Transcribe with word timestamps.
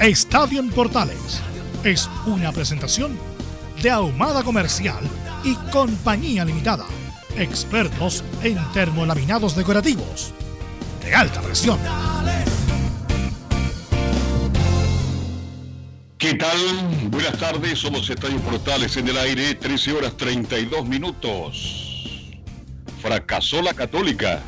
Estadio 0.00 0.62
Portales 0.74 1.40
es 1.84 2.10
una 2.26 2.52
presentación 2.52 3.16
de 3.80 3.90
Ahumada 3.90 4.42
Comercial 4.42 5.02
y 5.44 5.54
Compañía 5.70 6.44
Limitada, 6.44 6.84
expertos 7.38 8.24
en 8.42 8.58
termolaminados 8.72 9.56
decorativos 9.56 10.34
de 11.02 11.14
alta 11.14 11.40
presión. 11.40 11.78
¿Qué 16.18 16.34
tal? 16.34 16.58
Buenas 17.10 17.38
tardes, 17.38 17.78
somos 17.78 18.10
Estadio 18.10 18.40
Portales 18.40 18.96
en 18.96 19.08
el 19.08 19.16
aire, 19.16 19.54
13 19.54 19.92
horas 19.92 20.16
32 20.16 20.86
minutos. 20.86 22.32
Fracasó 23.00 23.62
la 23.62 23.72
católica. 23.72 24.42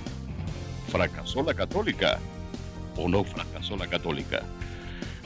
¿Fracasó 0.91 1.43
la 1.45 1.55
católica? 1.55 2.19
¿O 2.97 3.09
no 3.09 3.23
fracasó 3.25 3.77
la 3.77 3.87
católica? 3.87 4.43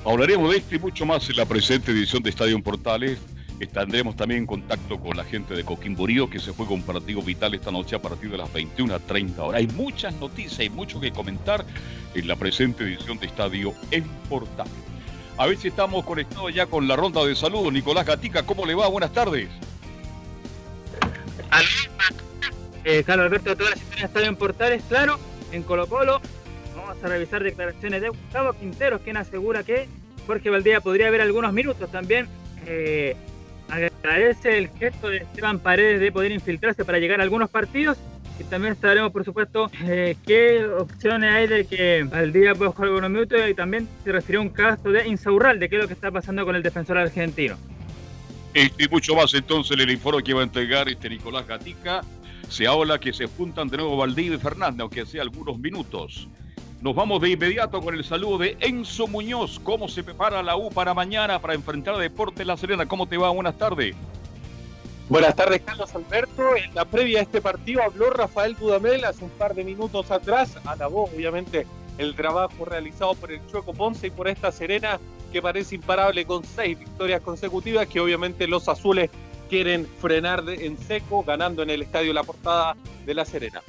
Hablaremos 0.04 0.50
de 0.50 0.56
esto 0.56 0.74
y 0.74 0.78
mucho 0.78 1.04
más 1.04 1.28
en 1.28 1.36
la 1.36 1.44
presente 1.44 1.92
edición 1.92 2.22
de 2.22 2.30
Estadio 2.30 2.60
Portales. 2.62 3.18
Estaremos 3.60 4.16
también 4.16 4.40
en 4.40 4.46
contacto 4.46 4.98
con 4.98 5.14
la 5.14 5.24
gente 5.24 5.52
de 5.52 5.62
Coquimborío 5.62 6.30
que 6.30 6.38
se 6.38 6.54
fue 6.54 6.64
con 6.66 6.80
partido 6.82 7.20
vital 7.20 7.54
esta 7.54 7.70
noche 7.70 7.96
a 7.96 8.00
partir 8.00 8.30
de 8.30 8.38
las 8.38 8.50
21.30 8.50 9.38
horas. 9.38 9.58
Hay 9.58 9.66
muchas 9.66 10.14
noticias 10.14 10.60
y 10.60 10.70
mucho 10.70 10.98
que 10.98 11.12
comentar 11.12 11.66
en 12.14 12.26
la 12.26 12.36
presente 12.36 12.84
edición 12.84 13.18
de 13.18 13.26
Estadio 13.26 13.74
en 13.90 14.04
Portales. 14.30 14.72
A 15.36 15.46
ver 15.46 15.58
si 15.58 15.68
estamos 15.68 16.02
conectados 16.06 16.54
ya 16.54 16.64
con 16.64 16.88
la 16.88 16.96
ronda 16.96 17.22
de 17.22 17.36
saludos. 17.36 17.70
Nicolás 17.70 18.06
Gatica, 18.06 18.42
¿cómo 18.44 18.64
le 18.64 18.74
va? 18.74 18.88
Buenas 18.88 19.12
tardes. 19.12 19.50
Eh, 22.84 23.04
Carlos 23.04 23.26
Alberto, 23.26 23.54
todas 23.54 23.72
las 23.72 23.82
historias 23.82 24.00
de 24.00 24.06
Estadio 24.06 24.28
en 24.28 24.36
Portales, 24.36 24.82
claro, 24.88 25.18
en 25.52 25.62
Colo 25.62 25.86
Colo 25.86 26.22
Vamos 26.90 27.04
a 27.04 27.08
revisar 27.08 27.44
declaraciones 27.44 28.02
de 28.02 28.08
Gustavo 28.08 28.52
Quinteros, 28.52 29.00
quien 29.02 29.16
asegura 29.16 29.62
que 29.62 29.86
Jorge 30.26 30.50
Valdía 30.50 30.80
podría 30.80 31.06
haber 31.06 31.20
algunos 31.20 31.52
minutos 31.52 31.88
también. 31.92 32.26
Eh, 32.66 33.14
agradece 33.68 34.58
el 34.58 34.70
gesto 34.70 35.08
de 35.08 35.18
Esteban 35.18 35.60
Paredes 35.60 36.00
de 36.00 36.10
poder 36.10 36.32
infiltrarse 36.32 36.84
para 36.84 36.98
llegar 36.98 37.20
a 37.20 37.22
algunos 37.22 37.48
partidos. 37.48 37.96
Y 38.40 38.42
también 38.42 38.72
estaremos, 38.72 39.12
por 39.12 39.24
supuesto, 39.24 39.70
eh, 39.84 40.16
qué 40.26 40.66
opciones 40.66 41.32
hay 41.32 41.46
de 41.46 41.64
que 41.64 42.02
Valdía 42.10 42.56
pueda 42.56 42.72
jugar 42.72 42.88
algunos 42.88 43.10
minutos. 43.10 43.38
Y 43.48 43.54
también 43.54 43.88
se 44.02 44.10
refirió 44.10 44.40
a 44.40 44.42
un 44.42 44.48
caso 44.48 44.90
de 44.90 45.06
Insaurral, 45.06 45.60
de 45.60 45.68
qué 45.68 45.76
es 45.76 45.82
lo 45.82 45.86
que 45.86 45.94
está 45.94 46.10
pasando 46.10 46.44
con 46.44 46.56
el 46.56 46.62
defensor 46.64 46.98
argentino. 46.98 47.56
Y, 48.52 48.88
mucho 48.88 49.14
más 49.14 49.32
entonces 49.34 49.78
el 49.78 49.92
informe 49.92 50.24
que 50.24 50.34
va 50.34 50.40
a 50.40 50.44
entregar 50.44 50.88
este 50.88 51.08
Nicolás 51.08 51.46
Gatica. 51.46 52.00
Se 52.48 52.66
habla 52.66 52.98
que 52.98 53.12
se 53.12 53.26
juntan 53.26 53.68
de 53.68 53.76
nuevo 53.76 53.96
Valdía 53.96 54.34
y 54.34 54.38
Fernández, 54.38 54.80
aunque 54.80 55.06
sea 55.06 55.22
algunos 55.22 55.56
minutos. 55.56 56.26
Nos 56.80 56.94
vamos 56.94 57.20
de 57.20 57.28
inmediato 57.28 57.82
con 57.82 57.94
el 57.94 58.02
saludo 58.04 58.38
de 58.38 58.56
Enzo 58.60 59.06
Muñoz. 59.06 59.60
¿Cómo 59.62 59.86
se 59.86 60.02
prepara 60.02 60.42
la 60.42 60.56
U 60.56 60.70
para 60.70 60.94
mañana 60.94 61.38
para 61.38 61.52
enfrentar 61.52 61.94
a 61.94 61.98
Deportes 61.98 62.46
La 62.46 62.56
Serena? 62.56 62.86
¿Cómo 62.86 63.06
te 63.06 63.18
va? 63.18 63.28
Buenas 63.28 63.58
tardes. 63.58 63.94
Buenas 65.10 65.36
tardes, 65.36 65.60
Carlos 65.60 65.94
Alberto. 65.94 66.56
En 66.56 66.74
la 66.74 66.86
previa 66.86 67.18
a 67.18 67.22
este 67.22 67.42
partido 67.42 67.82
habló 67.82 68.08
Rafael 68.08 68.56
Dudamel 68.56 69.04
hace 69.04 69.24
un 69.24 69.30
par 69.32 69.54
de 69.54 69.62
minutos 69.62 70.10
atrás. 70.10 70.56
Alabó, 70.64 71.04
obviamente, 71.04 71.66
el 71.98 72.14
trabajo 72.14 72.64
realizado 72.64 73.14
por 73.14 73.30
el 73.30 73.46
Chueco 73.48 73.74
Ponce 73.74 74.06
y 74.06 74.10
por 74.10 74.26
esta 74.26 74.50
Serena 74.50 74.98
que 75.34 75.42
parece 75.42 75.74
imparable 75.74 76.24
con 76.24 76.44
seis 76.44 76.78
victorias 76.78 77.20
consecutivas 77.20 77.88
que 77.88 78.00
obviamente 78.00 78.48
los 78.48 78.70
azules 78.70 79.10
quieren 79.50 79.86
frenar 80.00 80.44
en 80.48 80.78
seco 80.78 81.24
ganando 81.24 81.62
en 81.62 81.68
el 81.68 81.82
estadio 81.82 82.14
La 82.14 82.22
Portada 82.22 82.74
de 83.04 83.12
La 83.12 83.26
Serena. 83.26 83.60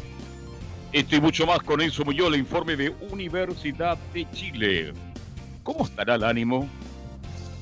Esto 0.94 1.16
y 1.16 1.22
mucho 1.22 1.46
más 1.46 1.60
con 1.60 1.80
eso 1.80 2.04
Muñoz, 2.04 2.36
informe 2.36 2.76
de 2.76 2.90
Universidad 3.12 3.98
de 4.14 4.30
Chile. 4.32 4.94
¿Cómo 5.64 5.86
estará 5.86 6.16
el 6.16 6.24
ánimo? 6.26 6.68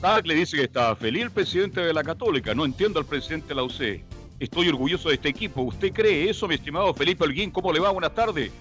Ah, 0.02 0.20
le 0.24 0.34
dice 0.34 0.58
que 0.58 0.64
está 0.64 0.96
feliz 0.96 1.24
el 1.24 1.32
presidente 1.32 1.80
de 1.80 1.94
la 1.94 2.04
Católica. 2.04 2.56
No 2.56 2.66
entiendo 2.66 3.00
al 3.00 3.06
presidente 3.06 3.50
de 3.50 3.56
la 3.56 3.64
UC. 3.64 4.04
Estoy 4.40 4.70
orgulloso 4.70 5.10
de 5.10 5.16
este 5.16 5.30
equipo. 5.30 5.62
¿Usted 5.62 5.94
cree 5.94 6.28
eso, 6.28 6.48
mi 6.48 6.56
estimado 6.56 6.92
Felipe 6.96 7.24
Holguín? 7.24 7.52
¿Cómo 7.52 7.72
le 7.72 7.80
va? 7.80 7.92
Buenas 7.92 8.16
tardes. 8.16 8.52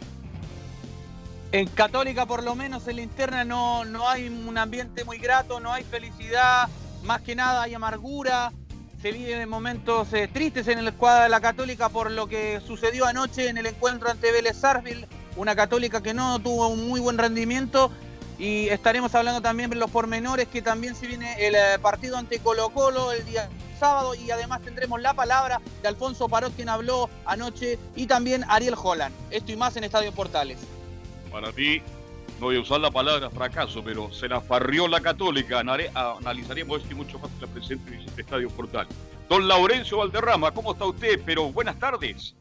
En 1.53 1.67
Católica, 1.69 2.27
por 2.27 2.43
lo 2.43 2.55
menos 2.55 2.87
en 2.89 2.97
la 2.97 3.03
interna, 3.03 3.45
no, 3.45 3.87
no 3.87 4.07
hay 4.07 4.29
un 4.29 4.59
ambiente 4.59 5.03
muy 5.05 5.17
grato, 5.17 5.61
no 5.61 5.73
hay 5.73 5.83
felicidad, 5.83 6.69
más 7.05 7.23
que 7.23 7.35
nada 7.35 7.63
hay 7.63 7.73
amargura, 7.73 8.53
se 9.01 9.13
viven 9.13 9.49
momentos 9.49 10.13
eh, 10.13 10.29
tristes 10.33 10.67
en 10.69 10.79
el 10.79 10.93
cuadro 10.93 11.25
de 11.25 11.29
la 11.29 11.41
Católica 11.41 11.89
por 11.89 12.11
lo 12.11 12.27
que 12.27 12.61
sucedió 12.67 13.07
anoche 13.07 13.49
en 13.49 13.57
el 13.59 13.67
encuentro 13.67 14.11
ante 14.11 14.33
Vélez 14.33 14.57
Sarsfield, 14.57 15.07
una 15.37 15.55
Católica 15.55 16.03
que 16.03 16.15
no 16.15 16.39
tuvo 16.41 16.69
un 16.69 16.89
muy 16.89 17.01
buen 17.01 17.17
rendimiento 17.17 17.93
y 18.39 18.69
estaremos 18.69 19.15
hablando 19.15 19.41
también 19.41 19.71
de 19.71 19.77
los 19.77 19.91
pormenores 19.91 20.49
que 20.49 20.63
también 20.63 20.95
se 20.97 21.07
viene 21.07 21.35
el 21.47 21.55
eh, 21.55 21.79
partido 21.81 22.17
ante 22.17 22.41
Colo 22.41 22.71
Colo 22.71 23.13
el 23.13 23.25
día 23.25 23.49
sábado 23.79 24.15
y 24.17 24.31
además 24.33 24.63
tendremos 24.63 25.01
la 25.01 25.15
palabra 25.15 25.61
de 25.83 25.89
Alfonso 25.89 26.29
Parot 26.29 26.55
quien 26.57 26.69
habló 26.69 27.09
anoche 27.25 27.79
y 27.95 28.07
también 28.07 28.45
Ariel 28.49 28.75
Holland. 28.81 29.15
Esto 29.31 29.53
y 29.53 29.57
más 29.57 29.77
en 29.77 29.85
Estadio 29.85 30.13
Portales. 30.13 30.59
Para 31.31 31.53
mí 31.53 31.81
no 32.39 32.47
voy 32.47 32.57
a 32.57 32.61
usar 32.61 32.81
la 32.81 32.91
palabra 32.91 33.31
fracaso, 33.31 33.83
pero 33.83 34.13
se 34.13 34.29
la 34.29 34.41
farrió 34.41 34.87
la 34.87 35.01
Católica. 35.01 35.59
Analizaremos 35.61 36.83
esto 36.83 36.93
y 36.93 36.95
mucho 36.95 37.19
más 37.19 37.31
en 37.33 37.41
la 37.41 37.47
presente 37.49 37.91
visita 37.91 38.21
Estadio 38.21 38.49
Portal. 38.51 38.87
Don 39.29 39.49
Laurencio 39.49 39.99
Valderrama, 39.99 40.53
¿cómo 40.53 40.73
está 40.73 40.85
usted? 40.85 41.21
Pero 41.27 41.53
buenas 41.53 41.79
tardes. 41.79 42.35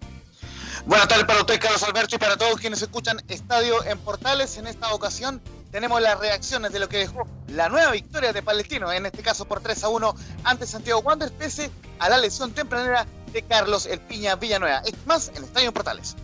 Buenas 0.86 1.08
tardes 1.08 1.26
para 1.26 1.40
usted, 1.40 1.60
Carlos 1.60 1.82
Alberto, 1.84 2.16
y 2.16 2.20
para 2.20 2.38
todos 2.38 2.60
quienes 2.60 2.82
escuchan 2.82 3.18
Estadio 3.28 3.84
en 3.86 3.98
Portales. 4.00 4.58
En 4.58 4.68
esta 4.68 4.94
ocasión 4.94 5.42
tenemos 5.72 6.00
las 6.00 6.20
reacciones 6.20 6.72
de 6.72 6.80
lo 6.80 6.88
que 6.88 6.98
dejó 6.98 7.28
la 7.48 7.68
nueva 7.68 7.92
victoria 7.92 8.32
de 8.32 8.44
Palestino, 8.44 8.92
en 8.92 9.08
este 9.08 9.24
caso 9.24 9.46
por 9.46 9.62
3 9.62 9.84
a 9.84 9.90
1 9.90 10.16
ante 10.44 10.68
Santiago 10.68 11.00
Wanderers, 11.02 11.36
pese 11.38 11.72
a 12.00 12.10
la 12.10 12.20
lesión 12.20 12.52
tempranera 12.52 13.08
de 13.34 13.42
Carlos 13.42 13.88
El 13.88 14.00
Piña 14.02 14.36
Villanueva. 14.36 14.84
Es 14.86 14.94
más 15.08 15.32
en 15.36 15.44
Estadio 15.44 15.70
en 15.70 15.74
Portales 15.74 16.16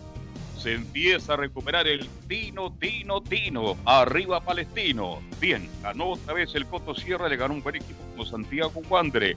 se 0.64 0.72
empieza 0.72 1.34
a 1.34 1.36
recuperar 1.36 1.86
el 1.86 2.08
Tino, 2.26 2.72
Tino, 2.80 3.22
Tino. 3.22 3.76
Arriba 3.84 4.40
Palestino. 4.40 5.20
Bien, 5.38 5.68
ganó 5.82 6.12
otra 6.12 6.32
vez 6.32 6.54
el 6.54 6.64
Coto 6.64 6.94
Sierra, 6.94 7.28
le 7.28 7.36
ganó 7.36 7.52
un 7.52 7.62
buen 7.62 7.76
equipo 7.76 8.02
como 8.12 8.24
Santiago 8.24 8.72
Wander. 8.88 9.36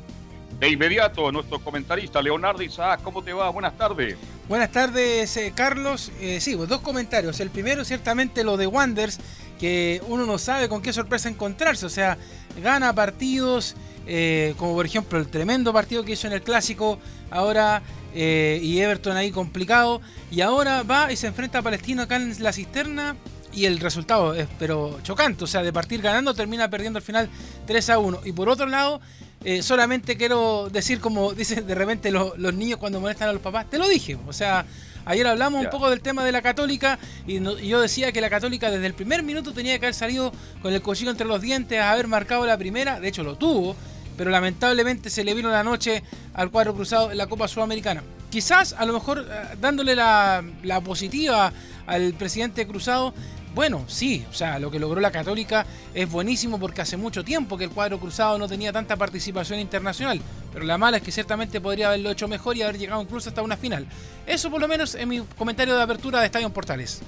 De 0.57 0.69
inmediato, 0.69 1.30
nuestro 1.34 1.60
comentarista 1.60 2.22
Leonardo 2.22 2.63
Isaac, 2.63 3.01
¿cómo 3.04 3.22
te 3.22 3.34
va? 3.34 3.50
Buenas 3.50 3.78
tardes. 3.78 4.16
Buenas 4.48 4.72
tardes, 4.72 5.36
eh, 5.36 5.51
Carlos. 5.54 6.13
Eh, 6.22 6.40
sí, 6.40 6.56
pues 6.56 6.69
dos 6.69 6.80
comentarios. 6.80 7.38
El 7.42 7.50
primero, 7.50 7.84
ciertamente, 7.84 8.46
lo 8.46 8.56
de 8.56 8.68
Wanders, 8.68 9.19
que 9.60 10.01
uno 10.07 10.25
no 10.25 10.38
sabe 10.38 10.69
con 10.69 10.81
qué 10.81 10.94
sorpresa 10.94 11.28
encontrarse. 11.28 11.86
O 11.86 11.90
sea, 11.90 12.18
gana 12.63 12.94
partidos, 12.94 13.75
eh, 14.06 14.56
como 14.57 14.75
por 14.75 14.86
ejemplo 14.86 15.19
el 15.19 15.28
tremendo 15.28 15.74
partido 15.74 16.06
que 16.06 16.13
hizo 16.13 16.28
en 16.28 16.34
el 16.34 16.42
Clásico, 16.42 17.00
ahora 17.30 17.81
eh, 18.13 18.59
y 18.62 18.80
Everton 18.80 19.18
ahí 19.18 19.31
complicado. 19.31 20.01
Y 20.31 20.42
ahora 20.42 20.83
va 20.83 21.12
y 21.12 21.15
se 21.15 21.27
enfrenta 21.27 21.59
a 21.59 21.62
Palestino 21.62 22.04
acá 22.04 22.15
en 22.18 22.42
la 22.42 22.54
cisterna. 22.54 23.15
Y 23.54 23.65
el 23.65 23.80
resultado 23.80 24.33
es 24.33 24.48
pero 24.59 25.00
chocante. 25.04 25.44
O 25.44 25.48
sea, 25.48 25.63
de 25.63 25.74
partir 25.74 26.01
ganando 26.01 26.33
termina 26.33 26.69
perdiendo 26.69 26.98
al 26.98 27.04
final 27.04 27.30
3 27.65 27.89
a 27.89 28.00
1. 28.00 28.21
Y 28.25 28.31
por 28.31 28.50
otro 28.50 28.68
lado, 28.68 29.01
eh, 29.44 29.62
solamente 29.62 30.18
quiero 30.18 30.69
decir 30.71 31.00
como 31.00 31.33
dicen 31.33 31.65
de 31.65 31.75
repente 31.75 32.12
los, 32.12 32.38
niños 32.54 32.77
cuando 32.77 33.00
molestan 33.00 33.30
a 33.30 33.33
los 33.33 33.42
papás. 33.42 33.69
Te 33.69 33.77
lo 33.77 33.88
dije. 33.88 34.18
O 34.27 34.33
sea, 34.33 34.65
Ayer 35.07 35.25
hablamos 35.25 35.63
un 35.63 35.69
poco 35.69 35.89
del 35.89 36.01
tema 36.01 36.25
de 36.25 36.33
la 36.33 36.42
Católica 36.42 37.00
y, 37.25 37.39
yo 37.39 37.80
decía 37.80 38.12
que 38.12 38.19
la 38.19 38.30
Católica 38.30 38.69
desde 38.69 38.88
el 38.88 38.94
primer 38.94 39.24
minuto 39.24 39.53
tenía 39.53 39.80
que 39.80 39.86
haber 39.86 39.94
salido 39.94 40.33
con 40.62 40.74
el 40.74 40.81
cuchillo 40.81 41.12
entre 41.12 41.25
los 41.25 41.42
dientes, 41.42 41.80
a 41.80 41.94
haber 41.94 42.07
marcado 42.07 42.45
la 42.45 42.57
primera, 42.57 43.00
de 43.00 43.07
hecho 43.07 43.24
lo 43.24 43.38
tuvo, 43.38 43.77
pero 44.18 44.31
lamentablemente 44.31 45.10
se 45.10 45.24
le 45.24 45.34
vino 45.34 45.50
la 45.50 45.64
noche 45.64 46.04
al 46.34 46.50
cuadro 46.50 46.74
cruzado 46.74 47.12
en 47.12 47.18
la 47.18 47.28
Copa 47.28 47.48
Sudamericana. 47.48 48.04
Quizás, 48.30 48.74
a 48.74 48.86
lo 48.86 48.94
mejor, 48.94 49.25
eh, 49.30 49.56
dándole 49.62 49.96
la, 49.96 50.44
positiva 50.84 51.54
al 51.86 52.14
presidente 52.14 52.68
Cruzado, 52.68 53.14
bueno, 53.56 53.86
sí, 53.88 54.25
o 54.30 54.34
sea, 54.34 54.60
lo 54.60 54.69
que 54.69 54.80
logró 54.80 55.00
la 55.00 55.12
Católica 55.12 55.66
es 55.94 56.12
buenísimo 56.12 56.60
porque 56.60 56.81
hace 56.81 56.98
mucho 56.98 57.24
tiempo 57.24 57.58
que 57.58 57.64
el 57.64 57.69
cuadro 57.72 58.00
cruzado 58.00 58.38
no 58.38 58.48
tenía 58.48 58.72
tanta 58.74 58.98
participación 58.98 59.60
internacional, 59.60 60.20
pero 60.54 60.66
la 60.66 60.78
mala 60.78 60.98
es 60.98 61.04
que 61.04 61.12
ciertamente 61.12 61.62
podría 61.62 61.88
haberlo 61.88 62.12
hecho 62.12 62.28
mejor 62.28 62.58
y 62.58 62.62
haber 62.62 62.78
llegado 62.78 63.02
incluso 63.02 63.30
hasta 63.30 63.42
una 63.42 63.58
final. 63.58 63.88
Eso 64.28 64.52
por 64.52 64.62
lo 64.62 64.68
menos 64.68 64.94
en 64.94 65.10
mi 65.10 65.22
comentario 65.38 65.75
de 65.75 65.81
apertura 65.81 66.20
de 66.20 66.28
Estadio 66.28 66.50
Portales. 66.52 67.02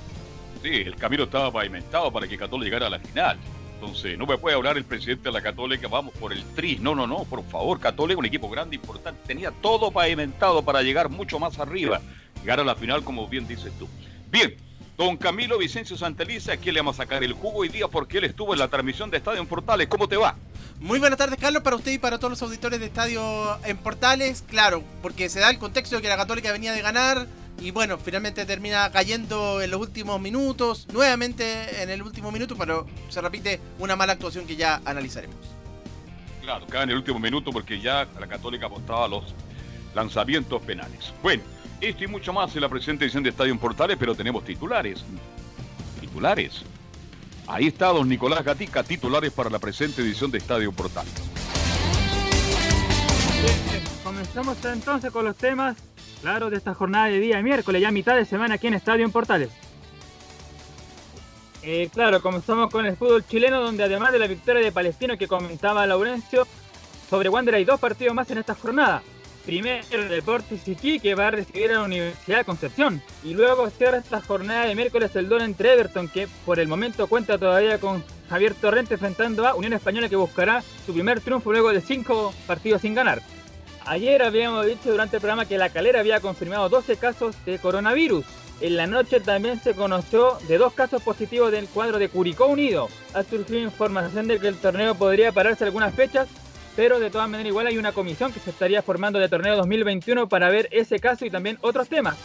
Sí, 0.63 0.69
el 0.69 0.95
camino 0.95 1.25
estaba 1.25 1.51
pavimentado 1.51 2.11
para 2.11 2.27
que 2.27 2.37
Católica 2.37 2.65
llegara 2.65 2.87
a 2.87 2.89
la 2.89 2.99
final. 2.99 3.37
Entonces, 3.81 4.17
no 4.17 4.25
me 4.25 4.37
puede 4.37 4.57
hablar 4.57 4.75
el 4.75 4.83
presidente 4.83 5.29
de 5.29 5.31
la 5.31 5.41
Católica, 5.41 5.87
vamos 5.87 6.13
por 6.15 6.33
el 6.33 6.43
tri. 6.53 6.77
No, 6.81 6.95
no, 6.95 7.07
no, 7.07 7.23
por 7.23 7.45
favor, 7.45 7.79
Católica, 7.79 8.19
un 8.19 8.25
equipo 8.25 8.49
grande, 8.49 8.75
importante, 8.75 9.21
tenía 9.25 9.51
todo 9.51 9.89
pavimentado 9.89 10.61
para 10.63 10.81
llegar 10.81 11.07
mucho 11.07 11.39
más 11.39 11.59
arriba, 11.59 12.01
llegar 12.41 12.59
a 12.59 12.65
la 12.65 12.75
final, 12.75 13.05
como 13.05 13.25
bien 13.29 13.47
dices 13.47 13.71
tú. 13.79 13.87
Bien, 14.29 14.53
Don 14.97 15.15
Camilo 15.15 15.57
Vicencio 15.57 15.95
Santeliza, 15.95 16.51
aquí 16.51 16.73
le 16.73 16.81
vamos 16.81 16.99
a 16.99 17.03
sacar 17.03 17.23
el 17.23 17.31
jugo 17.31 17.59
hoy 17.59 17.69
día 17.69 17.87
porque 17.87 18.17
él 18.17 18.25
estuvo 18.25 18.51
en 18.51 18.59
la 18.59 18.67
transmisión 18.67 19.09
de 19.09 19.15
Estadio 19.15 19.39
en 19.39 19.47
Portales. 19.47 19.87
¿Cómo 19.87 20.09
te 20.09 20.17
va? 20.17 20.35
Muy 20.81 20.99
buenas 20.99 21.17
tardes, 21.17 21.39
Carlos, 21.39 21.63
para 21.63 21.77
usted 21.77 21.93
y 21.93 21.99
para 21.99 22.17
todos 22.17 22.31
los 22.31 22.41
auditores 22.41 22.81
de 22.81 22.87
Estadio 22.87 23.23
en 23.63 23.77
Portales. 23.77 24.43
Claro, 24.45 24.83
porque 25.01 25.29
se 25.29 25.39
da 25.39 25.49
el 25.51 25.57
contexto 25.57 25.95
de 25.95 26.01
que 26.01 26.09
la 26.09 26.17
Católica 26.17 26.51
venía 26.51 26.73
de 26.73 26.81
ganar 26.81 27.27
y 27.61 27.71
bueno, 27.71 27.97
finalmente 27.97 28.45
termina 28.45 28.91
cayendo 28.91 29.61
en 29.61 29.71
los 29.71 29.81
últimos 29.81 30.19
minutos, 30.19 30.87
nuevamente 30.93 31.81
en 31.83 31.89
el 31.89 32.01
último 32.01 32.31
minuto, 32.31 32.55
pero 32.57 32.87
se 33.09 33.21
repite 33.21 33.59
una 33.79 33.95
mala 33.95 34.13
actuación 34.13 34.45
que 34.45 34.55
ya 34.55 34.81
analizaremos. 34.85 35.37
Claro, 36.41 36.65
cae 36.67 36.83
en 36.83 36.89
el 36.91 36.97
último 36.97 37.19
minuto 37.19 37.51
porque 37.51 37.79
ya 37.79 38.07
la 38.19 38.27
Católica 38.27 38.67
apostaba 38.67 39.05
a 39.05 39.07
los 39.07 39.35
lanzamientos 39.93 40.61
penales. 40.61 41.13
Bueno. 41.21 41.43
Esto 41.81 42.03
y 42.03 42.07
mucho 42.07 42.33
más 42.33 42.53
en 42.55 42.61
la 42.61 42.67
presente 42.67 43.05
edición 43.05 43.23
de 43.23 43.29
Estadio 43.29 43.53
en 43.53 43.57
Portales, 43.57 43.95
pero 43.97 44.13
tenemos 44.13 44.43
titulares. 44.43 45.01
Titulares. 46.01 46.63
Ahí 47.47 47.67
está 47.67 47.87
don 47.87 48.09
Nicolás 48.09 48.43
Gatica, 48.43 48.83
titulares 48.83 49.31
para 49.31 49.49
la 49.49 49.59
presente 49.59 50.01
edición 50.01 50.29
de 50.29 50.39
Estadio 50.39 50.73
Portales. 50.73 51.13
comenzamos 54.03 54.57
entonces 54.65 55.09
con 55.11 55.23
los 55.23 55.37
temas, 55.37 55.77
claro, 56.21 56.49
de 56.49 56.57
esta 56.57 56.73
jornada 56.73 57.07
de 57.07 57.19
día 57.19 57.41
miércoles, 57.41 57.81
ya 57.81 57.91
mitad 57.91 58.15
de 58.15 58.25
semana 58.25 58.55
aquí 58.55 58.67
en 58.67 58.73
Estadio 58.73 59.05
en 59.05 59.11
Portales. 59.11 59.49
Eh, 61.61 61.89
claro, 61.93 62.21
comenzamos 62.21 62.71
con 62.71 62.85
el 62.85 62.95
fútbol 62.95 63.25
chileno, 63.27 63.61
donde 63.61 63.83
además 63.83 64.11
de 64.11 64.19
la 64.19 64.27
victoria 64.27 64.63
de 64.63 64.71
Palestino 64.71 65.17
que 65.17 65.27
comentaba 65.27 65.85
Laurencio, 65.85 66.47
sobre 67.09 67.29
Wander 67.29 67.55
hay 67.55 67.65
dos 67.65 67.79
partidos 67.79 68.13
más 68.13 68.29
en 68.31 68.37
esta 68.37 68.55
jornada. 68.55 69.01
Primero 69.45 70.07
Deportes 70.09 70.67
Iquique 70.67 70.99
que 70.99 71.15
va 71.15 71.27
a 71.27 71.31
recibir 71.31 71.71
a 71.71 71.75
la 71.75 71.83
Universidad 71.83 72.37
de 72.37 72.45
Concepción. 72.45 73.01
Y 73.23 73.33
luego 73.33 73.69
cierra 73.71 73.97
esta 73.97 74.21
jornada 74.21 74.65
de 74.65 74.75
miércoles 74.75 75.15
el 75.15 75.27
Don 75.27 75.41
entre 75.41 75.73
Everton, 75.73 76.07
que 76.07 76.27
por 76.45 76.59
el 76.59 76.67
momento 76.67 77.07
cuenta 77.07 77.37
todavía 77.37 77.79
con 77.79 78.03
Javier 78.29 78.53
Torrente 78.53 78.93
enfrentando 78.93 79.47
a 79.47 79.55
Unión 79.55 79.73
Española 79.73 80.07
que 80.07 80.15
buscará 80.15 80.61
su 80.85 80.93
primer 80.93 81.19
triunfo 81.19 81.51
luego 81.51 81.73
de 81.73 81.81
cinco 81.81 82.33
partidos 82.45 82.81
sin 82.81 82.93
ganar. 82.93 83.23
Ayer 83.89 84.21
habíamos 84.21 84.67
dicho 84.67 84.91
durante 84.91 85.15
el 85.15 85.21
programa 85.21 85.47
que 85.47 85.57
la 85.57 85.69
calera 85.69 86.01
había 86.01 86.19
confirmado 86.19 86.69
12 86.69 86.97
casos 86.97 87.35
de 87.43 87.57
coronavirus. 87.57 88.23
En 88.61 88.77
la 88.77 88.85
noche 88.85 89.19
también 89.19 89.59
se 89.59 89.73
conoció 89.73 90.37
de 90.47 90.59
dos 90.59 90.73
casos 90.73 91.01
positivos 91.01 91.51
del 91.51 91.67
cuadro 91.67 91.97
de 91.97 92.07
Curicó 92.07 92.45
Unido. 92.45 92.87
Ha 93.15 93.23
surgido 93.23 93.59
información 93.59 94.27
de 94.27 94.37
que 94.37 94.47
el 94.47 94.57
torneo 94.57 94.93
podría 94.93 95.31
pararse 95.31 95.63
algunas 95.63 95.95
fechas 95.95 96.27
pero 96.75 96.99
de 96.99 97.09
todas 97.09 97.27
maneras 97.27 97.49
igual 97.49 97.65
hay 97.65 97.79
una 97.79 97.91
comisión 97.91 98.31
que 98.31 98.39
se 98.39 98.51
estaría 98.51 98.83
formando 98.83 99.17
de 99.17 99.27
torneo 99.27 99.57
2021 99.57 100.29
para 100.29 100.49
ver 100.49 100.69
ese 100.71 100.99
caso 100.99 101.25
y 101.25 101.31
también 101.31 101.57
otros 101.61 101.89
temas. 101.89 102.15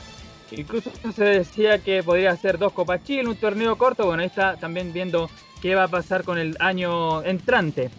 Incluso 0.51 0.93
se 1.17 1.25
decía 1.25 1.79
que 1.79 2.03
podría 2.03 2.37
ser 2.37 2.59
dos 2.59 2.73
Copas 2.73 3.03
Chile, 3.03 3.27
un 3.27 3.37
torneo 3.37 3.77
corto, 3.77 4.05
bueno, 4.05 4.23
ahí 4.23 4.29
está 4.29 4.57
también 4.57 4.93
viendo 4.93 5.31
qué 5.63 5.75
va 5.75 5.85
a 5.85 5.89
pasar 5.89 6.25
con 6.25 6.39
el 6.39 6.57
año 6.61 7.25
entrante. 7.25 7.91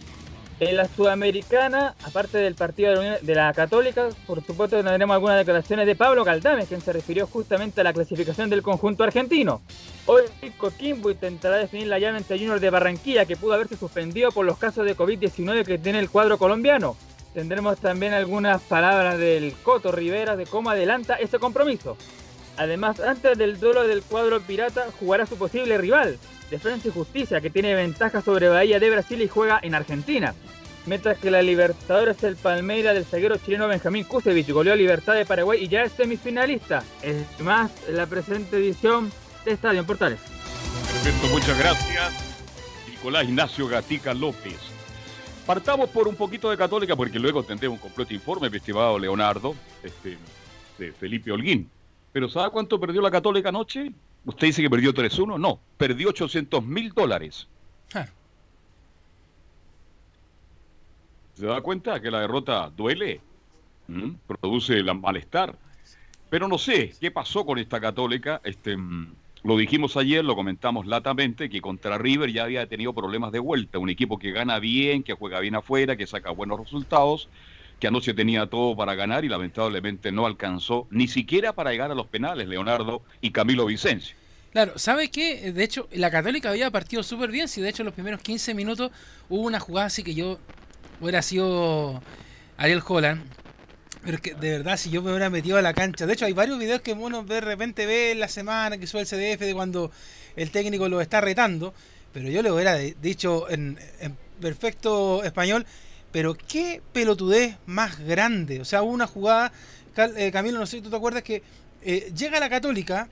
En 0.57 0.77
la 0.77 0.87
Sudamericana, 0.87 1.95
aparte 2.03 2.37
del 2.37 2.55
partido 2.55 2.97
de 3.21 3.35
la, 3.35 3.51
Católica, 3.53 4.07
por 4.25 4.41
supuesto 4.41 4.77
tendremos 4.77 5.13
algunas 5.13 5.37
declaraciones 5.37 5.85
de 5.85 5.97
Pablo 5.97 6.23
Galdames, 6.23 6.69
quien 6.69 6.79
se 6.79 6.93
refirió 6.93 7.27
justamente 7.27 7.81
a 7.81 7.83
la 7.83 7.91
clasificación 7.91 8.49
del 8.49 8.61
conjunto 8.61 9.03
argentino. 9.03 9.61
Hoy 10.05 10.23
Coquimbo 10.57 11.11
intentará 11.11 11.57
definir 11.57 11.87
la 11.87 11.99
llave 11.99 12.19
entre 12.19 12.37
Junior 12.37 12.61
de 12.61 12.69
Barranquilla, 12.69 13.25
que 13.25 13.35
pudo 13.35 13.53
haberse 13.53 13.75
suspendido 13.75 14.31
por 14.31 14.45
los 14.45 14.57
casos 14.57 14.85
de 14.85 14.95
COVID-19 14.95 15.65
que 15.65 15.77
tiene 15.77 15.99
el 15.99 16.09
cuadro 16.09 16.37
colombiano. 16.37 16.95
Tendremos 17.33 17.77
también 17.79 18.13
algunas 18.13 18.61
palabras 18.61 19.19
del 19.19 19.53
Coto 19.61 19.91
Rivera 19.91 20.37
de 20.37 20.45
cómo 20.45 20.69
adelanta 20.69 21.15
ese 21.15 21.37
compromiso. 21.37 21.97
Además, 22.55 23.01
antes 23.01 23.37
del 23.37 23.59
duelo 23.59 23.85
del 23.85 24.03
cuadro 24.03 24.39
pirata, 24.39 24.85
jugará 25.01 25.25
su 25.25 25.35
posible 25.37 25.77
rival, 25.77 26.17
Defensa 26.49 26.87
y 26.87 26.91
Justicia, 26.91 27.41
que 27.41 27.49
tiene 27.49 27.73
ventaja 27.75 28.21
sobre 28.21 28.49
Bahía 28.49 28.79
de 28.79 28.89
Brasil 28.89 29.21
y 29.21 29.27
juega 29.27 29.59
en 29.61 29.75
Argentina. 29.75 30.33
Mientras 30.85 31.17
que 31.17 31.31
la 31.31 31.41
Libertadores 31.41 32.23
el 32.23 32.35
Palmeira 32.35 32.93
del 32.93 33.05
zaguero 33.05 33.37
chileno 33.37 33.67
Benjamín 33.67 34.03
Kusevich 34.03 34.51
goleó 34.51 34.73
a 34.73 34.75
Libertad 34.75 35.15
de 35.15 35.25
Paraguay 35.25 35.63
y 35.63 35.67
ya 35.67 35.83
es 35.83 35.93
semifinalista. 35.93 36.83
Es 37.01 37.39
más, 37.39 37.71
la 37.89 38.05
presente 38.05 38.57
edición 38.57 39.11
de 39.45 39.51
Estadio 39.51 39.83
Portales. 39.83 40.19
Perfecto, 41.03 41.27
muchas 41.27 41.57
gracias. 41.57 42.13
Nicolás 42.87 43.23
Ignacio 43.23 43.67
Gatica 43.67 44.13
López. 44.13 44.59
Partamos 45.45 45.89
por 45.89 46.07
un 46.07 46.15
poquito 46.15 46.49
de 46.49 46.57
Católica 46.57 46.95
porque 46.95 47.19
luego 47.19 47.43
tendremos 47.43 47.77
un 47.77 47.81
completo 47.81 48.13
informe, 48.13 48.49
estimado 48.55 48.97
Leonardo, 48.97 49.55
este, 49.83 50.17
de 50.77 50.91
Felipe 50.91 51.31
Holguín. 51.31 51.69
Pero 52.11 52.29
¿sabe 52.29 52.49
cuánto 52.51 52.79
perdió 52.79 53.01
la 53.01 53.11
Católica 53.11 53.49
anoche? 53.49 53.91
Usted 54.25 54.47
dice 54.47 54.61
que 54.61 54.69
perdió 54.69 54.93
3-1. 54.93 55.39
No, 55.39 55.59
perdió 55.77 56.09
800 56.09 56.63
mil 56.63 56.91
dólares. 56.91 57.47
¿Se 61.35 61.45
da 61.45 61.61
cuenta 61.61 62.01
que 62.01 62.09
la 62.09 62.21
derrota 62.21 62.71
duele? 62.75 63.21
¿Mm? 63.87 64.11
Produce 64.25 64.73
el 64.73 64.93
malestar. 64.95 65.55
Pero 66.29 66.47
no 66.47 66.57
sé 66.57 66.93
qué 66.99 67.11
pasó 67.11 67.45
con 67.45 67.59
esta 67.59 67.79
católica. 67.79 68.41
Este, 68.43 68.75
mm, 68.77 69.13
lo 69.43 69.57
dijimos 69.57 69.95
ayer, 69.97 70.25
lo 70.25 70.35
comentamos 70.35 70.87
latamente, 70.87 71.49
que 71.49 71.61
contra 71.61 71.97
River 71.97 72.31
ya 72.31 72.45
había 72.45 72.67
tenido 72.67 72.93
problemas 72.93 73.31
de 73.31 73.39
vuelta. 73.39 73.79
Un 73.79 73.89
equipo 73.89 74.17
que 74.17 74.31
gana 74.31 74.59
bien, 74.59 75.03
que 75.03 75.13
juega 75.13 75.39
bien 75.39 75.55
afuera, 75.55 75.95
que 75.95 76.07
saca 76.07 76.31
buenos 76.31 76.59
resultados, 76.59 77.29
que 77.79 77.87
anoche 77.87 78.13
tenía 78.13 78.47
todo 78.47 78.75
para 78.75 78.95
ganar 78.95 79.25
y 79.25 79.29
lamentablemente 79.29 80.11
no 80.11 80.25
alcanzó 80.25 80.87
ni 80.89 81.07
siquiera 81.07 81.53
para 81.53 81.71
llegar 81.71 81.91
a 81.91 81.95
los 81.95 82.07
penales, 82.07 82.47
Leonardo 82.47 83.01
y 83.21 83.31
Camilo 83.31 83.65
Vicencio. 83.65 84.15
Claro, 84.55 84.79
¿sabe 84.79 85.09
qué? 85.09 85.51
De 85.51 85.63
hecho, 85.65 85.89
la 85.91 86.09
Católica 86.09 86.49
había 86.49 86.71
partido 86.71 87.03
súper 87.03 87.29
bien. 87.29 87.49
Si 87.49 87.59
de 87.59 87.67
hecho, 87.67 87.81
en 87.83 87.87
los 87.87 87.93
primeros 87.93 88.21
15 88.21 88.53
minutos 88.53 88.89
hubo 89.27 89.41
una 89.41 89.59
jugada 89.59 89.87
así 89.87 90.01
que 90.01 90.15
yo 90.15 90.39
hubiera 91.01 91.21
sido 91.21 92.01
Ariel 92.55 92.81
Holland. 92.87 93.21
Pero 94.05 94.19
que 94.19 94.33
de 94.33 94.51
verdad, 94.51 94.77
si 94.77 94.89
yo 94.89 95.01
me 95.01 95.09
hubiera 95.09 95.29
metido 95.29 95.57
a 95.57 95.61
la 95.61 95.73
cancha. 95.73 96.05
De 96.05 96.13
hecho, 96.13 96.25
hay 96.25 96.31
varios 96.31 96.57
videos 96.57 96.79
que 96.79 96.93
uno 96.93 97.23
de 97.23 97.41
repente 97.41 97.85
ve 97.85 98.11
en 98.11 98.21
la 98.21 98.29
semana 98.29 98.77
que 98.77 98.87
sube 98.87 99.01
el 99.01 99.07
CDF 99.07 99.41
de 99.41 99.53
cuando 99.53 99.91
el 100.37 100.51
técnico 100.51 100.87
lo 100.87 101.01
está 101.01 101.19
retando. 101.19 101.73
Pero 102.13 102.29
yo 102.29 102.41
le 102.41 102.49
hubiera 102.49 102.75
dicho 102.75 103.49
en, 103.49 103.77
perfecto 104.39 105.23
español. 105.25 105.65
Pero 106.15 106.33
qué 106.33 106.81
pelotudez 106.93 107.57
más 107.65 107.99
grande. 107.99 108.61
O 108.61 108.63
sea, 108.63 108.83
hubo 108.83 108.91
una 108.93 109.05
jugada. 109.05 109.51
Eh, 110.15 110.31
Camilo, 110.31 110.57
no 110.57 110.65
sé 110.65 110.77
si 110.77 110.81
tú 110.81 110.89
te 110.89 110.95
acuerdas 110.95 111.23
que 111.23 111.43
eh, 111.83 112.09
llega 112.15 112.39
la 112.39 112.49
Católica 112.49 113.09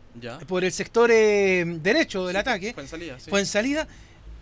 por 0.48 0.64
el 0.64 0.72
sector 0.72 1.12
eh, 1.12 1.66
derecho 1.82 2.26
del 2.26 2.38
ataque. 2.38 2.74
Fue 2.74 2.84
en 2.84 2.88
salida. 2.88 3.18
Fue 3.20 3.42
en 3.42 3.46
salida. 3.46 3.90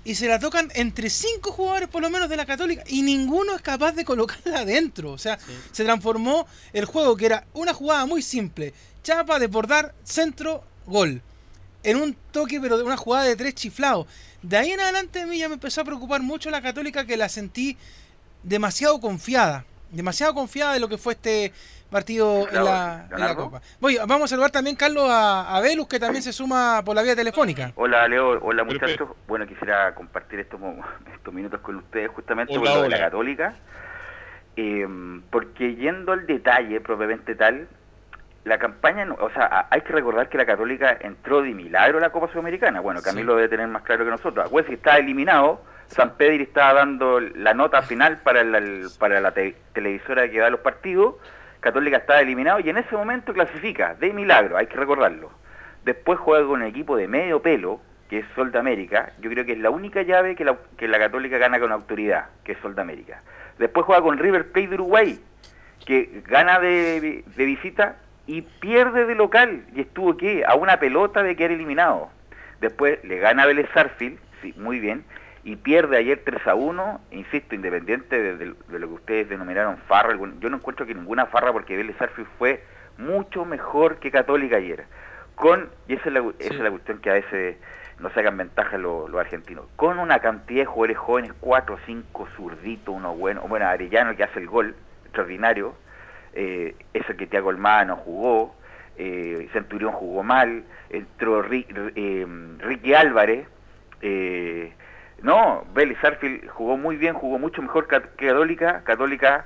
Y 0.05 0.13
se 0.13 0.27
la 0.27 0.37
tocan 0.37 0.69
entre 0.75 1.09
cinco 1.09 1.51
jugadores 1.51 1.89
por 1.89 2.03
lo 2.03 2.11
menos 2.11 2.29
de 2.29 2.37
la 2.37 2.45
Católica 2.45 2.83
y 2.85 3.01
ninguno 3.01 3.55
es 3.55 3.63
capaz 3.63 3.93
de 3.93 4.05
colocarla 4.05 4.59
adentro. 4.59 5.11
O 5.11 5.17
sea, 5.17 5.39
se 5.71 5.83
transformó 5.83 6.45
el 6.71 6.85
juego 6.85 7.17
que 7.17 7.25
era 7.25 7.47
una 7.53 7.73
jugada 7.73 8.05
muy 8.05 8.21
simple. 8.21 8.75
Chapa, 9.01 9.39
desbordar, 9.39 9.95
centro, 10.03 10.63
gol. 10.85 11.23
En 11.81 11.97
un 11.97 12.15
toque, 12.31 12.61
pero 12.61 12.77
de 12.77 12.83
una 12.83 12.95
jugada 12.95 13.23
de 13.23 13.35
tres 13.35 13.55
chiflados. 13.55 14.05
De 14.43 14.55
ahí 14.55 14.69
en 14.69 14.79
adelante 14.79 15.21
a 15.21 15.25
mí 15.25 15.39
ya 15.39 15.49
me 15.49 15.55
empezó 15.55 15.81
a 15.81 15.83
preocupar 15.83 16.21
mucho 16.21 16.51
la 16.51 16.61
Católica 16.61 17.07
que 17.07 17.17
la 17.17 17.27
sentí 17.27 17.75
demasiado 18.43 18.99
confiada. 18.99 19.65
Demasiado 19.91 20.33
confiada 20.33 20.73
de 20.73 20.79
lo 20.79 20.87
que 20.87 20.97
fue 20.97 21.13
este 21.13 21.51
partido 21.89 22.47
en 22.47 22.63
la, 22.63 23.35
Copa. 23.35 23.61
Voy, 23.79 23.97
vamos 24.07 24.23
a 24.23 24.27
saludar 24.29 24.49
también, 24.49 24.77
Carlos, 24.77 25.05
a, 25.09 25.55
a, 25.55 25.59
Velus, 25.59 25.87
que 25.87 25.99
también 25.99 26.23
se 26.23 26.31
suma 26.31 26.81
por 26.85 26.95
la 26.95 27.01
vía 27.01 27.15
telefónica. 27.15 27.73
Hola, 27.75 28.07
Leo. 28.07 28.39
Hola, 28.41 28.63
muchachos. 28.63 29.09
Bueno, 29.27 29.45
quisiera 29.45 29.93
compartir 29.93 30.39
estos, 30.39 30.59
estos 31.13 31.33
minutos 31.33 31.59
con 31.59 31.75
ustedes 31.75 32.09
justamente 32.11 32.57
por 32.57 32.67
lo 32.67 32.81
de 32.83 32.89
la 32.89 32.99
Católica. 32.99 33.55
Eh, 34.55 34.87
porque 35.29 35.75
yendo 35.75 36.13
al 36.13 36.25
detalle 36.25 36.81
propiamente 36.81 37.35
tal, 37.35 37.67
la 38.43 38.57
campaña, 38.57 39.07
o 39.19 39.29
sea, 39.31 39.67
hay 39.69 39.81
que 39.81 39.93
recordar 39.93 40.29
que 40.29 40.37
la 40.37 40.45
Católica 40.45 40.97
entró 40.99 41.41
de 41.41 41.53
milagro 41.53 41.99
a 41.99 42.01
la 42.01 42.09
Copa 42.09 42.27
Sudamericana. 42.31 42.79
Bueno, 42.79 43.01
Camilo 43.01 43.35
debe 43.35 43.49
tener 43.49 43.67
más 43.67 43.83
claro 43.83 44.03
que 44.03 44.11
nosotros. 44.11 44.45
Acuérdense 44.45 44.71
que 44.71 44.77
está 44.77 44.97
eliminado, 44.97 45.61
San 45.91 46.15
Pedro 46.15 46.43
estaba 46.43 46.73
dando 46.73 47.19
la 47.19 47.53
nota 47.53 47.81
final 47.81 48.21
para 48.23 48.45
la, 48.45 49.33
televisora 49.73 50.29
que 50.31 50.39
da 50.39 50.49
los 50.49 50.61
partidos. 50.61 51.15
Católica 51.59 51.97
estaba 51.97 52.21
eliminado 52.21 52.61
y 52.61 52.69
en 52.69 52.77
ese 52.77 52.95
momento 52.95 53.33
clasifica, 53.33 53.93
de 53.95 54.13
milagro, 54.13 54.55
hay 54.55 54.67
que 54.67 54.77
recordarlo. 54.77 55.31
Después 55.83 56.17
juega 56.17 56.47
con 56.47 56.61
un 56.61 56.67
equipo 56.67 56.95
de 56.95 57.09
medio 57.09 57.41
pelo, 57.41 57.81
que 58.09 58.19
es 58.19 58.25
Sol 58.35 58.53
de 58.53 58.59
América. 58.59 59.11
Yo 59.19 59.29
creo 59.29 59.45
que 59.45 59.51
es 59.51 59.59
la 59.59 59.69
única 59.69 60.01
llave 60.01 60.35
que 60.35 60.45
la, 60.45 60.99
Católica 60.99 61.37
gana 61.37 61.59
con 61.59 61.73
autoridad, 61.73 62.29
que 62.45 62.53
es 62.53 62.57
Sol 62.59 62.73
de 62.73 62.81
América. 62.81 63.21
Después 63.59 63.85
juega 63.85 64.01
con 64.01 64.17
River 64.17 64.49
Plate 64.53 64.69
de 64.69 64.75
Uruguay, 64.75 65.19
que 65.85 66.23
gana 66.25 66.59
de, 66.59 67.25
de 67.25 67.45
visita 67.45 67.97
y 68.27 68.43
pierde 68.43 69.05
de 69.05 69.15
local 69.15 69.65
y 69.75 69.81
estuvo 69.81 70.15
que 70.15 70.45
a 70.45 70.55
una 70.55 70.79
pelota 70.79 71.21
de 71.21 71.35
quedar 71.35 71.51
eliminado. 71.51 72.09
Después 72.61 73.03
le 73.03 73.17
gana 73.17 73.43
a 73.43 73.47
Vélez 73.47 73.67
Sarfield, 73.73 74.19
sí, 74.41 74.53
muy 74.55 74.79
bien, 74.79 75.03
y 75.43 75.55
pierde 75.55 75.97
ayer 75.97 76.21
3 76.23 76.47
a 76.47 76.55
1, 76.55 77.01
insisto, 77.11 77.55
independiente 77.55 78.35
de, 78.35 78.45
lo 78.45 78.87
que 78.87 78.93
ustedes 78.93 79.29
denominaron 79.29 79.77
farra, 79.87 80.15
yo 80.39 80.49
no 80.49 80.57
encuentro 80.57 80.85
que 80.85 80.93
ninguna 80.93 81.25
farra 81.25 81.51
porque 81.51 81.75
Vélez 81.75 81.97
Sarfield 81.97 82.29
fue 82.37 82.63
mucho 82.97 83.45
mejor 83.45 83.97
que 83.97 84.11
Católica 84.11 84.57
ayer. 84.57 84.85
Con, 85.35 85.69
y 85.87 85.93
esa 85.93 86.09
es 86.09 86.13
la, 86.13 86.23
esa 86.39 86.53
es 86.53 86.59
la 86.59 86.69
cuestión 86.69 86.99
que 86.99 87.09
a 87.09 87.13
veces 87.13 87.57
no 87.99 88.11
sacan 88.11 88.37
ventaja 88.37 88.77
los, 88.77 89.13
argentinos, 89.15 89.65
con 89.75 89.99
una 89.99 90.19
cantidad 90.19 90.61
de 90.61 90.65
jugadores 90.65 90.97
jóvenes, 90.97 91.33
4 91.39 91.75
o 91.75 91.79
5 91.85 92.27
zurditos, 92.35 92.95
uno 92.95 93.15
bueno, 93.15 93.41
bueno, 93.47 93.67
Arellano 93.67 94.15
que 94.15 94.23
hace 94.23 94.39
el 94.39 94.47
gol, 94.47 94.75
extraordinario, 95.05 95.75
eh, 96.33 96.75
ese 96.93 97.15
que 97.15 97.27
Tiago 97.27 97.51
Hermano 97.51 97.95
jugó, 97.95 98.55
eh, 98.97 99.49
Centurión 99.53 99.93
jugó 99.93 100.23
mal, 100.23 100.63
entró 100.89 101.43
eh, 101.49 102.27
Ricky 102.59 102.93
Álvarez, 102.93 103.47
eh, 104.01 104.73
no, 105.23 105.65
Vélez 105.73 106.03
Arfield 106.03 106.47
jugó 106.49 106.77
muy 106.77 106.97
bien, 106.97 107.13
jugó 107.13 107.37
mucho 107.37 107.61
mejor 107.61 107.87
que 107.87 108.27
Católica, 108.27 108.81
Católica 108.83 109.45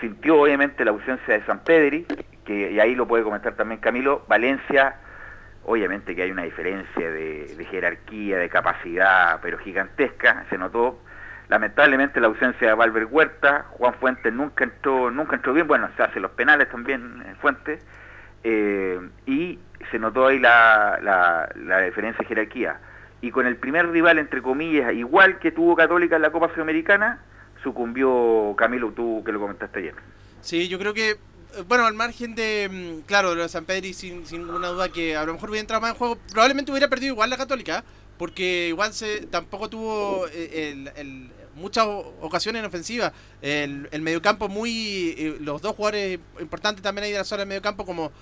sintió 0.00 0.40
obviamente 0.40 0.84
la 0.84 0.90
ausencia 0.90 1.34
de 1.38 1.44
San 1.44 1.60
Pedri, 1.60 2.06
que 2.44 2.72
y 2.72 2.80
ahí 2.80 2.94
lo 2.94 3.06
puede 3.06 3.22
comentar 3.22 3.54
también 3.54 3.80
Camilo, 3.80 4.24
Valencia, 4.28 4.96
obviamente 5.64 6.16
que 6.16 6.22
hay 6.22 6.30
una 6.30 6.42
diferencia 6.42 7.10
de, 7.10 7.66
jerarquía, 7.70 8.38
de 8.38 8.48
capacidad, 8.48 9.38
pero 9.42 9.58
gigantesca, 9.58 10.44
se 10.50 10.58
notó, 10.58 10.98
Lamentablemente 11.48 12.18
la 12.18 12.28
ausencia 12.28 12.68
de 12.68 12.72
Valver 12.72 13.08
Huerta, 13.10 13.66
Juan 13.72 13.92
Fuentes 13.94 14.32
nunca 14.32 14.64
entró, 14.64 15.10
nunca 15.10 15.36
entró 15.36 15.52
bien, 15.52 15.66
bueno, 15.66 15.90
se 15.98 16.02
hace 16.02 16.18
los 16.18 16.30
penales 16.30 16.70
también 16.70 17.22
en 17.26 17.36
Fuentes, 17.36 17.84
eh, 18.42 18.98
y 19.26 19.58
se 19.90 19.98
notó 19.98 20.28
ahí 20.28 20.38
la, 20.38 20.98
la, 21.54 21.80
diferencia 21.82 22.22
de 22.22 22.26
jerarquía. 22.26 22.80
Y 23.22 23.30
con 23.30 23.46
el 23.46 23.56
primer 23.56 23.88
rival, 23.90 24.18
entre 24.18 24.42
comillas, 24.42 24.92
igual 24.92 25.38
que 25.38 25.50
tuvo 25.50 25.74
Católica 25.74 26.16
en 26.16 26.22
la 26.22 26.30
Copa 26.30 26.52
Sudamericana, 26.52 27.22
sucumbió 27.62 28.54
Camilo, 28.58 28.92
tú 28.92 29.22
que 29.24 29.32
lo 29.32 29.40
comentaste 29.40 29.78
ayer. 29.78 29.94
Sí, 30.42 30.68
yo 30.68 30.78
creo 30.78 30.92
que, 30.92 31.16
bueno, 31.68 31.86
al 31.86 31.94
margen 31.94 32.34
de, 32.34 32.68
mm, 32.70 33.06
claro, 33.06 33.34
de 33.34 33.48
San 33.48 33.64
Pedro, 33.64 33.92
sin, 33.94 34.26
sin 34.26 34.44
ninguna 34.46 34.68
duda 34.68 34.90
que 34.90 35.16
a 35.16 35.24
lo 35.24 35.32
mejor 35.32 35.48
hubiera 35.48 35.62
entrado 35.62 35.80
más 35.80 35.92
en 35.92 35.96
juego, 35.96 36.18
probablemente 36.32 36.70
hubiera 36.72 36.88
perdido 36.88 37.14
igual 37.14 37.30
la 37.30 37.36
Católica, 37.38 37.84
porque 38.18 38.68
igual 38.68 38.92
se 38.92 39.26
tampoco 39.26 39.70
tuvo 39.70 40.26
eh, 40.28 40.90
el 40.96 41.30
muchas 41.54 41.86
ocasiones 42.20 42.60
en 42.60 42.66
ofensiva. 42.66 43.12
El, 43.40 43.88
el 43.90 44.02
mediocampo 44.02 44.48
muy. 44.48 45.14
Eh, 45.18 45.36
los 45.40 45.62
dos 45.62 45.74
jugadores 45.74 46.20
importantes 46.40 46.82
también 46.82 47.04
ahí 47.04 47.12
de 47.12 47.18
la 47.18 47.24
zona 47.24 47.40
del 47.40 47.48
mediocampo, 47.48 47.84
como 47.84 48.12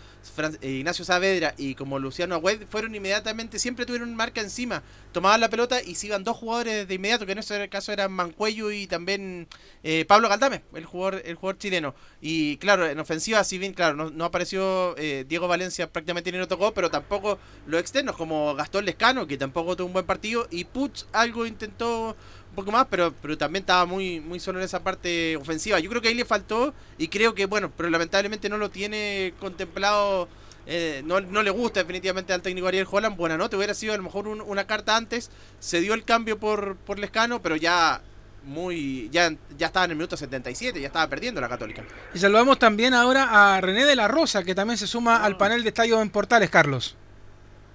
eh, 0.63 0.69
Ignacio 0.69 1.05
Saavedra 1.05 1.55
y 1.59 1.75
como 1.75 1.99
Luciano 1.99 2.35
Agüed, 2.35 2.67
fueron 2.69 2.95
inmediatamente, 2.95 3.59
siempre 3.59 3.87
tuvieron 3.87 4.15
marca 4.15 4.41
encima. 4.41 4.83
Tomaban 5.13 5.41
la 5.41 5.51
pelota 5.51 5.83
y 5.83 5.95
se 5.97 6.07
iban 6.07 6.25
dos 6.25 6.37
jugadores 6.37 6.87
de 6.87 6.95
inmediato, 6.95 7.27
que 7.27 7.33
en 7.33 7.39
ese 7.39 7.69
caso 7.69 7.93
eran 7.93 8.13
Mancuello 8.13 8.71
y 8.71 8.87
también 8.87 9.49
eh, 9.83 10.05
Pablo 10.07 10.29
Galdame, 10.29 10.63
el 10.75 10.85
jugador, 10.85 11.23
el 11.25 11.35
jugador 11.35 11.59
chileno. 11.59 11.95
Y 12.21 12.57
claro, 12.59 12.87
en 12.87 12.99
ofensiva, 12.99 13.43
si 13.45 13.59
bien, 13.59 13.75
claro, 13.75 14.11
no, 14.11 14.25
apareció 14.25 14.95
Diego 15.27 15.49
Valencia 15.49 15.91
prácticamente 15.91 16.31
ni 16.31 16.39
lo 16.39 16.49
tocó, 16.49 16.73
pero 16.73 16.91
tampoco 16.91 17.39
los 17.67 17.81
externos, 17.81 18.17
como 18.17 18.55
Gastón 18.55 18.85
Lescano, 18.85 19.27
que 19.27 19.37
tampoco 19.37 19.77
tuvo 19.77 19.89
un 19.89 19.93
buen 19.93 20.07
partido, 20.07 20.47
y 20.51 20.65
Puch 20.65 21.05
algo 21.13 21.47
intentó 21.47 22.17
poco 22.61 22.73
más, 22.73 22.87
pero, 22.91 23.13
pero 23.21 23.37
también 23.37 23.63
estaba 23.63 23.87
muy, 23.87 24.21
muy 24.21 24.41
solo 24.41 24.59
en 24.59 24.65
esa 24.65 24.83
parte 24.83 25.37
ofensiva. 25.37 25.81
Yo 25.81 25.91
creo 25.91 26.03
que 26.03 26.09
ahí 26.09 26.15
le 26.15 26.25
faltó 26.25 26.75
y 26.99 27.09
creo 27.09 27.35
que, 27.35 27.47
bueno, 27.47 27.73
pero 27.77 27.91
lamentablemente 27.91 28.49
no 28.49 28.59
lo 28.59 28.71
tiene 28.71 29.35
contemplado. 29.39 30.29
Eh, 30.67 31.03
no, 31.05 31.21
no, 31.21 31.43
le 31.43 31.51
gusta 31.51 31.81
definitivamente 31.81 32.33
al 32.33 32.43
técnico 32.43 32.69
Ariel 32.69 32.87
Holland. 32.91 33.17
Buena 33.17 33.37
nota, 33.37 33.57
hubiera 33.57 33.75
sido 33.75 33.95
a 33.95 33.97
lo 33.97 34.03
mejor 34.03 34.29
una 34.29 34.67
carta 34.67 34.97
antes. 34.97 35.31
Se 35.59 35.81
dio 35.81 35.95
el 35.95 36.05
cambio 36.05 36.39
por, 36.39 36.77
por 36.77 36.99
Lescano, 36.99 37.43
pero 37.43 37.57
ya 37.57 38.03
muy 38.45 39.09
ya, 39.11 39.35
ya 39.57 39.67
estaba 39.67 39.85
en 39.85 39.93
el 39.93 39.97
minuto 39.97 40.17
77, 40.17 40.81
ya 40.81 40.87
estaba 40.87 41.09
perdiendo 41.09 41.41
la 41.41 41.49
Católica. 41.49 41.85
Y 42.15 42.19
saludamos 42.19 42.59
también 42.59 42.95
ahora 42.95 43.57
a 43.57 43.61
René 43.61 43.85
de 43.85 43.97
la 43.97 44.09
Rosa, 44.09 44.43
que 44.45 44.55
también 44.55 44.79
se 44.79 44.87
suma 44.87 45.25
al 45.25 45.37
panel 45.37 45.63
de 45.63 45.69
estadio 45.69 46.01
en 46.01 46.11
Portales, 46.11 46.51
Carlos. 46.51 46.97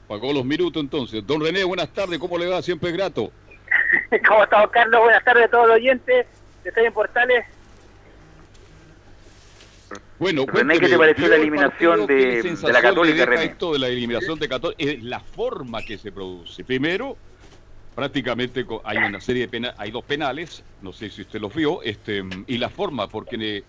Pagó 0.08 0.34
los 0.34 0.46
minutos 0.46 0.82
entonces. 0.82 1.26
Don 1.26 1.42
René, 1.42 1.64
buenas 1.64 1.90
tardes, 1.90 2.20
¿cómo 2.20 2.38
le 2.38 2.48
va? 2.48 2.62
Siempre 2.62 2.92
grato. 2.92 3.32
¿Cómo 4.28 4.44
estamos, 4.44 4.70
Carlos? 4.72 5.02
Buenas 5.02 5.24
tardes 5.24 5.46
a 5.46 5.48
todos 5.50 5.68
los 5.68 5.76
oyentes 5.78 6.26
Estadio 6.64 6.88
en 6.88 6.94
Portales. 6.94 7.46
Bueno, 10.18 10.46
René, 10.48 10.80
¿qué 10.80 10.88
te 10.88 10.98
pareció 10.98 11.28
la 11.28 11.36
eliminación 11.36 12.08
de, 12.08 12.58
la 12.64 12.82
Católica, 12.82 13.26
René? 13.26 13.46
Esto 13.46 13.74
de 13.74 13.80
la 13.80 13.88
eliminación 13.88 14.40
de 14.40 14.48
Católica 14.48 14.82
es 14.84 15.04
la 15.04 15.20
forma 15.20 15.84
que 15.84 15.98
se 15.98 16.12
produce. 16.12 16.64
Primero, 16.64 17.18
prácticamente 17.94 18.66
hay 18.84 18.98
una 18.98 19.20
serie 19.20 19.44
de 19.44 19.48
penales, 19.50 19.76
hay 19.78 19.92
dos 19.92 20.06
penales, 20.06 20.64
no 20.82 20.94
sé 20.94 21.10
si 21.10 21.22
usted 21.22 21.40
los 21.40 21.54
vio, 21.54 21.84
este, 21.84 22.24
y 22.48 22.58
la 22.58 22.70
forma, 22.70 23.08
porque 23.08 23.64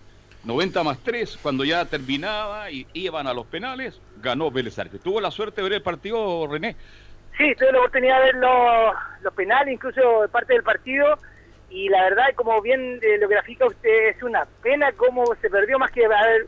90 0.45 0.83
más 0.83 0.99
3, 1.03 1.37
cuando 1.41 1.65
ya 1.65 1.83
terminaba 1.85 2.71
y 2.71 2.87
iban 2.93 3.27
a 3.27 3.33
los 3.33 3.45
penales, 3.45 3.99
ganó 4.21 4.49
Vélez 4.49 4.79
Arque. 4.79 4.99
¿Tuvo 4.99 5.19
la 5.19 5.31
suerte 5.31 5.61
de 5.61 5.63
ver 5.63 5.73
el 5.73 5.81
partido, 5.81 6.47
René? 6.47 6.77
Sí, 7.37 7.53
tuve 7.55 7.71
la 7.71 7.79
oportunidad 7.79 8.19
de 8.19 8.25
ver 8.25 8.35
los, 8.35 9.33
penales, 9.35 9.73
incluso 9.73 10.27
parte 10.31 10.53
del 10.53 10.63
partido, 10.63 11.19
y 11.69 11.87
la 11.89 12.03
verdad, 12.03 12.25
como 12.35 12.59
bien 12.61 12.99
eh, 13.01 13.17
lo 13.19 13.27
grafica 13.27 13.67
usted, 13.67 14.09
es 14.09 14.23
una 14.23 14.45
pena 14.63 14.91
cómo 14.93 15.23
se 15.35 15.49
perdió 15.49 15.77
más 15.77 15.91
que 15.91 16.05
haber, 16.05 16.45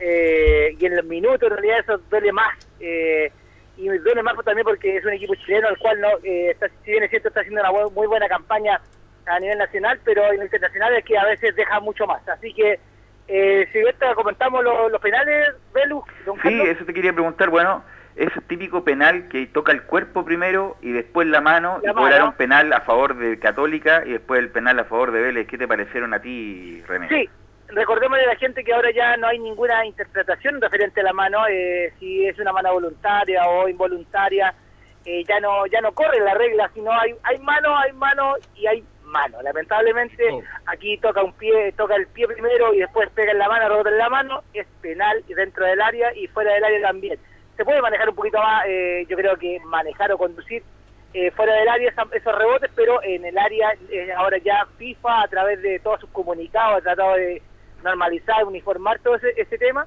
eh, 0.00 0.76
y 0.78 0.86
en 0.86 0.96
los 0.96 1.04
minutos 1.04 1.42
en 1.42 1.56
realidad 1.56 1.78
eso 1.80 1.98
duele 2.10 2.32
más, 2.32 2.52
eh, 2.80 3.30
y 3.76 3.86
duele 3.86 4.22
más 4.22 4.34
también 4.44 4.64
porque 4.64 4.96
es 4.96 5.04
un 5.04 5.12
equipo 5.12 5.34
chileno 5.36 5.68
al 5.68 5.78
cual, 5.78 6.00
no 6.00 6.08
está, 6.24 6.68
si 6.84 6.90
bien 6.90 7.04
es 7.04 7.10
cierto, 7.10 7.28
está 7.28 7.40
haciendo 7.40 7.60
una 7.60 7.90
muy 7.90 8.06
buena 8.08 8.26
campaña 8.26 8.80
a 9.26 9.38
nivel 9.38 9.58
nacional, 9.58 10.00
pero 10.04 10.24
en 10.32 10.38
lo 10.38 10.44
internacional 10.44 10.94
es 10.96 11.04
que 11.04 11.16
a 11.16 11.24
veces 11.24 11.54
deja 11.54 11.80
mucho 11.80 12.06
más. 12.06 12.26
Así 12.28 12.52
que, 12.52 12.78
si 13.26 13.78
ahorita 13.78 14.14
comentamos 14.14 14.62
los, 14.62 15.00
penales, 15.00 15.54
Belu, 15.72 16.04
don 16.26 16.40
Sí, 16.42 16.60
eso 16.60 16.84
te 16.84 16.92
quería 16.92 17.12
preguntar, 17.12 17.50
bueno 17.50 17.82
ese 18.16 18.40
típico 18.42 18.84
penal 18.84 19.28
que 19.28 19.46
toca 19.46 19.72
el 19.72 19.82
cuerpo 19.82 20.24
primero 20.24 20.76
y 20.80 20.92
después 20.92 21.26
la 21.26 21.40
mano, 21.40 21.80
y 21.82 21.88
un 21.88 22.32
penal 22.34 22.72
a 22.72 22.80
favor 22.80 23.16
de 23.16 23.38
Católica 23.38 24.02
y 24.06 24.12
después 24.12 24.38
el 24.40 24.50
penal 24.50 24.78
a 24.78 24.84
favor 24.84 25.10
de 25.10 25.20
Vélez. 25.20 25.48
¿Qué 25.48 25.58
te 25.58 25.66
parecieron 25.66 26.14
a 26.14 26.20
ti, 26.20 26.82
René? 26.86 27.08
Sí, 27.08 27.28
recordemos 27.68 28.18
a 28.18 28.26
la 28.26 28.36
gente 28.36 28.62
que 28.62 28.72
ahora 28.72 28.90
ya 28.92 29.16
no 29.16 29.26
hay 29.26 29.38
ninguna 29.38 29.84
interpretación 29.84 30.60
referente 30.60 31.00
a 31.00 31.04
la 31.04 31.12
mano, 31.12 31.46
eh, 31.48 31.92
si 31.98 32.24
es 32.26 32.38
una 32.38 32.52
mano 32.52 32.72
voluntaria 32.72 33.46
o 33.48 33.68
involuntaria, 33.68 34.54
eh, 35.04 35.24
ya 35.24 35.40
no 35.40 35.66
ya 35.66 35.80
no 35.80 35.92
corre 35.92 36.20
la 36.20 36.34
regla, 36.34 36.70
sino 36.72 36.92
hay, 36.92 37.14
hay 37.24 37.38
mano, 37.38 37.76
hay 37.76 37.92
mano 37.92 38.34
y 38.54 38.66
hay 38.66 38.84
mano. 39.02 39.42
Lamentablemente 39.42 40.24
oh. 40.30 40.42
aquí 40.66 40.98
toca 40.98 41.22
un 41.22 41.32
pie, 41.32 41.72
toca 41.72 41.96
el 41.96 42.06
pie 42.06 42.28
primero 42.28 42.72
y 42.72 42.78
después 42.78 43.10
pega 43.10 43.32
en 43.32 43.38
la 43.38 43.48
mano, 43.48 43.68
rebota 43.68 43.90
en 43.90 43.98
la 43.98 44.08
mano, 44.08 44.42
es 44.52 44.66
penal 44.80 45.22
dentro 45.26 45.66
del 45.66 45.80
área 45.80 46.14
y 46.14 46.28
fuera 46.28 46.54
del 46.54 46.64
área 46.64 46.80
también 46.82 47.18
se 47.56 47.64
puede 47.64 47.80
manejar 47.80 48.08
un 48.08 48.14
poquito 48.14 48.38
más, 48.38 48.64
eh, 48.66 49.06
yo 49.08 49.16
creo 49.16 49.36
que 49.36 49.60
manejar 49.60 50.10
o 50.12 50.18
conducir 50.18 50.62
eh, 51.12 51.30
fuera 51.30 51.54
del 51.54 51.68
área 51.68 51.94
esos 52.12 52.38
rebotes, 52.38 52.70
pero 52.74 53.00
en 53.02 53.24
el 53.24 53.38
área 53.38 53.72
eh, 53.88 54.12
ahora 54.16 54.38
ya 54.38 54.66
FIFA 54.78 55.22
a 55.22 55.28
través 55.28 55.62
de 55.62 55.78
todos 55.78 56.00
sus 56.00 56.10
comunicados 56.10 56.78
ha 56.78 56.82
tratado 56.82 57.14
de 57.14 57.40
normalizar, 57.84 58.44
uniformar 58.44 58.98
todo 58.98 59.14
ese, 59.14 59.58
tema. 59.58 59.86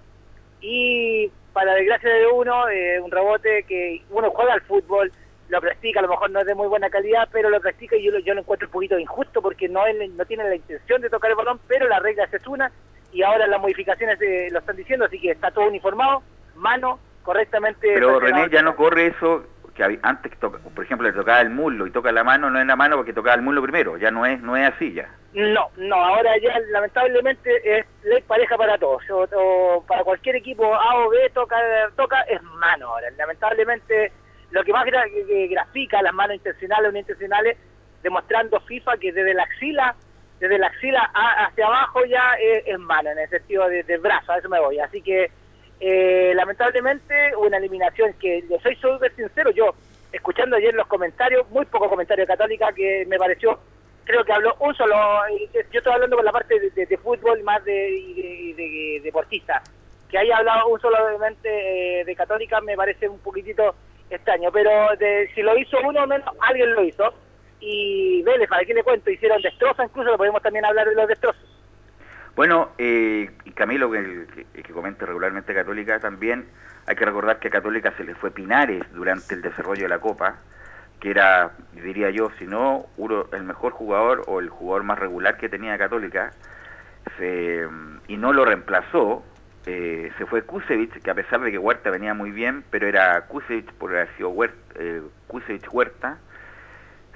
Y 0.62 1.30
para 1.52 1.74
desgracia 1.74 2.10
de 2.10 2.28
uno, 2.28 2.64
un 3.04 3.12
rebote 3.12 3.64
que 3.64 4.02
uno 4.10 4.32
juega 4.32 4.54
al 4.54 4.62
fútbol, 4.62 5.12
lo 5.50 5.62
practica, 5.62 6.00
a 6.00 6.04
lo 6.04 6.10
mejor 6.10 6.30
no 6.30 6.40
es 6.40 6.46
de 6.46 6.56
muy 6.56 6.68
buena 6.68 6.90
calidad, 6.90 7.28
pero 7.32 7.50
lo 7.50 7.60
practica 7.60 7.96
y 7.96 8.04
yo 8.04 8.12
lo, 8.12 8.20
yo 8.20 8.34
lo 8.34 8.42
encuentro 8.42 8.68
un 8.68 8.72
poquito 8.72 9.00
injusto 9.00 9.42
porque 9.42 9.68
no, 9.68 9.82
no 10.16 10.26
tiene 10.26 10.44
la 10.44 10.56
intención 10.56 11.02
de 11.02 11.10
tocar 11.10 11.32
el 11.32 11.38
balón, 11.38 11.60
pero 11.68 11.88
la 11.88 12.00
regla 12.00 12.28
es 12.32 12.48
una 12.48 12.72
y 13.12 13.24
ahora 13.24 13.48
las 13.48 13.60
modificaciones 13.60 14.20
lo 14.52 14.60
están 14.60 14.76
diciendo, 14.76 15.06
así 15.06 15.20
que 15.20 15.32
está 15.32 15.52
todo 15.52 15.68
uniformado, 15.68 16.22
mano, 16.56 17.00
correctamente... 17.28 17.92
Pero 17.94 18.20
René 18.20 18.50
ya 18.50 18.62
no 18.62 18.76
corre 18.76 19.08
eso 19.08 19.44
que 19.76 20.00
antes, 20.02 20.32
por 20.38 20.84
ejemplo, 20.84 21.08
le 21.08 21.14
tocaba 21.14 21.42
el 21.42 21.52
muslo 21.52 21.86
y 21.86 21.92
toca 21.92 22.12
la 22.12 22.24
mano, 22.24 22.50
no 22.50 22.60
es 22.60 22.66
la 22.66 22.76
mano 22.76 22.96
porque 22.96 23.14
tocaba 23.14 23.36
el 23.36 23.44
muslo 23.44 23.62
primero, 23.62 23.96
ya 23.98 24.10
no 24.10 24.26
es 24.26 24.42
no 24.42 24.58
es 24.58 24.74
así 24.74 24.92
ya. 24.94 25.08
No, 25.34 25.70
no, 25.76 25.96
ahora 25.98 26.32
ya 26.42 26.58
lamentablemente 26.72 27.78
es 27.78 27.86
ley 28.04 28.24
pareja 28.24 28.58
para 28.58 28.80
todos. 28.80 29.04
O, 29.12 29.28
o 29.36 29.84
para 29.86 30.04
cualquier 30.04 30.38
equipo 30.38 30.74
A 30.74 30.96
o 30.96 31.10
B 31.10 31.30
toca, 31.32 31.58
toca 31.96 32.22
es 32.22 32.42
mano 32.42 32.88
ahora. 32.88 33.08
Lamentablemente 33.18 34.12
lo 34.50 34.64
que 34.64 34.72
más 34.74 34.84
gra- 34.88 35.04
que 35.28 35.48
grafica 35.48 36.02
las 36.02 36.14
manos 36.14 36.38
intencionales 36.38 36.90
o 36.90 36.92
no 36.92 36.98
intencionales, 36.98 37.58
demostrando 38.02 38.60
FIFA 38.62 38.98
que 38.98 39.12
desde 39.12 39.36
la 39.36 39.44
axila, 39.44 39.96
desde 40.40 40.58
la 40.58 40.68
axila 40.68 41.12
a- 41.14 41.46
hacia 41.46 41.68
abajo 41.68 42.04
ya 42.06 42.34
es, 42.42 42.64
es 42.66 42.80
mano, 42.80 43.12
en 43.12 43.20
el 43.20 43.30
sentido 43.30 43.68
de, 43.70 43.84
de 43.84 43.98
brazo, 44.00 44.32
a 44.32 44.38
eso 44.40 44.50
me 44.50 44.60
voy. 44.60 44.80
Así 44.80 45.04
que 45.04 45.30
eh, 45.80 46.34
lamentablemente 46.36 47.36
una 47.36 47.58
eliminación 47.58 48.14
que, 48.14 48.44
yo 48.50 48.58
soy 48.62 48.76
súper 48.76 49.16
sincero, 49.16 49.52
yo 49.52 49.74
escuchando 50.12 50.56
ayer 50.56 50.74
los 50.74 50.88
comentarios, 50.88 51.50
muy 51.50 51.66
poco 51.66 51.90
comentario 51.90 52.24
de 52.24 52.28
Católica 52.28 52.72
que 52.74 53.06
me 53.08 53.18
pareció 53.18 53.60
creo 54.08 54.24
que 54.24 54.32
habló 54.32 54.56
un 54.60 54.74
solo, 54.74 54.96
yo 55.52 55.60
estoy 55.80 55.94
hablando 55.94 56.16
por 56.16 56.26
la 56.26 56.32
parte 56.32 56.58
de, 56.60 56.98
fútbol 56.98 57.44
más 57.44 57.64
de, 57.66 58.54
de, 58.56 59.02
deportista, 59.04 59.62
que 60.10 60.18
haya 60.18 60.38
hablado 60.38 60.70
un 60.70 60.80
solo 60.80 60.98
obviamente 61.06 62.00
eh, 62.00 62.06
de 62.06 62.16
Católica 62.16 62.62
me 62.62 62.78
parece 62.78 63.10
un 63.10 63.20
poquitito 63.20 63.76
extraño, 64.10 64.50
pero 64.52 64.72
si 65.36 65.42
lo 65.42 65.58
hizo 65.58 65.78
uno 65.84 66.04
o 66.04 66.08
menos, 66.08 66.34
alguien 66.40 66.74
lo 66.74 66.84
hizo. 66.84 67.14
Y 67.60 68.22
Vélez, 68.22 68.48
¿para 68.48 68.64
qué 68.64 68.74
le 68.74 68.84
cuento? 68.84 69.10
Hicieron 69.10 69.42
destrozos, 69.42 69.86
incluso 69.86 70.12
lo 70.12 70.18
podemos 70.18 70.42
también 70.42 70.64
hablar 70.64 70.88
de 70.88 70.96
los 70.96 71.08
destrozos. 71.08 71.42
Bueno, 72.38 72.70
eh, 72.78 73.32
y 73.46 73.52
Camilo, 73.54 73.90
que, 73.90 74.64
comenta 74.72 75.08
regularmente 75.08 75.56
Católica, 75.56 76.00
también 76.00 76.46
hay 76.86 76.96
que 76.96 77.04
recordar 77.04 77.40
que 77.40 77.48
a 77.48 77.52
Católica 77.52 77.92
se 77.98 78.04
le 78.04 78.14
fue 78.14 78.30
Pinares 78.30 78.84
durante 78.94 79.34
el 79.34 79.42
desarrollo 79.42 79.82
de 79.82 79.90
la 79.90 79.98
Copa, 79.98 80.36
que 81.00 81.10
era, 81.10 81.50
diría 81.74 82.12
yo, 82.12 82.30
si 82.38 82.46
no 82.46 82.86
uno, 82.96 83.26
el 83.34 83.42
mejor 83.42 83.72
jugador 83.72 84.24
o 84.28 84.40
el 84.40 84.50
jugador 84.50 84.84
más 84.84 85.00
regular 85.00 85.38
que 85.38 85.50
tenía 85.50 85.80
Católica, 85.80 86.32
se- 87.18 87.68
y 88.08 88.18
no 88.18 88.32
lo 88.34 88.46
reemplazó, 88.46 89.24
eh, 89.66 90.12
se 90.20 90.28
fue 90.28 90.44
Kusevich, 90.44 91.02
que 91.02 91.10
a 91.10 91.16
pesar 91.16 91.42
de 91.42 91.50
que 91.52 91.58
Huerta 91.58 91.90
venía 91.90 92.14
muy 92.14 92.30
bien, 92.30 92.64
pero 92.70 92.86
era 92.86 93.20
Kusevich 93.22 93.74
por 93.80 93.90
haber 93.90 94.16
sido 94.16 94.30
Huerta, 94.30 94.76
eh, 94.76 95.02
Huerta, 95.72 96.20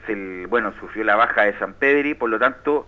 se, 0.08 0.48
bueno, 0.48 0.74
sufrió 0.80 1.04
la 1.04 1.16
baja 1.16 1.44
de 1.44 1.54
San 1.60 1.76
Pedri, 1.76 2.16
por 2.16 2.32
lo 2.32 2.40
tanto, 2.40 2.88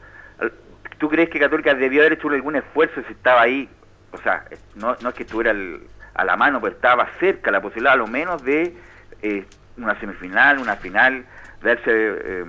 ¿tú 1.04 1.10
crees 1.10 1.30
que 1.30 1.38
Católica 1.38 1.74
debió 1.74 2.00
haber 2.00 2.14
hecho 2.14 2.30
algún 2.30 2.56
esfuerzo 2.56 3.02
si 3.06 3.12
estaba 3.12 3.42
ahí? 3.42 3.68
O 4.14 4.18
sea, 4.20 4.46
eh, 4.50 4.58
no, 4.76 4.94
es 4.94 5.14
que 5.16 5.24
estuviera 5.24 5.52
al- 5.52 5.82
a 6.14 6.24
la 6.24 6.38
mano, 6.38 6.62
pero 6.62 6.74
estaba 6.76 7.10
cerca 7.20 7.52
la 7.52 7.62
posibilidad 7.62 7.92
a 7.92 7.98
lo 7.98 8.08
menos 8.08 8.42
de 8.46 8.74
eh, 9.22 9.46
una 9.76 10.00
semifinal, 10.00 10.60
una 10.60 10.78
final, 10.78 11.26
de 11.62 11.72
haberse 11.72 11.92
eh, 11.92 12.46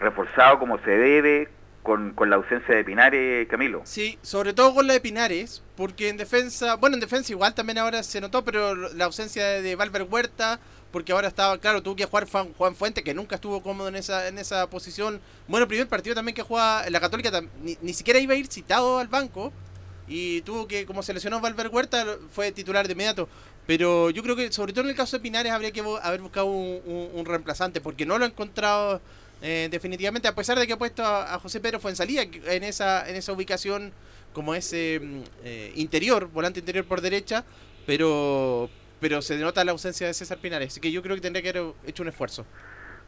reforzado 0.00 0.58
como 0.58 0.78
se 0.80 0.90
debe 0.90 1.48
con, 1.84 2.14
con 2.14 2.30
la 2.30 2.34
ausencia 2.36 2.74
de 2.74 2.82
Pinares, 2.82 3.46
Camilo. 3.46 3.82
Sí, 3.84 4.18
sobre 4.22 4.52
todo 4.54 4.74
con 4.74 4.88
la 4.88 4.94
de 4.94 5.00
Pinares, 5.00 5.62
porque 5.76 6.08
en 6.08 6.16
defensa, 6.16 6.74
bueno, 6.74 6.94
en 6.96 7.00
defensa 7.00 7.30
igual 7.32 7.54
también 7.54 7.78
ahora 7.78 8.02
se 8.02 8.20
notó, 8.20 8.44
pero 8.44 8.74
la 8.74 9.04
ausencia 9.04 9.46
de, 9.46 9.62
de 9.62 9.76
Valver 9.76 10.02
Huerta, 10.02 10.58
porque 10.90 11.12
ahora 11.12 11.28
estaba, 11.28 11.58
claro, 11.58 11.82
tuvo 11.82 11.96
que 11.96 12.06
jugar 12.06 12.28
Juan, 12.28 12.52
Juan 12.54 12.74
Fuente, 12.74 13.02
que 13.02 13.14
nunca 13.14 13.36
estuvo 13.36 13.62
cómodo 13.62 13.88
en 13.88 13.96
esa, 13.96 14.28
en 14.28 14.38
esa 14.38 14.68
posición. 14.70 15.20
Bueno, 15.46 15.64
el 15.64 15.68
primer 15.68 15.88
partido 15.88 16.14
también 16.14 16.34
que 16.34 16.42
juega 16.42 16.86
en 16.86 16.92
la 16.92 17.00
Católica, 17.00 17.42
ni, 17.62 17.76
ni 17.82 17.92
siquiera 17.92 18.18
iba 18.18 18.34
a 18.34 18.36
ir 18.36 18.46
citado 18.46 18.98
al 18.98 19.08
banco, 19.08 19.52
y 20.08 20.40
tuvo 20.42 20.66
que, 20.66 20.86
como 20.86 21.02
se 21.02 21.12
lesionó 21.12 21.40
Valver 21.40 21.68
Huerta, 21.68 22.18
fue 22.32 22.50
titular 22.52 22.86
de 22.86 22.92
inmediato. 22.92 23.28
Pero 23.66 24.08
yo 24.08 24.22
creo 24.22 24.34
que, 24.34 24.50
sobre 24.50 24.72
todo 24.72 24.84
en 24.84 24.90
el 24.90 24.96
caso 24.96 25.16
de 25.16 25.22
Pinares, 25.22 25.52
habría 25.52 25.70
que 25.70 25.82
haber 26.02 26.20
buscado 26.22 26.46
un, 26.46 27.24
reemplazante, 27.26 27.80
porque 27.80 28.06
no 28.06 28.16
lo 28.16 28.24
ha 28.24 28.28
encontrado 28.28 29.02
eh, 29.42 29.68
definitivamente, 29.70 30.26
a 30.26 30.34
pesar 30.34 30.58
de 30.58 30.66
que 30.66 30.72
ha 30.72 30.78
puesto 30.78 31.04
a, 31.04 31.34
a 31.34 31.38
José 31.38 31.60
Pedro 31.60 31.78
Fuensalía 31.78 32.22
en 32.22 32.64
esa, 32.64 33.08
en 33.08 33.16
esa 33.16 33.32
ubicación 33.32 33.92
como 34.32 34.54
ese 34.54 35.00
mm, 35.02 35.22
eh, 35.44 35.72
interior, 35.76 36.30
volante 36.32 36.60
interior 36.60 36.86
por 36.86 37.00
derecha, 37.00 37.44
pero 37.86 38.70
pero 39.00 39.22
se 39.22 39.36
denota 39.36 39.64
la 39.64 39.72
ausencia 39.72 40.06
de 40.06 40.14
César 40.14 40.38
Pinares, 40.38 40.68
así 40.68 40.80
que 40.80 40.90
yo 40.92 41.02
creo 41.02 41.14
que 41.16 41.22
tendría 41.22 41.42
que 41.42 41.58
haber 41.58 41.72
hecho 41.86 42.02
un 42.02 42.08
esfuerzo. 42.08 42.44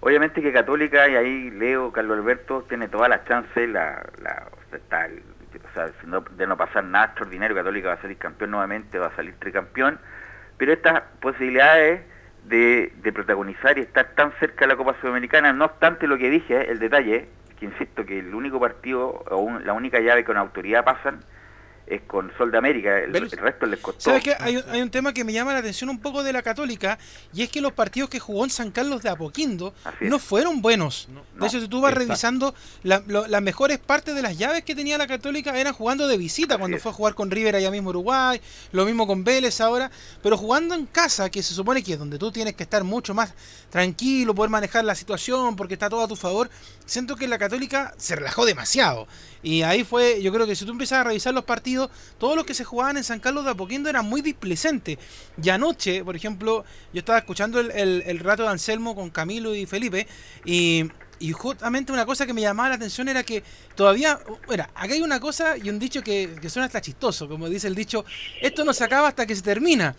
Obviamente 0.00 0.40
que 0.40 0.52
Católica, 0.52 1.08
y 1.08 1.16
ahí 1.16 1.50
Leo, 1.50 1.92
Carlos 1.92 2.16
Alberto, 2.18 2.64
tiene 2.68 2.88
todas 2.88 3.08
las 3.10 3.24
chances, 3.26 3.68
la, 3.68 4.02
la, 4.22 4.48
está 4.72 5.08
o 5.08 5.74
sea, 5.74 5.90
de 6.36 6.46
no 6.46 6.56
pasar 6.56 6.84
nada 6.84 7.06
extraordinario, 7.06 7.54
Católica 7.56 7.88
va 7.88 7.94
a 7.94 8.00
salir 8.00 8.16
campeón 8.16 8.52
nuevamente, 8.52 8.98
va 8.98 9.08
a 9.08 9.16
salir 9.16 9.34
tricampeón, 9.38 9.98
pero 10.56 10.72
estas 10.72 11.02
posibilidades 11.20 12.02
de, 12.44 12.92
de 13.02 13.12
protagonizar 13.12 13.76
y 13.76 13.82
estar 13.82 14.14
tan 14.14 14.32
cerca 14.40 14.60
de 14.64 14.68
la 14.68 14.76
Copa 14.76 14.96
Sudamericana, 15.00 15.52
no 15.52 15.66
obstante 15.66 16.06
lo 16.06 16.16
que 16.16 16.30
dije, 16.30 16.70
el 16.70 16.78
detalle, 16.78 17.28
que 17.58 17.66
insisto 17.66 18.06
que 18.06 18.20
el 18.20 18.34
único 18.34 18.58
partido, 18.58 19.22
o 19.30 19.36
un- 19.36 19.66
la 19.66 19.74
única 19.74 20.00
llave 20.00 20.24
con 20.24 20.38
autoridad 20.38 20.82
pasan, 20.84 21.20
es 21.90 22.02
con 22.02 22.32
Sol 22.38 22.50
de 22.52 22.58
América, 22.58 22.98
el, 23.00 23.14
el 23.16 23.30
resto 23.30 23.66
les 23.66 23.80
costó. 23.80 24.00
¿Sabes 24.00 24.22
qué? 24.22 24.36
Hay, 24.38 24.56
un- 24.58 24.64
hay 24.70 24.80
un 24.80 24.90
tema 24.90 25.12
que 25.12 25.24
me 25.24 25.32
llama 25.32 25.52
la 25.52 25.58
atención 25.58 25.90
un 25.90 25.98
poco 25.98 26.22
de 26.22 26.32
la 26.32 26.40
Católica 26.42 26.98
y 27.34 27.42
es 27.42 27.50
que 27.50 27.60
los 27.60 27.72
partidos 27.72 28.08
que 28.08 28.20
jugó 28.20 28.44
en 28.44 28.50
San 28.50 28.70
Carlos 28.70 29.02
de 29.02 29.08
Apoquindo 29.08 29.74
no 30.00 30.18
fueron 30.20 30.62
buenos. 30.62 31.08
no, 31.10 31.22
de 31.40 31.46
hecho, 31.48 31.60
si 31.60 31.66
tú 31.68 31.80
vas 31.80 31.90
exacto. 31.92 32.06
revisando, 32.08 32.54
la- 32.84 33.02
lo- 33.06 33.26
las 33.26 33.42
mejores 33.42 33.78
partes 33.78 34.14
de 34.14 34.22
las 34.22 34.38
llaves 34.38 34.62
que 34.62 34.74
tenía 34.74 34.96
la 34.98 35.06
Católica 35.06 35.58
eran 35.58 35.72
jugando 35.72 36.06
de 36.06 36.16
visita, 36.16 36.58
cuando 36.58 36.78
fue 36.78 36.92
a 36.92 36.94
jugar 36.94 37.14
con 37.14 37.30
River 37.30 37.56
allá 37.56 37.70
mismo 37.70 37.90
Uruguay, 37.90 38.40
lo 38.72 38.84
mismo 38.86 39.06
con 39.06 39.24
Vélez 39.24 39.60
ahora, 39.60 39.90
pero 40.22 40.36
jugando 40.36 40.74
en 40.76 40.86
casa, 40.86 41.28
que 41.28 41.42
se 41.42 41.54
supone 41.54 41.82
que 41.82 41.94
es 41.94 41.98
donde 41.98 42.18
tú 42.18 42.30
tienes 42.30 42.54
que 42.54 42.62
estar 42.62 42.84
mucho 42.84 43.14
más 43.14 43.34
tranquilo, 43.70 44.34
poder 44.34 44.50
manejar 44.50 44.84
la 44.84 44.94
situación 44.94 45.56
porque 45.56 45.74
está 45.74 45.88
todo 45.88 46.02
a 46.02 46.08
tu 46.08 46.16
favor, 46.16 46.48
siento 46.90 47.14
que 47.14 47.28
la 47.28 47.38
Católica 47.38 47.94
se 47.98 48.16
relajó 48.16 48.44
demasiado. 48.44 49.06
Y 49.42 49.62
ahí 49.62 49.84
fue, 49.84 50.20
yo 50.22 50.32
creo 50.32 50.46
que 50.46 50.56
si 50.56 50.64
tú 50.64 50.72
empiezas 50.72 50.98
a 50.98 51.04
revisar 51.04 51.32
los 51.32 51.44
partidos, 51.44 51.88
todos 52.18 52.34
los 52.34 52.44
que 52.44 52.52
se 52.52 52.64
jugaban 52.64 52.96
en 52.96 53.04
San 53.04 53.20
Carlos 53.20 53.44
de 53.44 53.52
Apoquindo 53.52 53.88
eran 53.88 54.06
muy 54.06 54.22
displecentes. 54.22 54.98
Y 55.40 55.48
anoche, 55.50 56.04
por 56.04 56.16
ejemplo, 56.16 56.64
yo 56.92 56.98
estaba 56.98 57.18
escuchando 57.18 57.60
el, 57.60 57.70
el, 57.70 58.18
rato 58.18 58.42
de 58.42 58.48
Anselmo 58.48 58.96
con 58.96 59.10
Camilo 59.10 59.54
y 59.54 59.66
Felipe, 59.66 60.08
y, 60.44 60.90
y 61.20 61.30
justamente 61.30 61.92
una 61.92 62.04
cosa 62.04 62.26
que 62.26 62.34
me 62.34 62.40
llamaba 62.40 62.70
la 62.70 62.74
atención 62.74 63.08
era 63.08 63.22
que 63.22 63.44
todavía, 63.76 64.18
mira, 64.48 64.70
acá 64.74 64.92
hay 64.92 65.00
una 65.00 65.20
cosa 65.20 65.56
y 65.56 65.70
un 65.70 65.78
dicho 65.78 66.02
que, 66.02 66.36
que 66.42 66.50
suena 66.50 66.66
hasta 66.66 66.80
chistoso, 66.80 67.28
como 67.28 67.48
dice 67.48 67.68
el 67.68 67.76
dicho, 67.76 68.04
esto 68.42 68.64
no 68.64 68.72
se 68.72 68.82
acaba 68.82 69.08
hasta 69.08 69.26
que 69.26 69.36
se 69.36 69.42
termina. 69.42 69.94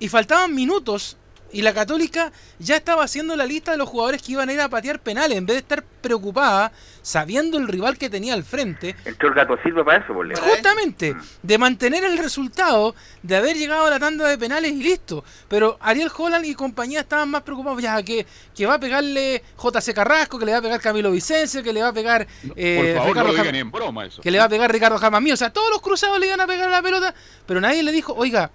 Y 0.00 0.08
faltaban 0.08 0.52
minutos 0.52 1.16
y 1.52 1.62
la 1.62 1.74
Católica 1.74 2.32
ya 2.58 2.76
estaba 2.76 3.04
haciendo 3.04 3.36
la 3.36 3.46
lista 3.46 3.72
de 3.72 3.76
los 3.76 3.88
jugadores 3.88 4.22
que 4.22 4.32
iban 4.32 4.48
a 4.48 4.52
ir 4.52 4.60
a 4.60 4.68
patear 4.68 5.00
penales, 5.00 5.36
en 5.38 5.46
vez 5.46 5.56
de 5.56 5.60
estar 5.60 5.84
preocupada, 6.00 6.72
sabiendo 7.02 7.58
el 7.58 7.68
rival 7.68 7.96
que 7.98 8.10
tenía 8.10 8.34
al 8.34 8.42
frente, 8.44 8.96
el 9.04 9.16
gato 9.34 9.56
Silva 9.62 9.84
para 9.84 10.04
eso, 10.04 10.12
por 10.12 10.26
Leo. 10.26 10.36
justamente 10.36 11.14
de 11.42 11.58
mantener 11.58 12.04
el 12.04 12.18
resultado, 12.18 12.94
de 13.22 13.36
haber 13.36 13.56
llegado 13.56 13.86
a 13.86 13.90
la 13.90 14.00
tanda 14.00 14.26
de 14.28 14.38
penales 14.38 14.72
y 14.72 14.82
listo. 14.82 15.24
Pero 15.48 15.78
Ariel 15.80 16.10
Holland 16.16 16.44
y 16.44 16.54
compañía 16.54 17.00
estaban 17.00 17.28
más 17.30 17.42
preocupados 17.42 17.80
ya 17.82 18.02
que, 18.02 18.26
que 18.54 18.66
va 18.66 18.74
a 18.74 18.80
pegarle 18.80 19.42
JC 19.62 19.94
Carrasco, 19.94 20.38
que 20.38 20.46
le 20.46 20.52
va 20.52 20.58
a 20.58 20.62
pegar 20.62 20.80
Camilo 20.80 21.10
Vicencio, 21.10 21.62
que 21.62 21.72
le 21.72 21.82
va 21.82 21.88
a 21.88 21.92
pegar 21.92 22.26
eh, 22.56 22.94
Por 22.96 23.02
favor, 23.02 23.08
Ricardo 23.08 23.44
no 23.44 23.52
lo 23.52 23.58
en 23.58 23.70
broma 23.70 24.06
eso. 24.06 24.22
que 24.22 24.30
le 24.30 24.38
va 24.38 24.44
a 24.44 24.48
pegar 24.48 24.72
Ricardo 24.72 24.98
Jamamí. 24.98 25.32
O 25.32 25.36
sea, 25.36 25.52
todos 25.52 25.70
los 25.70 25.80
cruzados 25.80 26.18
le 26.18 26.26
iban 26.26 26.40
a 26.40 26.46
pegar 26.46 26.68
a 26.68 26.72
la 26.72 26.82
pelota, 26.82 27.14
pero 27.46 27.60
nadie 27.60 27.82
le 27.82 27.92
dijo, 27.92 28.14
oiga, 28.14 28.50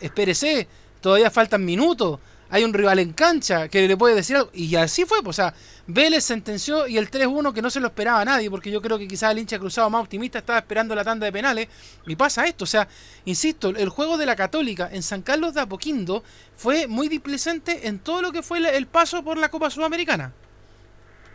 espérese, 0.00 0.68
todavía 1.00 1.30
faltan 1.30 1.64
minutos, 1.64 2.20
hay 2.50 2.64
un 2.64 2.72
rival 2.72 2.98
en 2.98 3.12
cancha 3.12 3.68
que 3.68 3.86
le 3.86 3.96
puede 3.96 4.14
decir 4.14 4.36
algo. 4.36 4.50
Y 4.52 4.74
así 4.76 5.04
fue, 5.04 5.22
pues, 5.22 5.38
o 5.38 5.42
sea, 5.42 5.54
Vélez 5.86 6.24
sentenció 6.24 6.86
y 6.86 6.98
el 6.98 7.10
3-1 7.10 7.52
que 7.52 7.62
no 7.62 7.70
se 7.70 7.80
lo 7.80 7.88
esperaba 7.88 8.20
a 8.20 8.24
nadie, 8.24 8.50
porque 8.50 8.70
yo 8.70 8.80
creo 8.82 8.98
que 8.98 9.08
quizás 9.08 9.32
el 9.32 9.38
hincha 9.38 9.58
cruzado 9.58 9.88
más 9.90 10.02
optimista 10.02 10.38
estaba 10.38 10.58
esperando 10.58 10.94
la 10.94 11.04
tanda 11.04 11.24
de 11.26 11.32
penales. 11.32 11.68
Y 12.06 12.16
pasa 12.16 12.46
esto, 12.46 12.64
o 12.64 12.66
sea, 12.66 12.88
insisto, 13.24 13.70
el 13.70 13.88
juego 13.88 14.16
de 14.16 14.26
la 14.26 14.36
Católica 14.36 14.88
en 14.92 15.02
San 15.02 15.22
Carlos 15.22 15.54
de 15.54 15.60
Apoquindo 15.60 16.22
fue 16.56 16.86
muy 16.86 17.08
displecente 17.08 17.88
en 17.88 17.98
todo 17.98 18.22
lo 18.22 18.32
que 18.32 18.42
fue 18.42 18.58
el 18.76 18.86
paso 18.86 19.22
por 19.22 19.38
la 19.38 19.50
Copa 19.50 19.70
Sudamericana. 19.70 20.32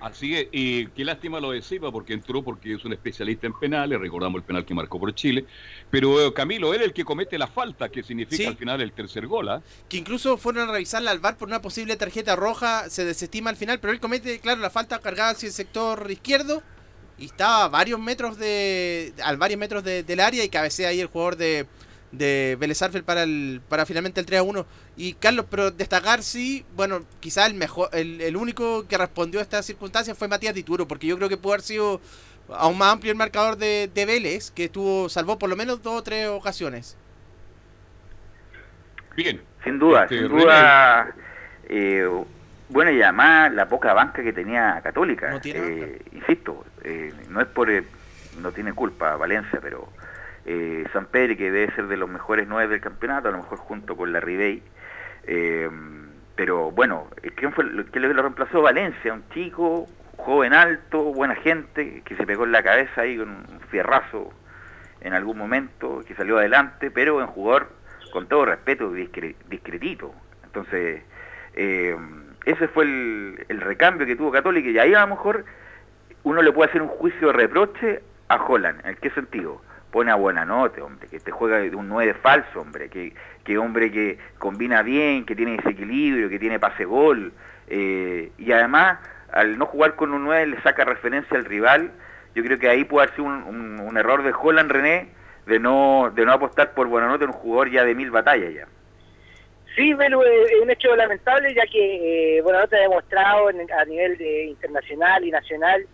Así 0.04 0.36
es, 0.36 0.48
y 0.52 0.88
qué 0.88 1.06
lástima 1.06 1.40
lo 1.40 1.52
de 1.52 1.62
Silva 1.62 1.90
porque 1.90 2.12
entró 2.12 2.44
porque 2.44 2.74
es 2.74 2.84
un 2.84 2.92
especialista 2.92 3.48
en 3.48 3.54
penales, 3.54 3.98
recordamos 3.98 4.40
el 4.42 4.44
penal 4.46 4.66
que 4.66 4.74
marcó 4.74 5.00
por 5.00 5.16
Chile, 5.16 5.46
pero 5.90 6.20
eh, 6.28 6.34
Camilo, 6.34 6.74
él 6.74 6.82
es 6.82 6.88
el 6.88 6.94
que 6.94 7.06
comete 7.06 7.38
la 7.38 7.48
falta, 7.48 7.88
que 7.88 8.04
significa 8.04 8.36
Sí. 8.36 8.46
al 8.46 8.58
final 8.58 8.82
el 8.82 8.92
tercer 8.92 9.28
gol, 9.28 9.48
¿ah? 9.48 9.62
Que 9.88 9.96
incluso 9.96 10.36
fueron 10.38 10.68
a 10.68 10.72
revisarla 10.74 11.10
al 11.10 11.20
VAR 11.20 11.38
por 11.38 11.48
una 11.48 11.62
posible 11.62 11.96
tarjeta 11.96 12.36
roja, 12.36 12.90
se 12.90 13.06
desestima 13.06 13.50
al 13.50 13.56
final, 13.56 13.80
pero 13.80 13.94
él 13.94 14.02
comete, 14.02 14.40
claro, 14.40 14.60
la 14.60 14.70
falta 14.70 15.00
cargada 15.00 15.30
hacia 15.32 15.48
el 15.48 15.54
sector 15.54 16.06
izquierdo 16.12 16.62
y 17.18 17.26
estaba 17.26 17.64
a 17.64 17.68
varios 17.70 17.98
metros 17.98 18.38
de, 18.38 19.14
a 19.24 19.34
varios 19.38 19.58
metros 19.58 19.86
de- 19.86 20.04
del 20.04 20.20
área 20.20 20.44
y 20.44 20.50
cabecea 20.50 20.90
ahí 20.90 21.00
el 21.00 21.08
jugador 21.08 21.38
de, 21.38 21.66
de 22.14 22.56
Vélez 22.60 22.78
Sarsfield 22.78 23.06
para 23.06 23.24
el, 23.24 23.62
para 23.68 23.86
finalmente 23.86 24.20
el 24.22 24.26
3 24.26 24.40
a 24.40 24.44
1. 24.44 24.66
Y 24.96 25.14
Carlos, 25.16 25.46
pero 25.50 25.72
destacar 25.72 26.24
sí, 26.24 26.66
bueno, 26.76 27.04
quizá 27.20 27.46
el 27.46 27.56
mejor, 27.56 27.90
el, 27.94 28.22
el 28.22 28.38
único 28.38 28.88
que 28.88 28.98
respondió 28.98 29.40
a 29.40 29.44
estas 29.44 29.66
circunstancias 29.66 30.18
fue 30.18 30.28
Matías 30.28 30.54
Dituro, 30.56 30.88
porque 30.88 31.08
yo 31.08 31.18
creo 31.18 31.30
que 31.30 31.38
pudo 31.38 31.54
haber 31.54 31.64
sido 31.64 32.02
aún 32.50 32.78
más 32.78 32.94
amplio 32.94 33.12
el 33.12 33.18
marcador 33.18 33.58
de, 33.58 33.90
de 33.94 34.06
Vélez, 34.06 34.52
que 34.52 34.66
estuvo, 34.66 35.10
salvó 35.10 35.40
por 35.40 35.50
lo 35.50 35.56
menos 35.56 35.82
dos 35.82 35.96
o 36.00 36.04
tres 36.04 36.28
ocasiones. 36.30 36.98
Bien. 39.16 39.42
Sin 39.64 39.80
duda, 39.80 40.04
Este, 40.04 40.20
sin 40.20 40.30
duda. 40.30 41.16
eh, 41.70 42.08
bueno, 42.70 42.92
y 42.92 43.02
además 43.02 43.54
la 43.54 43.68
poca 43.68 43.94
banca 43.94 44.24
que 44.24 44.34
tenía 44.34 44.82
Católica. 44.84 45.32
No 45.32 45.40
tiene 45.42 45.60
eh, 45.60 46.02
insisto, 46.12 46.66
eh, 46.84 47.14
no 47.30 47.42
es 47.42 47.48
por, 47.48 47.70
eh, 47.70 47.84
no 48.40 48.52
tiene 48.52 48.74
culpa 48.74 49.16
Valencia, 49.16 49.60
pero 49.62 49.88
eh, 50.46 50.86
San 50.94 51.06
Pedro, 51.08 51.38
que 51.38 51.52
debe 51.52 51.74
ser 51.76 51.88
de 51.88 51.98
los 51.98 52.10
mejores 52.10 52.48
nueve 52.48 52.72
del 52.72 52.82
campeonato, 52.82 53.30
a 53.30 53.32
lo 53.32 53.38
mejor 53.38 53.58
junto 53.58 53.96
con 53.96 54.12
la 54.12 54.20
Ribey. 54.20 54.62
Eh, 55.26 55.70
pero 56.36 56.72
bueno, 56.72 57.08
¿quién 57.36 57.54
fue 57.54 57.66
quién 57.92 58.16
lo 58.16 58.22
reemplazó? 58.22 58.62
Valencia, 58.62 59.14
un 59.14 59.28
chico, 59.30 59.88
joven 60.18 60.54
alto, 60.54 61.04
buena 61.14 61.36
gente, 61.36 62.02
que 62.06 62.16
se 62.16 62.26
pegó 62.26 62.46
en 62.46 62.52
la 62.52 62.64
cabeza 62.64 63.02
ahí 63.02 63.18
con 63.18 63.30
un 63.30 63.60
fierrazo 63.70 64.32
en 65.02 65.14
algún 65.14 65.38
momento, 65.38 66.02
que 66.08 66.16
salió 66.16 66.38
adelante, 66.38 66.90
pero 66.90 67.22
en 67.22 67.28
jugador, 67.28 67.70
con 68.12 68.28
todo 68.28 68.46
respeto, 68.46 68.92
discretito. 68.92 70.14
Entonces, 70.44 71.04
eh, 71.56 71.96
ese 72.46 72.68
fue 72.68 72.86
el, 72.86 73.46
el, 73.50 73.62
recambio 73.62 74.08
que 74.08 74.16
tuvo 74.16 74.32
Católica 74.32 74.70
y 74.70 74.80
ahí 74.80 74.94
a 74.94 75.02
lo 75.02 75.08
mejor 75.08 75.46
uno 76.24 76.42
le 76.42 76.52
puede 76.52 76.70
hacer 76.70 76.82
un 76.82 76.88
juicio 76.88 77.28
de 77.28 77.34
reproche 77.34 78.02
a 78.30 78.44
Holland. 78.44 78.86
¿En 78.86 78.96
qué 78.96 79.10
sentido? 79.12 79.62
Pone 79.94 80.10
a 80.10 80.16
buena 80.16 80.44
nota, 80.44 80.84
hombre, 80.84 81.08
que 81.08 81.20
te 81.20 81.30
juega 81.30 81.60
un 81.78 81.88
9 81.88 82.16
falso, 82.16 82.62
hombre, 82.62 82.90
que, 82.90 83.14
que 83.44 83.60
hombre 83.60 83.92
que 83.92 84.18
combina 84.40 84.82
bien, 84.82 85.24
que 85.24 85.36
tiene 85.36 85.58
desequilibrio, 85.58 86.30
que 86.30 86.40
tiene 86.40 86.60
pase 86.60 86.84
gol, 86.84 87.32
eh, 87.68 88.32
y 88.40 88.52
además 88.52 88.98
al 89.32 89.56
no 89.60 89.68
jugar 89.68 89.96
con 89.96 90.12
un 90.12 90.24
9 90.24 90.48
le 90.48 90.62
saca 90.64 90.84
referencia 90.84 91.38
al 91.38 91.46
rival, 91.46 91.92
yo 92.34 92.44
creo 92.44 92.58
que 92.58 92.70
ahí 92.70 92.86
puede 92.86 93.06
haber 93.06 93.16
sido 93.16 93.28
un, 93.28 93.96
error 93.96 94.24
de 94.24 94.34
Holland 94.34 94.72
René 94.72 95.10
de 95.46 95.60
no, 95.60 96.12
de 96.16 96.26
no 96.26 96.34
apostar 96.34 96.74
por 96.74 96.88
Buenanote 96.88 97.26
en 97.26 97.30
un 97.30 97.36
jugador 97.36 97.70
ya 97.70 97.86
de 97.86 97.94
mil 97.94 98.10
batallas 98.10 98.52
ya. 98.52 98.68
Sí, 99.76 99.94
Belu, 99.94 100.24
es 100.24 100.60
un 100.60 100.72
hecho 100.72 100.96
lamentable 100.96 101.54
ya 101.54 101.68
que 101.68 102.38
eh, 102.38 102.42
Buenanote 102.42 102.78
ha 102.78 102.82
demostrado 102.82 103.48
a 103.48 103.86
nivel 103.86 104.18
de, 104.18 104.46
internacional 104.46 105.24
y 105.24 105.30
nacional 105.30 105.86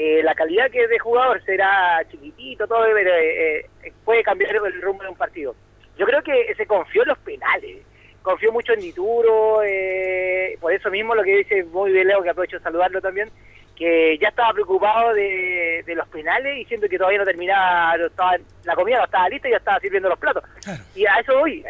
eh, 0.00 0.22
la 0.22 0.32
calidad 0.36 0.70
que 0.70 0.84
es 0.84 0.88
de 0.88 0.98
jugador 1.00 1.42
será 1.44 2.00
chiquitito, 2.08 2.68
todo, 2.68 2.84
pero 2.94 3.12
eh, 3.16 3.66
eh, 3.82 3.92
puede 4.04 4.22
cambiar 4.22 4.54
el 4.54 4.80
rumbo 4.80 5.02
de 5.02 5.08
un 5.08 5.16
partido. 5.16 5.56
Yo 5.98 6.06
creo 6.06 6.22
que 6.22 6.54
se 6.56 6.66
confió 6.66 7.02
en 7.02 7.08
los 7.08 7.18
penales, 7.18 7.78
confió 8.22 8.52
mucho 8.52 8.74
en 8.74 8.80
Dituro, 8.80 9.60
eh, 9.64 10.56
por 10.60 10.72
eso 10.72 10.88
mismo 10.88 11.16
lo 11.16 11.24
que 11.24 11.38
dice 11.38 11.64
muy 11.64 11.90
bien 11.90 12.06
Leo, 12.06 12.22
que 12.22 12.30
aprovecho 12.30 12.58
de 12.58 12.62
saludarlo 12.62 13.00
también, 13.00 13.28
que 13.74 14.16
ya 14.18 14.28
estaba 14.28 14.52
preocupado 14.52 15.14
de, 15.14 15.82
los 15.88 16.08
penales 16.10 16.58
y 16.58 16.64
siento 16.66 16.88
que 16.88 16.96
todavía 16.96 17.18
no 17.18 17.24
terminaba, 17.24 17.96
la 17.96 18.76
comida 18.76 18.98
no 18.98 19.04
estaba 19.04 19.28
lista 19.28 19.48
y 19.48 19.50
ya 19.50 19.56
estaba 19.56 19.80
sirviendo 19.80 20.08
los 20.08 20.18
platos. 20.20 20.44
Y 20.94 21.06
a 21.06 21.14
eso 21.14 21.40
voy. 21.40 21.60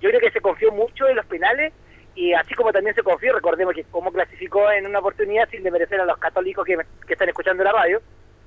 yo 0.00 0.08
creo 0.08 0.20
que 0.20 0.30
se 0.30 0.40
confió 0.40 0.70
mucho 0.70 1.08
en 1.08 1.16
los 1.16 1.26
penales 1.26 1.72
y 2.14 2.32
así 2.32 2.54
como 2.54 2.72
también 2.72 2.94
se 2.94 3.02
confió, 3.02 3.32
recordemos 3.32 3.74
que 3.74 3.84
como 3.84 4.12
clasificó 4.12 4.70
en 4.70 4.86
una 4.86 5.00
oportunidad 5.00 5.48
sin 5.50 5.62
merecer 5.62 6.00
a 6.00 6.04
los 6.04 6.18
católicos 6.18 6.64
que, 6.64 6.78
están 7.08 7.28
escuchando 7.28 7.64
la 7.64 7.72
radio, 7.72 8.00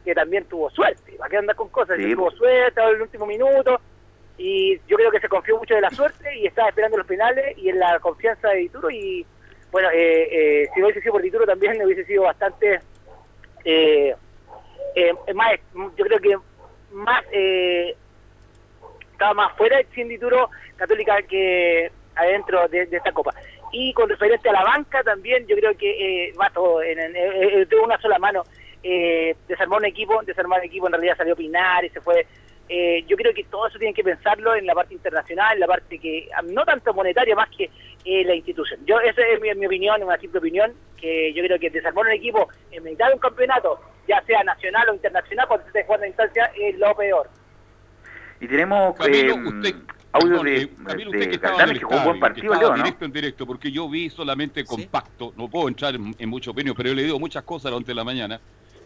que 0.06 0.16
también 0.16 0.46
tuvo 0.46 0.70
suerte, 0.70 1.14
¿para 1.18 1.30
qué 1.30 1.38
andar 1.38 1.56
con 1.56 1.70
cosas? 1.70 1.98
Tuvo 1.98 2.32
suerte 2.32 2.82
en 2.82 2.96
el 2.96 3.02
último 3.02 3.26
minuto, 3.26 3.80
y 4.38 4.80
yo 4.88 4.98
creo 4.98 5.12
que 5.12 5.20
se 5.20 5.30
confió 5.30 5.58
mucho 5.58 5.76
de 5.76 5.82
la 5.82 5.90
suerte 5.90 6.38
y 6.38 6.46
estaba 6.46 6.70
esperando 6.70 6.98
los 6.98 7.08
penales 7.08 7.58
y 7.58 7.70
en 7.70 7.80
la 7.80 8.00
confianza 8.00 8.50
de 8.50 8.58
Dituro 8.58 8.90
y 8.92 9.26
bueno, 9.72 9.90
eh, 9.92 10.64
eh, 10.64 10.70
si 10.74 10.80
no 10.80 10.86
hubiese 10.86 11.02
sido 11.02 11.14
por 11.14 11.22
Dituro 11.22 11.46
también 11.46 11.82
hubiese 11.86 12.06
sido 12.06 12.24
bastante 12.24 12.80
eh, 13.66 14.16
más, 15.34 15.60
yo 15.74 16.06
creo 16.06 16.20
que 16.20 16.38
más 16.92 17.24
estaba 19.12 19.34
más 19.34 19.58
fuera 19.58 19.80
sin 19.94 20.08
Dituro 20.08 20.50
Católica 20.76 21.22
que 21.24 21.92
adentro 22.16 22.68
de, 22.68 22.88
esta 22.92 23.12
copa. 23.12 23.34
Y 23.72 23.94
con 23.94 24.10
referencia 24.10 24.52
a 24.52 24.54
la 24.54 24.64
banca 24.64 25.04
también, 25.04 25.46
yo 25.48 25.56
creo 25.56 25.78
que 25.78 26.34
va 26.40 26.50
todo, 26.50 26.82
en, 26.82 27.00
en, 27.00 27.68
una 27.84 28.00
sola 28.00 28.18
mano. 28.18 28.44
desarmó 29.48 29.78
un 29.78 29.86
equipo, 29.86 30.22
desarmó 30.24 30.56
un 30.56 30.64
equipo, 30.64 30.88
en 30.88 30.94
realidad 30.94 31.18
salió 31.18 31.36
Pinar 31.36 31.84
y 31.86 31.90
se 31.90 32.02
fue 32.02 32.26
eh, 32.70 33.06
yo 33.08 33.16
creo 33.16 33.34
que 33.34 33.46
todo 33.46 33.68
eso 33.68 33.78
tienen 33.78 33.96
que 33.96 34.04
pensarlo 34.04 34.54
en 34.54 34.66
la 34.66 34.76
parte 34.76 34.94
internacional, 34.94 35.54
en 35.54 35.62
la 35.62 35.68
parte 35.68 35.98
que, 36.00 36.30
no 36.52 36.66
tanto 36.66 36.94
monetaria, 36.94 37.36
más 37.36 37.50
que 37.56 37.70
eh, 38.04 38.26
la 38.26 38.36
institución. 38.36 38.80
Yo 38.86 39.00
Esa 39.00 39.22
es 39.22 39.40
mi, 39.40 39.66
opinión, 39.66 40.04
una 40.04 40.18
simple 40.18 40.40
opinión, 40.40 40.74
que 41.00 41.34
yo 41.34 41.44
creo 41.44 41.60
que 41.60 41.70
desarmar 41.70 42.06
un 42.06 42.12
equipo 42.12 42.50
en 42.72 42.84
mitad 42.84 43.08
de 43.08 43.14
un 43.14 43.20
campeonato, 43.20 43.80
ya 44.08 44.22
sea 44.24 44.44
nacional 44.44 44.90
o 44.90 44.94
internacional, 44.96 45.48
cuando 45.48 45.64
se 45.66 45.70
esté 45.70 45.84
jugando 45.86 46.06
en 46.06 46.12
instancia, 46.12 46.52
es 46.60 46.78
lo 46.78 46.94
peor. 46.96 47.30
Y 48.42 48.48
tenemos 48.48 48.96
eh, 49.08 49.34
audio 50.12 50.44
de, 50.44 50.70
Camilo, 50.86 51.12
usted 51.12 51.30
que 51.30 51.36
estaba 51.36 51.64
en 51.64 51.86
un 51.86 52.04
buen 52.04 52.20
partido, 52.20 52.74
directo 52.74 53.06
en 53.06 53.12
directo, 53.12 53.46
porque 53.46 53.72
yo 53.72 53.90
vi 53.90 54.10
solamente 54.10 54.66
compacto, 54.66 55.34
no 55.36 55.48
puedo 55.48 55.68
entrar 55.68 55.96
en, 55.96 56.16
en 56.18 56.30
mucho 56.30 56.52
opinión, 56.52 56.76
pero 56.76 56.90
he 56.90 56.96
leído 56.96 57.20
muchas 57.20 57.44
cosas 57.44 57.72
durante 57.72 57.94
la 57.94 58.04
mañana. 58.04 58.40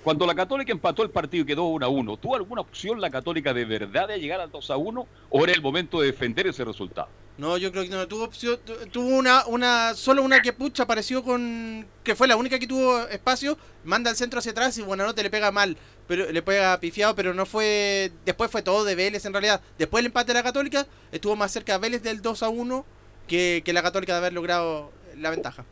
Cuando 0.03 0.25
la 0.25 0.34
Católica 0.34 0.71
empató 0.71 1.03
el 1.03 1.12
partido 1.12 1.43
y 1.43 1.45
quedó 1.45 1.65
1 1.65 1.86
a 1.86 1.89
1, 1.89 2.17
¿tuvo 2.17 2.36
alguna 2.36 2.62
opción 2.62 2.99
la 2.99 3.12
Católica 3.12 3.53
de 3.53 3.65
verdad 3.65 4.07
de 4.07 4.19
llegar 4.19 4.41
al 4.41 4.49
2 4.49 4.71
a 4.71 4.77
1 4.77 5.07
o 5.29 5.43
era 5.43 5.53
el 5.53 5.62
momento 5.62 6.01
de 6.01 6.07
defender 6.07 6.47
ese 6.47 6.65
resultado? 6.65 7.07
No, 7.41 7.58
yo 7.58 7.71
creo 7.71 7.86
que 7.86 7.89
no 7.89 8.08
tuvo 8.08 8.25
opción, 8.25 8.60
tuvo 8.91 9.08
una, 9.08 9.47
una, 9.47 9.95
solo 9.95 10.21
una 10.21 10.43
que 10.43 10.54
pucha 10.54 10.84
apareció 10.84 11.23
con, 11.23 11.88
que 12.04 12.13
fue 12.13 12.27
la 12.27 12.36
única 12.36 12.60
que 12.60 12.67
tuvo 12.67 12.99
espacio, 13.08 13.58
manda 13.84 14.12
al 14.12 14.15
centro 14.15 14.38
hacia 14.38 14.51
atrás 14.51 14.77
y 14.77 14.84
bueno, 14.84 15.12
te 15.15 15.23
le 15.23 15.32
pega 15.32 15.51
mal, 15.51 15.75
pero 16.08 16.32
le 16.32 16.43
pega 16.43 16.80
pifiado, 16.80 17.15
pero 17.15 17.34
no 17.34 17.47
fue, 17.47 18.12
después 18.25 18.51
fue 18.51 18.62
todo 18.62 18.84
de 18.84 18.93
Vélez 18.93 19.25
en 19.25 19.34
realidad. 19.34 19.60
Después 19.80 20.01
el 20.01 20.06
empate 20.06 20.27
de 20.27 20.34
la 20.36 20.43
Católica 20.43 20.86
estuvo 21.12 21.36
más 21.36 21.51
cerca 21.51 21.80
Vélez 21.80 22.04
del 22.04 22.21
2 22.21 22.43
a 22.43 22.49
1 22.49 22.86
que, 23.27 23.63
que 23.65 23.73
la 23.73 23.82
Católica 23.82 24.13
de 24.13 24.19
haber 24.19 24.34
logrado 24.34 24.91
la 25.17 25.32
ventaja. 25.32 25.65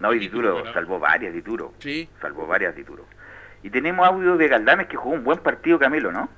No, 0.00 0.14
y 0.14 0.20
Dituro 0.20 0.72
salvó 0.72 0.98
varias, 0.98 1.34
Dituro. 1.34 1.74
Sí. 1.80 2.08
Salvó 2.22 2.46
varias, 2.46 2.74
Dituro. 2.74 3.04
Y 3.62 3.68
tenemos 3.68 4.08
audio 4.08 4.38
de 4.38 4.48
Galdames 4.48 4.86
que 4.86 4.96
jugó 4.96 5.16
un 5.16 5.22
buen 5.22 5.40
partido, 5.40 5.78
Camilo, 5.78 6.10
¿no? 6.10 6.30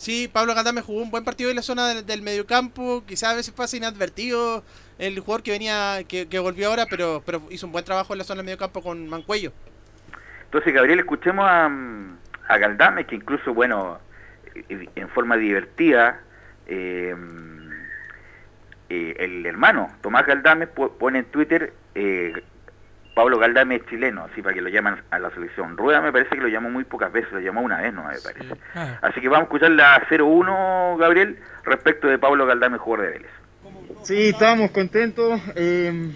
Sí, 0.00 0.30
Pablo 0.32 0.54
Galdames 0.54 0.82
jugó 0.82 1.02
un 1.02 1.10
buen 1.10 1.24
partido 1.24 1.50
en 1.50 1.56
la 1.56 1.62
zona 1.62 1.88
del, 1.88 2.22
mediocampo. 2.22 3.04
Quizás 3.06 3.34
a 3.34 3.36
veces 3.36 3.52
pasa 3.52 3.76
inadvertido 3.76 4.64
el 4.98 5.20
jugador 5.20 5.42
que 5.42 5.50
venía, 5.50 5.98
que, 6.08 6.38
volvió 6.38 6.70
ahora, 6.70 6.86
pero, 6.88 7.22
pero 7.26 7.42
hizo 7.50 7.66
un 7.66 7.72
buen 7.72 7.84
trabajo 7.84 8.14
en 8.14 8.18
la 8.20 8.24
zona 8.24 8.38
del 8.38 8.46
mediocampo 8.46 8.80
con 8.80 9.10
Mancuello. 9.10 9.52
Entonces, 10.44 10.72
Gabriel, 10.72 11.00
escuchemos 11.00 11.44
a, 11.46 11.66
a 12.48 12.56
Galdames, 12.56 13.08
que 13.08 13.16
incluso, 13.16 13.52
bueno, 13.52 13.98
en 14.70 15.08
forma 15.10 15.36
divertida, 15.36 16.22
eh, 16.66 17.14
eh, 18.88 19.16
el 19.18 19.44
hermano 19.44 19.90
Tomás 20.00 20.24
Galdames 20.24 20.70
pone 20.70 21.18
en 21.18 21.24
Twitter 21.26 21.74
eh, 21.94 22.42
Pablo 23.14 23.38
Galdame 23.38 23.76
es 23.76 23.86
chileno, 23.86 24.24
así 24.30 24.40
para 24.40 24.54
que 24.54 24.60
lo 24.60 24.68
llaman 24.68 25.02
a 25.10 25.18
la 25.18 25.30
selección. 25.30 25.76
Rueda 25.76 26.00
me 26.00 26.12
parece 26.12 26.30
que 26.30 26.42
lo 26.42 26.48
llamó 26.48 26.70
muy 26.70 26.84
pocas 26.84 27.12
veces, 27.12 27.32
lo 27.32 27.40
llamó 27.40 27.60
una 27.60 27.80
vez, 27.80 27.92
no 27.92 28.04
me 28.04 28.18
parece. 28.18 28.54
Ah. 28.74 28.98
Así 29.02 29.20
que 29.20 29.28
vamos 29.28 29.42
a 29.42 29.44
escuchar 29.44 29.70
la 29.72 30.06
0-1, 30.08 30.96
Gabriel, 30.98 31.38
respecto 31.64 32.06
de 32.08 32.18
Pablo 32.18 32.46
Galdame, 32.46 32.78
jugador 32.78 33.06
de 33.06 33.12
Vélez. 33.12 33.30
Sí, 34.02 34.28
estamos 34.28 34.70
contentos. 34.70 35.40
Eh, 35.56 36.10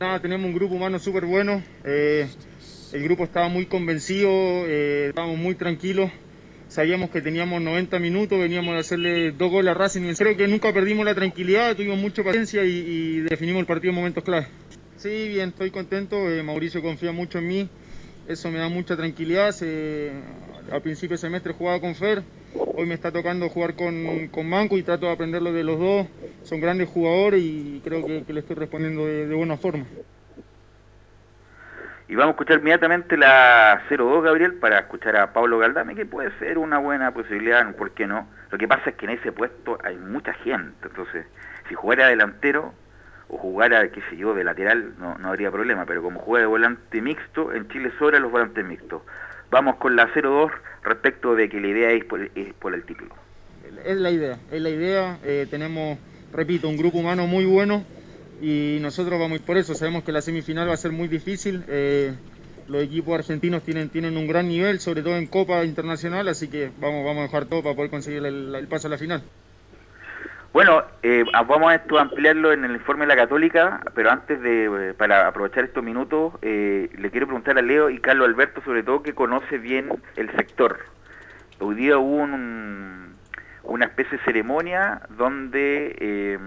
nada, 0.00 0.20
tenemos 0.20 0.46
un 0.46 0.54
grupo 0.54 0.74
humano 0.74 0.98
súper 0.98 1.26
bueno. 1.26 1.62
Eh, 1.84 2.26
el 2.92 3.02
grupo 3.02 3.24
estaba 3.24 3.48
muy 3.48 3.66
convencido, 3.66 4.30
eh, 4.30 5.08
estábamos 5.08 5.36
muy 5.36 5.54
tranquilos. 5.54 6.10
Sabíamos 6.68 7.10
que 7.10 7.20
teníamos 7.20 7.60
90 7.60 7.98
minutos, 7.98 8.38
veníamos 8.38 8.74
a 8.74 8.78
hacerle 8.78 9.32
dos 9.32 9.50
goles 9.50 9.70
a 9.70 9.74
Racing. 9.74 10.14
Creo 10.14 10.36
que 10.36 10.48
nunca 10.48 10.72
perdimos 10.72 11.04
la 11.04 11.14
tranquilidad, 11.14 11.76
tuvimos 11.76 11.98
mucha 11.98 12.24
paciencia 12.24 12.64
y, 12.64 12.70
y 12.70 13.20
definimos 13.20 13.60
el 13.60 13.66
partido 13.66 13.90
en 13.90 13.96
momentos 13.96 14.24
clave. 14.24 14.46
Sí, 15.06 15.28
bien, 15.28 15.50
estoy 15.50 15.70
contento. 15.70 16.16
Eh, 16.28 16.42
Mauricio 16.42 16.82
confía 16.82 17.12
mucho 17.12 17.38
en 17.38 17.46
mí. 17.46 17.70
Eso 18.26 18.50
me 18.50 18.58
da 18.58 18.68
mucha 18.68 18.96
tranquilidad. 18.96 19.54
al 20.72 20.82
principio 20.82 21.10
del 21.10 21.18
semestre 21.18 21.52
jugaba 21.52 21.80
con 21.80 21.94
Fer. 21.94 22.24
Hoy 22.74 22.86
me 22.86 22.94
está 22.94 23.12
tocando 23.12 23.48
jugar 23.48 23.76
con, 23.76 24.26
con 24.32 24.50
Manco 24.50 24.76
y 24.76 24.82
trato 24.82 25.06
de 25.06 25.12
aprenderlo 25.12 25.52
de 25.52 25.62
los 25.62 25.78
dos. 25.78 26.08
Son 26.42 26.60
grandes 26.60 26.88
jugadores 26.88 27.40
y 27.40 27.80
creo 27.84 28.04
que, 28.04 28.32
le 28.32 28.40
estoy 28.40 28.56
respondiendo 28.56 29.06
de, 29.06 29.32
buena 29.32 29.56
forma. 29.56 29.84
Y 32.08 32.16
vamos 32.16 32.30
a 32.30 32.34
escuchar 32.34 32.58
inmediatamente 32.58 33.16
la 33.16 33.84
0-2, 33.88 34.22
Gabriel, 34.22 34.54
para 34.54 34.80
escuchar 34.80 35.16
a 35.18 35.32
Pablo 35.32 35.60
Galdame, 35.60 35.94
que 35.94 36.04
puede 36.04 36.36
ser 36.40 36.58
una 36.58 36.78
buena 36.78 37.14
posibilidad, 37.14 37.76
¿por 37.76 37.92
qué 37.92 38.08
no? 38.08 38.26
Lo 38.50 38.58
que 38.58 38.66
pasa 38.66 38.90
es 38.90 38.96
que 38.96 39.04
en 39.04 39.12
ese 39.12 39.30
puesto 39.30 39.78
hay 39.84 39.98
mucha 39.98 40.32
gente, 40.32 40.88
entonces, 40.88 41.26
si 41.68 41.76
jugara 41.76 42.08
delantero, 42.08 42.74
o 43.28 43.38
jugara, 43.38 43.90
qué 43.90 44.00
sé 44.10 44.16
yo, 44.16 44.34
de 44.34 44.44
lateral, 44.44 44.94
no, 44.98 45.18
no 45.18 45.28
habría 45.28 45.50
problema, 45.50 45.84
pero 45.84 46.02
como 46.02 46.20
juega 46.20 46.42
de 46.42 46.46
volante 46.46 47.00
mixto, 47.00 47.52
en 47.52 47.68
Chile 47.68 47.90
sobra 47.98 48.18
los 48.18 48.30
volantes 48.30 48.64
mixtos. 48.64 49.02
Vamos 49.50 49.76
con 49.76 49.96
la 49.96 50.08
0-2 50.12 50.50
respecto 50.82 51.34
de 51.34 51.48
que 51.48 51.60
la 51.60 51.68
idea 51.68 51.90
es 51.92 52.04
por, 52.04 52.20
el 52.20 52.84
título. 52.84 53.14
Es 53.84 53.96
la 53.96 54.10
idea, 54.10 54.38
es 54.50 54.60
la 54.60 54.70
idea. 54.70 55.18
Eh, 55.24 55.46
tenemos, 55.50 55.98
repito, 56.32 56.68
un 56.68 56.76
grupo 56.76 56.98
humano 56.98 57.26
muy 57.26 57.44
bueno 57.44 57.84
y 58.40 58.78
nosotros 58.80 59.18
vamos 59.18 59.40
por 59.40 59.56
eso. 59.56 59.74
Sabemos 59.74 60.04
que 60.04 60.12
la 60.12 60.22
semifinal 60.22 60.68
va 60.68 60.74
a 60.74 60.78
ser 60.78 60.92
muy 60.92 61.08
difícil. 61.08 61.64
Eh, 61.68 62.12
los 62.68 62.82
equipos 62.82 63.14
argentinos 63.14 63.62
tienen, 63.62 63.88
tienen 63.88 64.16
un 64.16 64.26
gran 64.26 64.48
nivel, 64.48 64.80
sobre 64.80 65.02
todo 65.02 65.16
en 65.16 65.26
Copa 65.28 65.64
Internacional, 65.64 66.26
así 66.26 66.48
que 66.48 66.70
vamos, 66.80 67.04
vamos 67.04 67.20
a 67.20 67.22
dejar 67.22 67.46
todo 67.46 67.62
para 67.62 67.76
poder 67.76 67.90
conseguir 67.90 68.24
el 68.24 68.66
paso 68.68 68.88
a 68.88 68.90
la 68.90 68.98
final. 68.98 69.22
Bueno, 70.52 70.82
eh, 71.02 71.24
vamos 71.46 71.72
a 71.72 72.00
ampliarlo 72.00 72.52
en 72.52 72.64
el 72.64 72.72
informe 72.72 73.04
de 73.04 73.08
la 73.08 73.16
Católica, 73.16 73.82
pero 73.94 74.10
antes 74.10 74.40
de, 74.40 74.64
eh, 74.90 74.94
para 74.94 75.28
aprovechar 75.28 75.64
estos 75.64 75.84
minutos, 75.84 76.34
eh, 76.40 76.88
le 76.96 77.10
quiero 77.10 77.26
preguntar 77.26 77.58
a 77.58 77.62
Leo 77.62 77.90
y 77.90 77.98
Carlos 77.98 78.28
Alberto, 78.28 78.62
sobre 78.62 78.82
todo, 78.82 79.02
que 79.02 79.14
conoce 79.14 79.58
bien 79.58 79.90
el 80.16 80.30
sector. 80.36 80.78
hoy 81.60 81.74
día 81.74 81.98
hubo 81.98 82.16
un, 82.16 83.16
una 83.64 83.84
especie 83.86 84.18
de 84.18 84.24
ceremonia 84.24 85.02
donde 85.10 85.96
eh, 85.98 86.38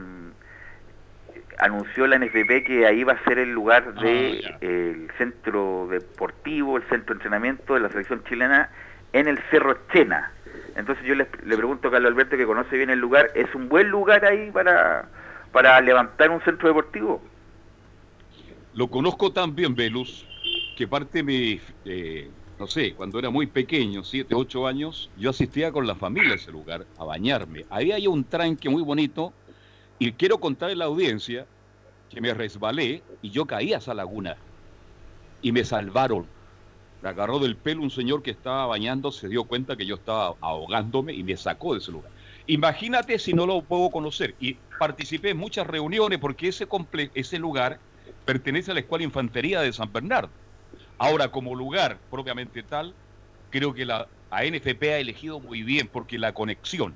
anunció 1.60 2.08
la 2.08 2.18
NFP 2.18 2.64
que 2.66 2.86
ahí 2.88 3.04
va 3.04 3.14
a 3.14 3.24
ser 3.26 3.38
el 3.38 3.52
lugar 3.52 3.94
del 3.96 4.42
Ah, 4.46 4.58
el 4.62 5.12
centro 5.18 5.88
deportivo, 5.90 6.78
el 6.78 6.84
centro 6.84 7.08
de 7.14 7.20
entrenamiento 7.20 7.74
de 7.74 7.82
la 7.82 7.90
selección 7.90 8.24
chilena 8.24 8.70
en 9.14 9.28
el 9.28 9.40
Cerro 9.50 9.78
Chena. 9.92 10.32
Entonces 10.76 11.06
yo 11.06 11.16
le, 11.16 11.28
le 11.46 11.58
pregunto 11.58 11.88
a 11.88 11.92
Carlos 11.92 12.12
Alberto 12.12 12.38
que 12.38 12.46
conoce 12.46 12.78
bien 12.78 12.90
el 12.90 13.00
lugar, 13.00 13.32
¿es 13.36 13.54
un 13.56 13.70
buen 13.70 13.90
lugar 13.90 14.26
ahí 14.26 14.52
para, 14.52 15.10
para 15.52 15.80
levantar 15.82 16.30
un 16.30 16.42
centro 16.42 16.68
deportivo? 16.68 17.22
Lo 18.74 18.88
conozco 18.88 19.32
tan 19.32 19.56
bien, 19.56 19.76
Velus, 19.76 20.26
que 20.78 20.88
parte 20.88 21.24
mi, 21.24 21.60
eh, 21.86 22.30
no 22.60 22.68
sé, 22.68 22.94
cuando 22.94 23.18
era 23.18 23.30
muy 23.30 23.48
pequeño, 23.48 24.04
7, 24.04 24.36
8 24.36 24.68
años, 24.68 25.10
yo 25.18 25.30
asistía 25.30 25.72
con 25.72 25.88
la 25.88 25.96
familia 25.96 26.34
a 26.34 26.36
ese 26.36 26.52
lugar 26.52 26.86
a 26.98 27.06
bañarme. 27.06 27.66
Ahí 27.70 27.92
hay 27.92 28.06
un 28.06 28.24
tranque 28.26 28.70
muy 28.70 28.84
bonito 28.84 29.34
y 29.98 30.12
quiero 30.12 30.40
contarle 30.40 30.74
a 30.76 30.78
la 30.78 30.86
audiencia 30.86 31.46
que 32.10 32.22
me 32.22 32.34
resbalé 32.34 33.02
y 33.22 33.30
yo 33.30 33.46
caí 33.46 33.74
a 33.74 33.78
esa 33.78 33.94
laguna 33.94 34.36
y 35.42 35.52
me 35.52 35.64
salvaron. 35.64 36.26
Me 37.02 37.10
agarró 37.10 37.40
del 37.40 37.56
pelo 37.56 37.82
un 37.82 37.92
señor 37.92 38.22
que 38.22 38.32
estaba 38.32 38.66
bañando, 38.66 39.12
se 39.12 39.30
dio 39.30 39.46
cuenta 39.46 39.76
que 39.76 39.86
yo 39.86 39.96
estaba 39.96 40.36
ahogándome 40.42 41.14
y 41.14 41.24
me 41.24 41.38
sacó 41.38 41.74
de 41.74 41.80
ese 41.80 41.92
lugar. 41.92 42.12
Imagínate 42.48 43.20
si 43.20 43.34
no 43.34 43.46
lo 43.46 43.62
puedo 43.62 43.90
conocer. 43.90 44.36
Y 44.40 44.56
participé 44.80 45.30
en 45.30 45.38
muchas 45.38 45.68
reuniones 45.68 46.20
porque 46.20 46.50
ese, 46.50 46.68
comple 46.68 47.12
ese 47.14 47.40
lugar 47.40 47.80
pertenece 48.26 48.72
a 48.72 48.74
la 48.74 48.82
Escuela 48.82 49.04
Infantería 49.04 49.62
de 49.62 49.72
San 49.72 49.92
Bernardo. 49.94 50.30
Ahora, 50.98 51.32
como 51.32 51.56
lugar 51.56 51.98
propiamente 52.10 52.64
tal, 52.64 52.94
creo 53.50 53.74
que 53.74 53.86
la 53.86 54.08
ANFP 54.32 54.94
ha 54.94 54.98
elegido 54.98 55.40
muy 55.40 55.64
bien 55.64 55.88
porque 55.88 56.18
la 56.18 56.34
conexión 56.34 56.94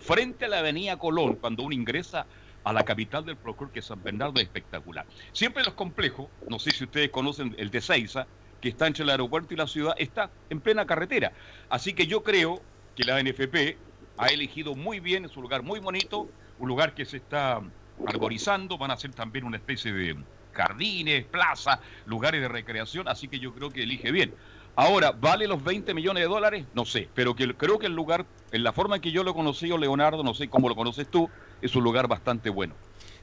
frente 0.00 0.44
a 0.44 0.48
la 0.48 0.58
Avenida 0.58 0.98
Colón, 0.98 1.36
cuando 1.36 1.62
uno 1.62 1.74
ingresa 1.74 2.26
a 2.62 2.72
la 2.72 2.84
capital 2.84 3.24
del 3.24 3.36
Procur, 3.36 3.70
que 3.70 3.78
es 3.80 3.86
San 3.86 4.02
Bernardo, 4.02 4.40
es 4.40 4.44
espectacular. 4.46 5.06
Siempre 5.32 5.64
los 5.64 5.74
complejos, 5.74 6.28
no 6.48 6.58
sé 6.58 6.70
si 6.72 6.84
ustedes 6.84 7.10
conocen 7.10 7.54
el 7.58 7.70
de 7.70 7.80
Seiza, 7.80 8.26
que 8.64 8.70
está 8.70 8.86
entre 8.86 9.04
el 9.04 9.10
aeropuerto 9.10 9.52
y 9.52 9.58
la 9.58 9.66
ciudad, 9.66 9.94
está 9.98 10.30
en 10.48 10.58
plena 10.58 10.86
carretera. 10.86 11.32
Así 11.68 11.92
que 11.92 12.06
yo 12.06 12.22
creo 12.22 12.62
que 12.96 13.04
la 13.04 13.22
NFP 13.22 13.76
ha 14.16 14.28
elegido 14.28 14.74
muy 14.74 15.00
bien, 15.00 15.26
es 15.26 15.36
un 15.36 15.42
lugar 15.42 15.62
muy 15.62 15.80
bonito, 15.80 16.30
un 16.58 16.68
lugar 16.68 16.94
que 16.94 17.04
se 17.04 17.18
está 17.18 17.60
arborizando, 18.06 18.78
van 18.78 18.90
a 18.90 18.96
ser 18.96 19.12
también 19.12 19.44
una 19.44 19.58
especie 19.58 19.92
de 19.92 20.16
jardines, 20.54 21.26
plazas, 21.26 21.78
lugares 22.06 22.40
de 22.40 22.48
recreación, 22.48 23.06
así 23.06 23.28
que 23.28 23.38
yo 23.38 23.52
creo 23.54 23.68
que 23.68 23.82
elige 23.82 24.10
bien. 24.10 24.34
Ahora, 24.76 25.12
¿vale 25.12 25.46
los 25.46 25.62
20 25.62 25.92
millones 25.92 26.22
de 26.22 26.28
dólares? 26.30 26.64
No 26.72 26.86
sé, 26.86 27.10
pero 27.14 27.36
que, 27.36 27.52
creo 27.54 27.78
que 27.78 27.88
el 27.88 27.94
lugar, 27.94 28.24
en 28.50 28.64
la 28.64 28.72
forma 28.72 28.96
en 28.96 29.02
que 29.02 29.12
yo 29.12 29.24
lo 29.24 29.34
conocí, 29.34 29.70
o 29.72 29.76
Leonardo, 29.76 30.22
no 30.22 30.32
sé 30.32 30.48
cómo 30.48 30.70
lo 30.70 30.74
conoces 30.74 31.06
tú, 31.10 31.28
es 31.60 31.76
un 31.76 31.84
lugar 31.84 32.08
bastante 32.08 32.48
bueno. 32.48 32.74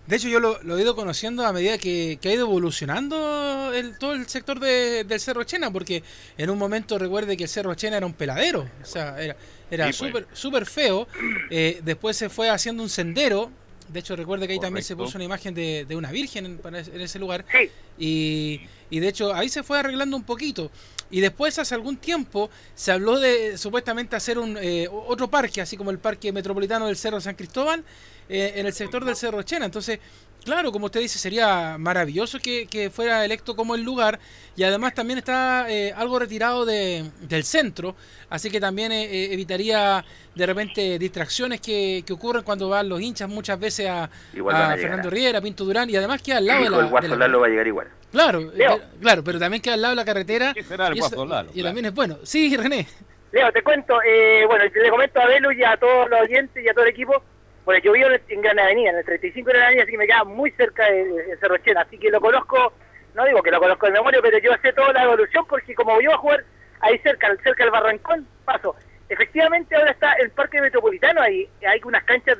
De 0.07 0.15
hecho, 0.17 0.27
yo 0.27 0.39
lo, 0.39 0.61
lo 0.63 0.77
he 0.77 0.81
ido 0.81 0.95
conociendo 0.95 1.45
a 1.45 1.53
medida 1.53 1.77
que, 1.77 2.17
que 2.21 2.29
ha 2.29 2.33
ido 2.33 2.45
evolucionando 2.47 3.71
el, 3.73 3.97
todo 3.97 4.13
el 4.13 4.27
sector 4.27 4.59
de- 4.59 5.03
del 5.03 5.19
Cerro 5.19 5.43
Chena, 5.43 5.71
porque 5.71 6.03
en 6.37 6.49
un 6.49 6.57
momento 6.57 6.97
recuerde 6.97 7.37
que 7.37 7.43
el 7.43 7.49
Cerro 7.49 7.73
Chena 7.75 7.97
era 7.97 8.05
un 8.05 8.13
peladero, 8.13 8.67
o 8.81 8.85
sea, 8.85 9.21
era, 9.21 9.35
era 9.69 9.91
Sí, 9.93 9.99
pues. 9.99 10.09
súper 10.11 10.27
súper 10.33 10.65
feo. 10.65 11.07
Eh, 11.49 11.79
después 11.83 12.17
se 12.17 12.29
fue 12.29 12.49
haciendo 12.49 12.83
un 12.83 12.89
sendero. 12.89 13.51
De 13.87 13.99
hecho, 13.99 14.15
recuerde 14.15 14.47
que 14.47 14.53
ahí 14.53 14.59
también 14.59 14.83
se 14.83 14.95
puso 14.95 15.17
una 15.17 15.25
imagen 15.25 15.53
de, 15.53 15.85
de 15.85 15.95
una 15.95 16.11
virgen 16.11 16.59
en, 16.63 16.75
ese- 16.75 16.95
en 16.95 17.01
ese 17.01 17.19
lugar. 17.19 17.45
Sí. 17.51 17.69
Y, 17.99 18.61
y 18.89 18.99
de 18.99 19.07
hecho, 19.07 19.33
ahí 19.33 19.49
se 19.49 19.63
fue 19.63 19.79
arreglando 19.79 20.17
un 20.17 20.23
poquito. 20.23 20.71
Y 21.09 21.19
después, 21.19 21.59
hace 21.59 21.75
algún 21.75 21.97
tiempo, 21.97 22.49
se 22.73 22.91
habló 22.93 23.19
de 23.19 23.57
supuestamente 23.57 24.15
hacer 24.15 24.39
un 24.39 24.57
eh, 24.61 24.87
otro 24.89 25.29
parque, 25.29 25.59
así 25.61 25.75
como 25.77 25.91
el 25.91 25.99
Parque 25.99 26.31
Metropolitano 26.31 26.87
del 26.87 26.95
Cerro 26.95 27.19
San 27.19 27.35
Cristóbal, 27.35 27.83
eh, 28.32 28.54
en 28.56 28.65
el 28.65 28.74
sector 28.74 29.04
del 29.06 29.15
Cerro 29.15 29.44
Chena. 29.44 29.65
Entonces, 29.65 30.00
claro, 30.46 30.72
como 30.72 30.86
usted 30.86 31.02
dice, 31.02 31.20
sería 31.20 31.78
maravilloso 31.78 32.39
que, 32.39 32.65
que 32.67 32.89
fuera 32.89 33.24
electo 33.26 33.56
como 33.56 33.76
el 33.76 33.84
lugar. 33.84 34.20
Y 34.56 34.63
además 34.63 34.94
también 34.94 35.20
está 35.20 35.65
eh, 35.70 35.94
algo 35.96 36.17
retirado 36.20 36.65
de- 36.65 37.10
del 37.22 37.44
centro, 37.44 37.96
así 38.30 38.50
que 38.50 38.60
también 38.60 38.91
eh, 38.91 39.04
eh, 39.06 39.34
evitaría 39.34 40.04
de 40.36 40.46
repente 40.46 40.98
distracciones 40.98 41.60
que, 41.62 42.04
que 42.06 42.13
ocurren 42.13 42.44
cuando 42.44 42.70
van 42.70 42.88
los 42.88 43.02
hinchas 43.02 43.28
muchas 43.30 43.60
veces 43.60 43.88
a, 43.89 44.04
a. 44.06 44.78
Fernando 44.78 45.10
Riera, 45.10 45.41
Pinto 45.41 45.65
Durán, 45.65 45.89
y 45.89 45.96
además 45.96 46.22
queda 46.22 46.38
al 46.38 46.46
lado 46.46 46.60
de 46.60 46.65
Dijo 46.70 46.78
la... 46.78 46.84
el 46.86 46.89
Guaso 46.89 47.08
de 47.08 47.17
la- 47.17 47.28
Lalo 47.28 47.39
va 47.41 47.46
a 47.48 47.50
llegar 47.50 47.67
igual. 47.67 47.88
Claro, 48.12 48.52
eh, 48.58 48.82
claro, 49.00 49.24
pero 49.24 49.39
también 49.39 49.62
queda 49.62 49.74
al 49.76 49.82
lado 49.82 49.91
de 49.94 49.96
la 49.98 50.06
carretera. 50.06 50.54
¿Qué 50.54 50.63
será 50.63 50.88
el 50.88 50.96
y 50.96 51.00
eso- 51.00 51.10
Guaso 51.10 51.26
Lalo? 51.26 51.50
Y 51.50 51.54
Claro. 51.56 51.67
también 51.67 51.86
es 51.86 51.94
bueno. 51.94 52.17
Sí, 52.24 52.56
René. 52.58 52.88
Leo, 53.32 53.50
te 53.54 53.63
cuento, 53.63 54.02
eh, 54.06 54.44
bueno, 54.46 54.65
le 54.65 54.89
comento 54.89 55.22
a 55.22 55.26
Belu 55.28 55.52
y 55.54 55.63
a 55.63 55.78
todos 55.78 56.10
los 56.10 56.20
oyentes 56.22 56.62
y 56.62 56.67
a 56.67 56.74
todo 56.74 56.84
el 56.84 56.89
equipo, 56.91 57.24
bueno, 57.65 57.82
yo 57.84 57.91
vivo 57.91 58.10
en, 58.28 58.41
Gran 58.41 58.60
Avenida, 58.60 58.89
en 58.91 58.97
el 58.97 59.06
35 59.06 59.47
de 59.47 59.54
Gran 59.54 59.65
Avenida, 59.65 59.84
así 59.84 59.91
que 59.91 59.97
me 59.97 60.08
queda 60.08 60.24
muy 60.24 60.52
cerca 60.52 60.86
de, 60.89 61.06
de 61.06 61.38
Cerro 61.38 61.58
Chena, 61.58 61.82
así 61.82 61.97
que 61.97 62.10
lo 62.10 62.19
conozco, 62.19 62.74
no 63.15 63.26
digo 63.26 63.41
que 63.41 63.52
lo 63.52 63.60
conozco 63.60 63.86
de 63.86 63.93
memoria, 63.93 64.19
pero 64.21 64.38
yo 64.39 64.52
sé 64.62 64.74
toda 64.74 64.93
la 64.93 65.04
evolución 65.04 65.45
porque 65.47 65.76
como 65.76 66.00
yo 66.02 66.13
a 66.13 66.17
jugar 66.17 66.43
ahí 66.80 66.97
cerca, 67.00 67.28
cerca 67.43 67.63
del 67.63 67.71
Barrancón, 67.71 68.28
paso. 68.45 68.76
Efectivamente 69.10 69.76
ahora 69.76 69.91
está 69.91 70.13
el 70.13 70.30
Parque 70.32 70.62
Metropolitano, 70.62 71.21
ahí 71.21 71.47
hay 71.67 71.82
unas 71.84 72.04
canchas. 72.04 72.38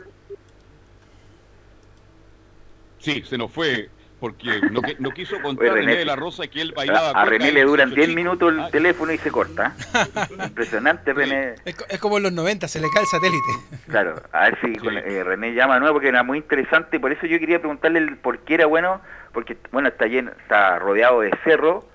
Sí, 3.00 3.22
se 3.24 3.38
nos 3.38 3.52
fue 3.52 3.90
porque 4.22 4.62
no, 4.72 4.80
no 5.00 5.12
quiso 5.12 5.42
contar 5.42 5.64
Oye, 5.66 5.74
René, 5.74 5.86
René 5.88 5.98
de 6.00 6.06
la 6.06 6.16
Rosa 6.16 6.48
que 6.48 6.62
él 6.62 6.72
bailaba. 6.74 7.10
A, 7.10 7.24
a 7.24 7.26
René 7.26 7.50
en 7.50 7.56
le 7.56 7.64
duran 7.64 7.90
Chicho 7.90 7.96
10 7.98 8.08
Chico. 8.08 8.16
minutos 8.16 8.54
el 8.54 8.72
teléfono 8.72 9.12
y 9.12 9.18
se 9.18 9.32
corta. 9.32 9.76
Impresionante, 10.46 11.12
René. 11.12 11.56
Es, 11.66 11.76
co- 11.76 11.86
es 11.90 12.00
como 12.00 12.18
en 12.18 12.24
los 12.24 12.32
90, 12.32 12.68
se 12.70 12.80
le 12.80 12.88
cae 12.90 13.02
el 13.02 13.08
satélite. 13.08 13.52
Claro, 13.90 14.16
a 14.32 14.44
ver 14.46 14.58
si 14.62 14.68
Sí. 14.68 14.78
con- 14.78 14.98
eh, 14.98 15.24
René 15.26 15.54
llama 15.54 15.74
de 15.74 15.80
nuevo 15.82 15.96
porque 15.96 16.08
era 16.10 16.24
muy 16.24 16.38
interesante. 16.38 17.00
Por 17.00 17.12
eso 17.12 17.26
yo 17.26 17.40
quería 17.40 17.60
preguntarle 17.60 18.00
el 18.00 18.16
por 18.18 18.40
qué 18.40 18.54
era 18.54 18.68
bueno. 18.68 19.02
Porque, 19.34 19.58
bueno, 19.72 19.88
está 19.90 20.06
lleno, 20.08 20.32
está 20.42 20.78
rodeado 20.78 21.22
de 21.22 21.32
cerro, 21.44 21.86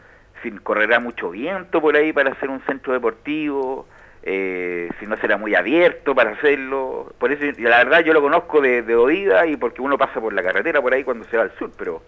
sin 0.42 0.56
correrá 0.58 1.00
mucho 1.00 1.30
viento 1.30 1.80
por 1.80 1.94
ahí 1.96 2.12
para 2.12 2.32
hacer 2.32 2.48
un 2.50 2.60
centro 2.66 2.92
deportivo. 2.92 3.86
Eh, 4.26 4.90
si 5.00 5.06
no 5.06 5.16
será 5.18 5.38
muy 5.38 5.54
abierto 5.54 6.14
para 6.14 6.32
hacerlo. 6.32 7.14
Por 7.18 7.32
eso, 7.32 7.44
la 7.60 7.78
verdad, 7.78 8.04
yo 8.04 8.12
lo 8.14 8.22
conozco 8.22 8.60
de, 8.60 8.82
de 8.82 8.96
oída 8.96 9.46
y 9.46 9.56
porque 9.56 9.82
uno 9.82 9.98
pasa 9.98 10.20
por 10.20 10.34
la 10.34 10.42
carretera 10.44 10.82
por 10.82 10.94
ahí 10.94 11.04
cuando 11.04 11.26
se 11.30 11.38
va 11.38 11.44
al 11.44 11.56
sur, 11.58 11.72
pero 11.78 12.04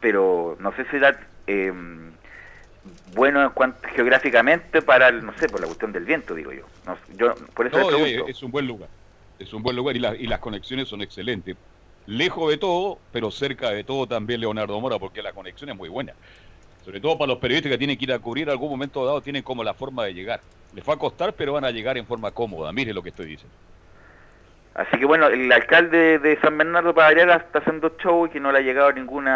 pero 0.00 0.56
no 0.60 0.72
sé 0.76 0.84
si 0.90 0.96
era 0.96 1.18
eh, 1.46 1.72
bueno 3.14 3.42
en 3.42 3.50
cuanto, 3.50 3.88
geográficamente 3.94 4.82
para, 4.82 5.08
el, 5.08 5.24
no 5.24 5.32
sé, 5.38 5.48
por 5.48 5.60
la 5.60 5.66
cuestión 5.66 5.92
del 5.92 6.04
viento, 6.04 6.34
digo 6.34 6.52
yo. 6.52 6.66
No, 6.84 6.98
yo 7.16 7.36
por 7.54 7.66
eso 7.66 7.78
No, 7.78 7.80
le 7.80 7.86
pregunto. 7.86 8.26
es 8.26 8.42
un 8.42 8.50
buen 8.50 8.66
lugar. 8.66 8.90
Es 9.38 9.52
un 9.52 9.62
buen 9.62 9.76
lugar 9.76 9.96
y, 9.96 10.00
la- 10.00 10.16
y 10.16 10.26
las 10.26 10.40
conexiones 10.40 10.88
son 10.88 11.00
excelentes. 11.02 11.56
Lejos 12.04 12.50
de 12.50 12.58
todo, 12.58 13.02
pero 13.10 13.30
cerca 13.30 13.70
de 13.70 13.84
todo 13.84 14.06
también 14.08 14.40
Leonardo 14.40 14.80
Mora, 14.80 14.98
porque 14.98 15.22
la 15.22 15.32
conexión 15.32 15.70
es 15.70 15.76
muy 15.76 15.88
buena. 15.88 16.16
Sobre 16.84 17.00
todo 17.00 17.16
para 17.16 17.28
los 17.28 17.38
periodistas 17.38 17.70
que 17.70 17.78
tienen 17.78 17.96
que 17.96 18.04
ir 18.04 18.12
a 18.12 18.18
cubrir 18.18 18.50
algún 18.50 18.70
momento 18.70 19.04
dado, 19.04 19.20
tienen 19.20 19.42
como 19.42 19.62
la 19.62 19.74
forma 19.74 20.04
de 20.04 20.14
llegar. 20.14 20.40
Les 20.74 20.86
va 20.88 20.94
a 20.94 20.98
costar, 20.98 21.34
pero 21.34 21.52
van 21.52 21.64
a 21.64 21.70
llegar 21.70 21.96
en 21.96 22.06
forma 22.06 22.30
cómoda. 22.32 22.72
Mire 22.72 22.92
lo 22.92 23.02
que 23.02 23.10
estoy 23.10 23.26
diciendo. 23.26 23.54
Así 24.74 24.96
que 24.98 25.04
bueno, 25.04 25.26
el 25.26 25.52
alcalde 25.52 26.18
de 26.18 26.40
San 26.40 26.56
Bernardo 26.56 26.94
para 26.94 27.08
variar 27.08 27.28
está 27.44 27.58
haciendo 27.58 27.94
show 28.02 28.24
y 28.26 28.30
que 28.30 28.40
no 28.40 28.50
le 28.52 28.58
ha 28.60 28.62
llegado 28.62 28.90
ningún 28.92 29.26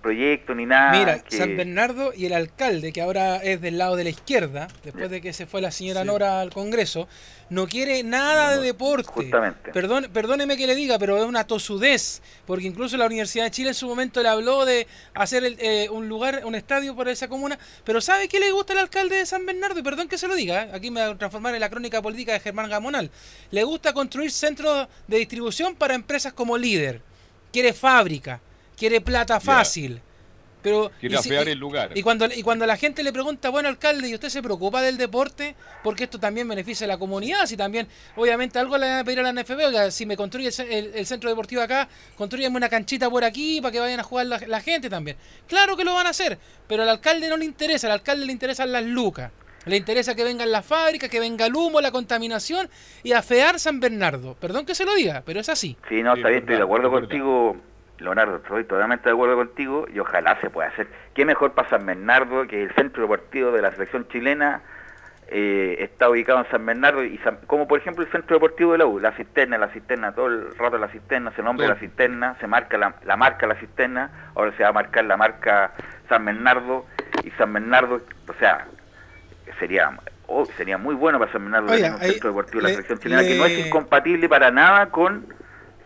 proyecto 0.00 0.54
ni 0.54 0.64
nada. 0.64 0.92
Mira, 0.92 1.18
que- 1.22 1.36
San 1.36 1.56
Bernardo 1.56 2.12
y 2.16 2.24
el 2.24 2.32
alcalde, 2.32 2.90
que 2.92 3.02
ahora 3.02 3.36
es 3.36 3.60
del 3.60 3.76
lado 3.76 3.96
de 3.96 4.04
la 4.04 4.10
izquierda, 4.10 4.68
después 4.84 5.10
de 5.10 5.20
que 5.20 5.32
se 5.34 5.46
fue 5.46 5.60
la 5.60 5.70
señora 5.70 6.04
Nora 6.04 6.40
al 6.40 6.50
Congreso, 6.50 7.06
no 7.50 7.66
quiere 7.66 8.02
nada 8.02 8.56
de 8.56 8.62
deporte. 8.62 9.08
Justamente. 9.10 9.72
Perdón, 9.72 10.06
perdóneme 10.12 10.56
que 10.56 10.66
le 10.66 10.74
diga, 10.74 10.98
pero 10.98 11.16
es 11.18 11.24
una 11.24 11.44
tosudez, 11.46 12.22
porque 12.46 12.66
incluso 12.66 12.96
la 12.96 13.06
Universidad 13.06 13.44
de 13.44 13.50
Chile 13.50 13.68
en 13.70 13.74
su 13.74 13.86
momento 13.88 14.22
le 14.22 14.28
habló 14.28 14.64
de 14.64 14.86
hacer 15.14 15.44
el- 15.44 15.56
eh, 15.60 15.88
un 15.90 16.08
lugar, 16.08 16.42
un 16.44 16.54
estadio 16.54 16.94
para 16.96 17.10
esa 17.10 17.28
comuna, 17.28 17.58
pero 17.84 18.00
¿sabe 18.00 18.28
qué 18.28 18.38
le 18.40 18.52
gusta 18.52 18.72
al 18.74 18.80
alcalde 18.80 19.16
de 19.16 19.26
San 19.26 19.44
Bernardo? 19.46 19.78
Y 19.80 19.82
perdón 19.82 20.08
que 20.08 20.16
se 20.18 20.28
lo 20.28 20.34
diga, 20.34 20.64
¿eh? 20.64 20.70
aquí 20.72 20.90
me 20.90 21.02
voy 21.04 21.14
a 21.14 21.18
transformar 21.18 21.54
en 21.54 21.60
la 21.60 21.68
crónica 21.70 22.00
política 22.02 22.32
de 22.32 22.40
Germán 22.40 22.68
Gamonal. 22.70 23.10
Le 23.50 23.64
gusta 23.64 23.92
construir 23.94 24.30
centros 24.30 24.77
de 25.06 25.16
distribución 25.18 25.74
para 25.74 25.94
empresas 25.94 26.32
como 26.32 26.58
líder. 26.58 27.00
Quiere 27.52 27.72
fábrica, 27.72 28.40
quiere 28.76 29.00
plata 29.00 29.40
fácil. 29.40 30.02
Pero, 30.60 30.90
Quiere 30.98 31.14
y 31.14 31.18
si- 31.22 31.28
afear 31.28 31.46
y- 31.48 31.52
el 31.52 31.58
lugar. 31.58 31.92
y 31.96 32.02
cuando, 32.02 32.26
y 32.26 32.42
cuando 32.42 32.66
la 32.66 32.76
gente 32.76 33.04
le 33.04 33.12
pregunta, 33.12 33.48
bueno, 33.48 33.68
alcalde, 33.68 34.08
¿y 34.08 34.14
usted 34.14 34.28
se 34.28 34.42
preocupa 34.42 34.82
del 34.82 34.96
deporte? 34.98 35.54
Porque 35.84 36.04
esto 36.04 36.18
también 36.18 36.48
beneficia 36.48 36.84
a 36.84 36.88
la 36.88 36.98
comunidad. 36.98 37.46
Si 37.46 37.56
también, 37.56 37.86
obviamente, 38.16 38.58
algo 38.58 38.76
le 38.76 38.86
van 38.88 38.98
a 38.98 39.04
pedir 39.04 39.20
a 39.20 39.22
la 39.22 39.28
NFB. 39.32 39.66
Oiga, 39.66 39.90
si 39.92 40.04
me 40.04 40.16
construye 40.16 40.48
el, 40.48 40.52
ce- 40.52 40.78
el- 40.78 40.92
el 40.96 41.06
centro 41.06 41.30
deportivo 41.30 41.62
acá, 41.62 41.88
construyeme 42.16 42.56
una 42.56 42.68
canchita 42.68 43.08
por 43.08 43.22
aquí 43.22 43.60
para 43.60 43.70
que 43.70 43.78
vayan 43.80 44.00
a 44.00 44.02
jugar 44.02 44.26
la, 44.26 44.38
la 44.48 44.60
gente 44.60 44.90
también. 44.90 45.16
Claro 45.46 45.76
que 45.76 45.84
lo 45.84 45.94
van 45.94 46.08
a 46.08 46.10
hacer, 46.10 46.38
pero 46.66 46.82
al 46.82 46.88
alcalde 46.88 47.28
no 47.28 47.36
le 47.36 47.44
interesa. 47.44 47.86
Al 47.86 47.92
alcalde 47.94 48.26
le 48.26 48.32
interesan 48.32 48.72
las 48.72 48.82
lucas. 48.84 49.30
Le 49.68 49.76
interesa 49.76 50.14
que 50.14 50.24
vengan 50.24 50.50
las 50.50 50.64
fábricas, 50.66 51.08
que 51.10 51.20
venga 51.20 51.46
el 51.46 51.54
humo, 51.54 51.80
la 51.80 51.90
contaminación 51.90 52.68
y 53.02 53.12
afear 53.12 53.58
San 53.58 53.80
Bernardo. 53.80 54.34
Perdón 54.40 54.66
que 54.66 54.74
se 54.74 54.84
lo 54.84 54.94
diga, 54.94 55.22
pero 55.24 55.40
es 55.40 55.48
así. 55.48 55.76
Sí, 55.88 56.02
no, 56.02 56.14
Sí, 56.14 56.20
está 56.20 56.28
bien, 56.30 56.40
estoy 56.40 56.56
de 56.56 56.62
acuerdo 56.62 56.90
contigo, 56.90 57.56
Leonardo, 57.98 58.36
estoy 58.36 58.64
totalmente 58.64 59.08
de 59.08 59.14
acuerdo 59.14 59.36
contigo 59.36 59.86
y 59.92 59.98
ojalá 59.98 60.40
se 60.40 60.50
pueda 60.50 60.68
hacer. 60.68 60.86
¿Qué 61.14 61.24
mejor 61.24 61.52
para 61.52 61.68
San 61.68 61.84
Bernardo 61.86 62.46
que 62.46 62.62
el 62.62 62.74
centro 62.74 63.02
deportivo 63.02 63.50
de 63.52 63.62
la 63.62 63.70
selección 63.72 64.06
chilena 64.08 64.62
eh, 65.30 65.76
está 65.80 66.08
ubicado 66.08 66.38
en 66.38 66.50
San 66.50 66.64
Bernardo, 66.64 67.04
y 67.04 67.18
San- 67.18 67.38
como 67.46 67.68
por 67.68 67.78
ejemplo 67.78 68.02
el 68.02 68.10
Centro 68.10 68.36
Deportivo 68.36 68.72
de 68.72 68.78
la 68.78 68.86
U, 68.86 68.98
la 68.98 69.12
cisterna, 69.12 69.58
la 69.58 69.68
cisterna, 69.68 70.14
todo 70.14 70.26
el 70.28 70.56
rato 70.56 70.78
la 70.78 70.88
cisterna, 70.88 71.32
se 71.36 71.42
nombra 71.42 71.68
la 71.68 71.74
cisterna, 71.74 72.34
se 72.40 72.46
marca 72.46 72.78
la, 72.78 72.94
la 73.04 73.16
marca 73.18 73.46
la 73.46 73.54
cisterna, 73.56 74.30
ahora 74.34 74.56
se 74.56 74.62
va 74.62 74.70
a 74.70 74.72
marcar 74.72 75.04
la 75.04 75.18
marca 75.18 75.72
San 76.08 76.24
Bernardo, 76.24 76.86
y 77.24 77.30
San 77.32 77.52
Bernardo, 77.52 78.00
o 78.26 78.32
sea, 78.38 78.68
sería 79.58 79.90
oh, 80.26 80.46
sería 80.56 80.76
muy 80.78 80.94
bueno 80.94 81.18
para 81.18 81.32
San 81.32 81.42
Bernardo 81.42 81.72
Oiga, 81.72 81.88
tener 81.88 81.92
un 82.00 82.00
centro 82.12 82.28
deportivo 82.30 82.58
de 82.58 82.62
la 82.62 82.68
le- 82.68 82.74
selección 82.74 82.98
chilena, 82.98 83.22
que 83.22 83.36
no 83.38 83.44
es 83.46 83.52
le- 83.58 83.66
incompatible 83.66 84.28
para 84.28 84.50
nada 84.50 84.90
con 84.90 85.26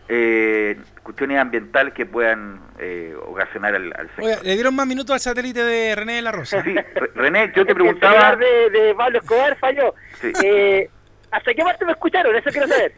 eh, 0.09 0.77
cuestiones 1.01 1.39
ambientales 1.39 1.93
que 1.93 2.05
puedan 2.05 2.59
eh, 2.77 3.15
ocasionar 3.25 3.73
al, 3.75 3.93
al 3.97 4.07
sector. 4.07 4.25
Oiga, 4.25 4.39
le 4.43 4.53
dieron 4.53 4.75
más 4.75 4.85
minutos 4.85 5.13
al 5.13 5.19
satélite 5.21 5.63
de 5.63 5.95
René 5.95 6.15
de 6.15 6.21
la 6.21 6.31
Rosa. 6.31 6.61
Sí, 6.63 6.75
René, 7.15 7.51
yo 7.55 7.65
te 7.65 7.73
preguntaba... 7.73 8.35
de, 8.35 8.69
de 8.69 8.93
Pablo 8.95 9.19
Escobar 9.19 9.57
falló. 9.57 9.93
Sí. 10.19 10.31
Eh, 10.43 10.89
¿Hasta 11.31 11.53
qué 11.53 11.63
parte 11.63 11.85
me 11.85 11.93
escucharon? 11.93 12.35
Eso 12.35 12.49
quiero 12.51 12.67
saber. 12.67 12.93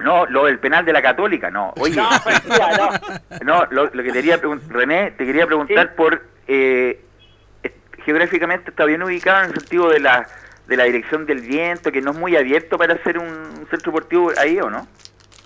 No, 0.00 0.26
lo 0.26 0.46
del 0.46 0.58
penal 0.60 0.84
de 0.84 0.92
la 0.92 1.02
Católica, 1.02 1.50
no. 1.50 1.72
Oye, 1.76 1.96
No, 1.96 2.08
no. 2.08 2.90
no, 3.44 3.66
lo, 3.70 3.84
lo 3.84 3.90
que 4.02 4.08
te 4.08 4.12
quería 4.12 4.38
preguntar, 4.38 4.76
René, 4.76 5.10
te 5.12 5.26
quería 5.26 5.46
preguntar 5.46 5.88
Sí. 5.88 5.92
por 5.96 6.22
eh, 6.46 7.00
geográficamente 8.08 8.70
está 8.70 8.86
bien 8.86 9.02
ubicado 9.02 9.44
en 9.44 9.50
el 9.50 9.54
sentido 9.54 9.90
de 9.90 10.00
la 10.00 10.26
de 10.66 10.76
la 10.78 10.84
dirección 10.84 11.26
del 11.26 11.40
viento, 11.40 11.92
que 11.92 12.00
no 12.00 12.12
es 12.12 12.16
muy 12.16 12.36
abierto 12.36 12.78
para 12.78 12.94
hacer 12.94 13.18
un 13.18 13.66
centro 13.70 13.92
deportivo 13.92 14.32
ahí, 14.38 14.58
¿o 14.58 14.70
no? 14.70 14.86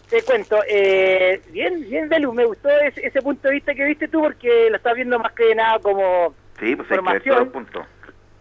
Te 0.09 0.23
cuento, 0.23 0.61
eh, 0.69 1.41
bien, 1.51 1.81
bien, 1.89 2.09
Belu, 2.09 2.33
me 2.33 2.45
gustó 2.45 2.69
ese, 2.69 3.05
ese 3.05 3.21
punto 3.21 3.49
de 3.49 3.55
vista 3.55 3.75
que 3.75 3.85
viste 3.85 4.07
tú 4.07 4.21
porque 4.21 4.69
lo 4.71 4.77
estás 4.77 4.95
viendo 4.95 5.19
más 5.19 5.33
que 5.33 5.55
nada 5.55 5.79
como... 5.81 6.35
Sí, 6.61 6.77
pues 6.77 6.91
hay 6.91 6.99
que 6.99 7.13
ver 7.13 7.23
todos 7.23 7.39
los 7.39 7.49
puntos. 7.49 7.87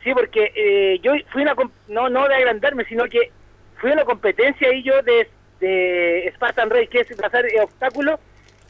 Sí, 0.03 0.11
porque 0.13 0.51
eh, 0.55 0.99
yo 1.01 1.13
fui 1.31 1.41
una... 1.43 1.55
No, 1.87 2.09
no 2.09 2.27
de 2.27 2.35
agrandarme, 2.35 2.85
sino 2.85 3.05
que 3.05 3.31
fui 3.79 3.91
a 3.91 3.93
una 3.93 4.05
competencia 4.05 4.71
y 4.73 4.83
yo 4.83 5.01
de, 5.03 5.29
de 5.59 6.31
Spartan 6.35 6.69
Race, 6.69 6.87
que 6.87 7.01
es 7.01 7.15
pasar 7.15 7.45
obstáculos, 7.63 8.19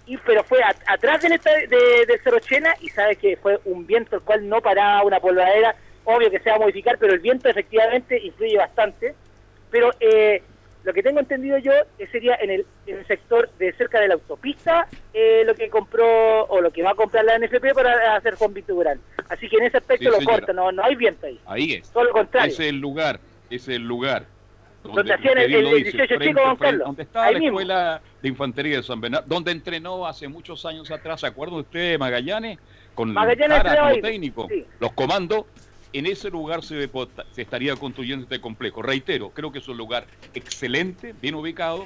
y, 0.06 0.18
pero 0.18 0.44
fue 0.44 0.62
a- 0.64 0.76
atrás 0.88 1.22
del, 1.22 1.34
esta- 1.34 1.52
de, 1.56 2.06
del 2.08 2.20
Cerro 2.24 2.40
Chena 2.40 2.74
y 2.82 2.90
sabes 2.90 3.18
que 3.18 3.38
fue 3.38 3.60
un 3.66 3.86
viento 3.86 4.16
el 4.16 4.22
cual 4.22 4.48
no 4.48 4.62
paraba 4.62 5.04
una 5.04 5.20
polvadera, 5.20 5.76
obvio 6.04 6.30
que 6.32 6.40
se 6.40 6.50
va 6.50 6.56
a 6.56 6.60
modificar, 6.60 6.98
pero 6.98 7.14
el 7.14 7.20
viento 7.20 7.48
efectivamente 7.50 8.20
influye 8.20 8.58
bastante. 8.58 9.14
Pero 9.70 9.92
eh, 10.00 10.42
lo 10.84 10.94
que 10.94 11.04
tengo 11.04 11.20
entendido 11.20 11.58
yo 11.60 11.72
eh, 12.00 12.08
sería 12.12 12.36
en 12.42 12.50
el, 12.50 12.66
en 12.88 12.98
el 12.98 13.08
sector 13.08 13.50
de 13.60 13.72
cerca 13.74 14.00
de 14.02 14.08
la 14.08 14.16
autopista 14.16 14.88
eh, 15.14 15.44
lo 15.46 15.54
que 15.56 15.70
compró 15.70 16.44
o 16.46 16.60
lo 16.60 16.72
que 16.72 16.82
va 16.84 16.92
a 16.92 16.96
comprar 16.96 17.24
la 17.24 17.38
NFP 17.38 17.74
para 17.74 18.16
hacer 18.16 18.36
Juan 18.36 18.54
Víctor 18.54 18.76
Durán. 18.78 19.00
Así 19.30 19.48
que 19.48 19.58
en 19.58 19.64
ese 19.66 19.78
aspecto 19.78 20.12
Sí, 20.12 20.20
lo 20.20 20.26
corta, 20.26 20.52
no, 20.54 20.72
no 20.72 20.84
hay 20.84 20.96
viento 20.96 21.28
ahí. 21.28 21.40
Ahí 21.46 21.74
es. 21.76 21.90
Todo 21.92 22.06
lo 22.06 22.12
contrario. 22.12 22.52
Ese 22.52 22.64
es 22.64 22.70
el 22.70 22.80
lugar, 22.80 23.20
ese 23.50 23.56
es 23.56 23.78
el 23.78 23.84
lugar. 23.88 24.26
Donde 24.84 25.14
hacían 25.14 25.38
el- 25.38 25.54
el 25.54 25.64
lo 25.64 25.70
dice, 25.76 25.92
18 25.92 26.08
frente- 26.16 26.28
chico, 26.28 26.42
frente- 26.42 26.64
Carlos. 26.66 26.88
Donde 26.88 27.04
estaba 27.04 27.26
Ahí 27.28 27.34
la 27.34 27.40
mismo. 27.40 27.60
escuela 27.60 28.02
de 28.22 28.30
infantería 28.30 28.78
de 28.78 28.84
San 28.84 29.00
Bernardo, 29.02 29.26
donde 29.28 29.52
entrenó 29.52 30.06
hace 30.08 30.28
muchos 30.28 30.66
años 30.66 30.90
atrás, 30.92 31.20
¿se 31.22 31.28
acuerda 31.28 31.56
usted 31.58 31.92
de 31.92 31.98
Magallanes? 31.98 32.58
Con 32.96 33.14
Magallanes 33.14 33.48
Jara 33.58 33.58
entrenaba 33.70 33.90
como 33.92 33.96
ahí, 33.96 34.02
técnico, 34.02 34.48
sí. 34.50 34.66
los 34.80 34.92
comandos. 34.94 35.46
En 35.94 36.06
ese 36.06 36.30
lugar 36.30 36.64
se, 36.64 36.90
se 37.32 37.42
estaría 37.42 37.76
construyendo 37.76 38.24
este 38.24 38.40
complejo. 38.40 38.82
Reitero, 38.82 39.30
creo 39.32 39.52
que 39.52 39.60
es 39.60 39.68
un 39.68 39.78
lugar 39.78 40.08
excelente, 40.34 41.14
bien 41.22 41.36
ubicado, 41.36 41.86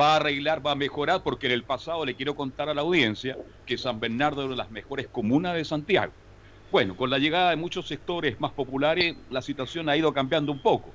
va 0.00 0.14
a 0.14 0.16
arreglar, 0.16 0.66
va 0.66 0.72
a 0.72 0.74
mejorar, 0.74 1.22
porque 1.22 1.46
en 1.46 1.52
el 1.52 1.62
pasado 1.62 2.04
le 2.06 2.14
quiero 2.14 2.34
contar 2.34 2.68
a 2.70 2.74
la 2.74 2.80
audiencia 2.80 3.36
que 3.66 3.76
San 3.76 4.00
Bernardo 4.00 4.40
es 4.40 4.46
una 4.46 4.54
de 4.54 4.58
las 4.58 4.70
mejores 4.70 5.06
comunas 5.08 5.54
de 5.54 5.64
Santiago. 5.64 6.12
Bueno, 6.70 6.96
con 6.96 7.10
la 7.10 7.18
llegada 7.18 7.50
de 7.50 7.56
muchos 7.56 7.86
sectores 7.86 8.40
más 8.40 8.52
populares, 8.52 9.14
la 9.30 9.42
situación 9.42 9.88
ha 9.90 9.96
ido 9.96 10.12
cambiando 10.14 10.50
un 10.50 10.60
poco. 10.62 10.94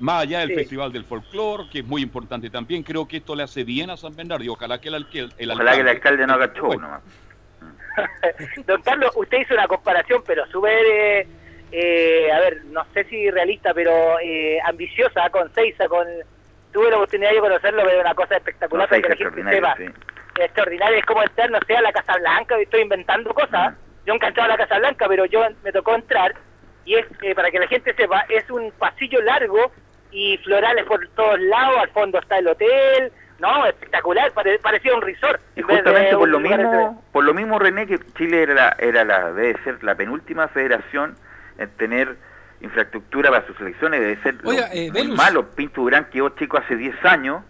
Más 0.00 0.22
allá 0.22 0.40
del 0.40 0.50
Sí. 0.50 0.54
Festival 0.54 0.92
del 0.92 1.04
Folclore, 1.04 1.64
que 1.70 1.80
es 1.80 1.84
muy 1.84 2.02
importante 2.02 2.50
también, 2.50 2.82
creo 2.84 3.06
que 3.08 3.16
esto 3.16 3.34
le 3.34 3.42
hace 3.42 3.64
bien 3.64 3.90
a 3.90 3.96
San 3.96 4.14
Bernardo 4.14 4.44
y 4.44 4.48
ojalá 4.48 4.80
que 4.80 4.88
el, 4.88 4.94
alque- 4.94 5.28
el 5.36 5.50
Ojalá 5.50 5.74
que 5.74 5.80
el 5.80 5.88
alcalde 5.88 6.26
no 6.26 6.34
haga 6.34 6.46
Bueno, 6.46 6.70
show 6.70 6.80
nomás. 6.80 7.02
Don 8.66 8.80
Carlos, 8.82 9.10
usted 9.16 9.38
hizo 9.40 9.54
una 9.54 9.66
comparación, 9.66 10.22
pero 10.26 10.46
súper, 10.46 10.84
eh, 10.86 11.26
eh, 11.72 12.30
a 12.32 12.38
ver, 12.40 12.64
no 12.66 12.84
sé 12.94 13.04
si 13.04 13.28
realista, 13.30 13.74
pero 13.74 14.18
eh, 14.20 14.58
ambiciosa 14.64 15.28
con 15.30 15.52
Seiza, 15.52 15.88
con... 15.88 16.06
Tuve 16.72 16.90
la 16.90 16.96
oportunidad 16.96 17.30
de 17.32 17.40
conocerlo, 17.40 17.82
pero 17.84 18.00
una 18.00 18.14
cosa 18.14 18.36
espectacular 18.36 18.86
No 18.86 18.88
para 18.90 18.98
es 18.98 19.02
que 19.02 19.08
la 19.08 19.16
gente 19.16 19.40
extraordinario, 19.40 19.84
sepa. 19.86 19.94
sí. 20.36 20.42
Extraordinario, 20.42 20.98
es 20.98 21.04
como 21.06 21.22
entrar, 21.22 21.50
no 21.50 21.58
sé, 21.66 21.76
a 21.76 21.80
la 21.82 21.92
Casa 21.92 22.16
Blanca, 22.18 22.56
estoy 22.60 22.82
inventando 22.82 23.34
cosas. 23.34 23.74
Yo 24.06 24.12
nunca 24.12 24.26
he 24.26 24.28
entrado 24.28 24.52
a 24.52 24.56
la 24.56 24.64
Casa 24.64 24.78
Blanca, 24.78 25.06
pero 25.08 25.24
yo 25.24 25.40
me 25.64 25.72
tocó 25.72 25.94
entrar, 25.96 26.34
y 26.84 26.94
es, 26.94 27.06
eh, 27.22 27.34
para 27.34 27.50
que 27.50 27.58
la 27.58 27.66
gente 27.66 27.92
sepa, 27.94 28.20
es 28.28 28.48
un 28.50 28.70
pasillo 28.78 29.20
largo 29.22 29.72
y 30.10 30.38
florales 30.38 30.84
por 30.86 31.06
todos 31.08 31.38
lados, 31.40 31.78
al 31.80 31.90
fondo 31.90 32.18
está 32.18 32.38
el 32.38 32.48
hotel, 32.48 33.12
no, 33.38 33.66
espectacular, 33.66 34.32
pare- 34.32 34.58
parecía 34.58 34.94
un 34.94 35.02
resort. 35.02 35.40
Y 35.56 35.62
justamente 35.62 36.16
por 36.16 36.28
lo 36.28 36.38
de- 36.38 36.48
mismo, 36.48 37.04
por 37.12 37.24
lo 37.24 37.34
mismo 37.34 37.58
René, 37.58 37.86
que 37.86 37.98
Chile 38.16 38.42
era 38.42 38.54
la, 38.54 38.76
era 38.78 39.04
la, 39.04 39.32
debe 39.32 39.56
ser 39.62 39.82
la 39.84 39.94
penúltima 39.94 40.48
federación 40.48 41.14
en 41.58 41.68
tener 41.76 42.16
infraestructura 42.60 43.30
para 43.30 43.46
sus 43.46 43.56
selecciones, 43.56 44.00
debe 44.00 44.16
ser 44.22 44.34
lo- 44.42 44.50
Oiga, 44.50 44.68
eh, 44.72 44.90
muy 44.92 45.08
malo. 45.08 45.50
Pinto 45.50 45.82
Durán 45.82 46.06
quedó 46.10 46.30
chico 46.30 46.58
hace 46.58 46.74
10 46.76 46.96
años, 47.04 47.44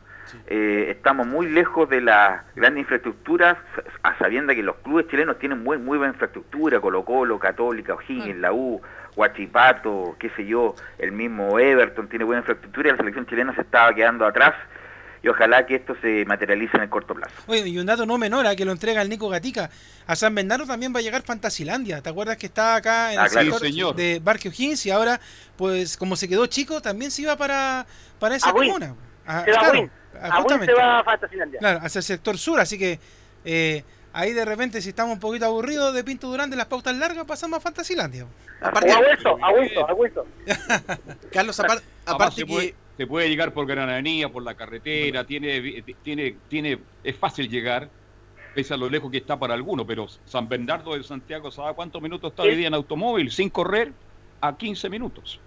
eh, 0.47 0.89
estamos 0.91 1.27
muy 1.27 1.49
lejos 1.49 1.89
de 1.89 2.03
las 2.03 2.43
grandes 2.55 2.83
infraestructuras, 2.83 3.57
a 4.03 4.19
sabienda 4.19 4.55
que 4.55 4.63
los 4.63 4.77
clubes 4.77 5.09
chilenos 5.09 5.39
tienen 5.39 5.63
muy, 5.63 5.79
muy 5.79 5.97
buena 5.97 6.13
infraestructura, 6.13 6.81
Colo 6.81 7.05
Colo, 7.05 7.39
Católica, 7.39 7.95
O'Higgins, 7.95 8.37
la 8.37 8.53
U, 8.53 8.83
Huachipato, 9.19 10.17
qué 10.19 10.31
sé 10.37 10.47
yo, 10.47 10.75
el 10.99 11.13
mismo 11.13 11.59
Everton 11.59 12.09
tiene 12.09 12.25
buena 12.25 12.41
infraestructura 12.41 12.89
y 12.89 12.93
la 12.93 12.97
selección 12.99 13.27
chilena 13.27 13.55
se 13.55 13.63
estaba 13.63 13.95
quedando 13.95 14.25
atrás 14.27 14.55
y 15.23 15.29
ojalá 15.29 15.67
que 15.67 15.75
esto 15.75 15.97
se 16.01 16.25
materialice 16.27 16.77
en 16.77 16.85
el 16.85 16.89
corto 16.89 17.15
plazo. 17.15 17.35
Oye, 17.49 17.67
y 17.69 17.79
un 17.79 17.87
dato 17.87 18.07
no 18.07 18.17
menor 18.19 18.47
a 18.47 18.55
que 18.55 18.65
lo 18.65 18.71
entrega 18.73 19.03
el 19.03 19.09
Nico 19.09 19.29
Gatica. 19.29 19.69
A 20.07 20.15
San 20.15 20.33
Bernardo 20.35 20.65
también 20.65 20.95
va 20.95 21.01
a 21.01 21.03
llegar 21.03 21.23
Fantasilandia. 21.23 22.01
¿Te 22.01 22.09
acuerdas 22.11 22.37
que 22.37 22.47
estaba 22.47 22.77
acá 22.77 23.13
en 23.13 23.19
Ah, 23.19 23.25
el 23.25 23.31
claro. 23.31 23.51
sector 23.51 23.67
señor. 23.69 23.97
de 23.97 24.21
Barque 24.23 24.49
O'Higgins 24.49 24.87
y 24.87 24.91
ahora, 24.93 25.21
pues 25.57 25.97
como 25.97 26.15
se 26.15 26.29
quedó 26.29 26.47
chico, 26.47 26.81
también 26.81 27.11
se 27.11 27.23
iba 27.23 27.37
para, 27.37 27.85
para 28.21 28.37
esa 28.37 28.53
comuna? 28.53 28.95
Ah, 29.27 29.43
Se 29.45 29.51
va 29.51 29.57
a 29.57 29.61
claro, 29.61 29.81
Win. 29.81 29.91
ah, 30.23 30.45
se 30.65 30.73
va 30.73 30.99
a 31.01 31.05
Fantasylandia. 31.05 31.59
Claro, 31.59 31.81
hacia 31.83 31.99
el 31.99 32.05
sector 32.05 32.39
sur, 32.39 32.61
así 32.61 32.79
que 32.79 33.01
eh, 33.45 33.83
ahí 34.13 34.33
de 34.33 34.45
repente 34.45 34.81
si 34.81 34.91
estamos 34.91 35.15
un 35.15 35.21
poquito 35.21 35.47
aburridos 35.47 35.95
de 35.95 36.05
Pinto 36.05 36.29
Durán 36.29 36.51
de 36.51 36.57
las 36.57 36.67
pautas 36.67 36.97
largas, 36.97 37.25
pasamos 37.27 37.59
a 37.59 37.61
Fantasilandia. 37.61 38.27
Aparte, 38.61 38.93
a 38.93 38.99
Wilson, 38.99 39.45
a 39.45 39.51
Wilson, 39.51 39.91
a 39.91 39.95
Wilson. 39.95 40.27
Carlos, 41.33 41.61
aparte 41.61 41.85
se 42.35 42.45
que... 42.45 42.53
puede, 42.53 42.75
se 42.97 43.07
puede 43.07 43.29
llegar 43.29 43.53
por 43.53 43.67
Granadía, 43.67 44.29
por 44.29 44.43
la 44.43 44.55
carretera, 44.55 45.25
tiene, 45.25 45.85
tiene, 46.03 46.37
tiene, 46.49 46.79
es 47.05 47.17
fácil 47.17 47.49
llegar, 47.49 47.89
pese 48.55 48.75
a 48.75 48.77
lo 48.77 48.91
lejos 48.91 49.11
que 49.11 49.19
está 49.19 49.39
para 49.39 49.55
algunos, 49.55 49.87
pero 49.87 50.07
San 50.25 50.49
Bernardo 50.49 50.95
de 50.95 51.05
Santiago, 51.05 51.51
¿sabe 51.51 51.75
cuántos 51.75 52.03
minutos 52.03 52.33
está 52.33 52.43
hoy 52.43 52.57
día 52.57 52.69
en 52.69 52.75
automóvil? 52.75 53.31
Sin 53.31 53.51
correr, 53.51 53.93
a 54.41 54.57
15 54.57 54.91
minutos. 54.91 55.41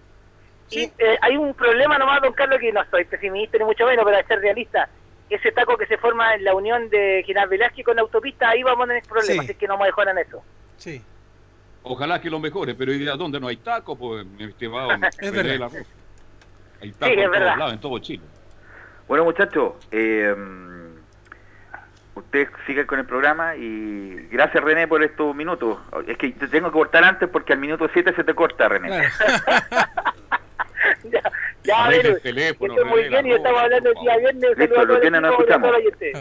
Y 0.69 0.83
eh, 0.83 1.17
hay 1.21 1.35
un 1.35 1.53
problema 1.53 1.97
nomás, 1.97 2.21
don 2.21 2.33
Carlos, 2.33 2.59
que 2.59 2.71
no 2.71 2.81
soy 2.89 3.03
pesimista 3.05 3.57
ni 3.57 3.65
mucho 3.65 3.85
menos, 3.85 4.05
pero 4.05 4.15
hay 4.15 4.23
que 4.23 4.27
ser 4.29 4.39
realista. 4.39 4.89
Ese 5.31 5.51
taco 5.53 5.77
que 5.77 5.85
se 5.85 5.97
forma 5.97 6.35
en 6.35 6.43
la 6.43 6.53
unión 6.53 6.89
de 6.89 7.23
General 7.25 7.47
Velázquez 7.47 7.85
con 7.85 7.95
la 7.95 8.01
autopista, 8.01 8.49
ahí 8.49 8.63
vamos 8.63 8.83
a 8.83 8.87
tener 8.89 9.03
problemas, 9.03 9.45
Sí. 9.45 9.51
así 9.51 9.55
que 9.55 9.67
no 9.67 9.77
me 9.77 9.85
mejoran 9.85 10.17
eso. 10.17 10.43
Sí. 10.75 11.01
Ojalá 11.83 12.19
que 12.19 12.29
lo 12.29 12.37
mejore, 12.39 12.75
pero 12.75 12.91
hoy 12.91 12.97
día, 12.99 13.15
¿dónde 13.15 13.39
no 13.39 13.47
hay 13.47 13.55
taco? 13.57 13.95
Pues 13.97 14.25
estimado 14.39 14.89
Es 15.21 15.31
verdad. 15.31 15.69
Hay 16.81 16.91
taco 16.91 17.11
es 17.11 17.17
en 17.17 17.31
todos 17.31 17.57
lados, 17.57 17.73
en 17.73 17.79
todo 17.79 17.99
Chile. 17.99 18.23
Bueno, 19.07 19.23
muchachos, 19.23 19.73
eh, 19.91 20.35
ustedes 22.15 22.49
sigan 22.67 22.85
con 22.85 22.99
el 22.99 23.05
programa 23.05 23.55
y 23.55 24.27
gracias 24.31 24.63
René 24.63 24.87
por 24.87 25.01
estos 25.03 25.35
minutos. 25.35 25.79
Es 26.07 26.17
que 26.17 26.29
te 26.31 26.47
tengo 26.49 26.67
que 26.67 26.73
cortar 26.73 27.03
antes 27.03 27.29
porque 27.29 27.53
al 27.53 27.59
minuto 27.59 27.89
7 27.91 28.13
se 28.15 28.23
te 28.23 28.33
corta, 28.33 28.67
René. 28.67 28.87
Claro. 28.89 29.09
ya, 31.63 31.89
el 31.89 32.21
teléfono, 32.21 32.73
estoy 32.73 32.89
muy 32.89 33.07
bien 33.09 33.25
y 33.27 33.33
ropa, 33.37 33.61
hablando 33.61 33.89
el 33.89 33.95
día 34.01 34.17
viernes. 34.17 34.57
Listo, 34.57 34.85
lo 34.85 34.99
tienen, 34.99 35.25
a 35.25 35.29
escuchamos. 35.29 35.71
oyentes. 35.75 36.17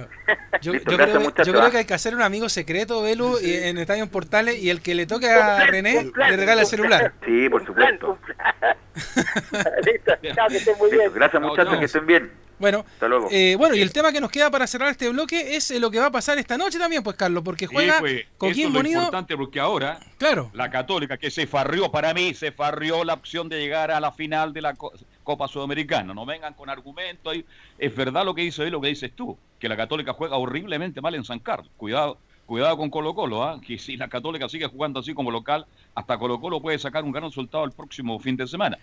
Yo, 0.61 0.72
Listo, 0.72 0.90
yo 0.90 0.96
gracias, 0.96 1.18
creo, 1.33 1.44
yo 1.44 1.53
creo 1.53 1.64
¿ah? 1.64 1.70
que 1.70 1.76
hay 1.79 1.85
que 1.85 1.94
hacer 1.94 2.14
un 2.14 2.22
amigo 2.22 2.48
secreto, 2.48 3.03
Belu, 3.03 3.38
y 3.40 3.55
en 3.55 3.79
Estadio 3.79 4.03
en 4.05 4.10
Portales, 4.10 4.56
y 4.62 4.71
el 4.71 4.83
que 4.83 4.94
le 4.94 5.06
toque 5.06 5.31
a 5.31 5.56
plan, 5.56 5.69
René 5.69 6.10
plan, 6.12 6.31
le 6.31 6.37
regala 6.37 6.60
el 6.62 6.67
celular. 6.67 7.12
Sí, 7.25 7.48
por 7.48 7.65
plan, 7.73 7.98
supuesto. 7.98 8.19
plan. 8.37 8.77
Listo, 9.85 10.12
chao, 10.35 10.48
que 10.48 10.56
estén 10.56 10.79
muy 10.79 10.90
Listo, 10.90 11.02
bien. 11.04 11.15
gracias 11.15 11.42
Chao, 11.42 11.50
muchachos, 11.50 11.79
que 11.79 11.85
estén 11.87 12.06
bien. 12.06 12.31
Bueno, 12.61 12.85
Hasta 12.92 13.08
luego. 13.08 13.29
eh, 13.31 13.56
bueno, 13.58 13.75
y 13.75 13.81
el 13.81 13.92
tema 13.92 14.13
que 14.13 14.21
nos 14.21 14.31
queda 14.31 14.50
para 14.50 14.67
cerrar 14.67 14.90
este 14.90 15.08
bloque 15.08 15.56
es 15.56 15.71
eh, 15.71 15.81
lo 15.81 15.90
que 15.90 15.98
va 15.98 16.06
a 16.06 16.11
pasar 16.13 16.38
esta 16.38 16.56
noche 16.58 16.79
también, 16.79 17.02
pues 17.02 17.17
Carlos, 17.17 17.42
porque 17.42 17.67
juega 17.67 17.94
Sí, 17.94 18.00
pues, 18.00 18.13
eso 18.13 18.21
es 18.21 18.27
Coquín 18.37 18.73
lo 18.73 18.81
Unido. 18.81 18.98
importante 19.00 19.37
porque 19.37 19.58
ahora 19.58 19.98
Claro, 20.19 20.50
la 20.52 20.71
Católica 20.71 21.17
que 21.17 21.31
se 21.31 21.46
farrió 21.46 21.90
para 21.90 22.13
mí, 22.15 22.35
se 22.35 22.52
farrió 22.52 23.02
la 23.02 23.15
opción 23.15 23.48
de 23.48 23.58
llegar 23.58 23.90
a 23.90 23.98
la 23.98 24.13
final 24.13 24.52
de 24.52 24.61
la 24.61 24.75
Co- 24.75 24.92
Copa 25.25 25.48
Sudamericana. 25.48 26.13
No 26.13 26.27
vengan 26.27 26.52
con 26.54 26.69
argumentos. 26.69 27.33
ahí. 27.33 27.44
Es 27.79 27.96
verdad 27.96 28.25
lo 28.25 28.35
que 28.35 28.42
dice 28.42 28.63
él, 28.65 28.71
lo 28.73 28.81
que 28.81 28.88
dices 28.88 29.11
tú, 29.17 29.38
que 29.58 29.69
la 29.69 29.77
Católica 29.77 30.13
juega 30.13 30.37
horriblemente 30.37 31.00
mal 31.00 31.15
en 31.15 31.25
San 31.25 31.38
Carlos. 31.38 31.71
Cuidado, 31.79 32.19
cuidado 32.46 32.77
con 32.77 32.90
Colo 32.90 33.15
Colo, 33.15 33.42
¿ah? 33.44 33.58
que 33.67 33.79
si 33.79 33.96
la 33.96 34.08
Católica 34.08 34.48
sigue 34.48 34.67
jugando 34.67 35.00
así 35.00 35.15
como 35.15 35.31
local, 35.31 35.65
hasta 35.94 36.19
Colo 36.19 36.40
Colo 36.40 36.61
puede 36.61 36.79
sacar 36.79 37.04
un 37.04 37.13
gran 37.13 37.25
resultado 37.25 37.65
el 37.65 37.71
próximo 37.71 38.19
fin 38.19 38.37
de 38.37 38.46
semana. 38.46 38.77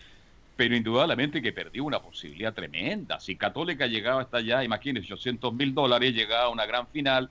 Pero 0.57 0.75
indudablemente 0.75 1.41
que 1.41 1.53
perdió 1.53 1.83
una 1.83 2.01
posibilidad 2.01 2.53
tremenda. 2.53 3.19
Si 3.19 3.35
Católica 3.35 3.85
llegaba 3.85 4.23
hasta 4.23 4.37
allá, 4.37 4.63
imagínense, 4.63 5.13
800 5.13 5.53
mil 5.53 5.73
dólares, 5.73 6.13
llegaba 6.13 6.45
a 6.45 6.49
una 6.49 6.65
gran 6.65 6.87
final. 6.87 7.29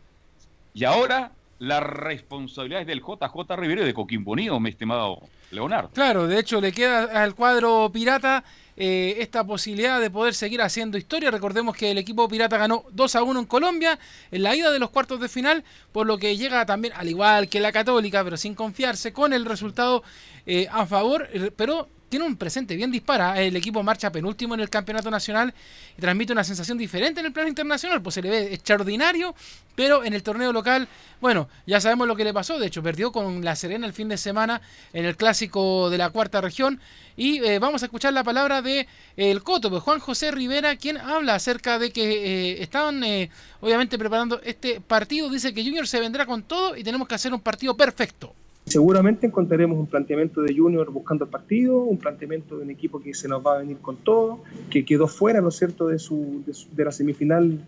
Y 0.72 0.84
ahora 0.84 1.32
la 1.58 1.80
responsabilidad 1.80 2.82
es 2.82 2.86
del 2.86 3.00
JJ 3.00 3.56
Rivero 3.56 3.82
y 3.82 3.86
de 3.86 3.94
Coquimbo 3.94 4.32
Unido, 4.32 4.60
mi 4.60 4.70
estimado 4.70 5.20
Leonardo. 5.50 5.90
Claro, 5.92 6.26
de 6.28 6.38
hecho 6.38 6.60
le 6.60 6.70
queda 6.70 7.22
al 7.22 7.34
cuadro 7.34 7.90
pirata 7.92 8.44
eh, 8.76 9.16
esta 9.20 9.42
posibilidad 9.42 10.00
de 10.00 10.10
poder 10.10 10.34
seguir 10.34 10.60
haciendo 10.60 10.98
historia. 10.98 11.30
Recordemos 11.30 11.76
que 11.76 11.90
el 11.90 11.98
equipo 11.98 12.28
pirata 12.28 12.58
ganó 12.58 12.84
2 12.92 13.16
a 13.16 13.22
1 13.22 13.40
en 13.40 13.46
Colombia 13.46 13.98
en 14.30 14.42
la 14.42 14.54
ida 14.54 14.70
de 14.70 14.78
los 14.78 14.90
cuartos 14.90 15.18
de 15.18 15.28
final, 15.28 15.64
por 15.92 16.06
lo 16.06 16.18
que 16.18 16.36
llega 16.36 16.66
también, 16.66 16.92
al 16.94 17.08
igual 17.08 17.48
que 17.48 17.58
la 17.58 17.72
católica, 17.72 18.22
pero 18.22 18.36
sin 18.36 18.54
confiarse, 18.54 19.12
con 19.12 19.32
el 19.32 19.46
resultado 19.46 20.02
eh, 20.44 20.68
a 20.70 20.84
favor, 20.84 21.26
eh, 21.32 21.50
pero 21.56 21.88
tiene 22.08 22.24
un 22.24 22.36
presente 22.36 22.76
bien 22.76 22.90
dispara. 22.90 23.40
El 23.40 23.56
equipo 23.56 23.82
marcha 23.82 24.10
penúltimo 24.10 24.54
en 24.54 24.60
el 24.60 24.70
campeonato 24.70 25.10
nacional 25.10 25.52
y 25.96 26.00
transmite 26.00 26.32
una 26.32 26.44
sensación 26.44 26.78
diferente 26.78 27.20
en 27.20 27.26
el 27.26 27.32
plano 27.32 27.48
internacional, 27.48 28.02
pues 28.02 28.14
se 28.14 28.22
le 28.22 28.30
ve 28.30 28.54
extraordinario, 28.54 29.34
pero 29.74 30.04
en 30.04 30.14
el 30.14 30.22
torneo 30.22 30.52
local, 30.52 30.88
bueno, 31.20 31.48
ya 31.66 31.80
sabemos 31.80 32.06
lo 32.06 32.16
que 32.16 32.24
le 32.24 32.32
pasó. 32.32 32.58
De 32.58 32.66
hecho, 32.66 32.82
perdió 32.82 33.12
con 33.12 33.44
La 33.44 33.56
Serena 33.56 33.86
el 33.86 33.92
fin 33.92 34.08
de 34.08 34.16
semana 34.16 34.60
en 34.92 35.04
el 35.04 35.16
clásico 35.16 35.90
de 35.90 35.98
la 35.98 36.10
cuarta 36.10 36.40
región. 36.40 36.80
Y 37.16 37.42
eh, 37.44 37.58
vamos 37.58 37.82
a 37.82 37.86
escuchar 37.86 38.12
la 38.12 38.24
palabra 38.24 38.62
de 38.62 38.86
el 39.16 39.42
Coto, 39.42 39.70
pues 39.70 39.82
Juan 39.82 40.00
José 40.00 40.30
Rivera, 40.30 40.76
quien 40.76 40.98
habla 40.98 41.34
acerca 41.34 41.78
de 41.78 41.90
que 41.90 42.02
eh, 42.02 42.62
estaban 42.62 43.02
eh, 43.04 43.30
obviamente 43.60 43.98
preparando 43.98 44.40
este 44.42 44.80
partido. 44.80 45.30
Dice 45.30 45.52
que 45.52 45.64
Junior 45.64 45.88
se 45.88 46.00
vendrá 46.00 46.26
con 46.26 46.42
todo 46.42 46.76
y 46.76 46.84
tenemos 46.84 47.08
que 47.08 47.14
hacer 47.14 47.32
un 47.32 47.40
partido 47.40 47.76
perfecto. 47.76 48.34
Seguramente 48.66 49.28
encontraremos 49.28 49.78
un 49.78 49.86
planteamiento 49.86 50.42
de 50.42 50.52
Junior 50.52 50.90
buscando 50.90 51.24
el 51.24 51.30
partido, 51.30 51.78
un 51.78 51.98
planteamiento 51.98 52.56
de 52.56 52.64
un 52.64 52.70
equipo 52.70 53.00
que 53.00 53.14
se 53.14 53.28
nos 53.28 53.40
va 53.46 53.54
a 53.54 53.58
venir 53.58 53.78
con 53.78 53.96
todo, 53.96 54.40
que 54.70 54.84
quedó 54.84 55.06
fuera, 55.06 55.40
¿no 55.40 55.50
es 55.50 55.56
cierto?, 55.56 55.86
de, 55.86 56.00
su, 56.00 56.42
de, 56.44 56.84
la 56.84 56.90
semifinal, 56.90 57.60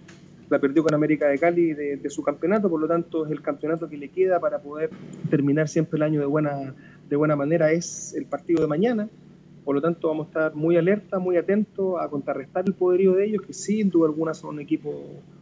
la 0.50 0.58
perdió 0.58 0.82
con 0.82 0.92
América 0.94 1.28
de 1.28 1.38
Cali 1.38 1.72
de, 1.72 1.98
de, 1.98 2.10
su 2.10 2.24
campeonato, 2.24 2.68
por 2.68 2.80
lo 2.80 2.88
tanto 2.88 3.24
es 3.24 3.30
el 3.30 3.42
campeonato 3.42 3.88
que 3.88 3.96
le 3.96 4.08
queda 4.08 4.40
para 4.40 4.58
poder 4.58 4.90
terminar 5.30 5.68
siempre 5.68 5.98
el 5.98 6.02
año 6.02 6.18
de 6.18 6.26
buena, 6.26 6.74
de 7.08 7.16
buena 7.16 7.36
manera, 7.36 7.70
es 7.70 8.12
el 8.14 8.24
partido 8.24 8.60
de 8.60 8.66
mañana. 8.66 9.08
Por 9.64 9.76
lo 9.76 9.82
tanto, 9.82 10.08
vamos 10.08 10.26
a 10.26 10.28
estar 10.28 10.54
muy 10.56 10.76
alerta, 10.78 11.20
muy 11.20 11.36
atentos 11.36 11.94
a 12.00 12.08
contrarrestar 12.08 12.64
el 12.66 12.74
poderío 12.74 13.12
de 13.12 13.26
ellos, 13.26 13.42
que 13.42 13.52
sin 13.52 13.88
duda 13.88 14.08
alguna 14.08 14.34
son 14.34 14.56
un 14.56 14.60
equipo, 14.60 14.90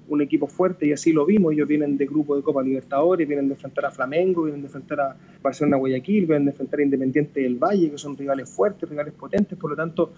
un 0.09 0.23
equipo 0.23 0.47
fuerte 0.47 0.87
y 0.87 0.93
así 0.93 1.13
lo 1.13 1.27
vimos. 1.27 1.53
Ellos 1.53 1.69
vienen 1.69 1.97
de 1.97 2.07
grupo 2.07 2.37
de 2.37 2.43
Copa 2.43 2.63
Libertadores, 2.63 3.27
vienen 3.27 3.49
de 3.49 3.55
enfrentar 3.55 3.87
a 3.87 3.91
Flamengo, 3.91 4.45
vienen 4.45 4.63
de 4.63 4.67
enfrentar 4.67 5.01
a 5.01 5.17
Barcelona 5.43 5.77
Guayaquil, 5.77 6.27
vienen 6.27 6.45
de 6.47 6.51
enfrentar 6.53 6.81
a 6.81 6.83
Independiente 6.83 7.41
del 7.41 7.57
Valle, 7.57 7.91
que 7.91 7.99
son 7.99 8.17
rivales 8.17 8.49
fuertes, 8.49 8.89
rivales 8.89 9.15
potentes. 9.15 9.59
Por 9.59 9.71
lo 9.71 9.77
tanto, 9.77 10.13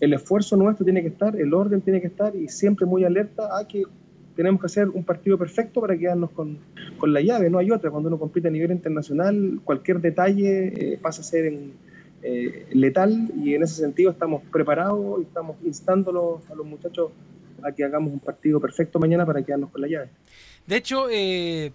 el 0.00 0.12
esfuerzo 0.12 0.56
nuestro 0.56 0.84
tiene 0.84 1.02
que 1.02 1.08
estar, 1.08 1.36
el 1.36 1.52
orden 1.54 1.80
tiene 1.80 2.00
que 2.00 2.06
estar 2.06 2.34
y 2.34 2.48
siempre 2.48 2.86
muy 2.86 3.04
alerta 3.04 3.58
a 3.58 3.66
que 3.66 3.84
tenemos 4.34 4.60
que 4.60 4.66
hacer 4.66 4.88
un 4.90 5.02
partido 5.02 5.38
perfecto 5.38 5.80
para 5.80 5.96
quedarnos 5.96 6.30
con, 6.30 6.58
con 6.98 7.12
la 7.12 7.22
llave, 7.22 7.48
no 7.48 7.58
hay 7.58 7.70
otra. 7.70 7.90
Cuando 7.90 8.08
uno 8.08 8.18
compite 8.18 8.48
a 8.48 8.50
nivel 8.50 8.70
internacional, 8.70 9.60
cualquier 9.64 10.00
detalle 10.00 10.92
eh, 10.94 10.98
pasa 11.00 11.22
a 11.22 11.24
ser 11.24 11.46
en 11.46 11.72
eh, 12.22 12.66
letal 12.72 13.30
y 13.36 13.54
en 13.54 13.62
ese 13.62 13.76
sentido 13.76 14.10
estamos 14.10 14.42
preparados 14.50 15.20
y 15.20 15.22
estamos 15.22 15.56
instándolos 15.64 16.48
a 16.50 16.54
los 16.54 16.66
muchachos 16.66 17.10
a 17.66 17.72
que 17.72 17.84
hagamos 17.84 18.12
un 18.12 18.20
partido 18.20 18.60
perfecto 18.60 18.98
mañana 18.98 19.26
para 19.26 19.42
quedarnos 19.42 19.70
con 19.70 19.80
la 19.80 19.88
llave. 19.88 20.08
De 20.66 20.76
hecho, 20.76 21.08
eh, 21.10 21.72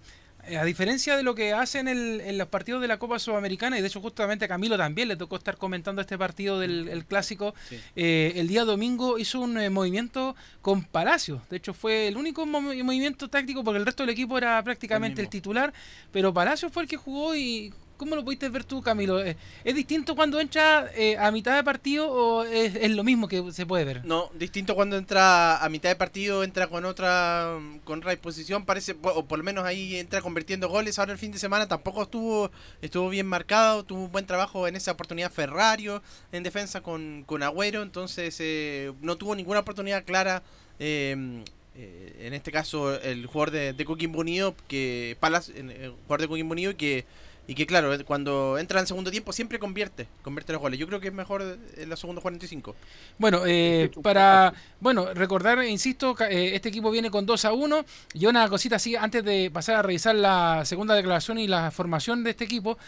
a 0.58 0.64
diferencia 0.64 1.16
de 1.16 1.22
lo 1.22 1.34
que 1.34 1.52
hacen 1.52 1.86
en 1.86 2.36
los 2.36 2.48
partidos 2.48 2.82
de 2.82 2.88
la 2.88 2.98
Copa 2.98 3.18
Sudamericana, 3.18 3.78
y 3.78 3.80
de 3.80 3.86
hecho 3.86 4.00
justamente 4.00 4.44
a 4.44 4.48
Camilo 4.48 4.76
también 4.76 5.08
le 5.08 5.16
tocó 5.16 5.36
estar 5.36 5.56
comentando 5.56 6.02
este 6.02 6.18
partido 6.18 6.58
del 6.58 7.04
clásico, 7.06 7.54
eh, 7.94 8.32
el 8.36 8.48
día 8.48 8.64
domingo 8.64 9.18
hizo 9.18 9.40
un 9.40 9.72
movimiento 9.72 10.34
con 10.60 10.82
Palacio. 10.82 11.40
De 11.48 11.58
hecho 11.58 11.74
fue 11.74 12.08
el 12.08 12.16
único 12.16 12.44
movimiento 12.44 13.28
táctico 13.28 13.62
porque 13.62 13.78
el 13.78 13.86
resto 13.86 14.02
del 14.02 14.10
equipo 14.10 14.36
era 14.36 14.62
prácticamente 14.64 15.22
el 15.22 15.28
titular, 15.28 15.72
pero 16.10 16.34
Palacio 16.34 16.70
fue 16.70 16.82
el 16.82 16.88
que 16.88 16.96
jugó 16.96 17.36
y 17.36 17.72
¿Cómo 18.02 18.16
lo 18.16 18.24
pudiste 18.24 18.48
ver 18.48 18.64
tú, 18.64 18.82
Camilo? 18.82 19.20
¿Es 19.20 19.36
distinto 19.62 20.16
cuando 20.16 20.40
entra 20.40 20.90
eh, 20.96 21.16
a 21.16 21.30
mitad 21.30 21.54
de 21.54 21.62
partido 21.62 22.10
o 22.10 22.42
es, 22.42 22.90
lo 22.90 23.04
mismo 23.04 23.28
que 23.28 23.52
se 23.52 23.64
puede 23.64 23.84
ver? 23.84 24.04
No, 24.04 24.28
distinto 24.34 24.74
cuando 24.74 24.96
entra 24.96 25.64
a 25.64 25.68
mitad 25.68 25.88
de 25.88 25.94
partido, 25.94 26.42
entra 26.42 26.66
con 26.66 26.84
otra 26.84 27.60
con 27.84 28.00
otra 28.00 28.10
disposición, 28.10 28.64
parece, 28.64 28.96
o 29.02 29.24
por 29.24 29.38
lo 29.38 29.44
menos 29.44 29.64
ahí 29.64 29.94
entra 29.94 30.20
convirtiendo 30.20 30.68
goles. 30.68 30.98
Ahora 30.98 31.12
el 31.12 31.18
fin 31.18 31.30
de 31.30 31.38
semana 31.38 31.68
tampoco 31.68 32.02
estuvo 32.02 32.50
estuvo 32.80 33.08
bien 33.08 33.28
marcado, 33.28 33.84
tuvo 33.84 34.06
un 34.06 34.10
buen 34.10 34.26
trabajo 34.26 34.66
en 34.66 34.74
esa 34.74 34.90
oportunidad 34.90 35.30
Ferrario 35.30 36.02
en 36.32 36.42
defensa 36.42 36.80
con, 36.80 37.22
con 37.24 37.44
Agüero, 37.44 37.82
entonces 37.82 38.36
eh, 38.40 38.92
no 39.00 39.14
tuvo 39.14 39.36
ninguna 39.36 39.60
oportunidad 39.60 40.02
clara. 40.04 40.42
Eh, 40.80 41.44
en 41.74 42.34
este 42.34 42.52
caso 42.52 43.00
el 43.00 43.24
jugador 43.24 43.50
de, 43.50 43.72
de 43.72 43.84
Coquimbo 43.86 44.20
Unido 44.20 44.54
que 44.68 45.16
Palas, 45.20 45.48
el 45.48 45.94
jugador 46.02 46.20
de 46.20 46.28
Coquimbo 46.28 46.52
Unido 46.52 46.76
que 46.76 47.06
y 47.46 47.54
que 47.54 47.66
claro, 47.66 47.92
cuando 48.04 48.56
entra 48.56 48.78
en 48.78 48.86
segundo 48.86 49.10
tiempo 49.10 49.32
siempre 49.32 49.58
convierte, 49.58 50.06
convierte 50.22 50.52
los 50.52 50.62
goles. 50.62 50.78
Yo 50.78 50.86
creo 50.86 51.00
que 51.00 51.08
es 51.08 51.14
mejor 51.14 51.58
en 51.76 51.90
la 51.90 51.96
segunda 51.96 52.22
45. 52.22 52.76
Bueno, 53.18 53.42
eh, 53.44 53.90
para 54.00 54.54
bueno 54.78 55.12
recordar, 55.12 55.62
insisto, 55.64 56.14
eh, 56.20 56.54
este 56.54 56.68
equipo 56.68 56.90
viene 56.92 57.10
con 57.10 57.26
2 57.26 57.44
a 57.44 57.52
1. 57.52 57.84
Y 58.14 58.26
una 58.26 58.48
cosita 58.48 58.76
así, 58.76 58.94
antes 58.94 59.24
de 59.24 59.50
pasar 59.50 59.76
a 59.76 59.82
revisar 59.82 60.14
la 60.14 60.64
segunda 60.64 60.94
declaración 60.94 61.38
y 61.38 61.48
la 61.48 61.72
formación 61.72 62.22
de 62.22 62.30
este 62.30 62.44
equipo, 62.44 62.78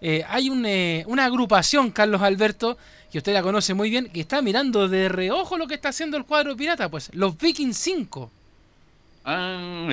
eh, 0.00 0.24
hay 0.28 0.48
un, 0.48 0.64
una 1.06 1.24
agrupación, 1.24 1.90
Carlos 1.90 2.22
Alberto, 2.22 2.78
que 3.10 3.18
usted 3.18 3.32
la 3.32 3.42
conoce 3.42 3.74
muy 3.74 3.90
bien, 3.90 4.10
que 4.10 4.20
está 4.20 4.42
mirando 4.42 4.88
de 4.88 5.08
reojo 5.08 5.58
lo 5.58 5.66
que 5.66 5.74
está 5.74 5.88
haciendo 5.88 6.16
el 6.16 6.24
cuadro 6.24 6.56
pirata, 6.56 6.88
pues 6.88 7.10
los 7.14 7.36
Vikings 7.36 7.76
5. 7.76 8.30
Ah, 9.26 9.88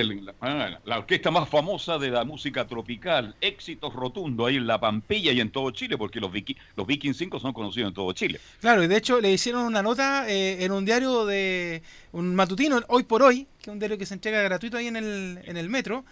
la, 0.84 0.98
orquesta 0.98 1.30
más 1.30 1.48
famosa 1.48 1.96
de 1.96 2.10
la 2.10 2.22
música 2.22 2.66
tropical, 2.66 3.34
éxitos 3.40 3.94
rotundo 3.94 4.44
ahí 4.44 4.56
en 4.56 4.66
La 4.66 4.78
Pampilla 4.78 5.32
y 5.32 5.40
en 5.40 5.50
todo 5.50 5.70
Chile, 5.70 5.96
porque 5.96 6.20
los, 6.20 6.30
los 6.76 6.86
Vikings 6.86 7.16
5 7.16 7.40
son 7.40 7.54
conocidos 7.54 7.88
en 7.88 7.94
todo 7.94 8.12
Chile. 8.12 8.38
Claro, 8.60 8.84
y 8.84 8.88
de 8.88 8.96
hecho 8.98 9.22
le 9.22 9.32
hicieron 9.32 9.64
una 9.64 9.82
nota 9.82 10.28
eh, 10.28 10.62
en 10.62 10.70
un 10.70 10.84
diario 10.84 11.24
de 11.24 11.82
un 12.12 12.34
matutino, 12.34 12.82
Hoy 12.88 13.04
por 13.04 13.22
Hoy, 13.22 13.46
que 13.62 13.70
es 13.70 13.72
un 13.72 13.78
diario 13.78 13.96
que 13.96 14.04
se 14.04 14.12
entrega 14.12 14.42
gratuito 14.42 14.76
ahí 14.76 14.88
en 14.88 14.96
el, 14.96 15.40
en 15.44 15.56
el 15.56 15.70
metro, 15.70 16.04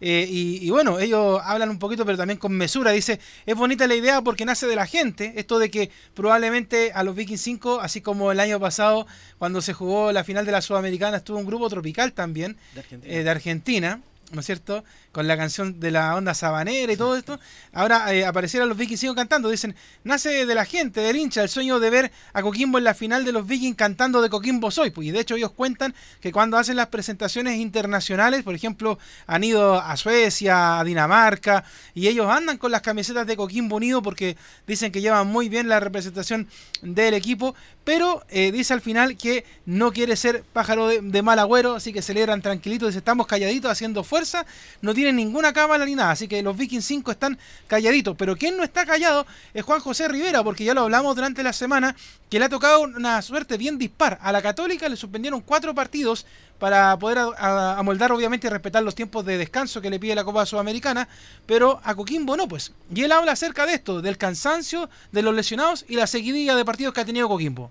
eh, 0.00 0.26
y, 0.28 0.70
bueno, 0.70 0.98
ellos 0.98 1.40
hablan 1.42 1.70
un 1.70 1.78
poquito, 1.78 2.04
pero 2.04 2.16
también 2.16 2.38
con 2.38 2.52
mesura. 2.52 2.92
Dice, 2.92 3.18
es 3.46 3.56
bonita 3.56 3.86
la 3.86 3.94
idea 3.94 4.22
porque 4.22 4.44
nace 4.44 4.66
de 4.66 4.76
la 4.76 4.86
gente. 4.86 5.32
Esto 5.36 5.58
de 5.58 5.70
que 5.70 5.90
probablemente 6.14 6.92
a 6.92 7.02
los 7.02 7.14
Vikings 7.16 7.40
5, 7.40 7.80
así 7.80 8.00
como 8.00 8.30
el 8.30 8.40
año 8.40 8.60
pasado, 8.60 9.06
cuando 9.38 9.60
se 9.60 9.72
jugó 9.72 10.12
la 10.12 10.24
final 10.24 10.46
de 10.46 10.52
la 10.52 10.60
Sudamericana, 10.60 11.18
estuvo 11.18 11.38
un 11.38 11.46
grupo 11.46 11.68
tropical 11.68 12.12
también 12.12 12.56
de 13.00 13.28
Argentina 13.28 14.00
eh, 14.02 14.08
¿no 14.32 14.40
es 14.40 14.46
cierto? 14.46 14.84
Con 15.12 15.26
la 15.26 15.36
canción 15.36 15.80
de 15.80 15.90
la 15.90 16.14
onda 16.14 16.34
sabanera 16.34 16.92
y 16.92 16.96
todo 16.96 17.16
esto. 17.16 17.40
Ahora 17.72 18.12
eh, 18.14 18.24
aparecieron 18.24 18.68
los 18.68 18.78
Vikings 18.78 19.14
cantando. 19.14 19.48
Dicen, 19.48 19.74
nace 20.04 20.46
de 20.46 20.54
la 20.54 20.64
gente, 20.64 21.00
del 21.00 21.16
hincha, 21.16 21.42
el 21.42 21.48
sueño 21.48 21.80
de 21.80 21.90
ver 21.90 22.12
a 22.32 22.42
Coquimbo 22.42 22.78
en 22.78 22.84
la 22.84 22.94
final 22.94 23.24
de 23.24 23.32
los 23.32 23.46
Vikings 23.46 23.76
cantando 23.76 24.20
de 24.20 24.28
Coquimbo 24.28 24.70
Soy. 24.70 24.90
Pues, 24.90 25.08
y 25.08 25.10
de 25.10 25.20
hecho 25.20 25.36
ellos 25.36 25.52
cuentan 25.52 25.94
que 26.20 26.32
cuando 26.32 26.56
hacen 26.56 26.76
las 26.76 26.88
presentaciones 26.88 27.56
internacionales, 27.56 28.42
por 28.42 28.54
ejemplo, 28.54 28.98
han 29.26 29.44
ido 29.44 29.80
a 29.80 29.96
Suecia, 29.96 30.80
a 30.80 30.84
Dinamarca, 30.84 31.64
y 31.94 32.08
ellos 32.08 32.30
andan 32.30 32.58
con 32.58 32.70
las 32.70 32.82
camisetas 32.82 33.26
de 33.26 33.36
Coquimbo 33.36 33.76
Unido 33.76 34.02
porque 34.02 34.36
dicen 34.66 34.92
que 34.92 35.00
llevan 35.00 35.26
muy 35.26 35.48
bien 35.48 35.68
la 35.68 35.80
representación 35.80 36.48
del 36.82 37.14
equipo, 37.14 37.54
pero 37.84 38.22
eh, 38.28 38.52
dice 38.52 38.74
al 38.74 38.80
final 38.80 39.16
que 39.16 39.44
no 39.66 39.92
quiere 39.92 40.16
ser 40.16 40.44
pájaro 40.52 40.88
de, 40.88 41.22
mal 41.22 41.38
agüero, 41.38 41.74
así 41.74 41.92
que 41.92 42.02
celebran 42.02 42.42
tranquilitos, 42.42 42.88
dice, 42.88 42.98
estamos 42.98 43.26
calladitos 43.26 43.70
haciendo 43.70 44.04
fuerza, 44.04 44.46
no 44.82 44.94
ninguna 45.12 45.52
cámara 45.52 45.84
ni 45.84 45.94
nada, 45.94 46.12
así 46.12 46.28
que 46.28 46.42
los 46.42 46.56
Vikings 46.56 46.84
5 46.84 47.10
están 47.10 47.38
calladitos, 47.66 48.16
pero 48.16 48.36
quien 48.36 48.56
no 48.56 48.62
está 48.62 48.86
callado 48.86 49.26
es 49.54 49.62
Juan 49.62 49.80
José 49.80 50.08
Rivera, 50.08 50.42
porque 50.42 50.64
ya 50.64 50.74
lo 50.74 50.82
hablamos 50.82 51.14
durante 51.14 51.42
la 51.42 51.52
semana, 51.52 51.94
que 52.30 52.38
le 52.38 52.44
ha 52.44 52.48
tocado 52.48 52.82
una 52.82 53.20
suerte 53.22 53.56
bien 53.56 53.78
dispar. 53.78 54.18
A 54.20 54.32
la 54.32 54.42
Católica 54.42 54.88
le 54.88 54.96
suspendieron 54.96 55.40
cuatro 55.40 55.74
partidos 55.74 56.26
para 56.58 56.98
poder 56.98 57.18
amoldar 57.38 58.12
obviamente 58.12 58.46
y 58.46 58.50
respetar 58.50 58.82
los 58.82 58.94
tiempos 58.94 59.24
de 59.24 59.38
descanso 59.38 59.80
que 59.80 59.90
le 59.90 60.00
pide 60.00 60.14
la 60.14 60.24
Copa 60.24 60.44
Sudamericana, 60.44 61.08
pero 61.46 61.80
a 61.84 61.94
Coquimbo 61.94 62.36
no, 62.36 62.48
pues. 62.48 62.72
Y 62.94 63.02
él 63.02 63.12
habla 63.12 63.32
acerca 63.32 63.66
de 63.66 63.74
esto, 63.74 64.02
del 64.02 64.18
cansancio, 64.18 64.90
de 65.12 65.22
los 65.22 65.34
lesionados 65.34 65.84
y 65.88 65.96
la 65.96 66.06
seguidilla 66.06 66.56
de 66.56 66.64
partidos 66.64 66.94
que 66.94 67.00
ha 67.00 67.04
tenido 67.04 67.28
Coquimbo. 67.28 67.70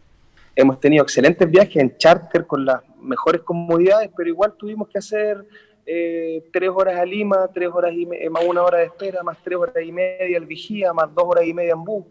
Hemos 0.56 0.80
tenido 0.80 1.04
excelentes 1.04 1.50
viajes 1.50 1.76
en 1.76 1.98
charter 1.98 2.48
con 2.48 2.66
las 2.66 2.82
mejores 3.00 3.42
comodidades, 3.42 4.10
pero 4.18 4.30
igual 4.30 4.56
tuvimos 4.58 4.88
que 4.88 4.98
hacer 4.98 5.46
eh, 5.88 6.44
tres 6.52 6.70
horas 6.70 7.00
a 7.00 7.06
Lima, 7.06 7.50
tres 7.54 7.70
horas 7.74 7.94
y 7.94 8.06
más 8.06 8.44
una 8.46 8.62
hora 8.62 8.80
de 8.80 8.86
espera, 8.86 9.24
más 9.24 9.38
tres 9.44 9.58
horas 9.58 9.84
y 9.84 9.92
media 9.92 10.38
al 10.38 10.46
vigía, 10.46 10.92
más 10.94 11.14
dos 11.16 11.24
horas 11.26 11.46
y 11.46 11.54
media 11.54 11.74
en 11.74 11.84
bus. 11.84 12.06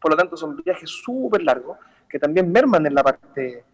Por 0.00 0.12
lo 0.12 0.16
tanto, 0.16 0.36
son 0.36 0.56
viajes 0.64 0.88
súper 0.88 1.42
largos 1.42 1.76
que 2.08 2.18
también 2.18 2.50
merman 2.50 2.86
en 2.86 2.94
la 2.94 3.02
parte 3.02 3.64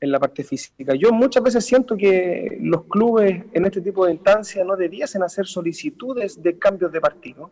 en 0.00 0.10
la 0.10 0.18
parte 0.18 0.42
física. 0.44 0.94
Yo 0.94 1.12
muchas 1.12 1.42
veces 1.42 1.64
siento 1.64 1.96
que 1.96 2.58
los 2.60 2.84
clubes 2.84 3.44
en 3.52 3.66
este 3.66 3.80
tipo 3.80 4.06
de 4.06 4.12
instancias 4.12 4.66
no 4.66 4.76
debiesen 4.76 5.22
hacer 5.22 5.46
solicitudes 5.46 6.42
de 6.42 6.58
cambios 6.58 6.90
de 6.90 7.00
partido. 7.00 7.50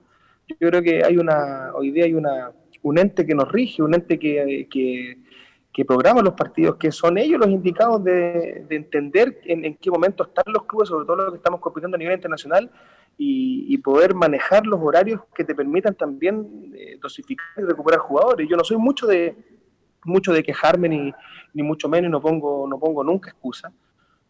Yo 0.49 0.68
creo 0.70 0.82
que 0.82 1.05
hay 1.05 1.18
una, 1.18 1.72
hoy 1.74 1.90
día 1.90 2.05
hay 2.05 2.14
una, 2.14 2.51
un 2.82 2.99
ente 2.99 3.26
que 3.26 3.34
nos 3.34 3.53
rige, 3.53 3.82
un 3.82 3.94
ente 3.94 4.18
que, 4.18 4.66
que, 4.70 5.18
que 5.78 5.84
programan 5.84 6.24
los 6.24 6.34
partidos, 6.34 6.74
que 6.74 6.90
son 6.90 7.18
ellos 7.18 7.38
los 7.38 7.48
indicados 7.48 8.02
de, 8.02 8.66
entender 8.68 9.40
en, 9.44 9.76
qué 9.76 9.92
momento 9.92 10.24
están 10.24 10.52
los 10.52 10.64
clubes, 10.64 10.88
sobre 10.88 11.06
todo 11.06 11.14
los 11.14 11.30
que 11.30 11.36
estamos 11.36 11.60
compitiendo 11.60 11.94
a 11.94 11.98
nivel 11.98 12.14
internacional, 12.14 12.68
y, 13.16 13.78
poder 13.78 14.12
manejar 14.12 14.66
los 14.66 14.80
horarios 14.82 15.20
que 15.32 15.44
te 15.44 15.54
permitan 15.54 15.94
también 15.94 16.72
eh, 16.74 16.98
dosificar 17.00 17.46
y 17.58 17.60
recuperar 17.60 18.00
jugadores. 18.00 18.48
Yo 18.50 18.56
no 18.56 18.64
soy 18.64 18.76
mucho 18.76 19.06
de 19.06 19.36
mucho 20.04 20.32
de 20.32 20.42
quejarme 20.42 20.88
ni, 20.88 21.12
ni 21.54 21.62
mucho 21.62 21.88
menos, 21.88 22.10
no 22.10 22.20
pongo, 22.20 22.66
no 22.66 22.76
pongo 22.80 23.04
nunca 23.04 23.30
excusa, 23.30 23.72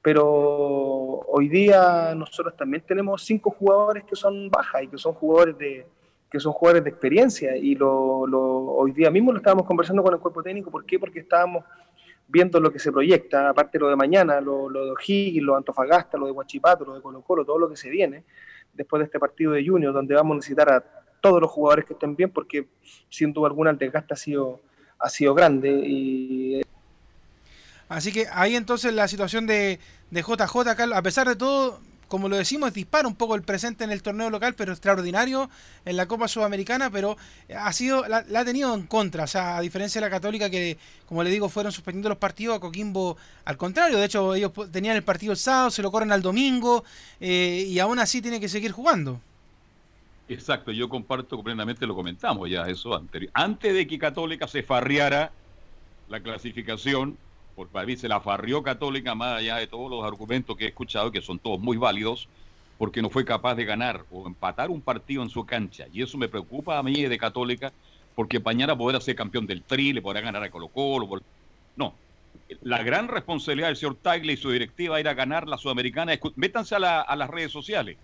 pero 0.03 0.27
hoy 0.27 1.49
día 1.49 2.15
nosotros 2.15 2.59
también 2.59 2.85
tenemos 2.87 3.23
cinco 3.23 3.53
jugadores 3.53 4.05
que 4.05 4.17
son 4.17 4.51
bajas 4.51 4.83
y 4.83 4.89
que 4.89 4.99
son 4.99 5.15
jugadores 5.15 5.57
de, 5.57 5.87
que 6.31 6.41
son 6.41 6.53
jugadores 6.53 6.85
de 6.85 6.91
experiencia 6.91 7.57
y 7.57 7.75
lo, 7.75 7.91
hoy 7.91 8.93
día 8.93 9.11
mismo 9.11 9.33
lo 9.33 9.39
estábamos 9.39 9.67
conversando 9.67 10.03
con 10.03 10.15
el 10.15 10.21
cuerpo 10.21 10.43
técnico, 10.43 10.71
¿por 10.71 10.85
qué? 10.85 10.99
Porque 10.99 11.21
estábamos 11.21 11.65
viendo 12.27 12.61
lo 12.61 12.71
que 12.71 12.79
se 12.79 12.93
proyecta, 12.93 13.49
aparte 13.49 13.79
lo 13.79 13.89
de 13.89 13.97
mañana, 13.97 14.41
lo, 14.41 14.69
lo 14.69 14.85
de 14.85 14.91
O'Higgins, 14.91 15.43
lo 15.43 15.53
de 15.53 15.59
Antofagasta, 15.59 16.19
lo 16.19 16.27
de 16.27 16.33
Huachipato, 16.33 16.85
lo 16.85 16.95
de 16.95 17.01
Colo 17.01 17.23
Colo, 17.23 17.45
todo 17.45 17.59
lo 17.59 17.69
que 17.69 17.77
se 17.77 17.89
viene 17.89 18.25
después 18.75 19.01
de 19.01 19.07
este 19.07 19.19
partido 19.19 19.53
de 19.53 19.67
junio, 19.67 19.93
donde 19.93 20.15
vamos 20.15 20.35
a 20.35 20.37
necesitar 20.37 20.71
a 20.71 20.85
todos 21.21 21.41
los 21.41 21.51
jugadores 21.51 21.87
que 21.87 21.95
estén 21.95 22.15
bien, 22.15 22.31
porque 22.31 22.69
sin 23.09 23.33
duda 23.33 23.49
alguna 23.49 23.71
el 23.71 23.79
desgaste 23.79 24.15
ha 24.15 24.17
sido, 24.17 24.61
ha 24.99 25.09
sido 25.09 25.35
grande 25.35 25.71
y 25.71 26.63
Así 27.89 28.13
que 28.13 28.27
ahí 28.33 28.55
entonces 28.55 28.93
la 28.93 29.09
situación 29.09 29.47
de, 29.47 29.81
de 30.11 30.23
JJ, 30.23 30.95
a 30.95 31.03
pesar 31.03 31.27
de 31.27 31.37
todo, 31.37 31.81
como 32.09 32.29
lo 32.29 32.37
decimos, 32.37 32.73
dispara 32.73 33.07
un 33.07 33.15
poco 33.15 33.35
el 33.35 33.43
presente 33.43 33.85
en 33.85 33.91
el 33.91 34.03
torneo 34.03 34.31
local, 34.31 34.55
pero 34.55 34.73
extraordinario 34.73 35.49
en 35.85 35.97
la 35.97 36.07
Copa 36.07 36.27
Sudamericana, 36.27 36.91
pero 36.91 37.17
ha 37.55 37.73
sido 37.73 38.07
la, 38.09 38.25
ha 38.35 38.45
tenido 38.45 38.75
en 38.75 38.87
contra. 38.87 39.25
O 39.25 39.27
sea, 39.27 39.59
a 39.59 39.61
diferencia 39.61 40.01
de 40.01 40.07
la 40.07 40.11
Católica, 40.11 40.51
que 40.51 40.79
como 41.07 41.23
le 41.23 41.31
digo, 41.31 41.49
fueron 41.49 41.71
suspendiendo 41.71 42.09
los 42.09 42.19
partidos, 42.19 42.57
a 42.57 42.61
Coquimbo 42.61 43.17
al 43.45 43.57
contrario. 43.57 43.99
De 43.99 44.07
hecho, 44.07 44.35
ellos 44.35 44.53
tenían 44.73 44.97
el 44.97 45.05
partido 45.05 45.33
el 45.33 45.39
sábado, 45.39 45.71
se 45.71 45.83
lo 45.83 45.91
corren 45.91 46.13
al 46.13 46.23
domingo, 46.23 46.85
eh, 47.21 47.65
y 47.69 47.79
aún 47.79 47.99
así 47.99 48.21
tiene 48.23 48.41
que 48.41 48.49
seguir 48.49 48.73
jugando. 48.73 49.21
Exacto, 50.29 50.73
yo 50.73 50.89
comparto 50.89 51.43
plenamente, 51.43 51.87
lo 51.87 51.95
comentamos 51.95 52.51
ya 52.51 52.63
eso 52.63 52.95
anterior. 52.95 53.31
Antes 53.35 53.73
de 53.73 53.87
que 53.87 53.99
Católica 53.99 54.47
se 54.47 54.63
farriara 54.63 55.33
la 56.09 56.21
clasificación, 56.21 57.17
por 57.67 57.87
mí 57.87 57.97
se 57.97 58.09
la 58.09 58.21
farrió 58.21 58.63
Católica 58.63 59.17
más 59.17 59.39
allá 59.39 59.57
de 59.57 59.67
todos 59.67 59.91
los 59.91 60.05
argumentos 60.05 60.57
que 60.57 60.67
he 60.67 60.69
escuchado, 60.69 61.11
que 61.11 61.21
son 61.21 61.41
todos 61.41 61.59
muy 61.59 61.77
válidos, 61.77 62.29
porque 62.79 63.03
no 63.03 63.11
fue 63.11 63.25
capaz 63.25 63.57
de 63.57 63.65
ganar 63.65 64.05
o 64.13 64.29
empatar 64.29 64.71
un 64.71 64.81
partido 64.81 65.25
en 65.25 65.29
su 65.29 65.45
cancha. 65.45 65.87
Y 65.93 66.03
eso 66.03 66.17
me 66.17 66.29
preocupa 66.29 66.79
a 66.79 66.83
mí 66.85 67.03
de 67.03 67.19
Católica, 67.19 67.73
porque 68.15 68.39
mañana 68.39 68.79
podrá 68.79 69.01
ser 69.01 69.17
campeón 69.17 69.47
del 69.47 69.63
Tri, 69.63 69.93
le 69.93 70.01
podrá 70.01 70.21
ganar 70.21 70.45
a 70.45 70.51
Colo 70.51 70.69
Colo. 70.69 71.21
No, 71.75 71.95
la 72.63 72.83
gran 72.85 73.09
responsabilidad 73.09 73.69
del 73.69 73.77
señor 73.77 73.97
Tagle 73.97 74.35
y 74.35 74.37
su 74.37 74.53
directiva 74.53 75.01
era 75.01 75.15
ganar 75.15 75.49
la 75.49 75.59
Sudamericana. 75.59 76.13
Métanse 76.37 76.77
a, 76.77 77.01
a 77.01 77.17
las 77.17 77.29
redes 77.29 77.51
sociales, 77.51 77.97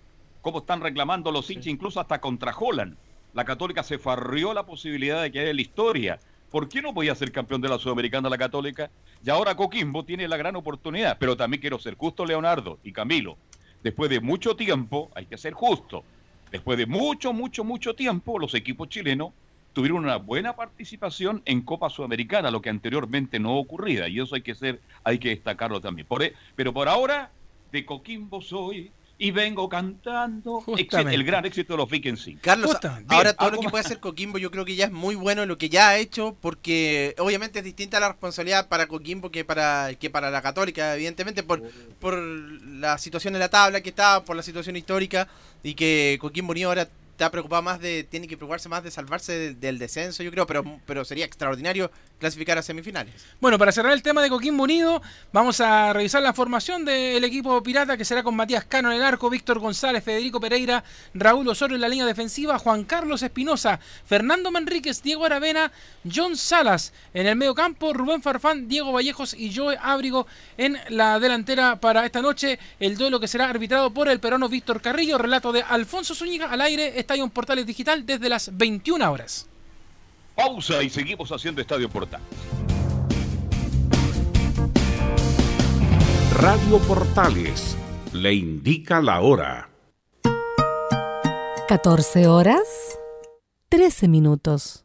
cómo 0.43 0.59
están 0.59 0.81
reclamando 0.81 1.31
los 1.31 1.49
hinchas, 1.49 1.69
incluso 1.69 2.01
hasta 2.01 2.21
contra 2.21 2.57
Holland. 2.57 2.97
La 3.35 3.45
Católica 3.45 3.85
se 3.85 3.99
farrió 3.99 4.53
la 4.53 4.65
posibilidad 4.65 5.23
de 5.23 5.31
que 5.31 5.41
haya 5.41 5.55
la 5.55 5.61
historia 5.61 6.19
¿Por 6.55 6.69
qué 6.69 6.81
no 6.81 6.95
podía 6.95 7.17
ser 7.17 7.33
campeón 7.33 7.61
de 7.63 7.69
la 7.69 7.79
Sudamericana 7.79 8.29
la 8.29 8.39
Católica? 8.39 8.89
Y 9.27 9.29
ahora 9.29 9.57
Coquimbo 9.57 10.05
tiene 10.05 10.29
la 10.29 10.37
gran 10.37 10.55
oportunidad. 10.55 11.19
Pero 11.19 11.37
también 11.37 11.61
quiero 11.61 11.81
ser 11.81 11.97
justo, 11.97 12.25
Leonardo 12.25 12.79
y 12.85 12.93
Camilo. 12.93 13.37
Después 13.83 14.09
de 14.09 14.21
mucho 14.21 14.55
tiempo, 14.55 15.11
hay 15.17 15.27
que 15.27 15.37
ser 15.37 15.53
justo. 15.53 16.05
Después 16.53 16.79
de 16.79 16.87
mucho, 16.87 17.33
mucho, 17.33 17.65
mucho 17.65 17.97
tiempo, 17.97 18.39
los 18.39 18.55
equipos 18.55 18.89
chilenos 18.89 19.33
tuvieron 19.73 20.05
una 20.05 20.15
buena 20.15 20.55
participación 20.55 21.43
en 21.45 21.61
Copa 21.63 21.91
Sudamericana, 21.91 22.53
lo 22.53 22.63
que 22.63 22.71
anteriormente 22.71 23.41
no 23.41 23.57
ocurría. 23.57 24.07
Y 24.07 24.21
eso 24.21 24.37
hay 24.37 24.43
que 24.43 24.55
ser, 24.55 24.81
hay 25.03 25.19
que 25.19 25.31
destacarlo 25.31 25.81
también. 25.81 26.07
E, 26.21 26.35
pero 26.55 26.73
por 26.73 26.89
ahora, 26.89 27.33
de 27.73 27.85
Coquimbo 27.85 28.41
soy 28.41 28.93
y 29.17 29.31
vengo 29.31 29.69
cantando 29.69 30.65
el 30.77 31.25
gran 31.25 31.45
éxito 31.45 31.75
de 31.75 31.77
los 31.79 31.89
Vikings. 31.89 32.31
Carlos, 32.41 32.77
ahora 33.09 33.33
todo 33.33 33.51
lo 33.53 33.61
que 33.61 33.69
puede 33.69 33.85
hacer 33.85 34.01
Coquimbo 34.01 34.39
yo 34.39 34.51
creo 34.51 34.65
que 34.65 34.75
ya 34.75 34.87
es 34.87 34.93
muy 34.93 35.15
bueno 35.15 35.47
lo 35.47 35.57
que 35.57 35.69
ya 35.69 35.91
ha 35.91 35.99
hecho 35.99 36.37
porque 36.41 37.15
obviamente 37.19 37.61
es 37.61 37.65
distinta 37.65 38.01
la 38.01 38.09
responsabilidad 38.09 38.69
para 38.69 38.89
Coquimbo 38.89 39.31
que 39.31 39.45
para 39.45 39.95
que 39.95 40.11
para 40.11 40.31
la 40.31 40.43
Católica, 40.43 40.95
evidentemente 40.95 41.43
por 41.43 41.62
por 42.01 42.19
la 42.19 42.99
situación 42.99 43.35
en 43.35 43.41
la 43.41 43.49
tabla 43.49 43.81
que 43.81 43.91
está, 43.91 44.25
por 44.25 44.37
la 44.37 44.43
situación 44.43 44.77
histórica 44.77 45.29
y 45.62 45.75
que 45.75 46.19
Coquimbo 46.21 46.53
ni 46.53 46.65
ahora 46.65 46.89
está 47.15 47.31
preocupado 47.31 47.62
más 47.62 47.81
de, 47.81 48.03
tiene 48.03 48.27
que 48.27 48.37
preocuparse 48.37 48.69
más 48.69 48.83
de 48.83 48.91
salvarse 48.91 49.55
del 49.55 49.79
descenso, 49.79 50.25
yo 50.25 50.33
creo, 50.33 50.49
pero, 50.49 50.65
pero 50.85 51.05
sería 51.05 51.25
extraordinario 51.25 51.89
clasificar 52.19 52.59
a 52.59 52.62
semifinales. 52.62 53.15
Bueno, 53.41 53.57
para 53.57 53.71
cerrar 53.71 53.93
el 53.93 54.03
tema 54.03 54.21
de 54.21 54.29
Coquimbo 54.29 54.65
Unido, 54.65 55.01
vamos 55.33 55.61
a 55.61 55.93
revisar 55.93 56.23
la 56.23 56.33
formación 56.33 56.85
del 56.85 57.23
equipo 57.23 57.62
pirata 57.62 57.97
que 57.97 58.05
será 58.05 58.25
con 58.25 58.35
Matías 58.35 58.65
Cano 58.65 58.91
en 58.91 58.97
el 58.97 59.05
arco, 59.05 59.31
Víctor 59.31 59.61
González, 59.61 60.03
Federico 60.03 60.41
Pereira, 60.41 60.83
Raúl 61.15 61.47
Osorio 61.47 61.77
en 61.77 61.83
la 61.83 61.89
línea 61.89 62.05
defensiva, 62.05 62.59
Juan 62.59 62.83
Carlos 62.83 63.23
Espinosa, 63.23 63.79
Fernando 64.05 64.51
Manríquez, 64.51 65.01
Diego 65.01 65.25
Aravena, 65.25 65.71
John 66.12 66.37
Salas 66.37 66.93
en 67.12 67.29
el 67.29 67.37
medio 67.37 67.55
campo, 67.55 67.93
Rubén 67.93 68.23
Farfán, 68.23 68.67
Diego 68.67 68.91
Vallejos 68.91 69.35
y 69.35 69.55
Joe 69.55 69.79
Ábrigo 69.81 70.27
en 70.57 70.77
la 70.89 71.21
delantera 71.21 71.77
para 71.77 72.05
esta 72.05 72.21
noche. 72.21 72.59
El 72.81 72.97
duelo 72.97 73.21
que 73.21 73.29
será 73.29 73.49
arbitrado 73.49 73.95
por 73.95 74.09
el 74.09 74.19
peruano 74.19 74.49
Víctor 74.49 74.81
Carrillo, 74.81 75.17
relato 75.17 75.53
de 75.53 75.62
Alfonso 75.62 76.17
Zúñiga 76.17 76.51
al 76.51 76.61
aire, 76.61 77.04
Estadio 77.05 77.29
Portales 77.29 77.67
Digital 77.67 78.07
desde 78.07 78.31
las 78.31 78.57
21 78.57 79.13
horas. 79.13 79.47
Pausa 80.35 80.83
y 80.83 80.89
seguimos 80.89 81.31
haciendo 81.31 81.61
Estadio 81.61 81.89
Portales. 81.89 82.27
Radio 86.41 86.79
Portales 86.89 87.77
le 88.13 88.35
indica 88.35 89.01
la 89.01 89.21
hora. 89.21 89.69
14 91.69 92.27
horas, 92.27 92.99
13 93.69 94.09
minutos. 94.09 94.85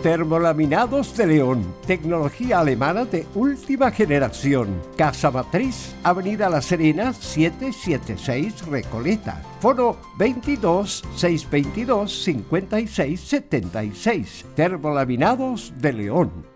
Termolaminados 0.03 1.17
de 1.17 1.27
León, 1.27 1.75
tecnología 1.87 2.61
alemana 2.61 3.07
de 3.07 3.27
última 3.35 3.91
generación. 3.91 4.83
Casa 4.97 5.31
Matriz, 5.31 5.95
Avenida 6.05 6.51
La 6.51 6.61
Serena, 6.61 7.13
776 7.13 8.67
Recoleta. 8.67 9.43
Foro 9.61 9.97
22 10.19 11.03
622 11.17 12.25
56 12.25 13.21
76. 13.21 14.45
Termolaminados 14.55 15.73
de 15.79 15.93
León. 15.95 16.56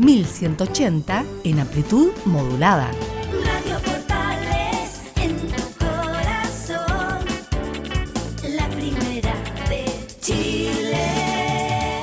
1180 0.00 1.24
en 1.44 1.60
amplitud 1.60 2.10
modulada. 2.24 2.90
Radio 3.44 3.78
Portales 3.84 5.12
en 5.16 5.36
tu 5.36 5.62
corazón, 5.78 7.26
la 8.56 8.66
primera 8.70 9.34
de 9.68 9.84
Chile. 10.22 12.00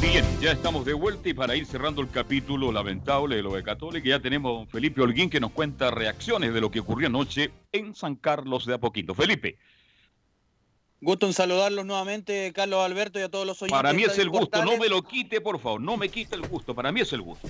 Bien, 0.00 0.24
ya 0.40 0.50
estamos 0.50 0.84
de 0.84 0.94
vuelta 0.94 1.28
y 1.28 1.34
para 1.34 1.54
ir 1.54 1.64
cerrando 1.64 2.02
el 2.02 2.10
capítulo 2.10 2.72
lamentable 2.72 3.36
de 3.36 3.42
lo 3.44 3.54
de 3.54 3.62
Católica, 3.62 4.08
ya 4.08 4.18
tenemos 4.18 4.50
a 4.50 4.54
don 4.58 4.66
Felipe 4.66 5.00
Holguín 5.00 5.30
que 5.30 5.38
nos 5.38 5.52
cuenta 5.52 5.92
reacciones 5.92 6.52
de 6.52 6.60
lo 6.60 6.72
que 6.72 6.80
ocurrió 6.80 7.06
anoche 7.06 7.52
en 7.70 7.94
San 7.94 8.16
Carlos 8.16 8.66
de 8.66 8.74
Apoquito. 8.74 9.14
Felipe. 9.14 9.58
Gusto 11.02 11.26
en 11.26 11.32
saludarlos 11.32 11.84
nuevamente, 11.84 12.52
Carlos 12.54 12.84
Alberto 12.84 13.18
y 13.18 13.22
a 13.22 13.28
todos 13.28 13.44
los 13.44 13.60
oyentes. 13.60 13.76
Para 13.76 13.92
mí 13.92 14.04
de 14.04 14.12
es 14.12 14.18
el 14.18 14.30
gusto, 14.30 14.64
no 14.64 14.76
me 14.76 14.88
lo 14.88 15.02
quite, 15.02 15.40
por 15.40 15.58
favor, 15.58 15.80
no 15.80 15.96
me 15.96 16.08
quite 16.08 16.36
el 16.36 16.42
gusto, 16.42 16.76
para 16.76 16.92
mí 16.92 17.00
es 17.00 17.12
el 17.12 17.22
gusto. 17.22 17.48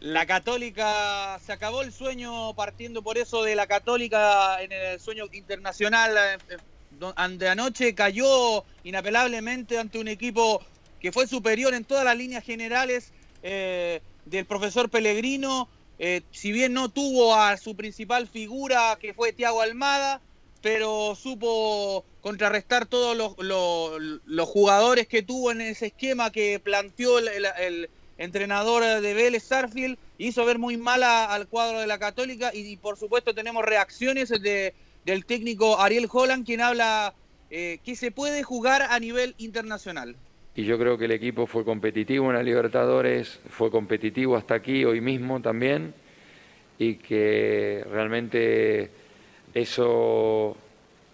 La 0.00 0.26
Católica, 0.26 1.38
se 1.46 1.52
acabó 1.52 1.82
el 1.82 1.92
sueño 1.92 2.52
partiendo 2.54 3.00
por 3.02 3.18
eso 3.18 3.44
de 3.44 3.54
la 3.54 3.68
Católica 3.68 4.60
en 4.60 4.72
el 4.72 4.98
sueño 4.98 5.26
internacional. 5.30 6.16
eh, 6.16 6.38
eh, 6.50 7.12
Ante 7.14 7.48
anoche 7.48 7.94
cayó 7.94 8.64
inapelablemente 8.82 9.78
ante 9.78 10.00
un 10.00 10.08
equipo 10.08 10.60
que 11.00 11.12
fue 11.12 11.28
superior 11.28 11.74
en 11.74 11.84
todas 11.84 12.04
las 12.04 12.16
líneas 12.16 12.42
generales 12.42 13.12
eh, 13.44 14.00
del 14.24 14.44
profesor 14.44 14.88
Pellegrino. 14.90 15.68
Eh, 16.00 16.22
si 16.32 16.50
bien 16.50 16.72
no 16.72 16.88
tuvo 16.88 17.36
a 17.36 17.56
su 17.58 17.76
principal 17.76 18.26
figura, 18.26 18.98
que 19.00 19.14
fue 19.14 19.32
Thiago 19.32 19.62
Almada, 19.62 20.20
pero 20.62 21.14
supo 21.16 22.04
contrarrestar 22.20 22.86
todos 22.86 23.16
los, 23.16 23.34
los- 23.38 24.48
jugadores 24.48 25.08
que 25.08 25.22
tuvo 25.22 25.50
en 25.50 25.60
ese 25.60 25.86
esquema 25.86 26.30
que 26.30 26.60
planteó 26.60 27.18
el, 27.18 27.88
entrenador 28.18 29.00
de 29.00 29.14
Vélez, 29.14 29.42
Sarfield, 29.42 29.98
hizo 30.18 30.44
ver 30.44 30.58
muy 30.58 30.76
mal 30.76 31.02
al 31.02 31.48
cuadro 31.48 31.80
de 31.80 31.86
la 31.88 31.98
Católica 31.98 32.50
y, 32.54 32.76
por 32.76 32.96
supuesto 32.96 33.34
tenemos 33.34 33.64
reacciones 33.64 34.28
de- 34.28 34.74
del 35.04 35.24
técnico 35.26 35.80
Ariel 35.80 36.08
Holland, 36.10 36.46
quien 36.46 36.60
habla 36.60 37.14
eh, 37.50 37.80
que 37.84 37.96
se 37.96 38.12
puede 38.12 38.42
jugar 38.44 38.82
a 38.82 38.98
nivel 39.00 39.34
internacional. 39.38 40.14
y 40.54 40.64
yo 40.64 40.78
creo 40.78 40.96
que 40.98 41.06
el 41.06 41.12
equipo 41.12 41.46
fue 41.46 41.64
competitivo 41.64 42.28
en 42.30 42.36
la 42.36 42.42
Libertadores, 42.42 43.40
fue 43.48 43.70
competitivo 43.70 44.36
hasta 44.36 44.54
aquí, 44.54 44.84
hoy 44.84 45.00
mismo 45.00 45.40
también, 45.40 45.94
y 46.78 46.96
que 46.96 47.84
realmente 47.90 48.90
eso 49.54 50.56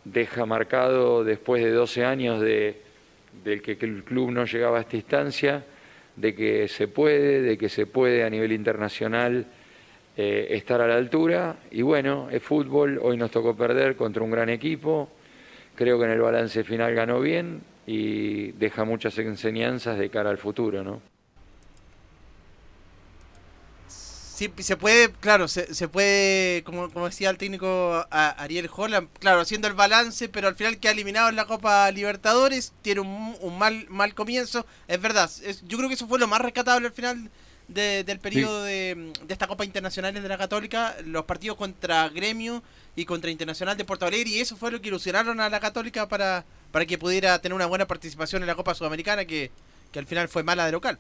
deja 0.05 0.47
marcado 0.47 1.25
después 1.25 1.63
de 1.63 1.71
12 1.71 2.05
años 2.05 2.41
de, 2.41 2.81
del 3.45 3.63
que, 3.63 3.73
el 3.81 4.05
club 4.05 4.31
no 4.31 4.45
llegaba 4.45 4.79
a 4.79 4.81
esta 4.83 4.97
instancia, 4.97 5.65
de 6.17 6.35
que 6.35 6.69
se 6.69 6.89
puede, 6.89 7.43
de 7.43 7.59
que 7.59 7.69
se 7.69 7.87
puede 7.87 8.25
a 8.25 8.31
nivel 8.31 8.53
internacional 8.53 9.47
eh, 10.17 10.49
estar 10.51 10.81
a 10.81 10.87
la 10.87 10.97
altura, 10.97 11.57
y 11.71 11.83
bueno, 11.83 12.29
es 12.31 12.43
fútbol, 12.43 12.99
hoy 13.03 13.17
nos 13.17 13.31
tocó 13.31 13.57
perder 13.57 13.97
contra 13.97 14.23
un 14.23 14.31
gran 14.31 14.49
equipo, 14.49 15.09
creo 15.75 15.99
que 15.99 16.07
en 16.07 16.11
el 16.13 16.21
balance 16.21 16.65
final 16.65 16.95
ganó 16.95 17.21
bien 17.21 17.61
y 17.87 18.53
deja 18.53 18.85
muchas 18.85 19.17
enseñanzas 19.19 19.99
de 19.99 20.11
cara 20.11 20.31
al 20.31 20.39
futuro, 20.39 20.83
¿no? 20.83 21.01
Sí, 24.39 24.53
se 24.59 24.77
puede, 24.77 25.11
claro, 25.11 25.49
se, 25.49 25.75
se 25.75 25.89
puede, 25.89 26.63
como, 26.63 26.89
como 26.93 27.07
decía 27.07 27.29
el 27.29 27.39
técnico 27.39 28.07
a- 28.09 28.31
Ariel 28.41 28.71
Holland, 28.73 29.09
claro, 29.19 29.41
haciendo 29.41 29.67
el 29.67 29.75
balance, 29.75 30.29
pero 30.29 30.47
al 30.47 30.55
final 30.55 30.79
queda 30.79 30.93
eliminado 30.93 31.29
en 31.29 31.35
la 31.35 31.45
Copa 31.47 31.91
Libertadores, 31.91 32.73
tiene 32.83 33.01
un, 33.01 33.37
un 33.41 33.59
mal 33.59 33.87
mal 33.89 34.15
comienzo, 34.15 34.65
es 34.87 35.01
verdad, 35.01 35.29
es- 35.43 35.65
yo 35.67 35.77
creo 35.77 35.89
que 35.89 35.97
eso 35.97 36.07
fue 36.07 36.21
lo 36.21 36.29
más 36.29 36.41
rescatable 36.41 36.87
al 36.87 36.93
final 36.93 37.31
de- 37.67 38.05
del 38.05 38.21
periodo 38.21 38.63
de, 38.63 39.13
de 39.25 39.33
esta 39.35 39.49
Copa 39.49 39.65
Internacional 39.65 40.15
de 40.15 40.21
la 40.29 40.39
Católica, 40.39 40.95
los 41.05 41.25
partidos 41.25 41.57
contra 41.59 42.09
Gremio 42.09 42.63
y 42.95 43.07
contra 43.07 43.33
Internacional 43.33 43.77
de 43.77 43.85
Porto 43.85 44.07
Alegre, 44.07 44.31
y 44.31 44.39
eso 44.39 44.57
fue 44.57 44.71
lo 44.71 44.81
que 44.81 44.87
ilusionaron 44.87 45.41
a 45.41 45.51
la 45.51 45.59
Católica 45.59 46.07
para, 46.07 46.45
para 46.71 46.87
que 46.87 46.97
pudiera 46.97 47.41
tener 47.41 47.55
una 47.57 47.67
buena 47.67 47.89
participación 47.89 48.43
en 48.45 48.47
la 48.47 48.55
Copa 48.55 48.77
Sudamericana, 48.77 49.25
que, 49.25 49.51
que 49.91 49.99
al 49.99 50.07
final 50.07 50.29
fue 50.29 50.45
mala 50.45 50.65
de 50.65 50.71
local. 50.71 50.97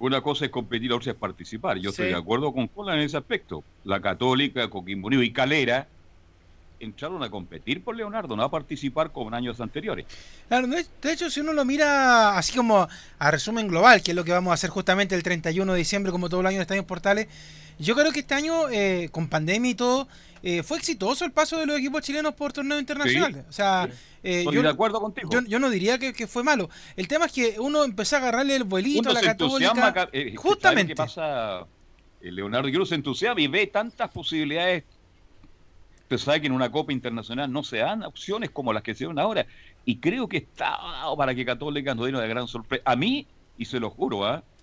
Una 0.00 0.20
cosa 0.20 0.44
es 0.44 0.50
competir, 0.50 0.92
otra 0.92 1.12
es 1.12 1.18
participar. 1.18 1.78
Yo 1.78 1.90
estoy 1.90 2.06
Sí. 2.06 2.12
de 2.12 2.18
acuerdo 2.18 2.52
con 2.52 2.66
Cola 2.68 2.94
en 2.94 3.00
ese 3.00 3.16
aspecto. 3.16 3.62
La 3.84 4.00
Católica, 4.00 4.68
Coquimbo 4.68 5.10
y 5.12 5.32
Calera 5.32 5.86
entraron 6.80 7.22
a 7.22 7.30
competir 7.30 7.82
por 7.82 7.96
Leonardo, 7.96 8.36
no 8.36 8.42
a 8.42 8.50
participar 8.50 9.10
como 9.12 9.28
en 9.28 9.34
años 9.34 9.60
anteriores. 9.60 10.04
Claro, 10.48 10.66
de 10.66 10.84
hecho, 11.12 11.30
si 11.30 11.40
uno 11.40 11.52
lo 11.52 11.64
mira 11.64 12.36
así 12.36 12.54
como 12.54 12.86
a 13.18 13.30
resumen 13.30 13.68
global, 13.68 14.02
que 14.02 14.10
es 14.10 14.14
lo 14.16 14.24
que 14.24 14.32
vamos 14.32 14.50
a 14.50 14.54
hacer 14.54 14.68
justamente 14.70 15.14
el 15.14 15.22
31 15.22 15.72
de 15.72 15.78
diciembre, 15.78 16.12
como 16.12 16.28
todo 16.28 16.40
el 16.40 16.46
año 16.46 16.56
en 16.56 16.62
Estadio 16.62 16.86
Portales, 16.86 17.28
yo 17.78 17.94
creo 17.94 18.12
que 18.12 18.20
este 18.20 18.34
año, 18.34 18.68
eh, 18.70 19.08
con 19.10 19.28
pandemia 19.28 19.70
y 19.70 19.74
todo, 19.74 20.08
eh, 20.42 20.62
fue 20.62 20.76
exitoso 20.76 21.24
el 21.24 21.32
paso 21.32 21.58
de 21.58 21.64
los 21.66 21.78
equipos 21.78 22.02
chilenos 22.02 22.34
por 22.34 22.52
torneos 22.52 22.80
internacionales. 22.80 23.44
O 23.48 23.52
sea, 23.52 23.88
eh, 24.24 24.44
yo, 24.50 24.62
de 24.62 24.68
acuerdo 24.68 25.00
contigo. 25.00 25.28
yo, 25.30 25.40
yo 25.46 25.58
no 25.60 25.70
diría 25.70 25.98
que, 25.98 26.12
que 26.12 26.26
fue 26.26 26.42
malo. 26.42 26.68
El 26.96 27.06
tema 27.06 27.26
es 27.26 27.32
que 27.32 27.56
uno 27.60 27.84
empezó 27.84 28.16
a 28.16 28.18
agarrarle 28.20 28.56
el 28.56 28.64
vuelito 28.64 29.00
Uno 29.00 29.10
a 29.10 29.12
la 29.14 29.20
católica. 29.20 29.92
ca- 29.92 30.08
eh, 30.12 30.22
¿sabe 30.24 30.36
justamente. 30.36 30.92
qué 30.92 30.96
pasa, 30.96 31.60
eh, 32.20 32.32
Leonardo? 32.32 32.68
Uno 32.68 32.86
se 32.86 32.94
entusiasma 32.96 33.40
y 33.40 33.46
ve 33.46 33.66
tantas 33.68 34.10
posibilidades. 34.10 34.84
Usted 36.02 36.18
sabe 36.18 36.40
que 36.40 36.46
en 36.48 36.52
una 36.52 36.70
Copa 36.70 36.92
Internacional 36.92 37.50
no 37.50 37.62
se 37.62 37.78
dan 37.78 38.02
opciones 38.02 38.50
como 38.50 38.72
las 38.72 38.82
que 38.82 38.94
se 38.94 39.06
dan 39.06 39.18
ahora. 39.18 39.46
Y 39.84 39.96
creo 39.98 40.28
que 40.28 40.38
está 40.38 40.78
para 41.16 41.34
que 41.34 41.44
Católica 41.44 41.94
nos 41.94 42.06
dé 42.06 42.12
una 42.12 42.26
gran 42.26 42.46
sorpresa. 42.48 42.82
A 42.86 42.96
mí, 42.96 43.26
y 43.58 43.64
se 43.66 43.78
lo 43.80 43.90
juro, 43.90 44.26
¿ah? 44.26 44.42
Eh, 44.42 44.53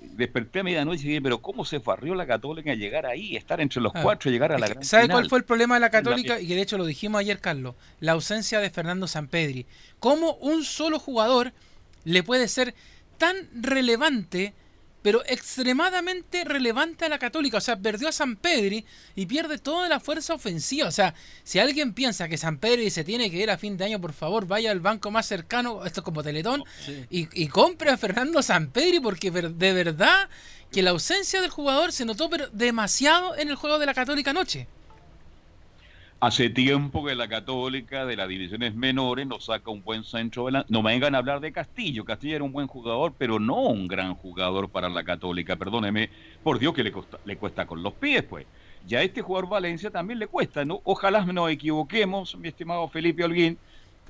desperté 0.00 0.60
a 0.60 0.62
medianoche 0.64 1.02
y 1.04 1.08
dije, 1.08 1.22
pero 1.22 1.40
¿cómo 1.42 1.64
se 1.64 1.80
farrió 1.80 2.14
la 2.14 2.26
Católica 2.26 2.72
a 2.72 2.74
llegar 2.74 3.06
ahí, 3.06 3.36
estar 3.36 3.60
entre 3.60 3.80
los 3.80 3.92
Ah, 3.94 4.00
cuatro 4.02 4.30
y 4.30 4.32
llegar 4.32 4.52
a 4.52 4.58
la 4.58 4.68
gran 4.68 4.84
¿Sabe 4.84 5.04
final? 5.04 5.16
cuál 5.16 5.28
fue 5.28 5.38
el 5.38 5.44
problema 5.44 5.74
de 5.74 5.80
la 5.80 5.90
Católica? 5.90 6.40
Y 6.40 6.46
que 6.48 6.54
de 6.54 6.62
hecho 6.62 6.78
lo 6.78 6.86
dijimos 6.86 7.20
ayer, 7.20 7.40
Carlos. 7.40 7.74
La 8.00 8.12
ausencia 8.12 8.60
de 8.60 8.70
Fernando 8.70 9.06
Sampedri. 9.06 9.66
¿Cómo 10.00 10.34
un 10.36 10.64
solo 10.64 10.98
jugador 10.98 11.52
le 12.04 12.22
puede 12.22 12.48
ser 12.48 12.74
tan 13.18 13.36
relevante, 13.54 14.54
pero 15.04 15.22
extremadamente 15.26 16.44
relevante 16.44 17.04
a 17.04 17.08
la 17.10 17.18
Católica? 17.18 17.58
O 17.58 17.60
sea, 17.60 17.76
perdió 17.78 18.08
a 18.08 18.12
Sampedri 18.12 18.86
y 19.14 19.26
pierde 19.26 19.58
toda 19.58 19.86
la 19.88 20.00
fuerza 20.00 20.32
ofensiva. 20.32 20.88
O 20.88 20.92
sea, 20.92 21.14
si 21.42 21.58
alguien 21.58 21.92
piensa 21.92 22.26
que 22.28 22.38
Sampedri 22.38 22.90
se 22.90 23.04
tiene 23.04 23.30
que 23.30 23.36
ir 23.36 23.50
a 23.50 23.58
fin 23.58 23.76
de 23.76 23.84
año, 23.84 24.00
por 24.00 24.14
favor, 24.14 24.46
vaya 24.46 24.70
al 24.70 24.80
banco 24.80 25.10
más 25.10 25.26
cercano, 25.26 25.84
esto 25.84 26.00
es 26.00 26.04
como 26.04 26.22
Teletón, 26.22 26.64
y, 27.10 27.28
y 27.32 27.48
compre 27.48 27.90
a 27.90 27.98
Fernando 27.98 28.42
Sampedri, 28.42 28.98
porque 29.00 29.30
ver- 29.30 29.52
de 29.52 29.72
verdad 29.74 30.28
que 30.72 30.82
la 30.82 30.90
ausencia 30.90 31.40
del 31.42 31.50
jugador 31.50 31.92
se 31.92 32.04
notó 32.04 32.30
pero 32.30 32.48
demasiado 32.50 33.36
en 33.36 33.48
el 33.50 33.56
juego 33.56 33.78
de 33.78 33.86
la 33.86 33.94
Católica 33.94 34.30
anoche. 34.30 34.66
Hace 36.20 36.48
tiempo 36.48 37.04
que 37.04 37.14
la 37.14 37.28
Católica 37.28 38.06
de 38.06 38.16
las 38.16 38.28
divisiones 38.28 38.74
menores 38.74 39.26
nos 39.26 39.44
saca 39.44 39.70
un 39.70 39.82
buen 39.82 40.04
centro. 40.04 40.44
delan- 40.46 40.64
No 40.68 40.80
me 40.82 40.92
vengan 40.92 41.14
a 41.14 41.18
hablar 41.18 41.40
de 41.40 41.52
Castillo. 41.52 42.04
Castillo 42.04 42.36
era 42.36 42.44
un 42.44 42.52
buen 42.52 42.66
jugador, 42.66 43.14
pero 43.18 43.38
no 43.38 43.56
un 43.60 43.86
gran 43.86 44.14
jugador 44.14 44.70
para 44.70 44.88
la 44.88 45.04
Católica. 45.04 45.56
Perdóneme, 45.56 46.08
por 46.42 46.58
Dios 46.58 46.72
que 46.72 46.82
le, 46.82 46.92
costa- 46.92 47.18
le 47.26 47.36
cuesta 47.36 47.66
con 47.66 47.82
los 47.82 47.92
pies, 47.94 48.22
pues. 48.22 48.46
Ya 48.86 49.00
a 49.00 49.02
este 49.02 49.20
jugador 49.20 49.50
Valencia 49.50 49.90
también 49.90 50.18
le 50.18 50.26
cuesta, 50.26 50.64
¿no? 50.64 50.80
Ojalá 50.84 51.24
nos 51.26 51.50
equivoquemos, 51.50 52.36
mi 52.36 52.48
estimado 52.48 52.88
Felipe 52.88 53.22
Holguín, 53.24 53.58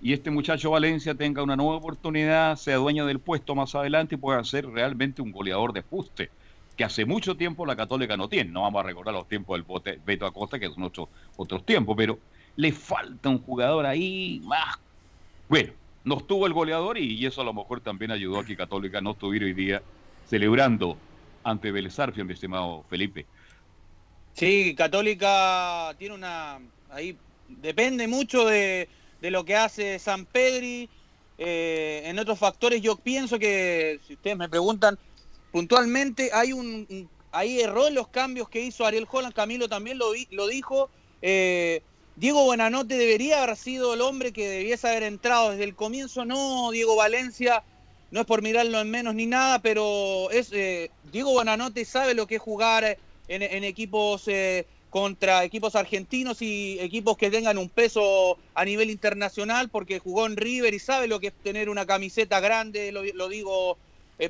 y 0.00 0.12
este 0.12 0.30
muchacho 0.30 0.70
Valencia 0.70 1.14
tenga 1.14 1.42
una 1.42 1.56
nueva 1.56 1.76
oportunidad, 1.76 2.56
sea 2.56 2.76
dueño 2.76 3.06
del 3.06 3.20
puesto 3.20 3.54
más 3.56 3.74
adelante 3.74 4.14
y 4.16 4.18
pueda 4.18 4.42
ser 4.44 4.66
realmente 4.66 5.22
un 5.22 5.32
goleador 5.32 5.72
de 5.72 5.82
fuste, 5.82 6.30
que 6.76 6.84
hace 6.84 7.04
mucho 7.04 7.36
tiempo 7.36 7.66
la 7.66 7.76
Católica 7.76 8.16
no 8.16 8.28
tiene. 8.28 8.50
No 8.50 8.62
vamos 8.62 8.80
a 8.80 8.86
recordar 8.86 9.14
los 9.14 9.28
tiempos 9.28 9.56
del 9.56 9.64
bote- 9.64 10.00
Beto 10.04 10.26
Acosta, 10.26 10.58
que 10.58 10.68
son 10.68 10.82
otros, 10.82 11.08
otros 11.36 11.64
tiempos, 11.64 11.94
pero 11.96 12.18
le 12.56 12.72
falta 12.72 13.28
un 13.28 13.42
jugador 13.42 13.86
ahí 13.86 14.40
más. 14.44 14.76
Bueno, 15.48 15.72
no 16.04 16.18
estuvo 16.18 16.46
el 16.46 16.52
goleador 16.52 16.98
y, 16.98 17.24
eso 17.24 17.40
a 17.40 17.44
lo 17.44 17.52
mejor 17.54 17.80
también 17.80 18.10
ayudó 18.10 18.40
a 18.40 18.44
que 18.44 18.56
Católica 18.56 19.00
no 19.00 19.12
estuviera 19.12 19.46
hoy 19.46 19.54
día 19.54 19.82
celebrando 20.26 20.96
ante 21.42 21.70
Vélez 21.70 21.98
Arfiel, 21.98 22.26
mi 22.26 22.32
estimado 22.32 22.84
Felipe. 22.88 23.26
Sí, 24.32 24.74
Católica 24.74 25.94
tiene 25.98 26.14
una. 26.14 26.58
Ahí 26.90 27.16
depende 27.46 28.08
mucho 28.08 28.46
de, 28.46 28.88
de 29.20 29.30
lo 29.30 29.44
que 29.44 29.56
hace 29.56 29.98
San 29.98 30.26
Pedri. 30.26 30.88
eh, 31.38 32.02
en 32.04 32.18
otros 32.18 32.38
factores, 32.38 32.80
yo 32.80 32.96
pienso 32.96 33.38
que, 33.38 34.00
si 34.06 34.14
ustedes 34.14 34.36
me 34.36 34.48
preguntan 34.48 34.98
puntualmente, 35.54 36.30
hay 36.32 36.52
un, 36.52 37.08
ahí 37.30 37.60
erró 37.60 37.88
los 37.90 38.08
cambios 38.08 38.48
que 38.48 38.60
hizo 38.60 38.84
Ariel 38.84 39.06
Holland. 39.08 39.32
Camilo 39.32 39.68
también 39.68 39.98
lo, 39.98 40.48
dijo. 40.48 40.90
eh, 41.22 41.80
Diego 42.16 42.44
Buenanote 42.44 42.96
debería 42.96 43.40
haber 43.40 43.56
sido 43.56 43.94
el 43.94 44.00
hombre 44.00 44.32
que 44.32 44.48
debiese 44.48 44.88
haber 44.88 45.04
entrado 45.04 45.50
desde 45.50 45.62
el 45.62 45.76
comienzo. 45.76 46.24
No, 46.24 46.72
Diego 46.72 46.96
Valencia. 46.96 47.62
No 48.10 48.22
es 48.22 48.26
por 48.26 48.42
mirarlo 48.42 48.80
en 48.80 48.90
menos 48.90 49.14
ni 49.14 49.26
nada, 49.26 49.60
pero 49.60 50.28
es 50.32 50.50
eh, 50.52 50.90
Diego 51.12 51.30
Buenanote 51.30 51.84
sabe 51.84 52.14
lo 52.14 52.26
que 52.26 52.36
es 52.36 52.42
jugar 52.42 52.98
en, 53.28 53.64
equipos 53.64 54.26
eh, 54.26 54.66
contra 54.90 55.44
equipos 55.44 55.76
argentinos 55.76 56.42
y 56.42 56.80
equipos 56.80 57.16
que 57.16 57.30
tengan 57.30 57.58
un 57.58 57.68
peso 57.68 58.38
a 58.56 58.64
nivel 58.64 58.90
internacional, 58.90 59.68
porque 59.68 60.00
jugó 60.00 60.26
en 60.26 60.36
River 60.36 60.74
y 60.74 60.80
sabe 60.80 61.06
lo 61.06 61.20
que 61.20 61.28
es 61.28 61.32
tener 61.44 61.68
una 61.68 61.86
camiseta 61.86 62.40
grande, 62.40 62.90
lo, 62.90 63.28
digo 63.28 63.78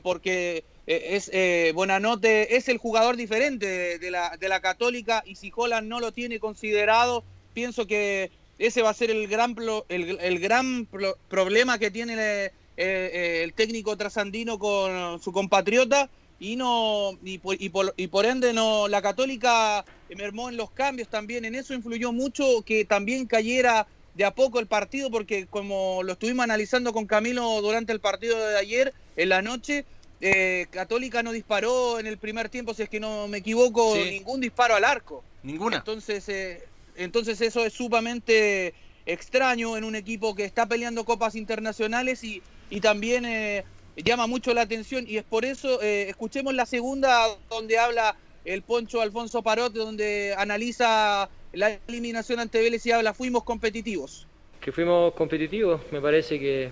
porque 0.02 0.64
es 0.86 1.30
eh, 1.32 1.72
Buenanote 1.74 2.56
es 2.56 2.68
el 2.68 2.78
jugador 2.78 3.16
diferente 3.16 3.98
de, 3.98 4.10
la, 4.10 4.36
de 4.38 4.48
la 4.48 4.60
Católica 4.60 5.22
y 5.26 5.36
si 5.36 5.50
Holland 5.54 5.88
no 5.88 6.00
lo 6.00 6.12
tiene 6.12 6.38
considerado, 6.40 7.24
pienso 7.52 7.86
que 7.86 8.32
ese 8.58 8.82
va 8.82 8.90
a 8.90 8.94
ser 8.94 9.10
el 9.10 9.26
gran, 9.28 9.56
el, 9.88 10.18
el 10.20 10.38
gran 10.40 10.86
pro- 10.86 11.18
problema 11.28 11.78
que 11.78 11.90
tiene 11.90 12.14
eh, 12.46 12.52
eh, 12.76 13.40
el 13.44 13.54
técnico 13.54 13.96
trasandino 13.96 14.58
con 14.58 15.20
su 15.20 15.32
compatriota 15.32 16.10
y 16.38 16.56
no 16.56 17.12
y 17.22 17.38
por, 17.38 17.56
y 17.60 17.68
por- 17.70 17.94
y 17.96 18.08
por 18.08 18.26
ende 18.26 18.52
no 18.52 18.88
la 18.88 19.00
Católica 19.02 19.86
mermó 20.08 20.48
en 20.48 20.56
los 20.56 20.70
cambios 20.72 21.08
también 21.08 21.44
en 21.44 21.54
eso 21.54 21.74
influyó 21.74 22.12
mucho 22.12 22.62
que 22.64 22.84
también 22.84 23.26
cayera 23.26 23.88
de 24.12 24.24
a 24.24 24.34
poco 24.34 24.60
el 24.60 24.68
partido 24.68 25.10
porque 25.10 25.46
como 25.48 26.02
lo 26.02 26.12
estuvimos 26.12 26.44
analizando 26.44 26.92
con 26.92 27.06
Camilo 27.06 27.60
durante 27.62 27.92
el 27.92 28.00
partido 28.00 28.38
de 28.38 28.56
ayer 28.58 28.94
en 29.16 29.28
la 29.28 29.42
noche 29.42 29.86
eh, 30.26 30.66
Católica 30.70 31.22
no 31.22 31.32
disparó 31.32 31.98
en 32.00 32.06
el 32.06 32.16
primer 32.16 32.48
tiempo 32.48 32.72
si 32.72 32.82
es 32.82 32.88
que 32.88 32.98
no 32.98 33.28
me 33.28 33.38
equivoco 33.38 33.94
Sí. 33.94 34.10
ningún 34.10 34.40
disparo 34.40 34.74
al 34.74 34.84
arco 34.84 35.22
Ninguna. 35.42 35.76
entonces 35.76 36.26
eh, 36.30 36.62
entonces 36.96 37.40
eso 37.42 37.64
es 37.66 37.72
sumamente 37.74 38.72
extraño 39.06 39.76
en 39.76 39.84
un 39.84 39.94
equipo 39.96 40.34
que 40.34 40.44
está 40.44 40.64
peleando 40.66 41.04
copas 41.04 41.34
internacionales 41.34 42.24
y, 42.24 42.40
y 42.70 42.80
también 42.80 43.26
eh, 43.26 43.64
llama 43.96 44.26
mucho 44.26 44.54
la 44.54 44.62
atención 44.62 45.04
y 45.06 45.18
es 45.18 45.24
por 45.24 45.44
eso, 45.44 45.82
eh, 45.82 46.08
escuchemos 46.08 46.54
la 46.54 46.64
segunda 46.64 47.26
donde 47.50 47.78
habla 47.78 48.16
el 48.46 48.62
Poncho 48.62 49.00
Alfonso 49.02 49.42
Parot, 49.42 49.72
donde 49.74 50.34
analiza 50.38 51.28
la 51.52 51.78
eliminación 51.86 52.40
ante 52.40 52.60
Vélez 52.60 52.84
y 52.86 52.92
habla, 52.92 53.12
fuimos 53.14 53.44
competitivos. 53.44 54.26
que 54.60 54.72
fuimos 54.72 55.12
competitivos. 55.14 55.80
Me 55.92 56.00
parece 56.00 56.38
que 56.40 56.70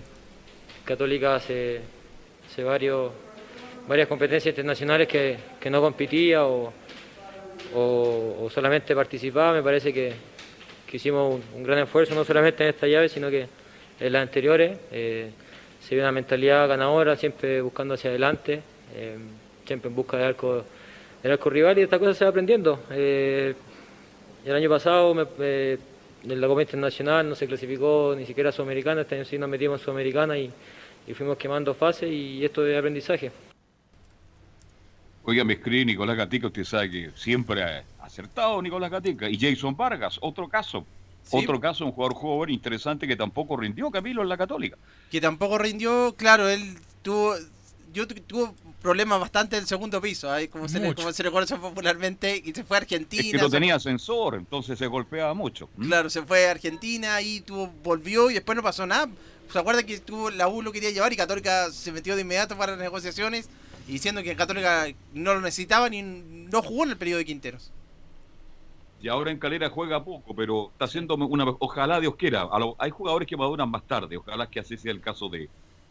Católica 0.85 1.35
hace, 1.35 1.81
hace 2.49 2.63
varios, 2.63 3.11
varias 3.87 4.07
competencias 4.07 4.51
internacionales 4.51 5.07
que, 5.07 5.69
no 5.69 5.81
competía 5.81 6.45
o, 6.45 6.73
solamente 8.53 8.95
participaba. 8.95 9.53
Me 9.53 9.63
parece 9.63 9.93
que, 9.93 10.13
hicimos 10.91 11.41
un, 11.55 11.63
gran 11.63 11.79
esfuerzo, 11.79 12.13
no 12.13 12.23
solamente 12.23 12.63
en 12.63 12.69
esta 12.69 12.85
llave, 12.85 13.09
sino 13.09 13.29
que 13.29 13.47
en 13.99 14.13
las 14.13 14.21
anteriores. 14.21 14.77
Eh, 14.91 15.31
se 15.83 15.95
ve 15.95 16.01
una 16.01 16.13
mentalidad 16.13 16.67
ganadora, 16.67 17.15
siempre 17.17 17.61
buscando 17.61 17.95
hacia 17.95 18.09
adelante, 18.09 18.61
eh, 18.95 19.17
siempre 19.65 19.89
en 19.89 19.95
busca 19.95 20.17
del 20.17 20.27
arco, 20.27 20.63
del 21.21 21.31
arco 21.31 21.49
rival 21.49 21.77
y 21.77 21.81
esta 21.81 21.99
cosa 21.99 22.13
se 22.13 22.23
va 22.23 22.29
aprendiendo. 22.29 22.79
Eh, 22.91 23.53
el 24.45 24.55
año 24.55 24.69
pasado 24.69 25.13
eh, 25.39 25.77
en 26.23 26.41
la 26.41 26.47
Copa 26.47 26.61
Internacional 26.61 27.27
no 27.27 27.35
se 27.35 27.47
clasificó 27.47 28.13
ni 28.15 28.25
siquiera 28.25 28.49
a 28.49 28.53
Sudamericana, 28.53 29.01
este 29.01 29.15
año 29.15 29.25
sí 29.25 29.37
nos 29.37 29.49
metimos 29.49 29.81
en 29.81 29.85
Sudamericana 29.85 30.37
y, 30.37 30.49
y 31.05 31.13
fuimos 31.13 31.37
quemando 31.37 31.73
fases 31.73 32.09
y 32.09 32.45
esto 32.45 32.65
es 32.65 32.77
aprendizaje. 32.77 33.31
Oiga, 35.25 35.43
me 35.43 35.53
escribe 35.53 35.85
Nicolás 35.85 36.17
Gatica, 36.17 36.47
usted 36.47 36.63
sabe 36.65 36.89
que 36.91 37.11
siempre 37.15 37.63
ha 37.63 37.83
acertado 38.01 38.61
Nicolás 38.61 38.91
Gatica. 38.91 39.29
Y 39.29 39.39
Jason 39.39 39.75
Vargas, 39.75 40.17
otro 40.21 40.47
caso. 40.49 40.85
Sí. 41.23 41.37
Otro 41.37 41.57
caso, 41.61 41.85
un 41.85 41.93
jugador 41.93 42.15
joven 42.15 42.49
interesante 42.49 43.07
que 43.07 43.15
tampoco 43.15 43.55
rindió 43.55 43.89
Camilo 43.89 44.21
en 44.21 44.29
la 44.29 44.37
Católica. 44.37 44.77
que 45.09 45.21
tampoco 45.21 45.57
rindió, 45.57 46.13
claro, 46.17 46.49
él 46.49 46.75
tuvo 47.01 47.35
yo 47.93 48.07
tu- 48.07 48.15
tuvo 48.15 48.55
problemas 48.81 49.19
bastante 49.19 49.55
en 49.55 49.61
el 49.61 49.67
segundo 49.67 50.01
piso, 50.01 50.29
ahí 50.31 50.47
como 50.47 50.67
se 50.67 50.79
le, 50.79 50.87
Mucho. 50.87 51.03
como 51.03 51.13
se 51.13 51.23
le 51.23 51.29
conoce 51.31 51.55
popularmente, 51.57 52.41
y 52.43 52.51
se 52.51 52.63
fue 52.63 52.75
a 52.77 52.79
Argentina. 52.81 53.21
Es 53.23 53.31
que 53.31 53.37
no 53.37 53.49
tenía 53.49 53.75
ascensor, 53.75 54.33
entonces 54.35 54.77
se 54.79 54.87
golpeaba 54.87 55.33
mucho. 55.35 55.69
¿Mm? 55.77 55.85
Claro, 55.87 56.09
se 56.09 56.23
fue 56.23 56.47
a 56.47 56.51
Argentina 56.51 57.21
y 57.21 57.39
tuvo, 57.41 57.67
volvió 57.83 58.29
y 58.31 58.33
después 58.33 58.55
no 58.55 58.63
pasó 58.63 58.85
nada. 58.87 59.07
¿Se 59.51 59.59
acuerda 59.59 59.83
que 59.83 59.99
tuvo, 59.99 60.31
la 60.31 60.47
U 60.47 60.61
lo 60.63 60.71
quería 60.71 60.89
llevar 60.89 61.13
y 61.13 61.15
Católica 61.15 61.69
se 61.71 61.91
metió 61.91 62.15
de 62.15 62.23
inmediato 62.23 62.57
para 62.57 62.71
las 62.73 62.81
negociaciones 62.81 63.47
diciendo 63.87 64.23
que 64.23 64.35
Católica 64.35 64.87
no 65.13 65.33
lo 65.33 65.41
necesitaba 65.41 65.89
ni 65.89 66.01
no 66.01 66.61
jugó 66.61 66.83
en 66.85 66.91
el 66.91 66.97
periodo 66.97 67.19
de 67.19 67.25
Quinteros? 67.25 67.71
Y 69.01 69.09
ahora 69.09 69.31
en 69.31 69.37
Calera 69.37 69.69
juega 69.69 70.03
poco, 70.03 70.33
pero 70.33 70.69
está 70.71 70.85
haciendo 70.85 71.15
una. 71.15 71.45
Ojalá 71.59 71.99
Dios 71.99 72.15
quiera. 72.15 72.45
lo- 72.57 72.75
hay 72.79 72.89
jugadores 72.89 73.27
que 73.27 73.35
maduran 73.35 73.69
más 73.69 73.83
tarde. 73.85 74.15
Ojalá 74.15 74.47
que 74.49 74.61
así 74.61 74.77
sea 74.77 74.91
el 74.93 75.01
caso 75.01 75.27
de, 75.27 75.49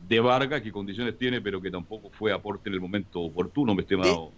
de 0.08 0.20
Vargas, 0.20 0.62
que 0.62 0.72
condiciones 0.72 1.18
tiene, 1.18 1.40
pero 1.42 1.60
que 1.60 1.70
tampoco 1.70 2.10
fue 2.10 2.32
aporte 2.32 2.70
en 2.70 2.74
el 2.74 2.80
momento 2.80 3.20
oportuno, 3.20 3.74
mi 3.74 3.82
estimado 3.82 4.32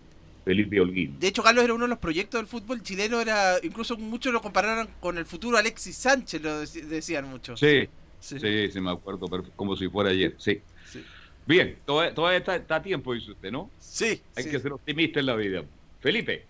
Felipe 0.45 0.81
Holguín. 0.81 1.19
De 1.21 1.29
hecho, 1.29 1.43
Carlos 1.45 1.63
era 1.63 1.73
uno 1.75 1.85
de 1.85 1.91
los 1.91 1.99
proyectos 1.99 2.41
del 2.41 2.49
fútbol 2.49 2.83
chileno, 2.83 3.21
era 3.21 3.59
incluso 3.63 3.97
muchos 3.97 4.33
lo 4.33 4.43
compararon 4.43 4.89
con 4.99 5.19
el 5.19 5.25
futuro 5.25 5.57
Alexis 5.57 5.97
Sánchez, 5.97 6.43
lo 6.43 6.63
dec- 6.65 6.83
decían 6.87 7.29
muchos. 7.31 7.61
Sí, 7.61 7.89
sí, 8.19 8.39
sí, 8.73 8.81
me 8.81 8.91
acuerdo, 8.91 9.27
como 9.55 9.77
si 9.77 9.89
fuera 9.89 10.11
ayer. 10.11 10.35
Sí. 10.39 10.61
Bien, 11.47 11.79
todavía, 11.85 12.15
todavía 12.15 12.39
está, 12.39 12.57
está 12.57 12.77
a 12.77 12.83
tiempo, 12.83 13.13
dice 13.13 13.33
usted, 13.33 13.51
¿no? 13.51 13.71
Sí. 13.79 14.21
Hay 14.37 14.45
sí. 14.45 14.51
que 14.51 14.61
ser 14.61 14.73
optimista 14.73 15.21
en 15.21 15.27
la 15.27 15.37
vida. 15.37 15.63
Felipe. 16.01 16.45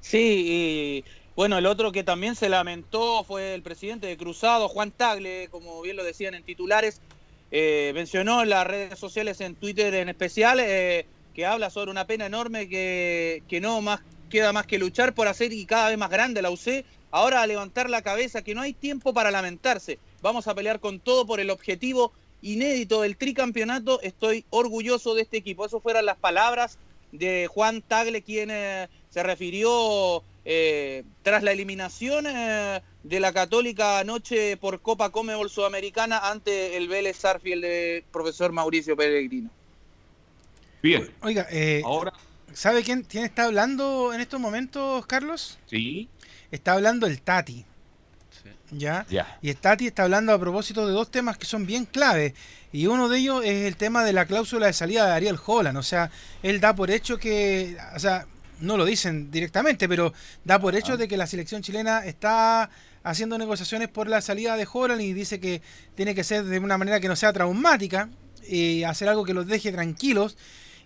Sí, 0.00 0.44
y 0.46 1.04
bueno, 1.36 1.58
el 1.58 1.66
otro 1.66 1.92
que 1.92 2.04
también 2.04 2.34
se 2.36 2.48
lamentó 2.48 3.24
fue 3.24 3.54
el 3.54 3.62
presidente 3.62 4.06
de 4.06 4.16
Cruzado, 4.16 4.68
Juan 4.68 4.90
Tagle, 4.90 5.48
como 5.50 5.82
bien 5.82 5.96
lo 5.96 6.04
decían 6.04 6.34
en 6.34 6.42
titulares, 6.42 7.00
eh, 7.50 7.92
mencionó 7.94 8.42
en 8.42 8.50
las 8.50 8.66
redes 8.66 8.98
sociales, 8.98 9.40
en 9.40 9.54
Twitter 9.54 9.94
en 9.94 10.08
especial, 10.08 10.60
eh, 10.60 11.06
que 11.34 11.46
habla 11.46 11.70
sobre 11.70 11.90
una 11.90 12.06
pena 12.06 12.26
enorme 12.26 12.68
que, 12.68 13.42
que 13.48 13.60
no 13.60 13.80
más 13.80 14.00
queda 14.30 14.52
más 14.52 14.66
que 14.66 14.78
luchar 14.78 15.14
por 15.14 15.28
hacer 15.28 15.52
y 15.52 15.64
cada 15.64 15.88
vez 15.88 15.98
más 15.98 16.10
grande 16.10 16.42
la 16.42 16.50
UC. 16.50 16.84
Ahora 17.10 17.42
a 17.42 17.46
levantar 17.46 17.88
la 17.88 18.02
cabeza, 18.02 18.42
que 18.42 18.54
no 18.54 18.62
hay 18.62 18.72
tiempo 18.72 19.14
para 19.14 19.30
lamentarse. 19.30 20.00
Vamos 20.22 20.48
a 20.48 20.54
pelear 20.54 20.80
con 20.80 20.98
todo 20.98 21.24
por 21.24 21.38
el 21.38 21.50
objetivo 21.50 22.12
inédito 22.44 23.00
del 23.02 23.16
tricampeonato. 23.16 24.00
Estoy 24.02 24.44
orgulloso 24.50 25.14
de 25.14 25.22
este 25.22 25.38
equipo. 25.38 25.66
Esas 25.66 25.82
fueron 25.82 26.06
las 26.06 26.16
palabras 26.16 26.78
de 27.10 27.48
Juan 27.48 27.82
Tagle, 27.82 28.22
quien 28.22 28.50
eh, 28.52 28.88
se 29.10 29.22
refirió 29.22 30.22
eh, 30.44 31.04
tras 31.22 31.42
la 31.42 31.52
eliminación 31.52 32.26
eh, 32.28 32.82
de 33.02 33.20
la 33.20 33.32
Católica 33.32 33.98
anoche 33.98 34.56
por 34.58 34.80
Copa 34.80 35.10
Comebol 35.10 35.48
Sudamericana 35.48 36.30
ante 36.30 36.76
el 36.76 36.88
Vélez 36.88 37.16
Sarfield 37.16 37.62
de 37.62 38.04
profesor 38.12 38.52
Mauricio 38.52 38.96
Pellegrino. 38.96 39.48
Bien. 40.82 41.10
Oiga, 41.22 41.46
eh, 41.50 41.82
¿sabe 42.52 42.82
quién, 42.82 43.04
quién 43.04 43.24
está 43.24 43.44
hablando 43.44 44.12
en 44.12 44.20
estos 44.20 44.38
momentos, 44.38 45.06
Carlos? 45.06 45.58
Sí. 45.66 46.08
Está 46.50 46.74
hablando 46.74 47.06
el 47.06 47.22
Tati. 47.22 47.64
¿Ya? 48.70 49.06
Ya. 49.10 49.38
Y 49.42 49.50
el 49.50 49.56
Tati 49.56 49.86
está 49.86 50.04
hablando 50.04 50.32
a 50.32 50.38
propósito 50.38 50.86
de 50.86 50.92
dos 50.92 51.10
temas 51.10 51.38
que 51.38 51.46
son 51.46 51.66
bien 51.66 51.84
claves. 51.84 52.34
Y 52.72 52.86
uno 52.86 53.08
de 53.08 53.18
ellos 53.18 53.44
es 53.44 53.66
el 53.66 53.76
tema 53.76 54.04
de 54.04 54.12
la 54.12 54.26
cláusula 54.26 54.66
de 54.66 54.72
salida 54.72 55.06
de 55.06 55.12
Ariel 55.12 55.38
Holland. 55.44 55.78
O 55.78 55.82
sea, 55.82 56.10
él 56.42 56.60
da 56.60 56.74
por 56.74 56.90
hecho 56.90 57.18
que. 57.18 57.76
O 57.94 57.98
sea, 57.98 58.26
no 58.60 58.76
lo 58.76 58.84
dicen 58.84 59.30
directamente, 59.30 59.88
pero 59.88 60.12
da 60.44 60.58
por 60.58 60.74
hecho 60.74 60.96
de 60.96 61.08
que 61.08 61.16
la 61.16 61.26
selección 61.26 61.62
chilena 61.62 62.04
está 62.04 62.70
haciendo 63.02 63.36
negociaciones 63.36 63.88
por 63.88 64.08
la 64.08 64.20
salida 64.20 64.56
de 64.56 64.66
Holland 64.70 65.02
y 65.02 65.12
dice 65.12 65.38
que 65.38 65.60
tiene 65.94 66.14
que 66.14 66.24
ser 66.24 66.44
de 66.44 66.58
una 66.58 66.78
manera 66.78 67.00
que 67.00 67.08
no 67.08 67.16
sea 67.16 67.32
traumática 67.32 68.08
y 68.48 68.82
hacer 68.84 69.08
algo 69.08 69.24
que 69.24 69.34
los 69.34 69.46
deje 69.46 69.72
tranquilos. 69.72 70.36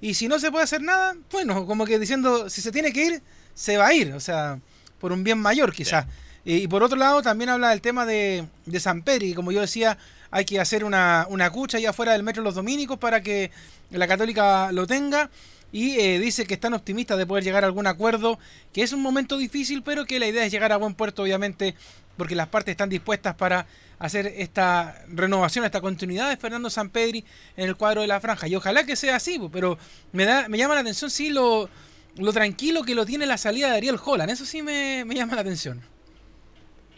Y 0.01 0.14
si 0.14 0.29
no 0.29 0.39
se 0.39 0.51
puede 0.51 0.64
hacer 0.64 0.83
nada, 0.83 1.16
bueno, 1.31 1.66
como 1.66 1.85
que 1.85 1.99
diciendo, 1.99 2.51
si 2.51 2.61
se 2.61 2.72
tiene 2.72 2.93
que 2.93 3.07
ir, 3.07 3.22
se 3.55 3.76
va 3.76 3.89
a 3.89 3.95
ir, 3.95 4.12
o 4.12 4.20
sea, 4.20 4.61
por 5.01 5.12
un 5.12 5.24
bien 5.24 5.39
mayor 5.39 5.72
quizás. 5.72 6.07
Y 6.45 6.66
por 6.68 6.82
otro 6.82 6.97
lado, 6.97 7.22
también 7.22 7.51
habla 7.51 7.70
del 7.70 7.80
tema 7.80 8.07
de, 8.07 8.47
de 8.66 9.26
y 9.26 9.34
como 9.34 9.53
yo 9.53 9.61
decía, 9.61 9.99
hay 10.30 10.45
que 10.45 10.61
hacer 10.61 10.84
una, 10.84 11.26
una 11.28 11.51
cucha 11.51 11.78
allá 11.78 11.91
afuera 11.91 12.12
del 12.12 12.22
Metro 12.22 12.43
Los 12.43 12.55
Dominicos 12.55 12.99
para 12.99 13.22
que 13.22 13.51
la 13.91 14.07
Católica 14.07 14.72
lo 14.72 14.86
tenga. 14.86 15.30
Y 15.70 15.99
eh, 16.01 16.18
dice 16.18 16.47
que 16.47 16.55
están 16.55 16.72
optimistas 16.72 17.18
de 17.18 17.26
poder 17.26 17.45
llegar 17.45 17.62
a 17.62 17.66
algún 17.66 17.86
acuerdo, 17.86 18.39
que 18.72 18.82
es 18.82 18.95
un 18.95 19.03
momento 19.03 19.36
difícil, 19.36 19.82
pero 19.82 20.07
que 20.07 20.18
la 20.18 20.26
idea 20.26 20.45
es 20.45 20.51
llegar 20.51 20.72
a 20.72 20.78
buen 20.78 20.95
puerto, 20.95 21.22
obviamente, 21.22 21.74
porque 22.16 22.34
las 22.34 22.49
partes 22.49 22.72
están 22.72 22.89
dispuestas 22.89 23.34
para 23.34 23.66
hacer 23.99 24.32
esta 24.39 25.03
renovación, 25.09 25.66
esta 25.66 25.82
continuidad 25.82 26.30
de 26.30 26.39
Fernando 26.39 26.70
Sampedri 26.70 27.22
en 27.57 27.68
el 27.68 27.76
cuadro 27.76 28.01
de 28.01 28.07
la 28.07 28.18
franja. 28.18 28.49
Y 28.49 28.57
ojalá 28.57 28.84
que 28.84 28.97
sea 28.97 29.16
así, 29.16 29.39
pero 29.53 29.76
me 30.12 30.24
da, 30.24 30.49
me 30.49 30.57
llama 30.57 30.74
la 30.74 30.80
atención 30.80 31.11
sí 31.11 31.28
lo, 31.28 31.68
lo 32.16 32.32
tranquilo 32.32 32.82
que 32.82 32.95
lo 32.95 33.05
tiene 33.05 33.26
la 33.26 33.36
salida 33.36 33.70
de 33.70 33.76
Ariel 33.76 34.01
Holland. 34.03 34.30
Eso 34.30 34.47
sí 34.47 34.62
me, 34.62 35.05
me 35.05 35.14
llama 35.14 35.34
la 35.34 35.43
atención. 35.43 35.82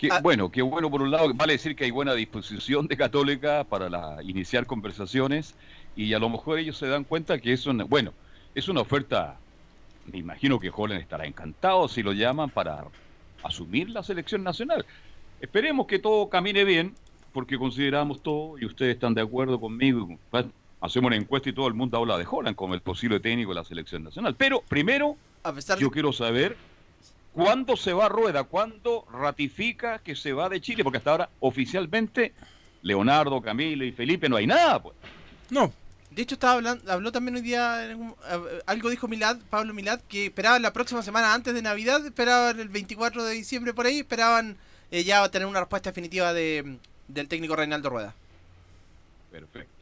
Qué, 0.01 0.09
Ah. 0.11 0.21
Bueno, 0.23 0.51
qué 0.51 0.63
bueno 0.63 0.91
por 0.91 1.03
un 1.03 1.11
lado, 1.11 1.31
vale 1.35 1.53
decir 1.53 1.77
que 1.77 1.85
hay 1.85 1.91
buena 1.91 2.15
disposición 2.15 2.87
de 2.87 2.97
Católica 2.97 3.65
para 3.65 3.91
la- 3.91 4.23
iniciar 4.23 4.65
conversaciones 4.65 5.55
y 5.95 6.15
a 6.15 6.19
lo 6.19 6.31
mejor 6.31 6.59
ellos 6.59 6.79
se 6.79 6.87
dan 6.87 7.05
cuenta 7.05 7.39
que 7.39 7.53
es 7.53 7.67
una, 7.67 7.85
bueno, 7.85 8.15
es 8.55 8.69
una 8.69 8.81
oferta, 8.81 9.37
me 10.11 10.17
imagino 10.19 10.59
que 10.59 10.73
Holland 10.75 11.03
estará 11.03 11.27
encantado 11.27 11.87
si 11.87 12.03
lo 12.03 12.13
llaman 12.15 12.49
para 12.49 12.85
asumir 13.43 13.91
la 13.91 14.03
selección 14.03 14.43
nacional. 14.43 14.87
Esperemos 15.39 15.87
que 15.87 15.99
todo 15.99 16.31
camine 16.31 16.65
bien, 16.65 16.95
porque 17.35 17.59
consideramos 17.59 18.23
todo 18.23 18.59
y 18.59 18.65
ustedes 18.65 18.95
están 18.95 19.13
de 19.15 19.21
acuerdo 19.21 19.61
conmigo. 19.61 20.09
Hacemos 20.81 21.09
una 21.09 21.17
encuesta 21.17 21.51
y 21.51 21.53
todo 21.53 21.69
el 21.69 21.75
mundo 21.75 21.99
habla 21.99 22.17
de 22.17 22.27
Holland 22.29 22.57
como 22.57 22.73
el 22.75 22.81
posible 22.81 23.21
técnico 23.21 23.51
de 23.51 23.57
la 23.57 23.65
selección 23.65 24.03
nacional. 24.03 24.35
Pero 24.35 24.63
primero, 24.67 25.17
yo 25.79 25.91
quiero 25.91 26.13
saber 26.13 26.57
¿Cuándo 27.33 27.77
se 27.77 27.93
va 27.93 28.07
a 28.07 28.09
Rueda? 28.09 28.45
¿Cuándo 28.45 29.07
ratifica 29.13 29.99
que 30.01 30.17
se 30.17 30.33
va 30.33 30.49
de 30.49 30.61
Chile? 30.61 30.83
Porque 30.83 30.99
hasta 30.99 31.13
ahora 31.13 31.31
oficialmente 31.41 32.33
Leonardo, 32.83 33.41
Camilo 33.41 33.85
y 33.85 33.93
Felipe 33.93 34.29
no 34.29 34.37
hay 34.37 34.47
nada. 34.47 34.83
Pues. 34.83 34.97
No. 35.51 35.73
De 36.11 36.23
hecho, 36.23 36.35
estaba 36.35 36.55
hablando, 36.55 36.91
habló 36.91 37.13
también 37.13 37.37
hoy 37.37 37.43
día, 37.43 37.97
algo 38.67 38.91
dijo 38.91 39.07
Milad, 39.07 39.39
Pablo 39.49 39.73
Milad, 39.73 40.01
que 40.09 40.27
esperaban 40.27 40.61
la 40.61 40.73
próxima 40.73 41.03
semana 41.03 41.33
antes 41.35 41.55
de 41.55 41.63
Navidad, 41.63 42.05
esperaban 42.05 42.59
el 42.59 42.69
24 42.69 43.23
de 43.23 43.33
diciembre 43.33 43.75
por 43.75 43.87
ahí, 43.87 44.01
esperaban 44.01 44.57
eh, 44.91 45.05
ya 45.05 45.29
tener 45.29 45.47
una 45.47 45.61
respuesta 45.61 45.91
definitiva 45.91 46.33
de, 46.33 46.79
del 47.07 47.29
técnico 47.29 47.55
Reinaldo 47.55 47.91
Rueda. 47.91 48.15
Perfecto. 49.31 49.73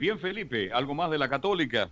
Bien, 0.00 0.18
Felipe, 0.18 0.72
¿algo 0.72 0.94
más 0.94 1.12
de 1.12 1.18
la 1.18 1.28
Católica? 1.28 1.88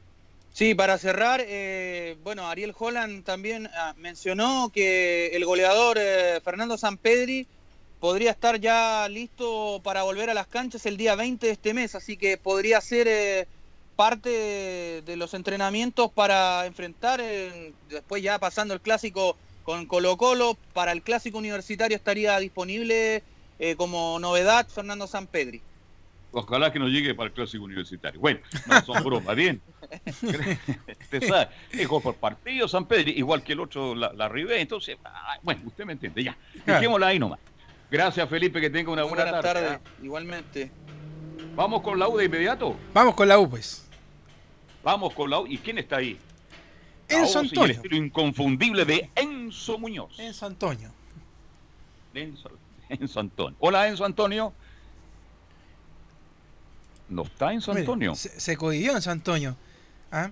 Sí, 0.54 0.72
para 0.76 0.98
cerrar, 0.98 1.42
eh, 1.44 2.16
bueno, 2.22 2.46
Ariel 2.48 2.72
Holland 2.78 3.24
también 3.24 3.68
ah, 3.74 3.92
mencionó 3.96 4.70
que 4.72 5.34
el 5.34 5.44
goleador 5.44 5.98
eh, 5.98 6.40
Fernando 6.44 6.78
Sampedri 6.78 7.48
podría 7.98 8.30
estar 8.30 8.60
ya 8.60 9.08
listo 9.08 9.80
para 9.82 10.04
volver 10.04 10.30
a 10.30 10.34
las 10.34 10.46
canchas 10.46 10.86
el 10.86 10.96
día 10.96 11.16
20 11.16 11.44
de 11.44 11.52
este 11.54 11.74
mes, 11.74 11.96
así 11.96 12.16
que 12.16 12.36
podría 12.36 12.80
ser 12.80 13.08
eh, 13.08 13.48
parte 13.96 15.02
de, 15.02 15.16
los 15.16 15.34
entrenamientos 15.34 16.12
para 16.12 16.66
enfrentar, 16.66 17.20
después 17.88 18.22
ya 18.22 18.38
pasando 18.38 18.74
el 18.74 18.80
clásico 18.80 19.36
con 19.64 19.86
Colo 19.86 20.16
Colo, 20.16 20.56
para 20.72 20.92
el 20.92 21.02
clásico 21.02 21.38
universitario 21.38 21.96
estaría 21.96 22.38
disponible 22.38 23.24
eh, 23.58 23.74
como 23.74 24.20
novedad 24.20 24.68
Fernando 24.68 25.08
Sampedri. 25.08 25.62
Ojalá 26.34 26.72
que 26.72 26.80
no 26.80 26.88
llegue 26.88 27.14
para 27.14 27.28
el 27.28 27.32
clásico 27.32 27.64
universitario. 27.64 28.20
Bueno, 28.20 28.40
no 28.66 28.80
son 28.82 29.04
bromas, 29.04 29.36
bien. 29.36 29.62
Usted 31.00 31.28
sabe, 31.28 31.48
es 31.70 31.86
gol 31.86 32.02
por 32.02 32.16
partido, 32.16 32.66
San 32.66 32.86
Pedro, 32.86 33.10
igual 33.10 33.44
que 33.44 33.52
el 33.52 33.60
otro, 33.60 33.94
la, 33.94 34.12
la 34.12 34.28
Ribé, 34.28 34.60
entonces, 34.60 34.96
ah, 35.04 35.38
bueno, 35.42 35.62
usted 35.64 35.84
me 35.84 35.92
entiende, 35.92 36.24
ya. 36.24 36.36
Dejémosla 36.66 37.06
ahí 37.06 37.18
nomás. 37.20 37.38
Gracias, 37.88 38.28
Felipe, 38.28 38.60
que 38.60 38.68
tenga 38.68 38.90
una 38.90 39.04
buena 39.04 39.24
buenas 39.24 39.42
tarde. 39.42 39.60
tardes, 39.62 39.80
¿ah? 39.84 39.90
igualmente. 40.02 40.72
Vamos 41.54 41.82
con 41.82 41.98
la 42.00 42.08
U 42.08 42.16
de 42.16 42.24
inmediato. 42.24 42.76
Vamos 42.92 43.14
con 43.14 43.28
la 43.28 43.38
U, 43.38 43.48
pues. 43.48 43.88
Vamos 44.82 45.14
con 45.14 45.30
la 45.30 45.38
U. 45.38 45.46
¿Y 45.46 45.58
quién 45.58 45.78
está 45.78 45.98
ahí? 45.98 46.18
Enzo 47.06 47.40
el 47.40 47.46
Antonio. 47.46 47.74
estilo 47.76 47.96
inconfundible 47.96 48.84
de 48.84 49.08
Enzo 49.14 49.78
Muñoz. 49.78 50.18
Enzo 50.18 50.46
Antonio. 50.46 50.90
Enzo, 52.12 52.50
Enzo 52.88 53.20
Antonio. 53.20 53.56
Hola, 53.60 53.86
Enzo 53.86 54.04
Antonio. 54.04 54.52
No 57.08 57.22
está 57.22 57.52
Enzo 57.52 57.72
Mire, 57.72 57.82
Antonio. 57.82 58.14
Se, 58.14 58.40
se 58.40 58.56
cohibió 58.56 58.94
en 58.96 59.02
San 59.02 59.12
Antonio. 59.12 59.56
¿ah? 60.12 60.30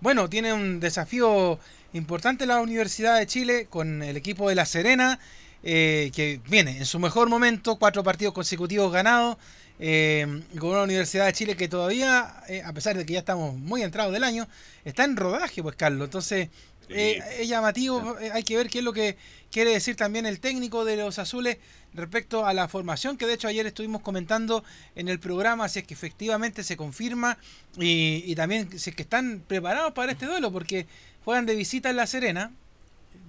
Bueno, 0.00 0.28
tiene 0.28 0.52
un 0.52 0.80
desafío 0.80 1.58
importante 1.92 2.46
la 2.46 2.60
Universidad 2.60 3.18
de 3.18 3.26
Chile 3.26 3.66
con 3.68 4.02
el 4.02 4.16
equipo 4.16 4.48
de 4.48 4.54
La 4.54 4.66
Serena, 4.66 5.18
eh, 5.62 6.10
que 6.14 6.40
viene 6.48 6.78
en 6.78 6.86
su 6.86 6.98
mejor 6.98 7.28
momento, 7.28 7.76
cuatro 7.76 8.02
partidos 8.02 8.34
consecutivos 8.34 8.92
ganados, 8.92 9.36
eh, 9.78 10.42
con 10.58 10.70
una 10.70 10.82
Universidad 10.82 11.26
de 11.26 11.32
Chile 11.32 11.56
que 11.56 11.68
todavía, 11.68 12.42
eh, 12.48 12.62
a 12.64 12.72
pesar 12.72 12.96
de 12.96 13.04
que 13.04 13.14
ya 13.14 13.20
estamos 13.20 13.54
muy 13.56 13.82
entrados 13.82 14.12
del 14.12 14.24
año, 14.24 14.46
está 14.84 15.04
en 15.04 15.16
rodaje, 15.16 15.62
pues 15.62 15.76
Carlos. 15.76 16.04
Entonces, 16.04 16.48
eh, 16.88 17.20
es 17.40 17.48
llamativo, 17.48 18.18
eh, 18.20 18.30
hay 18.32 18.42
que 18.42 18.56
ver 18.56 18.68
qué 18.68 18.78
es 18.78 18.84
lo 18.84 18.92
que 18.92 19.16
quiere 19.50 19.70
decir 19.70 19.96
también 19.96 20.26
el 20.26 20.40
técnico 20.40 20.84
de 20.84 20.96
los 20.96 21.18
azules 21.18 21.58
respecto 21.94 22.46
a 22.46 22.54
la 22.54 22.68
formación, 22.68 23.16
que 23.18 23.26
de 23.26 23.34
hecho 23.34 23.48
ayer 23.48 23.66
estuvimos 23.66 24.00
comentando 24.02 24.64
en 24.94 25.08
el 25.08 25.18
programa, 25.18 25.68
si 25.68 25.80
es 25.80 25.86
que 25.86 25.92
efectivamente 25.94 26.64
se 26.64 26.76
confirma 26.76 27.36
y, 27.78 28.22
y 28.26 28.34
también 28.34 28.78
si 28.78 28.90
es 28.90 28.96
que 28.96 29.02
están 29.02 29.42
preparados 29.46 29.92
para 29.92 30.12
este 30.12 30.26
duelo, 30.26 30.50
porque 30.50 30.86
juegan 31.24 31.44
de 31.46 31.54
visita 31.54 31.90
en 31.90 31.96
La 31.96 32.06
Serena. 32.06 32.50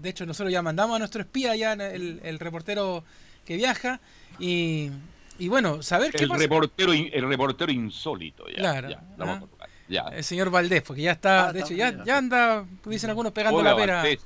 De 0.01 0.09
hecho, 0.09 0.25
nosotros 0.25 0.51
ya 0.51 0.61
mandamos 0.61 0.95
a 0.95 0.99
nuestro 0.99 1.21
espía, 1.21 1.55
ya 1.55 1.73
el, 1.73 2.21
el 2.23 2.39
reportero 2.39 3.03
que 3.45 3.57
viaja, 3.57 3.99
y, 4.39 4.89
y 5.37 5.47
bueno, 5.49 5.83
saber 5.83 6.11
qué 6.11 6.23
El 6.23 6.29
pasa. 6.29 6.39
reportero, 6.41 6.93
el 6.93 7.27
reportero 7.27 7.71
insólito. 7.71 8.47
Ya, 8.47 8.55
Claro, 8.55 8.89
ya, 8.89 9.03
la 9.17 9.25
vamos 9.25 9.37
a 9.37 9.39
tocar, 9.41 9.52
ya. 9.87 10.01
El 10.13 10.23
señor 10.23 10.49
Valdés, 10.49 10.81
porque 10.81 11.01
ya 11.01 11.11
está, 11.11 11.51
de 11.53 11.61
hecho, 11.61 11.73
ya, 11.73 12.03
ya 12.03 12.17
anda, 12.17 12.65
dicen 12.85 13.09
algunos, 13.09 13.31
pegando 13.31 13.59
Hola, 13.59 13.71
la 13.71 13.75
pera 13.75 13.95
Valdés. 13.97 14.19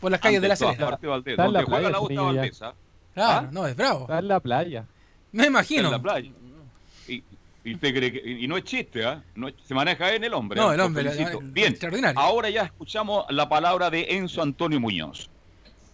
por 0.00 0.10
las 0.10 0.20
calles 0.20 0.40
de 0.42 0.48
La 0.48 0.56
Serena. 0.56 0.98
Valdés. 1.02 1.32
Está 1.32 1.44
en 1.46 1.52
la 1.52 1.60
Donde 1.60 1.62
juega 1.64 1.90
playa, 2.00 2.14
la. 2.14 2.22
Valdés, 2.22 2.62
¿ah? 2.62 2.74
Claro, 3.14 3.46
¿Ah? 3.46 3.50
no, 3.52 3.66
es 3.66 3.76
bravo. 3.76 4.00
Está 4.02 4.18
en 4.18 4.28
la 4.28 4.40
playa. 4.40 4.84
Me 5.32 5.46
imagino. 5.46 5.86
En 5.86 5.92
la 5.92 5.98
playa. 6.02 6.30
Y, 7.08 7.22
y 7.64 7.74
usted 7.74 7.94
cree 7.94 8.12
que- 8.12 8.28
y 8.30 8.46
no 8.46 8.56
es 8.56 8.64
chiste, 8.64 9.04
¿ah? 9.04 9.22
No 9.34 9.48
es- 9.48 9.54
se 9.66 9.74
maneja 9.74 10.14
en 10.14 10.24
el 10.24 10.32
hombre. 10.34 10.60
No, 10.60 10.68
¿ah? 10.70 10.74
el 10.74 10.80
hombre, 10.80 11.02
la- 11.04 11.14
la- 11.14 11.38
Bien, 11.42 11.70
extraordinario. 11.72 12.18
ahora 12.20 12.48
ya 12.50 12.62
escuchamos 12.62 13.24
la 13.30 13.48
palabra 13.48 13.90
de 13.90 14.06
Enzo 14.10 14.40
Antonio 14.42 14.78
Muñoz. 14.80 15.28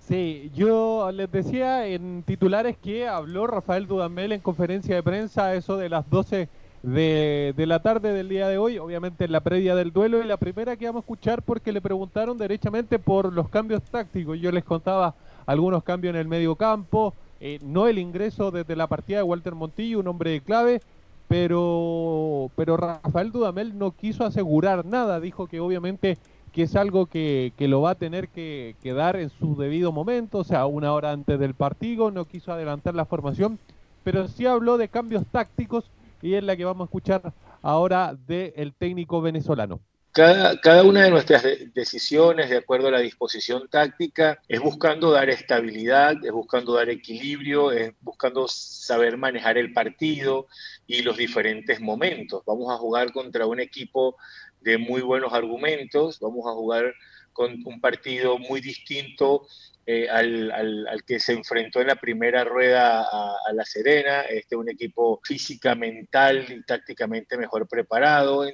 Sí, 0.07 0.51
yo 0.55 1.11
les 1.15 1.33
decía 1.33 1.87
en 1.87 2.23
titulares 2.25 2.77
que 2.77 3.09
habló 3.09 3.47
Rafael 3.47 3.87
Dudamel 3.87 4.33
en 4.33 4.41
conferencia 4.41 4.95
de 4.95 5.03
prensa 5.03 5.55
eso 5.55 5.79
de 5.79 5.89
las 5.89 6.09
12 6.11 6.49
de, 6.85 7.65
la 7.67 7.81
tarde 7.81 8.13
del 8.13 8.29
día 8.29 8.47
de 8.47 8.59
hoy, 8.59 8.79
obviamente 8.79 9.25
en 9.25 9.33
la 9.33 9.41
previa 9.41 9.75
del 9.75 9.93
duelo 9.93 10.23
y 10.23 10.27
la 10.27 10.37
primera 10.37 10.77
que 10.77 10.85
vamos 10.85 11.01
a 11.01 11.05
escuchar 11.05 11.43
porque 11.43 11.73
le 11.73 11.81
preguntaron 11.81 12.37
derechamente 12.37 12.99
por 12.99 13.33
los 13.33 13.49
cambios 13.49 13.83
tácticos. 13.83 14.39
Yo 14.39 14.53
les 14.53 14.65
contaba 14.65 15.15
algunos 15.47 15.83
cambios 15.83 16.15
en 16.15 16.21
el 16.21 16.29
medio 16.29 16.57
campo, 16.57 17.15
eh, 17.41 17.59
no 17.63 17.89
el 17.89 17.99
ingreso 17.99 18.51
desde 18.51 18.77
la 18.77 18.87
partida 18.87 19.19
de 19.19 19.23
Walter 19.23 19.55
Montillo, 19.55 20.01
un 20.01 20.09
hombre 20.09 20.33
de 20.33 20.41
clave, 20.43 20.83
pero, 21.27 22.51
pero 22.55 22.77
Rafael 22.77 23.33
Dudamel 23.33 23.79
no 23.79 23.93
quiso 23.93 24.25
asegurar 24.25 24.85
nada, 24.85 25.21
dijo 25.21 25.47
que 25.47 25.61
obviamente 25.61 26.19
que 26.53 26.65
es 26.65 26.77
algo 26.77 27.07
que, 27.07 27.53
que 27.57 27.67
lo 27.67 27.81
va 27.81 27.91
a 27.91 27.95
tener 27.97 28.29
que, 28.29 28.77
que 28.81 28.93
dar 28.93 29.17
en 29.17 29.31
su 29.31 29.57
debido 29.57 29.91
momento, 29.91 30.39
o 30.39 30.45
sea, 30.45 30.67
una 30.67 30.93
hora 30.93 31.11
antes 31.11 31.41
del 31.41 31.55
partido, 31.55 32.11
no 32.13 32.27
quiso 32.27 32.53
adelantar 32.53 32.95
la 32.95 33.07
formación, 33.07 33.59
pero 34.05 34.29
sí 34.29 34.47
habló 34.47 34.77
de 34.77 34.89
cambios 34.89 35.25
tácticos 35.33 35.91
y 36.25 36.35
es 36.35 36.43
la 36.43 36.57
que 36.57 36.65
vamos 36.65 36.87
a 36.87 36.89
escuchar 36.89 37.35
ahora 37.63 38.15
del 38.15 38.75
técnico 38.75 39.21
venezolano. 39.21 39.81
Cada, 40.13 40.61
cada 40.61 40.85
una 40.85 41.03
de 41.03 41.11
nuestras 41.11 41.43
de- 41.43 41.71
decisiones, 41.75 42.49
de 42.49 42.57
acuerdo 42.59 42.89
a 42.89 42.93
la 42.93 43.01
disposición 43.01 43.69
táctica, 43.69 44.41
es 44.49 44.61
buscando 44.61 45.11
dar 45.11 45.29
estabilidad, 45.29 46.15
es 46.25 46.31
buscando 46.33 46.75
dar 46.75 46.89
equilibrio, 46.89 47.73
es 47.73 47.93
buscando 48.01 48.47
saber 48.49 49.17
manejar 49.19 49.59
el 49.59 49.73
partido 49.73 50.47
y 50.87 51.03
los 51.03 51.17
diferentes 51.17 51.81
momentos. 51.81 52.43
Vamos 52.47 52.73
a 52.73 52.79
jugar 52.79 53.13
contra 53.13 53.47
un 53.47 53.61
equipo 53.61 54.17
de 54.61 54.79
muy 54.79 55.03
buenos 55.03 55.33
argumentos, 55.33 56.19
vamos 56.21 56.47
a 56.47 56.53
jugar 56.53 56.95
con 57.33 57.53
un 57.67 57.81
partido 57.81 58.39
muy 58.39 58.61
distinto 58.61 59.47
eh, 59.87 60.09
al, 60.09 60.51
al- 60.51 60.87
al 60.89 61.05
que 61.05 61.19
se 61.21 61.33
enfrentó 61.33 61.81
en 61.81 61.89
la 61.89 61.97
primera 61.97 62.45
rueda 62.45 63.03
a, 63.03 63.37
La 63.53 63.65
Serena, 63.65 64.23
este 64.23 64.57
un 64.57 64.69
equipo 64.71 65.21
física, 65.23 65.75
mental 65.75 66.47
y 66.49 66.63
tácticamente 66.63 67.37
mejor 67.37 67.69
preparado. 67.69 68.45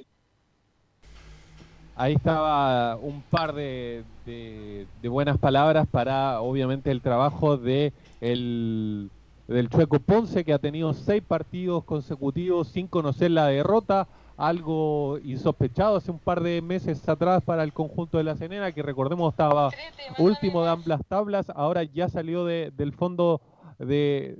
Ahí 1.95 2.13
estaba 2.13 2.95
un 2.97 3.21
par 3.21 3.53
de, 3.53 4.03
de- 4.25 4.87
de 5.01 5.09
buenas 5.09 5.37
palabras 5.37 5.87
para, 5.89 6.41
obviamente, 6.41 6.89
el 6.91 7.01
trabajo 7.01 7.57
de 7.57 7.93
el, 8.21 9.09
del 9.47 9.69
Chueco 9.69 9.99
Ponce, 9.99 10.43
que 10.43 10.53
ha 10.53 10.59
tenido 10.59 10.93
seis 10.93 11.21
partidos 11.21 11.83
consecutivos 11.83 12.69
sin 12.69 12.87
conocer 12.87 13.31
la 13.31 13.47
derrota, 13.47 14.07
algo 14.47 15.19
insospechado 15.23 15.95
hace 15.97 16.11
un 16.11 16.19
par 16.19 16.41
de 16.41 16.61
meses 16.61 17.07
atrás 17.07 17.43
para 17.43 17.63
el 17.63 17.73
conjunto 17.73 18.17
de 18.17 18.23
la 18.23 18.35
Serena, 18.35 18.71
que 18.71 18.81
recordemos 18.81 19.31
estaba 19.33 19.69
último 20.17 20.63
de 20.63 20.69
ambas 20.69 21.01
tablas, 21.07 21.49
ahora 21.55 21.83
ya 21.83 22.09
salió 22.09 22.43
de- 22.45 22.71
del 22.75 22.91
fondo 22.93 23.41
de, 23.77 24.37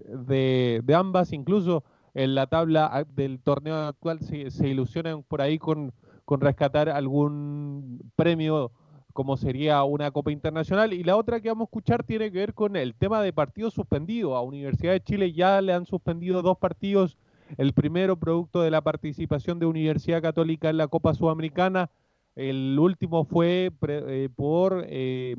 de- 0.83 0.95
ambas, 0.95 1.33
incluso 1.33 1.83
en 2.13 2.35
la 2.35 2.47
tabla 2.47 3.05
del 3.15 3.39
torneo 3.39 3.75
actual 3.75 4.19
se, 4.19 4.51
se 4.51 4.67
ilusionan 4.67 5.23
por 5.23 5.41
ahí 5.41 5.57
con, 5.57 5.93
con 6.25 6.41
rescatar 6.41 6.89
algún 6.89 8.01
premio 8.15 8.71
como 9.13 9.35
sería 9.35 9.83
una 9.83 10.09
Copa 10.11 10.31
Internacional. 10.31 10.93
Y 10.93 11.03
la 11.03 11.17
otra 11.17 11.41
que 11.41 11.49
vamos 11.49 11.65
a 11.65 11.69
escuchar 11.69 12.03
tiene 12.03 12.31
que 12.31 12.37
ver 12.39 12.53
con 12.53 12.75
el 12.77 12.93
tema 12.95 13.21
de 13.21 13.33
partidos 13.33 13.73
suspendidos. 13.73 14.33
A 14.35 14.41
Universidad 14.41 14.93
de 14.93 15.01
Chile 15.01 15.33
ya 15.33 15.59
le 15.61 15.73
han 15.73 15.85
suspendido 15.85 16.41
dos 16.41 16.57
partidos. 16.57 17.17
El 17.57 17.73
primero 17.73 18.15
producto 18.17 18.61
de 18.61 18.71
la 18.71 18.81
participación 18.81 19.59
de 19.59 19.65
Universidad 19.65 20.21
Católica 20.21 20.69
en 20.69 20.77
la 20.77 20.87
Copa 20.87 21.13
Sudamericana. 21.13 21.89
El 22.35 22.77
último 22.79 23.25
fue 23.25 23.71
pre- 23.77 24.23
eh, 24.23 24.29
por, 24.29 24.85
eh, 24.87 25.35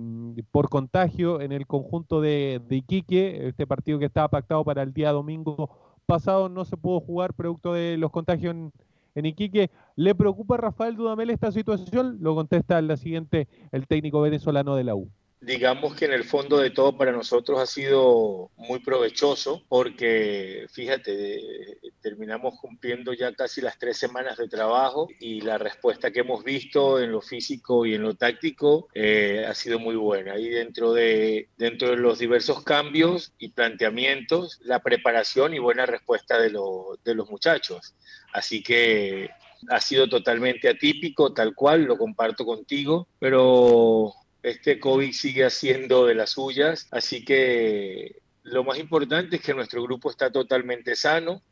por 0.50 0.68
contagio 0.68 1.40
en 1.40 1.52
el 1.52 1.66
conjunto 1.66 2.20
de, 2.20 2.60
de 2.68 2.76
Iquique. 2.76 3.48
Este 3.48 3.66
partido 3.66 3.98
que 3.98 4.04
estaba 4.04 4.28
pactado 4.28 4.62
para 4.62 4.82
el 4.82 4.92
día 4.92 5.10
domingo 5.10 5.70
pasado 6.04 6.50
no 6.50 6.66
se 6.66 6.76
pudo 6.76 7.00
jugar 7.00 7.32
producto 7.32 7.72
de 7.72 7.96
los 7.96 8.10
contagios 8.10 8.54
en, 8.54 8.72
en 9.14 9.24
Iquique. 9.26 9.70
¿Le 9.96 10.14
preocupa 10.14 10.56
a 10.56 10.58
Rafael 10.58 10.94
Dudamel 10.94 11.30
esta 11.30 11.50
situación? 11.50 12.18
Lo 12.20 12.34
contesta 12.34 12.82
la 12.82 12.98
siguiente 12.98 13.48
el 13.70 13.86
técnico 13.86 14.20
venezolano 14.20 14.76
de 14.76 14.84
la 14.84 14.94
U. 14.94 15.08
digamos 15.42 15.94
que 15.96 16.04
en 16.04 16.12
el 16.12 16.24
fondo 16.24 16.56
de 16.58 16.70
todo 16.70 16.96
para 16.96 17.10
nosotros 17.12 17.58
ha 17.58 17.66
sido 17.66 18.50
muy 18.56 18.78
provechoso 18.78 19.64
porque, 19.68 20.66
fíjate, 20.70 21.78
terminamos 22.00 22.54
cumpliendo 22.60 23.12
ya 23.12 23.32
casi 23.34 23.60
las 23.60 23.76
tres 23.78 23.96
semanas 23.98 24.36
de 24.38 24.48
trabajo 24.48 25.08
y 25.18 25.40
la 25.40 25.58
respuesta 25.58 26.12
que 26.12 26.20
hemos 26.20 26.44
visto 26.44 27.00
en 27.00 27.10
lo 27.10 27.20
físico 27.20 27.84
y 27.84 27.94
en 27.94 28.02
lo 28.02 28.14
táctico 28.14 28.88
eh, 28.94 29.44
ha 29.46 29.54
sido 29.54 29.80
muy 29.80 29.96
buena. 29.96 30.38
Y 30.38 30.48
dentro 30.48 30.92
de, 30.92 31.48
dentro 31.56 31.90
de 31.90 31.96
los 31.96 32.20
diversos 32.20 32.62
cambios 32.62 33.32
y 33.36 33.48
planteamientos, 33.50 34.58
la 34.62 34.78
preparación 34.80 35.54
y 35.54 35.58
buena 35.58 35.86
respuesta 35.86 36.38
de, 36.40 36.50
lo- 36.50 36.98
de 37.04 37.14
los 37.16 37.28
muchachos. 37.28 37.94
Así 38.32 38.62
que 38.62 39.28
ha 39.70 39.80
sido 39.80 40.08
totalmente 40.08 40.68
atípico, 40.68 41.32
tal 41.32 41.54
cual, 41.54 41.82
lo 41.82 41.96
comparto 41.96 42.44
contigo, 42.44 43.08
pero 43.18 44.12
este 44.42 44.80
COVID 44.80 45.12
sigue 45.12 45.44
haciendo 45.44 46.06
de 46.06 46.14
las 46.14 46.30
suyas, 46.30 46.88
así 46.90 47.24
que 47.24 48.22
lo 48.42 48.64
más 48.64 48.78
importante 48.78 49.36
es 49.36 49.42
que 49.42 49.54
nuestro 49.54 49.82
grupo 49.82 50.10
está 50.10 50.30
totalmente 50.30 50.96
sano. 50.96 51.42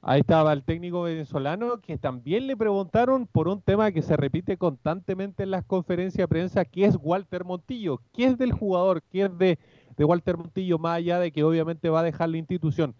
Ahí 0.00 0.20
estaba 0.20 0.52
el 0.52 0.62
técnico 0.62 1.02
venezolano 1.02 1.80
que 1.80 1.98
también 1.98 2.46
le 2.46 2.56
preguntaron 2.56 3.26
por 3.26 3.48
un 3.48 3.60
tema 3.60 3.90
que 3.90 4.00
se 4.00 4.16
repite 4.16 4.56
constantemente 4.56 5.42
en 5.42 5.50
las 5.50 5.64
conferencias 5.64 6.22
de 6.22 6.28
prensa, 6.28 6.64
que 6.64 6.84
es 6.84 6.96
Walter 7.00 7.44
Montillo. 7.44 8.00
¿Qué 8.12 8.26
es 8.26 8.38
del 8.38 8.52
jugador? 8.52 9.02
¿Qué 9.10 9.24
es 9.24 9.38
de, 9.38 9.58
de 9.96 10.04
Walter 10.04 10.36
Montillo? 10.36 10.78
Más 10.78 10.98
allá 10.98 11.18
de 11.18 11.32
que 11.32 11.42
obviamente 11.42 11.90
va 11.90 12.00
a 12.00 12.04
dejar 12.04 12.28
la 12.28 12.38
institución. 12.38 12.94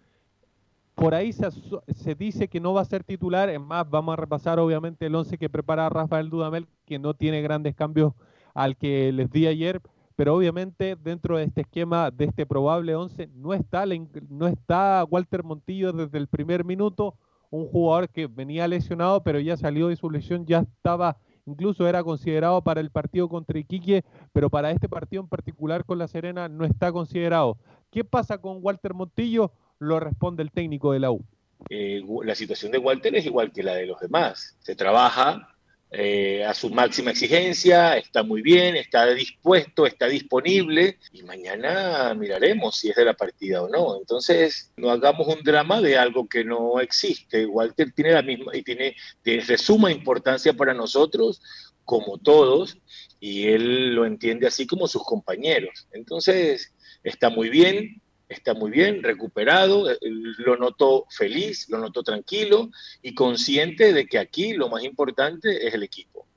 Por 0.99 1.15
ahí 1.15 1.31
se, 1.31 2.15
dice 2.15 2.49
que 2.49 2.59
no 2.59 2.73
va 2.73 2.81
a 2.81 2.85
ser 2.85 3.05
titular. 3.05 3.49
Es 3.49 3.61
más, 3.61 3.89
vamos 3.89 4.11
a 4.11 4.17
repasar 4.17 4.59
obviamente 4.59 5.05
el 5.05 5.15
11 5.15 5.37
que 5.37 5.49
prepara 5.49 5.87
Rafael 5.87 6.29
Dudamel, 6.29 6.67
que 6.85 6.99
no 6.99 7.13
tiene 7.13 7.41
grandes 7.41 7.73
cambios 7.73 8.11
al 8.53 8.75
que 8.75 9.13
les 9.13 9.31
di 9.31 9.47
ayer. 9.47 9.81
Pero 10.17 10.35
obviamente 10.35 10.97
dentro 10.97 11.37
de 11.37 11.45
este 11.45 11.61
esquema, 11.61 12.11
de 12.11 12.25
este 12.25 12.45
probable 12.45 12.97
11, 12.97 13.29
no 13.33 13.53
está, 13.53 13.85
no 14.27 14.47
está 14.47 15.05
Walter 15.09 15.41
Montillo 15.45 15.93
desde 15.93 16.17
el 16.17 16.27
primer 16.27 16.65
minuto, 16.65 17.15
un 17.49 17.65
jugador 17.69 18.09
que 18.09 18.27
venía 18.27 18.67
lesionado, 18.67 19.23
pero 19.23 19.39
ya 19.39 19.55
salió 19.55 19.87
de 19.87 19.95
su 19.95 20.09
lesión, 20.09 20.45
ya 20.45 20.59
estaba, 20.59 21.15
incluso 21.45 21.87
era 21.87 22.03
considerado 22.03 22.61
para 22.61 22.81
el 22.81 22.91
partido 22.91 23.29
contra 23.29 23.57
Iquique, 23.57 24.03
pero 24.33 24.49
para 24.49 24.71
este 24.71 24.89
partido 24.89 25.23
en 25.23 25.29
particular 25.29 25.85
con 25.85 25.97
La 25.97 26.09
Serena 26.09 26.49
no 26.49 26.65
está 26.65 26.91
considerado. 26.91 27.57
¿Qué 27.89 28.03
pasa 28.03 28.37
con 28.37 28.59
Walter 28.61 28.93
Montillo? 28.93 29.53
Lo 29.79 29.99
responde 29.99 30.43
el 30.43 30.51
técnico 30.51 30.93
de 30.93 30.99
la 30.99 31.11
U. 31.11 31.23
Eh, 31.69 32.01
la 32.23 32.35
situación 32.35 32.71
de 32.71 32.77
Walter 32.77 33.15
es 33.15 33.25
igual 33.25 33.51
que 33.51 33.63
la 33.63 33.75
de 33.75 33.85
los 33.85 33.99
demás. 33.99 34.57
Se 34.59 34.75
trabaja 34.75 35.55
eh, 35.91 36.45
a 36.45 36.53
su 36.53 36.69
máxima 36.69 37.09
exigencia, 37.09 37.97
está 37.97 38.21
muy 38.21 38.43
bien, 38.43 38.75
está 38.75 39.07
dispuesto, 39.07 39.87
está 39.87 40.05
disponible 40.07 40.99
y 41.11 41.23
mañana 41.23 42.13
miraremos 42.13 42.77
si 42.77 42.89
es 42.89 42.95
de 42.95 43.05
la 43.05 43.15
partida 43.15 43.63
o 43.63 43.69
no. 43.69 43.97
Entonces, 43.97 44.71
no 44.77 44.91
hagamos 44.91 45.27
un 45.27 45.41
drama 45.43 45.81
de 45.81 45.97
algo 45.97 46.29
que 46.29 46.45
no 46.45 46.79
existe. 46.79 47.45
Walter 47.47 47.91
tiene 47.91 48.11
la 48.11 48.21
misma 48.21 48.55
y 48.55 48.61
tiene, 48.61 48.95
tiene 49.23 49.43
de 49.43 49.57
suma 49.57 49.91
importancia 49.91 50.53
para 50.53 50.75
nosotros, 50.75 51.41
como 51.85 52.19
todos, 52.19 52.77
y 53.19 53.47
él 53.47 53.95
lo 53.95 54.05
entiende 54.05 54.45
así 54.45 54.67
como 54.67 54.87
sus 54.87 55.03
compañeros. 55.03 55.87
Entonces, 55.91 56.71
está 57.03 57.31
muy 57.31 57.49
bien, 57.49 57.99
está 58.29 58.53
muy 58.53 58.69
bien, 58.69 59.01
recuperado, 59.01 59.89
eh, 59.89 59.97
lo 60.01 60.55
notó 60.55 61.05
feliz, 61.09 61.67
lo 61.69 61.79
notó 61.79 62.03
tranquilo 62.03 62.69
y 63.01 63.13
consciente 63.15 63.91
de 63.91 64.05
que 64.05 64.19
aquí 64.19 64.53
lo 64.53 64.69
más 64.69 64.83
importante 64.83 65.67
es 65.67 65.73
el 65.73 65.83
equipo. 65.83 66.27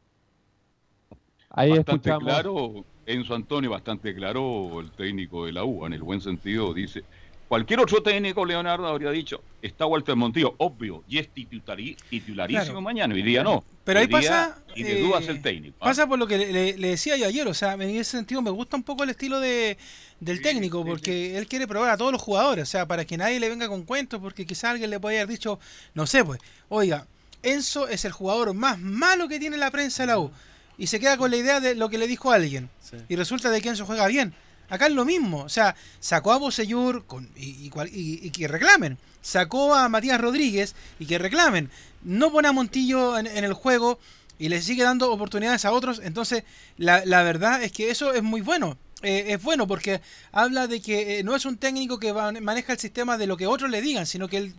Ahí 1.51 1.70
bastante 1.70 2.09
escuchamos. 2.09 2.24
claro, 2.24 2.84
Enzo 3.05 3.34
Antonio, 3.34 3.70
bastante 3.70 4.14
claro 4.14 4.80
el 4.80 4.90
técnico 4.93 5.45
de 5.45 5.53
la 5.53 5.64
U, 5.64 5.84
en 5.84 5.93
el 5.93 6.03
buen 6.03 6.20
sentido, 6.20 6.72
dice. 6.72 7.05
Cualquier 7.53 7.80
otro 7.80 8.03
técnico, 8.03 8.46
Leonardo, 8.46 8.86
habría 8.86 9.11
dicho, 9.11 9.42
está 9.61 9.84
Walter 9.84 10.16
Montillo, 10.16 10.55
obvio, 10.57 11.05
y 11.07 11.18
es 11.18 11.28
titulari- 11.34 11.98
titularísimo 12.09 12.64
Claro. 12.64 12.80
mañana, 12.80 13.14
hoy 13.14 13.20
día 13.20 13.42
no. 13.42 13.62
Pero 13.84 14.00
Hoy 14.00 14.07
ahí 14.07 14.11
pasa, 14.11 14.57
Y 14.74 14.82
de 14.84 14.98
eh, 14.98 15.03
dudas 15.03 15.28
el 15.28 15.42
técnico. 15.42 15.76
¿ah? 15.80 15.84
Pasa 15.84 16.07
por 16.07 16.18
lo 16.18 16.26
que 16.26 16.38
le, 16.38 16.50
le- 16.50 16.78
le 16.78 16.88
decía 16.88 17.14
yo 17.18 17.26
ayer, 17.26 17.46
o 17.46 17.53
sea, 17.53 17.74
en 17.74 17.82
ese 17.82 18.12
sentido 18.12 18.40
me 18.40 18.48
gusta 18.48 18.74
un 18.78 18.82
poco 18.82 19.05
el 19.05 19.11
estilo 19.11 19.38
de, 19.38 19.76
del 20.18 20.40
técnico, 20.40 20.82
porque 20.82 21.36
él 21.36 21.46
quiere 21.46 21.66
probar 21.68 21.90
a 21.90 21.98
todos 21.98 22.11
los 22.11 22.22
jugadores, 22.22 22.62
o 22.62 22.70
sea, 22.70 22.86
para 22.86 23.05
que 23.05 23.18
nadie 23.18 23.38
le 23.38 23.50
venga 23.50 23.68
con 23.68 23.82
cuentos, 23.84 24.18
porque 24.18 24.46
quizá 24.46 24.70
alguien 24.70 24.88
le 24.88 24.98
puede 24.98 25.18
haber 25.18 25.28
dicho, 25.28 25.61
no 25.92 26.07
sé, 26.07 26.24
pues, 26.24 26.40
oiga, 26.70 27.07
Enzo 27.42 27.86
es 27.86 28.07
el 28.07 28.12
jugador 28.12 28.55
más 28.55 28.78
malo 28.78 29.28
que 29.28 29.38
tiene 29.38 29.59
la 29.59 29.70
prensa 29.70 30.05
de 30.05 30.07
la 30.07 30.18
U, 30.18 30.30
y 30.78 30.86
se 30.86 30.98
queda 30.98 31.18
con 31.18 31.30
la 31.30 31.36
idea 31.36 31.61
de 31.61 31.74
lo 31.74 31.90
que 31.90 31.98
le 31.98 32.07
dijo 32.07 32.32
alguien, 32.32 32.70
y 33.11 33.16
resulta 33.16 33.50
de 33.50 33.61
que 33.61 33.68
Enzo 33.68 33.84
juega 33.84 34.07
bien. 34.07 34.32
Acá 34.73 34.87
es 34.87 34.95
lo 34.95 35.05
mismo, 35.05 35.43
o 35.43 35.51
sea, 35.51 35.77
sacó 36.01 36.33
a 36.33 36.39
Bosellur 36.39 37.05
con, 37.05 37.29
y, 37.37 37.70
y 37.70 37.70
y- 37.93 38.31
que 38.31 38.49
reclamen, 38.49 38.97
sacó 39.20 39.75
a 39.75 39.87
Matías 39.91 40.18
Rodríguez 40.18 40.75
y 40.99 41.05
que 41.05 41.18
reclamen, 41.18 41.70
no 42.05 42.33
pone 42.33 42.49
a 42.49 42.53
Montillo 42.53 43.18
en, 43.18 43.27
el 43.27 43.53
juego 43.53 43.99
y 44.39 44.49
le 44.49 44.62
sigue 44.62 44.83
dando 44.83 45.12
oportunidades 45.12 45.66
a 45.66 45.73
otros, 45.73 46.01
entonces 46.03 46.45
la, 46.79 47.03
verdad 47.23 47.62
es 47.62 47.70
que 47.70 47.91
eso 47.91 48.14
es 48.14 48.23
muy 48.23 48.41
bueno. 48.41 48.79
Eh, 49.03 49.35
es 49.35 49.43
bueno 49.43 49.66
porque 49.66 50.01
habla 50.31 50.66
de 50.66 50.81
que 50.81 51.18
eh, 51.18 51.23
no 51.23 51.37
es 51.37 51.45
un 51.45 51.59
técnico 51.59 51.99
que 51.99 52.14
maneja 52.14 52.73
el 52.73 52.79
sistema 52.79 53.18
de 53.18 53.27
lo 53.27 53.37
que 53.37 53.47
otros 53.47 53.68
le 53.68 53.83
digan, 53.83 54.07
sino 54.07 54.27
que 54.27 54.39
él 54.39 54.55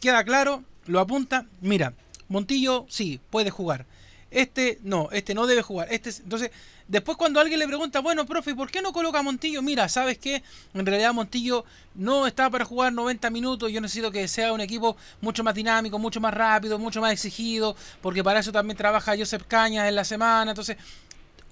queda 0.00 0.22
claro, 0.22 0.62
lo 0.86 1.00
apunta, 1.00 1.46
mira, 1.60 1.92
Montillo 2.28 2.86
sí, 2.88 3.18
puede 3.30 3.50
jugar. 3.50 3.84
Este 4.30 4.78
no, 4.82 5.08
este 5.12 5.34
no 5.34 5.46
debe 5.46 5.62
jugar. 5.62 5.88
Este 5.90 6.10
es- 6.10 6.20
entonces, 6.20 6.50
después 6.88 7.16
cuando 7.16 7.38
alguien 7.40 7.58
le 7.60 7.66
pregunta, 7.66 8.00
bueno, 8.00 8.26
profe, 8.26 8.50
¿y 8.50 8.54
¿por 8.54 8.70
qué 8.70 8.82
no 8.82 8.92
coloca 8.92 9.20
a 9.20 9.22
Montillo? 9.22 9.62
Mira, 9.62 9.88
¿sabes 9.88 10.18
qué? 10.18 10.42
En 10.74 10.84
realidad 10.84 11.14
Montillo 11.14 11.64
no 11.94 12.26
está 12.26 12.50
para 12.50 12.64
jugar 12.64 12.92
90 12.92 13.30
minutos. 13.30 13.70
Yo 13.70 13.80
necesito 13.80 14.10
que 14.10 14.26
sea 14.28 14.52
un 14.52 14.60
equipo 14.60 14.96
mucho 15.20 15.44
más 15.44 15.54
dinámico, 15.54 15.98
mucho 15.98 16.20
más 16.20 16.34
rápido, 16.34 16.78
mucho 16.78 17.00
más 17.00 17.12
exigido, 17.12 17.76
porque 18.02 18.24
para 18.24 18.40
eso 18.40 18.50
también 18.52 18.76
trabaja 18.76 19.16
Joseph 19.16 19.44
Cañas 19.46 19.88
en 19.88 19.94
la 19.94 20.04
semana. 20.04 20.50
Entonces, 20.50 20.76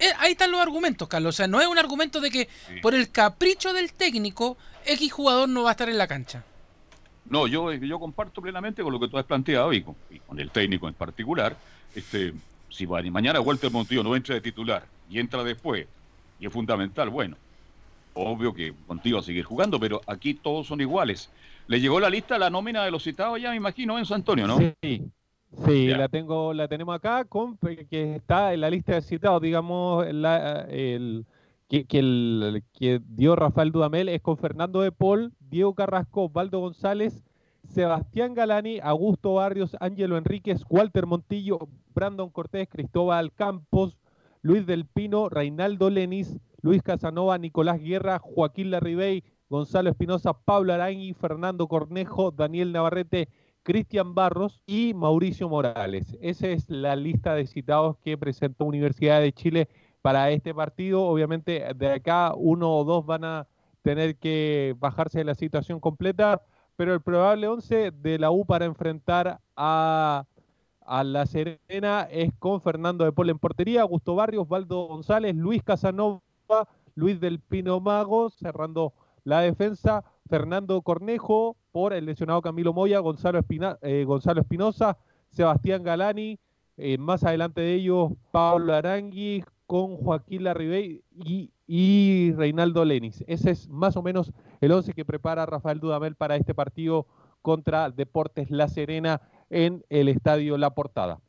eh, 0.01 0.11
ahí 0.19 0.33
están 0.33 0.51
los 0.51 0.61
argumentos, 0.61 1.07
Carlos. 1.09 1.35
O 1.35 1.37
sea, 1.37 1.47
no 1.47 1.61
es 1.61 1.69
un 1.69 1.79
argumento 1.79 2.21
de 2.21 2.31
que 2.31 2.49
por 2.83 2.95
el 2.95 3.11
capricho 3.11 3.73
del 3.73 3.93
técnico, 3.93 4.57
X 4.85 5.13
jugador 5.13 5.49
no 5.49 5.63
va 5.63 5.71
a 5.71 5.73
estar 5.73 5.89
en 5.89 5.97
la 5.97 6.09
cancha. 6.09 6.43
No, 7.31 7.47
yo, 7.47 7.73
yo 7.73 7.99
comparto 8.01 8.43
plenamente 8.43 8.83
con 8.83 8.93
lo 8.93 8.99
que 9.01 9.09
tú 9.09 9.17
has 9.17 9.25
planteado 9.25 9.73
y 9.73 9.83
con, 9.83 9.95
y 10.11 10.19
con 10.19 10.39
el 10.41 10.51
técnico 10.51 10.89
en 10.89 10.95
particular. 10.95 11.57
Este, 11.95 12.35
si 12.75 12.87
mañana 12.87 13.41
Walter 13.41 13.71
Montillo 13.71 14.03
no 14.03 14.17
entra 14.17 14.35
de 14.35 14.41
titular 14.41 14.85
y 15.09 15.21
entra 15.21 15.45
después, 15.45 15.87
y 16.41 16.47
es 16.47 16.53
fundamental, 16.53 17.09
bueno, 17.09 17.37
obvio 18.15 18.53
que 18.53 18.75
Montillo 18.89 19.17
va 19.17 19.21
a 19.21 19.25
seguir 19.25 19.45
jugando, 19.45 19.79
pero 19.79 20.01
aquí 20.07 20.35
todos 20.35 20.67
son 20.67 20.81
iguales. 20.81 21.31
Le 21.69 21.81
llegó 21.81 22.01
la 22.01 22.11
lista, 22.11 22.37
la 22.39 22.51
nómina 22.51 22.85
de 22.85 22.91
los 22.91 23.03
citados 23.05 23.41
ya, 23.41 23.51
me 23.51 23.57
imagino, 23.57 23.99
en 23.99 24.05
San 24.05 24.17
Antonio, 24.17 24.47
¿no? 24.47 24.59
Sí, 24.59 24.75
sí, 25.65 25.87
Ya. 25.87 25.97
la 25.97 26.09
tengo, 26.09 26.53
la 26.53 26.67
tenemos 26.67 26.95
acá, 26.97 27.25
con, 27.25 27.57
que 27.59 28.17
está 28.17 28.53
en 28.53 28.61
la 28.61 28.71
lista 28.71 28.95
de 28.95 29.03
citados, 29.03 29.41
digamos, 29.41 30.07
la- 30.13 30.63
el, 30.69 31.25
que, 31.69 31.85
que 31.85 31.99
el 32.01 32.63
que 32.77 33.01
dio 33.07 33.37
Rafael 33.37 33.71
Dudamel 33.71 34.09
es 34.09 34.21
con 34.21 34.37
Fernando 34.37 34.81
de 34.81 34.91
Paul, 34.93 35.33
Diego 35.39 35.75
Carrasco, 35.75 36.25
Osvaldo 36.25 36.59
González, 36.59 37.23
Sebastián 37.69 38.35
Galani, 38.35 38.79
Augusto 38.83 39.35
Barrios, 39.35 39.77
Ángelo 39.81 40.17
Enríquez, 40.17 40.63
Walter 40.69 41.07
Montillo, 41.07 41.59
Brandon 41.95 42.31
Cortés, 42.31 42.69
Cristóbal 42.69 43.33
Campos, 43.33 43.99
Luis 44.43 44.67
del 44.67 44.87
Pino, 44.87 45.29
Reinaldo 45.29 45.91
Lenis, 45.91 46.37
Luis 46.61 46.83
Casanova, 46.83 47.39
Nicolás 47.39 47.81
Guerra, 47.81 48.19
Joaquín 48.19 48.71
Larribey, 48.71 49.25
Gonzalo 49.49 49.91
Espinosa, 49.91 50.33
Pablo 50.33 50.73
Arangui, 50.73 51.15
Fernando 51.15 51.69
Cornejo, 51.69 52.31
Daniel 52.31 52.73
Navarrete, 52.73 53.29
Cristian 53.63 54.15
Barros 54.15 54.61
y 54.67 54.93
Mauricio 54.95 55.49
Morales. 55.49 56.17
Esa 56.21 56.49
es 56.49 56.69
la 56.69 56.97
lista 56.97 57.35
de 57.35 57.47
citados 57.47 57.97
que 57.99 58.19
presentó 58.19 58.65
Universidad 58.67 59.21
de 59.21 59.33
Chile 59.33 59.69
para 60.03 60.31
este 60.31 60.55
partido. 60.55 61.03
Obviamente 61.05 61.65
de 61.75 61.93
acá 61.93 62.35
uno 62.37 62.77
o 62.77 62.85
dos 62.85 63.07
van 63.07 63.25
a 63.25 63.49
tener 63.83 64.17
que 64.17 64.75
bajarse 64.79 65.19
de 65.19 65.25
la 65.25 65.35
situación 65.35 65.81
completa, 65.81 66.43
pero 66.77 66.95
el 66.95 67.01
probable 67.01 67.49
11 67.49 67.91
de 67.93 68.19
la 68.19 68.31
U 68.31 68.45
para 68.45 68.65
enfrentar 68.65 69.41
a, 69.57 70.25
a 70.81 71.05
La 71.05 71.27
Serena 71.27 72.03
es 72.11 72.33
con 72.39 72.61
Fernando 72.61 73.05
de 73.05 73.13
Paul 73.13 73.31
en 73.31 73.39
portería, 73.39 73.83
Augusto 73.83 74.15
Barrios, 74.15 74.49
Valdo 74.49 74.87
González, 74.89 75.35
Luis 75.35 75.63
Casanova, 75.63 76.21
Luis 76.95 77.21
del 77.21 77.41
Pino 77.41 77.81
Mago, 77.81 78.31
cerrando 78.31 78.93
la 79.25 79.41
defensa, 79.41 80.05
Fernando 80.29 80.81
Cornejo 80.83 81.57
por 81.73 81.93
el 81.93 82.07
lesionado 82.07 82.43
Camilo 82.43 82.73
Moya, 82.73 82.99
Gonzalo, 83.01 83.39
Espina- 83.39 83.79
eh, 83.83 84.05
Gonzalo 84.05 84.41
Espinosa, 84.41 84.97
Sebastián 85.31 85.83
Galani, 85.83 86.39
eh, 86.77 86.99
más 86.99 87.25
adelante 87.25 87.61
de 87.61 87.75
ellos 87.75 88.13
Pablo 88.31 88.75
Arangui 88.75 89.45
con 89.67 89.97
Joaquín 89.97 90.45
Larribey 90.45 91.03
y, 91.15 91.51
y 91.67 92.33
Reinaldo 92.37 92.85
Lenis. 92.85 93.25
Ese 93.27 93.51
es 93.51 93.69
más 93.69 93.97
o 93.97 94.03
menos 94.03 94.33
el 94.61 94.73
11 94.73 94.93
que 94.93 95.05
prepara 95.05 95.47
Rafael 95.47 95.81
Dudamel 95.81 96.15
para 96.15 96.37
este 96.37 96.55
partido 96.55 97.07
contra 97.43 97.91
Deportes 97.91 98.51
La 98.51 98.69
Serena 98.69 99.21
en 99.51 99.85
el 99.89 100.09
Estadio 100.09 100.57
La 100.59 100.71
Portada. 100.71 101.21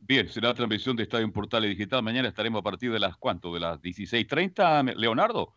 Bien, 0.00 0.28
será 0.28 0.54
transmisión 0.54 0.94
de 0.96 1.02
Estadio 1.02 1.24
en 1.24 1.32
Portales 1.32 1.68
Digital. 1.70 2.02
Mañana 2.02 2.28
estaremos 2.28 2.60
a 2.60 2.62
partir 2.62 2.92
de 2.92 2.98
las 3.00 3.16
cuánto, 3.16 3.52
de 3.52 3.60
las 3.60 3.80
16.30, 3.80 4.94
Leonardo. 4.94 5.52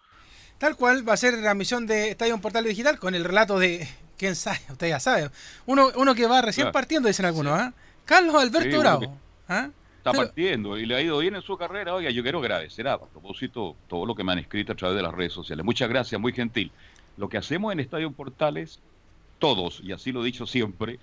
Tal 0.58 0.76
cual 0.76 1.08
va 1.08 1.14
a 1.14 1.18
ser 1.18 1.38
la 1.38 1.54
misión 1.54 1.86
de 1.86 2.10
Estadio 2.12 2.38
Portal 2.42 2.64
Digital 2.66 3.00
con 3.00 3.16
el 3.16 3.24
relato 3.24 3.60
de, 3.60 3.88
quién 4.18 4.36
sabe, 4.36 4.60
usted 4.70 4.90
ya 4.90 5.00
sabe, 5.00 5.30
uno, 5.68 5.90
uno 5.96 6.16
que 6.16 6.26
va 6.28 6.42
recién 6.42 6.66
Claro. 6.66 6.74
partiendo, 6.74 7.08
dicen 7.08 7.26
algunos, 7.26 7.54
¿ah? 7.54 7.74
Carlos 8.06 8.36
Alberto 8.36 8.72
Sí, 8.72 8.78
Bravo. 8.78 9.00
que- 9.02 9.10
¿ah? 9.50 9.70
Está 10.10 10.18
Pero- 10.20 10.28
partiendo 10.28 10.78
y 10.78 10.86
le 10.86 10.96
ha 10.96 11.02
ido 11.02 11.18
bien 11.20 11.36
en 11.36 11.42
su 11.42 11.58
carrera. 11.58 11.94
Oiga, 11.96 12.10
yo 12.12 12.24
quiero 12.24 12.40
agradecer 12.40 12.88
a, 12.88 12.94
a 12.94 13.00
propósito 13.06 13.76
todo 13.88 14.06
lo 14.06 14.16
que 14.16 14.24
me 14.24 14.32
han 14.32 14.40
escrito 14.40 14.74
a 14.74 14.76
través 14.76 14.96
de 14.98 15.04
las 15.04 15.14
redes 15.14 15.34
sociales. 15.34 15.64
Muchas 15.66 15.90
gracias, 15.90 16.20
muy 16.20 16.34
gentil. 16.34 16.72
Lo 17.18 17.30
que 17.30 17.38
hacemos 17.38 17.72
en 17.74 17.80
Estadio 17.80 18.12
Portales, 18.12 18.80
todos, 19.40 19.82
y 19.84 19.92
así 19.92 20.12
lo 20.12 20.22
he 20.22 20.26
dicho 20.26 20.46
siempre, 20.48 21.00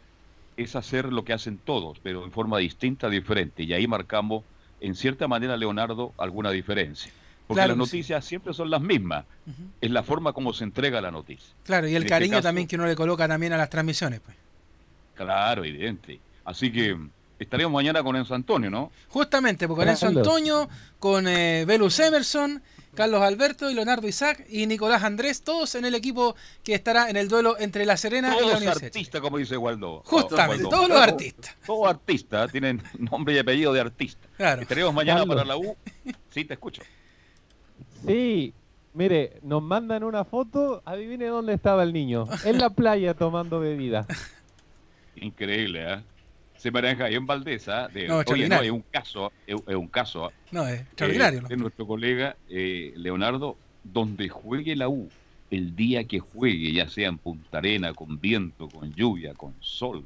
es 0.56 0.74
hacer 0.76 1.12
lo 1.12 1.24
que 1.24 1.32
hacen 1.34 1.58
todos, 1.58 1.98
pero 2.02 2.24
en 2.24 2.32
forma 2.32 2.58
distinta, 2.58 3.08
diferente. 3.10 3.62
Y 3.62 3.72
ahí 3.74 3.86
marcamos, 3.86 4.42
en 4.80 4.94
cierta 4.94 5.28
manera, 5.28 5.56
Leonardo, 5.56 6.12
alguna 6.18 6.50
diferencia. 6.50 7.12
Porque 7.46 7.58
Claro 7.60 7.76
las 7.76 7.88
sí. 7.88 7.96
noticias 7.96 8.24
siempre 8.24 8.52
son 8.54 8.70
las 8.70 8.80
mismas. 8.80 9.24
Es 9.80 9.90
la 9.90 10.02
forma 10.02 10.32
como 10.32 10.52
se 10.52 10.64
entrega 10.64 11.00
la 11.00 11.10
noticia. 11.10 11.54
Claro, 11.64 11.86
y 11.86 11.90
el 11.90 11.96
En 11.98 12.02
este 12.02 12.08
cariño 12.10 12.32
caso- 12.32 12.42
también 12.42 12.66
que 12.66 12.74
uno 12.76 12.86
le 12.86 12.96
coloca 12.96 13.28
también 13.28 13.52
a 13.52 13.56
las 13.56 13.70
transmisiones, 13.70 14.20
pues. 14.20 14.36
Claro, 15.14 15.64
evidente. 15.64 16.18
Así 16.44 16.72
que 16.72 16.96
estaremos 17.38 17.72
mañana 17.72 18.02
con 18.02 18.16
Enzo 18.16 18.34
Antonio, 18.34 18.70
¿no? 18.70 18.90
Justamente, 19.08 19.66
porque 19.68 19.82
con 19.82 19.88
Enzo 19.88 20.06
Carlos. 20.06 20.26
Antonio, 20.26 20.68
con 20.98 21.26
eh, 21.28 21.64
Velus 21.66 21.98
Emerson, 22.00 22.62
Carlos 22.94 23.20
Alberto 23.22 23.70
y 23.70 23.74
Leonardo 23.74 24.08
Isaac 24.08 24.46
y 24.48 24.66
Nicolás 24.66 25.02
Andrés, 25.02 25.42
todos 25.42 25.74
en 25.74 25.84
el 25.84 25.94
equipo 25.94 26.34
que 26.64 26.74
estará 26.74 27.10
en 27.10 27.16
el 27.16 27.28
duelo 27.28 27.58
entre 27.58 27.84
La 27.84 27.96
Serena 27.98 28.28
y 28.28 28.30
la 28.32 28.38
Todos 28.38 28.56
Universidad. 28.56 28.86
artistas, 28.86 29.20
como 29.20 29.36
dice 29.36 29.56
Waldo. 29.56 30.02
Justamente, 30.06 30.64
Waldo. 30.64 30.76
todos 30.76 30.88
los 30.88 30.98
artistas. 30.98 31.56
Todos 31.66 31.88
artistas, 31.88 32.50
tienen 32.52 32.82
nombre 32.98 33.34
y 33.34 33.38
apellido 33.38 33.72
de 33.74 33.80
artista. 33.80 34.26
Claro. 34.38 34.62
Estaremos 34.62 34.94
mañana 34.94 35.26
para 35.26 35.44
la 35.44 35.56
U. 35.58 35.76
Sí, 36.30 36.44
te 36.46 36.54
escucho. 36.54 36.80
Sí, 38.06 38.54
mire, 38.94 39.40
nos 39.42 39.62
mandan 39.62 40.02
una 40.02 40.24
foto, 40.24 40.82
adivine 40.86 41.26
dónde 41.26 41.52
estaba 41.52 41.82
el 41.82 41.92
niño, 41.92 42.24
en 42.44 42.58
la 42.58 42.70
playa 42.70 43.12
tomando 43.14 43.60
bebida. 43.60 44.06
Increíble, 45.16 45.92
¿eh? 45.94 46.02
Se 46.66 46.72
maneja 46.72 47.04
ahí 47.04 47.14
en 47.14 47.24
Valdés, 47.26 47.68
¿ah? 47.68 47.86
De- 47.86 48.08
No, 48.08 48.18
oye, 48.26 48.48
no, 48.48 48.60
es 48.60 48.70
un 48.72 48.82
caso, 48.90 49.32
es, 49.46 49.54
es 49.68 49.74
un 49.76 49.86
caso. 49.86 50.32
No, 50.50 50.66
es 50.66 50.80
extraordinario. 50.80 51.38
eh, 51.38 51.44
de 51.48 51.56
nuestro 51.56 51.86
colega 51.86 52.36
eh, 52.50 52.92
Leonardo, 52.96 53.56
donde 53.84 54.28
juegue 54.28 54.74
la 54.74 54.88
U, 54.88 55.08
el 55.52 55.76
día 55.76 56.02
que 56.02 56.18
juegue, 56.18 56.72
ya 56.72 56.88
sea 56.88 57.06
en 57.06 57.18
Punta 57.18 57.58
Arena, 57.58 57.94
con 57.94 58.20
viento, 58.20 58.68
con 58.68 58.92
lluvia, 58.94 59.32
con 59.34 59.54
sol, 59.60 60.04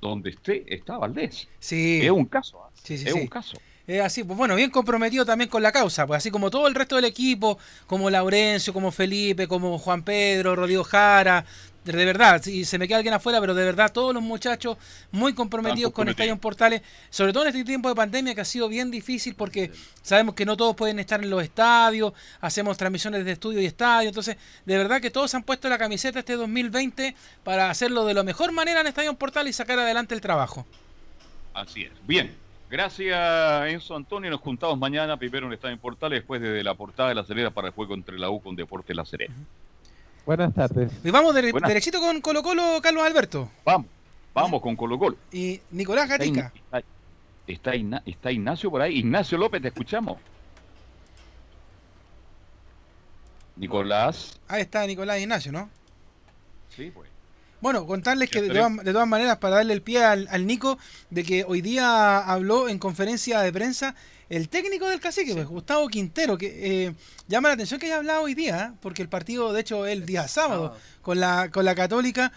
donde 0.00 0.30
esté, 0.30 0.64
está 0.72 0.96
Valdés. 0.96 1.48
Sí. 1.58 1.98
Es 2.04 2.10
un 2.12 2.26
caso, 2.26 2.62
¿ah? 2.64 2.70
Sí, 2.84 2.96
sí, 2.98 3.08
es 3.08 3.12
un 3.14 3.26
caso. 3.26 3.58
Es 3.88 4.00
así, 4.00 4.22
pues 4.22 4.36
bueno, 4.38 4.54
bien 4.54 4.70
comprometido 4.70 5.24
también 5.26 5.50
con 5.50 5.60
la 5.62 5.72
causa, 5.72 6.06
pues 6.06 6.18
así 6.18 6.30
como 6.30 6.50
todo 6.50 6.68
el 6.68 6.74
resto 6.76 6.94
del 6.94 7.04
equipo, 7.04 7.58
como 7.88 8.10
Laurencio, 8.10 8.72
como 8.72 8.92
Felipe, 8.92 9.48
como 9.48 9.76
Juan 9.78 10.04
Pedro, 10.04 10.54
Rodrigo 10.54 10.84
Jara, 10.84 11.44
de 11.92 12.04
verdad, 12.04 12.42
si 12.42 12.64
se 12.64 12.78
me 12.78 12.88
queda 12.88 12.98
alguien 12.98 13.14
afuera, 13.14 13.40
pero 13.40 13.54
de 13.54 13.64
verdad 13.64 13.92
todos 13.92 14.12
los 14.12 14.22
muchachos 14.22 14.76
muy 15.10 15.34
comprometidos 15.34 15.92
con. 15.92 16.06
Estadio 16.08 16.36
Portales, 16.38 16.82
sobre 17.10 17.32
todo 17.32 17.42
en 17.44 17.48
este 17.48 17.64
tiempo 17.64 17.88
de 17.88 17.94
pandemia 17.94 18.34
que 18.34 18.40
ha 18.40 18.44
sido 18.44 18.68
bien 18.68 18.90
difícil 18.90 19.34
porque 19.34 19.70
sabemos 20.02 20.34
que 20.34 20.46
no 20.46 20.56
todos 20.56 20.74
pueden 20.74 20.98
estar 20.98 21.22
en 21.22 21.28
los 21.28 21.42
estadios, 21.42 22.12
hacemos 22.40 22.76
transmisiones 22.76 23.24
de 23.24 23.32
estudio 23.32 23.60
y 23.60 23.66
estadio, 23.66 24.08
entonces 24.08 24.36
de 24.64 24.78
verdad 24.78 25.00
que 25.00 25.10
todos 25.10 25.34
han 25.34 25.42
puesto 25.42 25.68
la 25.68 25.78
camiseta 25.78 26.20
este 26.20 26.34
2020 26.34 27.14
para 27.44 27.70
hacerlo 27.70 28.04
de 28.04 28.14
la 28.14 28.22
mejor 28.22 28.52
manera 28.52 28.80
en 28.80 28.86
Estadio 28.86 29.14
Portales 29.14 29.50
y 29.50 29.52
sacar 29.52 29.78
adelante 29.78 30.14
el 30.14 30.20
trabajo. 30.20 30.64
Así 31.52 31.82
es. 31.82 31.92
Bien. 32.06 32.46
Gracias, 32.68 33.68
Enzo 33.68 33.94
Antonio. 33.94 34.30
Nos 34.30 34.40
juntamos 34.40 34.76
mañana, 34.76 35.16
primero 35.16 35.46
en 35.46 35.52
Estadio 35.52 35.78
Portales, 35.78 36.18
después 36.20 36.40
desde 36.40 36.64
la 36.64 36.74
portada 36.74 37.10
de 37.10 37.14
la 37.14 37.24
Serena 37.24 37.50
para 37.50 37.68
el 37.68 37.74
juego 37.74 37.94
entre 37.94 38.18
la 38.18 38.28
U 38.28 38.40
con 38.40 38.56
Deportes 38.56 38.96
La 38.96 39.04
Serena. 39.04 39.34
Buenas 40.26 40.52
tardes. 40.52 40.90
Y 41.04 41.10
vamos 41.12 41.32
Buenas. 41.32 41.68
derechito 41.68 42.00
con 42.00 42.20
Colo 42.20 42.42
Colo, 42.42 42.80
Carlos 42.82 43.04
Alberto. 43.04 43.48
Vamos, 43.64 43.86
vamos 44.34 44.60
con 44.60 44.74
Colo 44.74 44.98
Colo. 44.98 45.16
Y 45.30 45.60
Nicolás 45.70 46.08
Gatica. 46.08 46.52
Está, 47.46 47.72
está 47.72 48.02
está 48.04 48.32
Ignacio 48.32 48.68
por 48.68 48.82
ahí. 48.82 48.98
Ignacio 48.98 49.38
López, 49.38 49.62
te 49.62 49.68
escuchamos. 49.68 50.18
Nicolás. 53.54 54.40
Ahí 54.48 54.62
está 54.62 54.84
Nicolás 54.84 55.20
Ignacio, 55.20 55.52
¿no? 55.52 55.70
Sí, 56.74 56.90
pues. 56.92 57.08
Bueno, 57.60 57.86
contarles 57.86 58.28
que 58.28 58.42
de 58.42 58.48
todas, 58.48 58.76
de 58.84 58.92
todas 58.92 59.08
maneras, 59.08 59.38
para 59.38 59.56
darle 59.56 59.72
el 59.74 59.80
pie 59.80 60.04
al, 60.04 60.28
al 60.30 60.44
Nico, 60.44 60.76
de 61.08 61.22
que 61.22 61.44
hoy 61.44 61.62
día 61.62 62.18
habló 62.18 62.68
en 62.68 62.80
conferencia 62.80 63.40
de 63.40 63.52
prensa 63.52 63.94
el 64.28 64.48
técnico 64.48 64.88
del 64.88 65.00
cacique, 65.00 65.32
pues, 65.34 65.46
Gustavo 65.46 65.88
Quintero, 65.88 66.36
que 66.36 66.86
eh, 66.86 66.94
llama 67.28 67.48
la 67.48 67.54
atención 67.54 67.78
que 67.78 67.86
haya 67.86 67.96
hablado 67.96 68.22
hoy 68.22 68.34
día, 68.34 68.72
¿eh? 68.72 68.76
porque 68.80 69.02
el 69.02 69.08
partido, 69.08 69.52
de 69.52 69.60
hecho, 69.60 69.86
el 69.86 70.04
día 70.06 70.26
sábado 70.28 70.76
con 71.02 71.20
la, 71.20 71.50
con 71.50 71.64
la 71.64 71.74
Católica, 71.74 72.32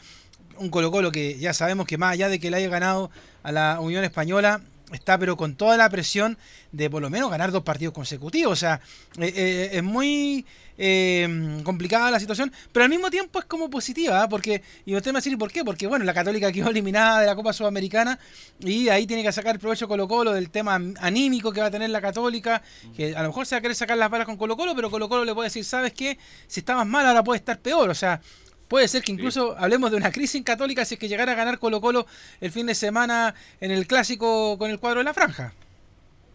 un 0.58 0.70
Colo 0.70 0.92
Colo 0.92 1.12
que 1.12 1.38
ya 1.40 1.54
sabemos 1.54 1.88
que 1.88 1.98
más 1.98 2.14
allá 2.14 2.30
de 2.30 2.40
que 2.40 2.52
le 2.52 2.58
haya 2.58 2.70
ganado 2.70 3.10
a 3.44 3.52
la 3.52 3.80
Unión 3.80 4.04
Española, 4.04 4.62
está 4.92 5.18
pero 5.18 5.38
con 5.38 5.56
toda 5.56 5.78
la 5.78 5.90
presión 5.90 6.38
de 6.72 6.90
por 6.90 7.02
lo 7.02 7.10
menos 7.10 7.30
ganar 7.30 7.52
dos 7.52 7.64
partidos 7.64 7.94
consecutivos. 7.94 8.54
O 8.54 8.56
sea, 8.56 8.82
eh, 9.18 9.32
eh, 9.36 9.70
es 9.74 9.84
muy 9.84 10.46
eh, 10.82 11.60
complicada 11.66 12.10
la 12.10 12.22
situación, 12.22 12.54
pero 12.72 12.86
al 12.86 12.90
mismo 12.90 13.12
tiempo 13.12 13.38
es 13.38 13.46
como 13.46 13.70
positiva, 13.70 14.24
¿ah? 14.24 14.30
porque, 14.30 14.64
y 14.86 14.96
usted 14.96 15.12
me 15.12 15.16
va 15.16 15.18
a 15.18 15.22
decir, 15.22 15.34
¿y 15.34 15.36
por 15.36 15.52
qué? 15.52 15.66
Porque 15.66 15.86
bueno, 15.88 16.06
la 16.06 16.14
Católica 16.14 16.52
quedó 16.54 16.70
eliminada 16.70 17.20
de 17.20 17.28
la 17.28 17.36
Copa 17.36 17.52
Sudamericana 17.52 18.18
y 18.62 18.88
ahí 18.88 19.06
tiene 19.06 19.22
que 19.22 19.32
sacar 19.34 19.60
provecho 19.60 19.90
Colo 19.90 20.08
Colo 20.08 20.32
del 20.32 20.50
tema 20.50 20.80
anímico 21.02 21.52
que 21.52 21.60
va 21.60 21.68
a 21.68 21.72
tener 21.72 21.90
la 21.90 22.00
Católica, 22.00 22.64
que 22.96 23.14
a 23.14 23.22
lo 23.22 23.28
mejor 23.28 23.46
se 23.46 23.56
va 23.56 23.60
a 23.60 23.62
querer 23.62 23.76
sacar 23.76 23.98
las 23.98 24.10
balas 24.10 24.26
con 24.26 24.38
Colo 24.38 24.56
Colo, 24.56 24.74
pero 24.74 24.90
Colo 24.90 25.10
Colo 25.10 25.26
le 25.26 25.34
puede 25.34 25.48
decir, 25.48 25.66
¿sabes 25.66 25.92
qué? 25.92 26.18
Si 26.48 26.62
estabas 26.62 26.88
mal 26.88 27.06
ahora 27.06 27.24
puede 27.24 27.40
estar 27.40 27.60
peor, 27.60 27.90
o 27.90 27.96
sea... 27.96 28.22
Puede 28.70 28.88
ser 28.88 29.02
que 29.02 29.12
incluso 29.12 29.58
hablemos 29.58 29.90
de 29.90 29.98
una 29.98 30.12
crisis 30.12 30.36
en 30.36 30.44
Católica 30.44 30.86
si 30.86 30.94
es 30.94 31.00
que 31.00 31.08
llegara 31.08 31.32
a 31.32 31.36
ganar 31.36 31.58
Colo 31.58 31.82
Colo 31.82 32.06
el 32.40 32.52
fin 32.52 32.68
de 32.68 32.76
semana 32.76 33.34
en 33.60 33.72
el 33.72 33.88
clásico 33.88 34.60
con 34.60 34.70
el 34.70 34.78
cuadro 34.78 35.00
de 35.00 35.06
la 35.06 35.14
franja. 35.16 35.56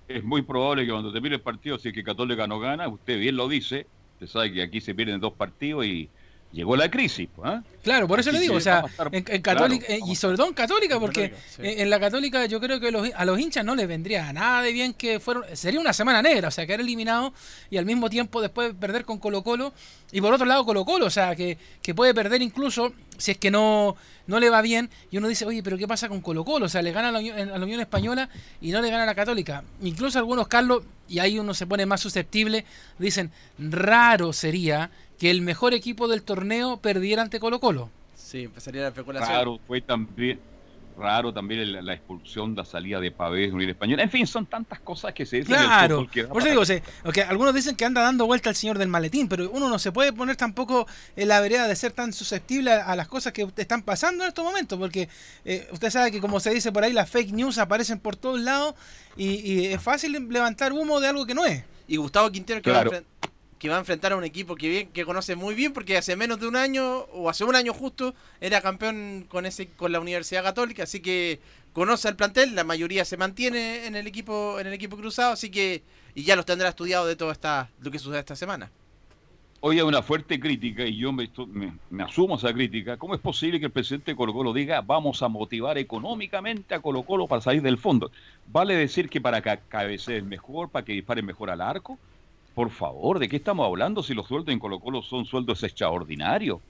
Es 0.09 0.25
muy 0.25 0.43
probable 0.43 0.85
que 0.85 0.91
cuando 0.91 1.13
termine 1.13 1.37
el 1.37 1.41
partido, 1.41 1.79
si 1.79 1.89
es 1.89 1.95
que 1.95 2.03
Católica 2.03 2.49
no 2.49 2.59
gana, 2.59 2.89
usted 2.89 3.21
bien 3.21 3.37
lo 3.37 3.49
dice, 3.49 3.87
usted 4.15 4.27
sabe 4.27 4.53
que 4.53 4.63
aquí 4.63 4.81
se 4.81 4.95
pierden 4.95 5.21
dos 5.21 5.35
partidos 5.35 5.87
y 5.87 6.11
llegó 6.55 6.77
la 6.77 6.91
crisis. 6.91 7.29
¿ah? 7.43 7.63
Claro, 7.83 8.09
por 8.09 8.19
eso 8.21 8.33
le 8.33 8.41
digo, 8.41 8.55
o 8.55 8.61
sea, 8.61 8.81
estar- 8.83 9.09
en, 9.13 9.25
en 9.29 9.43
Católica, 9.43 9.87
claro, 9.87 10.03
eh, 10.07 10.11
y 10.11 10.17
sobre 10.17 10.37
todo 10.39 10.47
en 10.49 10.55
Católica, 10.55 10.99
porque 10.99 11.31
Católica, 11.33 11.49
sí. 11.57 11.63
en, 11.63 11.81
en 11.81 11.91
la 11.91 12.01
Católica 12.01 12.47
yo 12.47 12.61
creo 12.61 12.81
que 12.81 12.91
los- 12.91 13.11
a 13.15 13.25
los 13.27 13.39
hinchas 13.39 13.65
no 13.65 13.75
les 13.75 13.87
vendría 13.87 14.33
nada 14.33 14.63
de 14.63 14.73
bien 14.73 14.95
que 14.95 15.21
fueron, 15.21 15.45
sería 15.55 15.81
una 15.81 15.93
semana 15.93 16.23
negra, 16.23 16.49
o 16.49 16.51
sea, 16.51 16.65
quedar 16.67 16.81
eliminado 16.81 17.35
y 17.71 17.77
al 17.77 17.85
mismo 17.85 18.09
tiempo 18.09 18.41
después 18.41 18.73
perder 18.75 19.05
con 19.05 19.19
Colo 19.19 19.43
Colo, 19.43 19.75
y 20.13 20.21
por 20.21 20.33
otro 20.33 20.47
lado 20.47 20.65
Colo 20.65 20.85
Colo, 20.87 21.07
o 21.07 21.11
sea, 21.11 21.37
que, 21.37 21.59
que 21.83 21.95
puede 21.95 22.15
perder 22.15 22.41
incluso 22.41 22.95
si 23.19 23.33
es 23.33 23.39
que 23.39 23.51
no, 23.51 23.95
no 24.27 24.41
le 24.41 24.49
va 24.51 24.63
bien, 24.63 24.89
y 25.11 25.19
uno 25.19 25.29
dice, 25.29 25.45
oye, 25.45 25.63
pero 25.63 25.77
¿qué 25.77 25.87
pasa 25.87 26.09
con 26.09 26.21
Colo 26.21 26.45
Colo? 26.45 26.67
O 26.67 26.69
sea, 26.69 26.83
le 26.83 26.91
gana 26.93 27.09
a 27.09 27.13
la, 27.13 27.19
Unión, 27.19 27.39
a 27.39 27.59
la 27.59 27.65
Unión 27.65 27.81
Española 27.81 28.29
y 28.61 28.71
no 28.71 28.81
le 28.81 28.91
gana 28.91 29.03
a 29.03 29.07
la 29.07 29.15
Católica. 29.15 29.63
Incluso 29.83 30.19
algunos, 30.19 30.49
Carlos, 30.49 30.83
y 31.09 31.19
ahí 31.19 31.39
uno 31.39 31.53
se 31.55 31.67
pone 31.67 31.85
más 31.87 32.01
susceptible, 32.01 32.65
dicen, 32.99 33.31
raro 33.59 34.33
sería 34.33 34.91
que 35.19 35.31
el 35.31 35.43
mejor 35.43 35.75
equipo 35.75 36.09
del 36.09 36.23
torneo 36.23 36.79
perdiera 36.79 37.23
ante 37.23 37.41
Colo 37.41 37.61
Colo. 37.61 37.91
Sí, 38.15 38.43
empezaría 38.45 38.83
la 38.83 38.89
especulación. 38.89 39.31
Claro, 39.31 39.61
fue 39.67 39.81
también, 39.81 40.41
raro 40.97 41.33
también 41.33 41.61
el- 41.61 41.85
la 41.85 41.93
expulsión, 41.95 42.55
la 42.55 42.65
salida 42.65 43.01
de 43.01 43.11
Pavés 43.11 43.49
de 43.51 43.55
Unir 43.55 43.71
Española. 43.71 44.03
En 44.05 44.11
fin, 44.11 44.27
son 44.27 44.47
tantas 44.47 44.79
cosas 44.81 45.13
que 45.13 45.27
se 45.27 45.39
dicen. 45.39 45.55
en 45.55 45.61
el 45.61 45.67
Claro, 45.67 46.09
que 46.11 46.25
por 46.25 46.39
eso 46.39 46.41
para- 46.41 46.51
digo, 46.51 46.65
se- 46.65 46.83
algunos 47.29 47.55
dicen 47.55 47.75
que 47.77 47.85
anda 47.85 48.01
dando 48.03 48.27
vuelta 48.27 48.49
al 48.51 48.57
señor 48.57 48.79
del 48.79 48.89
maletín, 48.89 49.29
pero 49.29 49.51
uno 49.51 49.69
no 49.69 49.79
se 49.79 49.91
puede 49.93 50.13
poner 50.13 50.37
tampoco 50.37 50.87
en 51.17 51.29
la 51.29 51.41
vereda 51.41 51.67
de 51.69 51.75
ser 51.77 51.93
tan 51.93 52.13
susceptible 52.13 52.73
a, 52.73 52.87
a 52.87 52.97
las 52.97 53.09
cosas 53.09 53.33
que 53.33 53.47
están 53.57 53.83
pasando 53.83 54.23
en 54.25 54.29
estos 54.29 54.45
momentos, 54.45 54.79
porque 54.79 55.09
eh, 55.45 55.69
usted 55.73 55.91
sabe 55.91 56.11
que 56.13 56.21
como 56.21 56.39
se 56.41 56.51
dice 56.51 56.71
por 56.73 56.85
ahí, 56.85 56.93
las 56.93 57.11
fake 57.11 57.33
news 57.33 57.59
aparecen 57.59 57.99
por 57.99 58.15
todos 58.17 58.41
lados 58.41 58.75
y, 59.17 59.27
y 59.53 59.67
es 59.67 59.83
fácil 59.83 60.13
levantar 60.29 60.73
humo 60.73 61.01
de 61.01 61.09
algo 61.09 61.27
que 61.27 61.35
no 61.35 61.45
es. 61.45 61.65
Y 61.87 61.97
Gustavo 61.99 62.31
Quintero 62.33 62.63
que, 62.63 62.71
Claro. 62.71 62.91
va 62.91 62.97
a 62.97 63.01
que 63.65 63.71
va 63.71 63.77
a 63.77 63.79
enfrentar 63.79 64.13
a 64.13 64.17
un 64.17 64.25
equipo 64.25 64.57
que 64.57 64.69
bien 64.69 64.89
que 64.89 65.07
conoce 65.07 65.37
muy 65.37 65.55
bien 65.55 65.73
porque 65.73 65.97
hace 65.97 66.17
menos 66.17 66.39
de 66.39 66.47
un 66.47 66.55
año 66.55 66.85
o 67.15 67.31
hace 67.31 67.45
un 67.45 67.57
año 67.57 67.73
justo 67.73 68.15
era 68.39 68.61
campeón 68.61 69.25
con 69.27 69.47
ese 69.47 69.69
con 69.69 69.91
la 69.91 70.01
Universidad 70.01 70.43
Católica, 70.43 70.83
así 70.83 71.01
que 71.01 71.41
conoce 71.73 72.09
al 72.09 72.15
plantel, 72.15 72.55
la 72.55 72.63
mayoría 72.63 73.07
se 73.07 73.17
mantiene 73.17 73.87
en 73.87 73.97
el 73.97 74.07
equipo 74.07 74.61
en 74.61 74.67
el 74.67 74.75
equipo 74.75 74.99
cruzado, 74.99 75.33
así 75.33 75.51
que 75.51 75.83
y 76.15 76.25
ya 76.25 76.37
los 76.37 76.45
tendrá 76.45 76.69
estudiado 76.69 77.07
de 77.07 77.17
todo 77.17 77.31
esta 77.31 77.71
lo 77.81 77.91
que 77.91 77.99
sucede 77.99 78.19
esta 78.19 78.37
semana. 78.37 78.71
Hoy 79.61 79.77
hay 79.79 79.83
una 79.83 80.03
fuerte 80.03 80.39
crítica 80.39 80.85
y 80.85 80.99
yo 80.99 81.11
me, 81.11 81.31
me- 81.49 81.73
me 81.89 82.03
asumo 82.03 82.37
esa 82.37 82.53
crítica. 82.53 82.99
¿Cómo 82.99 83.15
es 83.15 83.21
posible 83.23 83.59
que 83.59 83.65
el 83.67 83.73
presidente 83.73 84.11
de 84.11 84.17
Colo 84.17 84.35
Colo 84.35 84.53
diga 84.53 84.83
vamos 84.83 85.23
a 85.23 85.29
motivar 85.29 85.79
económicamente 85.79 86.75
a 86.75 86.81
Colo 86.81 87.03
Colo 87.05 87.27
para 87.27 87.41
salir 87.41 87.63
del 87.63 87.79
fondo? 87.79 88.11
¿Vale 88.47 88.75
decir 88.77 89.09
que 89.09 89.23
para 89.23 89.41
que 89.41 89.59
cabeceen 89.71 90.29
mejor, 90.29 90.69
para 90.69 90.85
que 90.85 90.93
disparen 90.93 91.25
mejor 91.25 91.49
al 91.49 91.63
arco? 91.63 91.99
Por 92.55 92.71
favor, 92.71 93.19
¿de 93.19 93.29
qué 93.29 93.37
estamos 93.37 93.67
hablando 93.67 94.03
si 94.03 94.15
los 94.15 94.29
sueldos 94.29 94.53
en 94.53 94.59
Colo 94.59 94.79
Colo 94.79 95.03
son 95.03 95.25
sueldos 95.25 95.63
extraordinarios? 95.63 96.61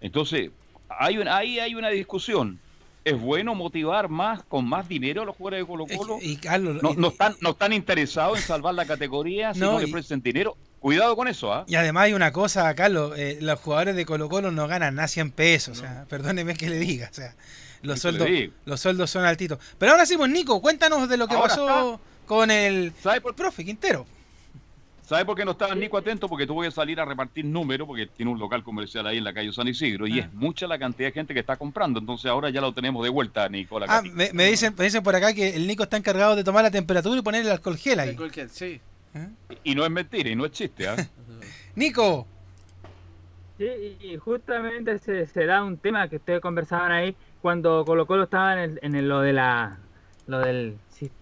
Entonces, 0.00 0.50
hay 0.88 1.18
una, 1.18 1.36
ahí 1.36 1.58
hay 1.58 1.74
una 1.74 1.88
discusión. 1.90 2.58
¿Es 3.04 3.18
bueno 3.18 3.54
motivar 3.54 4.08
más 4.10 4.42
con 4.42 4.66
más 4.68 4.88
dinero 4.88 5.22
a 5.22 5.24
los 5.24 5.36
jugadores 5.36 5.60
de 5.60 5.66
Colo 5.66 5.86
Colo? 5.86 6.18
Y 6.20 6.36
Carlos, 6.36 6.82
no, 6.82 6.92
y- 6.92 6.96
no 6.96 7.08
están, 7.08 7.34
no 7.40 7.50
están 7.50 7.72
interesados 7.72 8.38
en 8.38 8.44
salvar 8.44 8.74
la 8.74 8.84
categoría 8.86 9.54
si 9.54 9.60
No, 9.60 9.72
no, 9.72 9.80
le 9.80 9.88
prestan 9.88 10.20
dinero. 10.20 10.56
Cuidado 10.80 11.14
con 11.16 11.28
eso, 11.28 11.52
¿ah? 11.52 11.64
Y 11.66 11.74
además 11.74 12.04
hay 12.04 12.14
una 12.14 12.32
cosa, 12.32 12.74
Carlos, 12.74 13.12
eh, 13.18 13.38
los 13.42 13.60
jugadores 13.60 13.96
de 13.96 14.06
Colo 14.06 14.28
Colo 14.30 14.50
no 14.50 14.66
ganan 14.66 14.94
nada 14.94 15.08
100 15.08 15.30
pesos, 15.32 15.78
o 15.78 15.80
sea, 15.82 16.06
perdóneme 16.08 16.54
que 16.54 16.70
le 16.70 16.78
diga, 16.78 17.08
o 17.10 17.14
sea, 17.14 17.34
los 17.82 18.00
sueldos, 18.00 18.28
los 18.64 18.80
sueldos 18.80 19.10
son 19.10 19.24
altitos. 19.26 19.58
Pero 19.78 19.92
ahora 19.92 20.06
sí, 20.06 20.16
pues 20.16 20.30
Nico, 20.30 20.60
cuéntanos 20.62 21.06
de 21.06 21.18
lo 21.18 21.28
que 21.28 21.34
Ahora 21.34 21.48
pasó 21.48 22.00
con 22.26 22.50
el 22.50 22.92
profe 23.36 23.64
Quintero. 23.64 24.06
¿Sabe 25.10 25.24
por 25.24 25.34
qué 25.36 25.44
no 25.44 25.50
estaba 25.50 25.74
Nico 25.74 25.98
atento? 25.98 26.28
Porque 26.28 26.46
tuvo 26.46 26.62
que 26.62 26.70
salir 26.70 27.00
a 27.00 27.04
repartir 27.04 27.44
números, 27.44 27.84
porque 27.88 28.06
tiene 28.06 28.30
un 28.30 28.38
local 28.38 28.62
comercial 28.62 29.08
ahí 29.08 29.18
en 29.18 29.24
la 29.24 29.32
calle 29.32 29.52
San 29.52 29.66
Isidro, 29.66 30.06
y 30.06 30.20
Ah. 30.20 30.22
es 30.26 30.32
mucha 30.34 30.68
la 30.68 30.78
cantidad 30.78 31.08
de 31.08 31.12
gente 31.12 31.34
que 31.34 31.40
está 31.40 31.56
comprando. 31.56 31.98
Entonces 31.98 32.30
ahora 32.30 32.48
ya 32.50 32.60
lo 32.60 32.72
tenemos 32.72 33.02
de 33.02 33.08
vuelta, 33.10 33.48
Nicola. 33.48 33.86
Ah, 33.88 34.02
me, 34.02 34.32
me 34.32 34.44
dicen, 34.46 34.72
me 34.78 34.84
dicen 34.84 35.02
por 35.02 35.16
acá 35.16 35.34
que 35.34 35.56
el 35.56 35.66
Nico 35.66 35.82
está 35.82 35.96
encargado 35.96 36.36
de 36.36 36.44
tomar 36.44 36.62
la 36.62 36.70
temperatura 36.70 37.18
y 37.18 37.22
poner 37.22 37.44
el 37.44 37.50
alcohol 37.50 37.76
gel 37.76 37.98
ahí. 37.98 38.16
sí. 38.50 38.80
Y 39.64 39.74
no 39.74 39.84
es 39.84 39.90
mentira, 39.90 40.30
y 40.30 40.36
no 40.36 40.44
es 40.46 40.52
chiste, 40.52 40.86
¿ah? 40.86 40.94
Nico. 41.74 42.28
Sí, 43.58 43.66
y 44.00 44.16
justamente 44.16 45.00
se, 45.00 45.26
se 45.26 45.44
da 45.44 45.64
un 45.64 45.76
tema 45.76 46.06
que 46.06 46.16
ustedes 46.18 46.40
conversaban 46.40 46.92
ahí 46.92 47.16
cuando 47.42 47.84
Colo 47.84 48.06
Colo 48.06 48.22
estaba 48.22 48.52
en, 48.52 48.58
el- 48.60 48.78
en 48.82 48.94
el- 48.94 49.08
lo 49.08 49.22
de 49.22 49.32
la 49.32 49.76
lo 50.28 50.38
del 50.38 50.76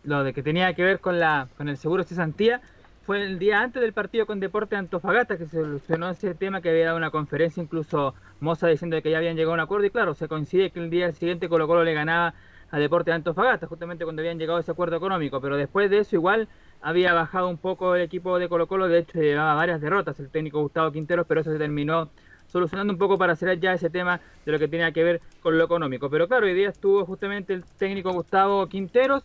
lo 0.05 0.25
de 0.25 0.35
que 0.35 0.43
tenía 0.43 0.75
que 0.75 0.83
ver 0.83 1.01
con 1.01 1.19
la 1.19 1.49
con 1.57 1.71
el 1.71 1.79
seguro 1.79 2.03
de 2.03 2.09
cesantía 2.11 2.61
fue 3.09 3.25
el 3.25 3.39
día 3.39 3.63
antes 3.63 3.81
del 3.81 3.95
partido 3.95 4.27
con 4.27 4.39
Deporte 4.39 4.77
Antofagasta 4.77 5.39
que 5.39 5.47
se 5.47 5.57
solucionó 5.63 6.11
ese 6.11 6.35
tema 6.35 6.61
que 6.61 6.69
había 6.69 6.85
dado 6.85 6.99
una 6.99 7.11
conferencia 7.11 7.63
incluso 7.63 8.15
Moza 8.39 8.69
diciendo 8.69 9.01
que 9.01 9.11
ya 9.11 9.17
habían 9.17 9.35
llegado 9.35 9.53
a 9.53 9.55
un 9.55 9.61
acuerdo 9.61 9.87
y 9.87 9.91
claro 9.91 10.13
se 10.13 10.29
coincide 10.29 10.71
que 10.71 10.79
el 10.79 10.91
día 10.91 11.11
siguiente 11.13 11.49
Colo 11.49 11.67
Colo 11.67 11.85
le 11.85 11.95
ganaba 11.95 12.35
a 12.71 12.79
Deporte 12.79 13.11
Antofagasta 13.11 13.67
justamente 13.67 14.05
cuando 14.05 14.21
habían 14.21 14.39
llegado 14.39 14.59
a 14.59 14.61
ese 14.61 14.73
acuerdo 14.73 14.97
económico 14.97 15.41
pero 15.41 15.57
después 15.57 15.89
de 15.89 16.01
eso 16.01 16.17
igual 16.17 16.49
había 16.83 17.15
bajado 17.15 17.49
un 17.49 17.57
poco 17.57 17.97
el 17.97 18.03
equipo 18.03 18.39
de 18.39 18.51
Colo 18.51 18.67
Colo 18.67 18.89
de 18.89 18.99
hecho 18.99 19.23
llevaba 19.23 19.55
varias 19.55 19.81
derrotas 19.81 20.21
el 20.21 20.29
técnico 20.29 20.61
Gustavo 20.61 20.93
Quinteros 20.93 21.25
pero 21.27 21.41
eso 21.41 21.51
se 21.51 21.57
terminó 21.57 22.11
solucionando 22.49 22.93
un 22.93 22.99
poco 22.99 23.17
para 23.17 23.37
cerrar 23.37 23.59
ya 23.59 23.73
ese 23.73 23.89
tema 23.89 24.21
de 24.45 24.53
lo 24.53 24.59
que 24.59 24.69
tenía 24.69 24.93
que 24.93 25.05
ver 25.05 25.21
con 25.43 25.59
lo 25.59 25.65
económico. 25.65 26.09
Pero 26.09 26.29
claro, 26.29 26.47
hoy 26.47 26.55
día 26.55 26.71
estuvo 26.71 27.05
justamente 27.05 27.53
el 27.53 27.63
técnico 27.77 28.11
Gustavo 28.11 28.67
Quinteros. 28.69 29.23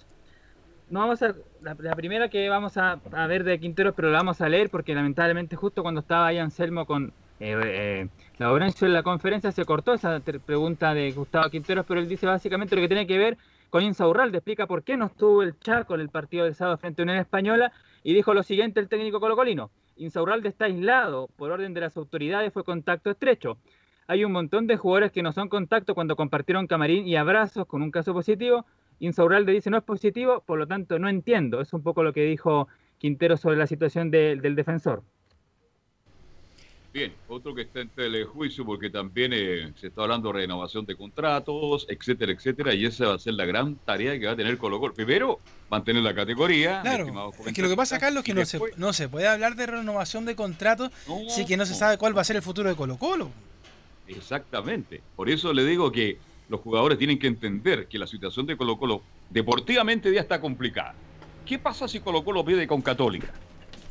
No 0.94 1.00
vamos 1.00 1.24
a, 1.24 1.34
la, 1.64 1.96
primera 1.96 2.30
que 2.30 2.48
vamos 2.50 2.78
a, 2.78 3.00
ver 3.28 3.44
de 3.44 3.60
Quinteros, 3.60 3.96
pero 3.96 4.12
la 4.12 4.20
vamos 4.20 4.42
a 4.42 4.48
leer 4.48 4.70
porque 4.70 4.94
lamentablemente 4.94 5.56
justo 5.56 5.82
cuando 5.82 6.02
estaba 6.02 6.28
ahí 6.28 6.38
Anselmo 6.38 6.86
con 6.86 7.12
eh, 7.40 7.60
eh, 7.66 8.08
la 8.38 8.46
Laurencio 8.46 8.86
en 8.86 8.94
la 8.94 9.02
conferencia 9.02 9.52
se 9.52 9.66
cortó 9.66 9.96
esa 9.96 10.20
pregunta 10.20 10.94
de 10.94 11.12
Gustavo 11.12 11.50
Quinteros, 11.50 11.88
pero 11.88 12.00
él 12.00 12.08
dice 12.08 12.28
básicamente 12.28 12.76
lo 12.76 12.84
que 12.84 12.88
tiene 12.88 13.08
que 13.08 13.18
ver 13.18 13.40
con 13.72 13.82
Insaurralde, 13.82 14.38
explica 14.38 14.68
por 14.68 14.84
qué 14.84 14.96
no 14.96 15.08
estuvo 15.08 15.42
el 15.42 15.58
Chaco 15.58 15.96
en 15.96 16.02
el 16.02 16.10
partido 16.10 16.46
del 16.46 16.54
sábado 16.54 16.78
frente 16.78 17.02
a 17.02 17.06
Unión 17.06 17.18
Española 17.18 17.72
y 18.04 18.14
dijo 18.14 18.36
lo 18.36 18.44
siguiente 18.44 18.80
el 18.80 18.88
técnico 18.88 19.20
colocolino. 19.20 19.72
Insaurralde 19.98 20.50
está 20.50 20.66
aislado 20.66 21.28
por 21.38 21.50
orden 21.50 21.74
de 21.74 21.82
las 21.82 21.98
autoridades, 21.98 22.54
fue 22.54 22.64
contacto 22.64 23.10
estrecho. 23.10 23.58
Hay 24.06 24.26
un 24.26 24.32
montón 24.32 24.68
de 24.68 24.78
jugadores 24.78 25.12
que 25.12 25.24
no 25.24 25.32
son 25.32 25.50
contacto 25.50 25.96
cuando 25.96 26.16
compartieron 26.16 26.68
camarín 26.68 27.08
y 27.08 27.16
abrazos 27.16 27.66
con 27.66 27.82
un 27.82 27.90
caso 27.90 28.14
positivo. 28.14 28.64
Insaurralde 29.08 29.52
dice 29.52 29.70
no 29.70 29.78
es 29.78 29.84
positivo, 29.84 30.44
por 30.46 30.58
lo 30.58 30.66
tanto 30.68 30.98
no 30.98 31.10
entiendo. 31.10 31.60
Es 31.62 31.74
un 31.74 31.84
poco 31.84 32.04
lo 32.04 32.14
que 32.14 32.24
dijo 32.24 32.68
Quintero 32.98 33.36
sobre 33.36 33.58
la 33.58 33.68
situación 33.68 34.10
de- 34.12 34.38
del 34.38 34.56
defensor. 34.56 35.04
Bien, 36.94 37.12
otro 37.28 37.56
que 37.56 37.64
está 37.64 37.82
en 37.82 37.90
telejuicio 37.90 38.64
porque 38.64 38.90
también 38.90 39.32
eh, 39.34 39.74
se 39.82 39.88
está 39.88 40.04
hablando 40.04 40.32
de 40.32 40.42
renovación 40.42 40.86
de 40.86 40.96
contratos, 40.96 41.88
etcétera, 41.90 42.32
etcétera, 42.32 42.74
y 42.76 42.86
esa 42.86 43.08
va 43.08 43.16
a 43.16 43.20
ser 43.20 43.34
la 43.34 43.46
gran 43.46 43.76
tarea 43.78 44.18
que 44.20 44.28
va 44.28 44.34
a 44.34 44.36
tener 44.36 44.58
Colo 44.60 44.80
Colo. 44.80 44.94
Primero, 44.94 45.40
mantener 45.72 46.04
la 46.04 46.14
categoría. 46.14 46.82
Claro, 46.82 47.32
es 47.48 47.54
que 47.54 47.62
lo 47.64 47.68
que 47.70 47.76
pasa, 47.76 47.98
Carlos, 48.00 48.20
es 48.20 48.26
que 48.26 48.34
no 48.36 48.46
se, 48.46 48.60
no 48.78 48.94
se 48.94 49.10
puede 49.10 49.28
hablar 49.28 49.56
de 49.56 49.66
renovación 49.66 50.24
de 50.26 50.36
contratos 50.36 50.92
si 51.30 51.46
que 51.48 51.58
no 51.58 51.66
se 51.66 51.74
sabe 51.74 51.98
cuál 51.98 52.16
va 52.16 52.22
a 52.22 52.26
ser 52.26 52.36
el 52.36 52.44
futuro 52.44 52.70
de 52.70 52.76
Colo 52.76 52.98
Colo. 52.98 53.32
Exactamente. 54.08 55.02
Por 55.16 55.30
eso 55.30 55.52
le 55.52 55.66
digo 55.66 55.92
que 55.92 56.20
los 56.54 56.62
jugadores 56.62 57.00
tienen 57.00 57.18
que 57.18 57.26
entender 57.26 57.88
que 57.88 57.98
la 57.98 58.06
situación 58.06 58.46
de 58.46 58.56
Colo 58.56 58.78
Colo 58.78 59.02
deportivamente 59.32 60.14
ya 60.14 60.22
está 60.22 60.40
complicada. 60.40 60.94
¿Qué 61.48 61.58
pasa 61.58 61.88
si 61.88 62.00
Colo 62.00 62.24
Colo 62.24 62.46
pierde 62.46 62.68
con 62.68 62.84
Católica? 62.84 63.34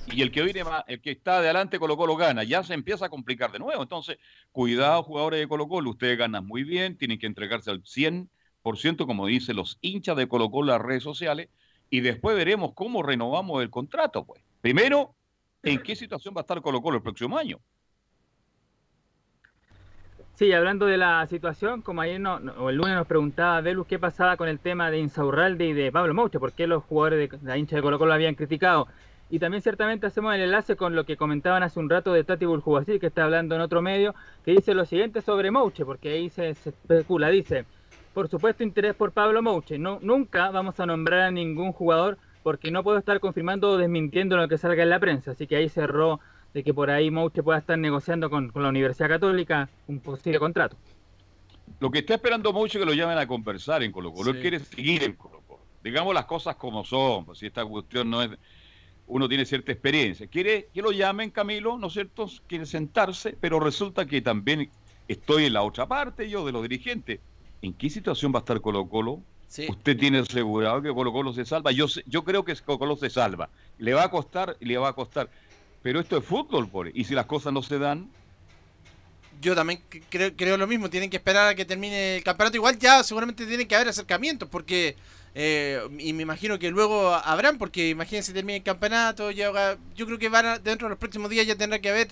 Y 0.06 0.22
el 0.22 0.30
que 0.30 0.42
viene 0.42 0.62
más, 0.62 0.84
el 0.86 1.00
que 1.00 1.10
está 1.10 1.38
adelante 1.38 1.80
Colo 1.80 1.96
Colo 1.96 2.14
gana, 2.14 2.44
ya 2.44 2.62
se 2.62 2.74
empieza 2.74 3.06
a 3.06 3.08
complicar 3.08 3.50
de 3.50 3.58
nuevo. 3.58 3.82
Entonces, 3.82 4.18
cuidado 4.52 5.02
jugadores 5.02 5.40
de 5.40 5.48
Colo 5.48 5.66
Colo, 5.66 5.90
ustedes 5.90 6.16
ganan 6.16 6.46
muy 6.46 6.62
bien, 6.62 6.96
tienen 6.96 7.18
que 7.18 7.26
entregarse 7.26 7.68
al 7.68 7.82
100%, 7.82 9.06
como 9.06 9.26
dicen 9.26 9.56
los 9.56 9.78
hinchas 9.80 10.16
de 10.16 10.28
Colo 10.28 10.48
Colo 10.48 10.72
en 10.72 10.78
las 10.78 10.86
redes 10.86 11.02
sociales, 11.02 11.48
y 11.90 11.98
después 11.98 12.36
veremos 12.36 12.74
cómo 12.74 13.02
renovamos 13.02 13.60
el 13.60 13.70
contrato, 13.70 14.24
pues. 14.24 14.40
Primero, 14.60 15.16
¿en 15.64 15.82
qué 15.82 15.96
situación 15.96 16.32
va 16.36 16.42
a 16.42 16.42
estar 16.42 16.62
Colo 16.62 16.80
Colo 16.80 16.98
el 16.98 17.02
próximo 17.02 17.36
año? 17.36 17.58
Sí, 20.42 20.52
hablando 20.52 20.86
de 20.86 20.96
la 20.96 21.24
situación, 21.28 21.82
como 21.82 22.00
ayer 22.00 22.18
no, 22.18 22.38
el 22.68 22.74
lunes 22.74 22.96
nos 22.96 23.06
preguntaba 23.06 23.60
Velus 23.60 23.86
qué 23.86 24.00
pasaba 24.00 24.36
con 24.36 24.48
el 24.48 24.58
tema 24.58 24.90
de 24.90 24.98
Insaurralde 24.98 25.66
y 25.66 25.72
de 25.72 25.92
Pablo 25.92 26.14
Mouche, 26.14 26.40
por 26.40 26.52
qué 26.52 26.66
los 26.66 26.82
jugadores 26.82 27.30
de 27.30 27.38
la 27.46 27.56
hincha 27.56 27.76
de 27.76 27.82
Colo 27.82 27.96
Colo 27.96 28.08
lo 28.08 28.14
habían 28.14 28.34
criticado. 28.34 28.88
Y 29.30 29.38
también 29.38 29.62
ciertamente 29.62 30.08
hacemos 30.08 30.34
el 30.34 30.40
enlace 30.40 30.74
con 30.74 30.96
lo 30.96 31.04
que 31.04 31.16
comentaban 31.16 31.62
hace 31.62 31.78
un 31.78 31.88
rato 31.88 32.12
de 32.12 32.24
Tati 32.24 32.44
Buljubací, 32.44 32.98
que 32.98 33.06
está 33.06 33.22
hablando 33.22 33.54
en 33.54 33.60
otro 33.60 33.82
medio, 33.82 34.16
que 34.44 34.50
dice 34.50 34.74
lo 34.74 34.84
siguiente 34.84 35.20
sobre 35.22 35.52
Mouche, 35.52 35.84
porque 35.84 36.10
ahí 36.10 36.28
se, 36.28 36.54
se 36.54 36.70
especula, 36.70 37.28
dice, 37.28 37.64
por 38.12 38.26
supuesto 38.26 38.64
interés 38.64 38.96
por 38.96 39.12
Pablo 39.12 39.42
Mouche, 39.42 39.78
no, 39.78 40.00
nunca 40.02 40.50
vamos 40.50 40.80
a 40.80 40.86
nombrar 40.86 41.20
a 41.20 41.30
ningún 41.30 41.70
jugador 41.70 42.18
porque 42.42 42.72
no 42.72 42.82
puedo 42.82 42.98
estar 42.98 43.20
confirmando 43.20 43.70
o 43.70 43.76
desmintiendo 43.76 44.36
lo 44.36 44.48
que 44.48 44.58
salga 44.58 44.82
en 44.82 44.90
la 44.90 44.98
prensa, 44.98 45.30
así 45.30 45.46
que 45.46 45.54
ahí 45.54 45.68
cerró 45.68 46.18
de 46.54 46.62
que 46.62 46.74
por 46.74 46.90
ahí 46.90 47.10
Mouche 47.10 47.42
pueda 47.42 47.58
estar 47.58 47.78
negociando 47.78 48.28
con, 48.30 48.50
con 48.50 48.62
la 48.62 48.68
Universidad 48.68 49.08
Católica 49.08 49.68
un 49.86 50.00
posible 50.00 50.38
contrato. 50.38 50.76
Lo 51.80 51.90
que 51.90 52.00
está 52.00 52.14
esperando 52.14 52.52
mucho 52.52 52.78
es 52.78 52.82
que 52.84 52.86
lo 52.90 52.94
llamen 52.94 53.18
a 53.18 53.26
conversar 53.26 53.82
en 53.82 53.92
Colo 53.92 54.12
Colo. 54.12 54.30
Él 54.30 54.36
Sí. 54.36 54.42
quiere 54.42 54.60
seguir 54.60 55.02
en 55.04 55.14
Colo 55.14 55.40
Colo. 55.46 55.62
Digamos 55.82 56.14
las 56.14 56.26
cosas 56.26 56.56
como 56.56 56.84
son, 56.84 57.24
pues 57.24 57.38
si 57.38 57.46
esta 57.46 57.64
cuestión 57.64 58.10
no 58.10 58.22
es... 58.22 58.30
Uno 59.06 59.28
tiene 59.28 59.44
cierta 59.44 59.72
experiencia. 59.72 60.26
Quiere 60.28 60.68
que 60.72 60.80
lo 60.80 60.92
llamen, 60.92 61.30
Camilo, 61.30 61.76
¿no 61.76 61.88
es 61.88 61.92
cierto? 61.94 62.28
Quiere 62.46 62.66
sentarse, 62.66 63.36
pero 63.40 63.58
resulta 63.58 64.06
que 64.06 64.22
también 64.22 64.70
estoy 65.08 65.46
en 65.46 65.54
la 65.54 65.62
otra 65.62 65.86
parte, 65.86 66.30
yo, 66.30 66.46
de 66.46 66.52
los 66.52 66.62
dirigentes. 66.62 67.20
¿En 67.62 67.74
qué 67.74 67.90
situación 67.90 68.32
va 68.32 68.38
a 68.38 68.40
estar 68.40 68.60
Colo 68.60 68.88
Colo? 68.88 69.20
Usted 69.68 69.98
tiene 69.98 70.18
asegurado 70.20 70.80
que 70.80 70.94
Colo 70.94 71.12
Colo 71.12 71.32
se 71.32 71.44
salva. 71.44 71.72
Yo, 71.72 71.86
yo 72.06 72.24
creo 72.24 72.44
que 72.44 72.54
Colo 72.56 72.78
Colo 72.78 72.96
se 72.96 73.10
salva. 73.10 73.50
Le 73.78 73.92
va 73.92 74.04
a 74.04 74.10
costar 74.10 74.56
y 74.60 74.66
le 74.66 74.78
va 74.78 74.88
a 74.88 74.92
costar. 74.94 75.28
Pero 75.82 76.00
esto 76.00 76.16
es 76.18 76.24
fútbol, 76.24 76.70
por 76.70 76.88
y 76.96 77.04
si 77.04 77.14
las 77.14 77.26
cosas 77.26 77.52
no 77.52 77.62
se 77.62 77.78
dan, 77.78 78.10
Yo 79.40 79.54
también 79.54 79.82
creo, 80.10 80.36
creo 80.36 80.56
lo 80.56 80.66
mismo, 80.66 80.90
tienen 80.90 81.08
que 81.10 81.16
esperar 81.16 81.48
a 81.48 81.54
que 81.54 81.64
termine 81.64 82.16
el 82.18 82.22
campeonato. 82.24 82.56
Igual 82.56 82.78
ya 82.78 83.02
seguramente 83.02 83.46
tienen 83.46 83.66
que 83.66 83.74
haber 83.74 83.88
acercamientos, 83.88 84.48
porque. 84.48 84.96
eh, 85.34 85.80
y 85.98 86.12
me 86.12 86.22
imagino 86.22 86.58
que 86.58 86.70
luego 86.70 87.14
habrán, 87.14 87.56
porque 87.58 87.88
imagínense 87.88 88.32
termine 88.34 88.58
el 88.58 88.62
campeonato. 88.62 89.30
Ya, 89.30 89.50
yo 89.96 90.06
creo 90.06 90.18
que 90.18 90.28
van 90.28 90.46
a- 90.46 90.58
dentro 90.58 90.86
de 90.86 90.90
los 90.90 90.98
próximos 90.98 91.30
días 91.30 91.46
ya 91.46 91.56
tendrá 91.56 91.78
que 91.80 91.88
haber 91.90 92.08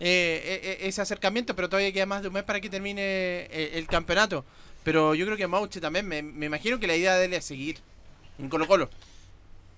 eh, 0.00 0.80
e- 0.80 0.84
e- 0.84 0.88
ese 0.88 1.00
acercamiento, 1.02 1.54
pero 1.54 1.68
todavía 1.68 1.92
queda 1.92 2.06
más 2.06 2.22
de 2.22 2.28
un 2.28 2.34
mes 2.34 2.44
para 2.44 2.60
que 2.60 2.70
termine 2.70 3.02
eh, 3.50 3.72
el 3.74 3.86
campeonato. 3.88 4.44
Pero 4.82 5.14
yo 5.14 5.26
creo 5.26 5.36
que 5.36 5.46
Mauche 5.46 5.80
también, 5.80 6.08
me, 6.08 6.22
me 6.22 6.46
imagino 6.46 6.80
que 6.80 6.86
la 6.88 6.96
idea 6.96 7.14
de 7.16 7.26
él 7.26 7.34
es 7.34 7.44
seguir 7.44 7.78
en 8.38 8.48
Colo 8.48 8.66
Colo. 8.66 8.90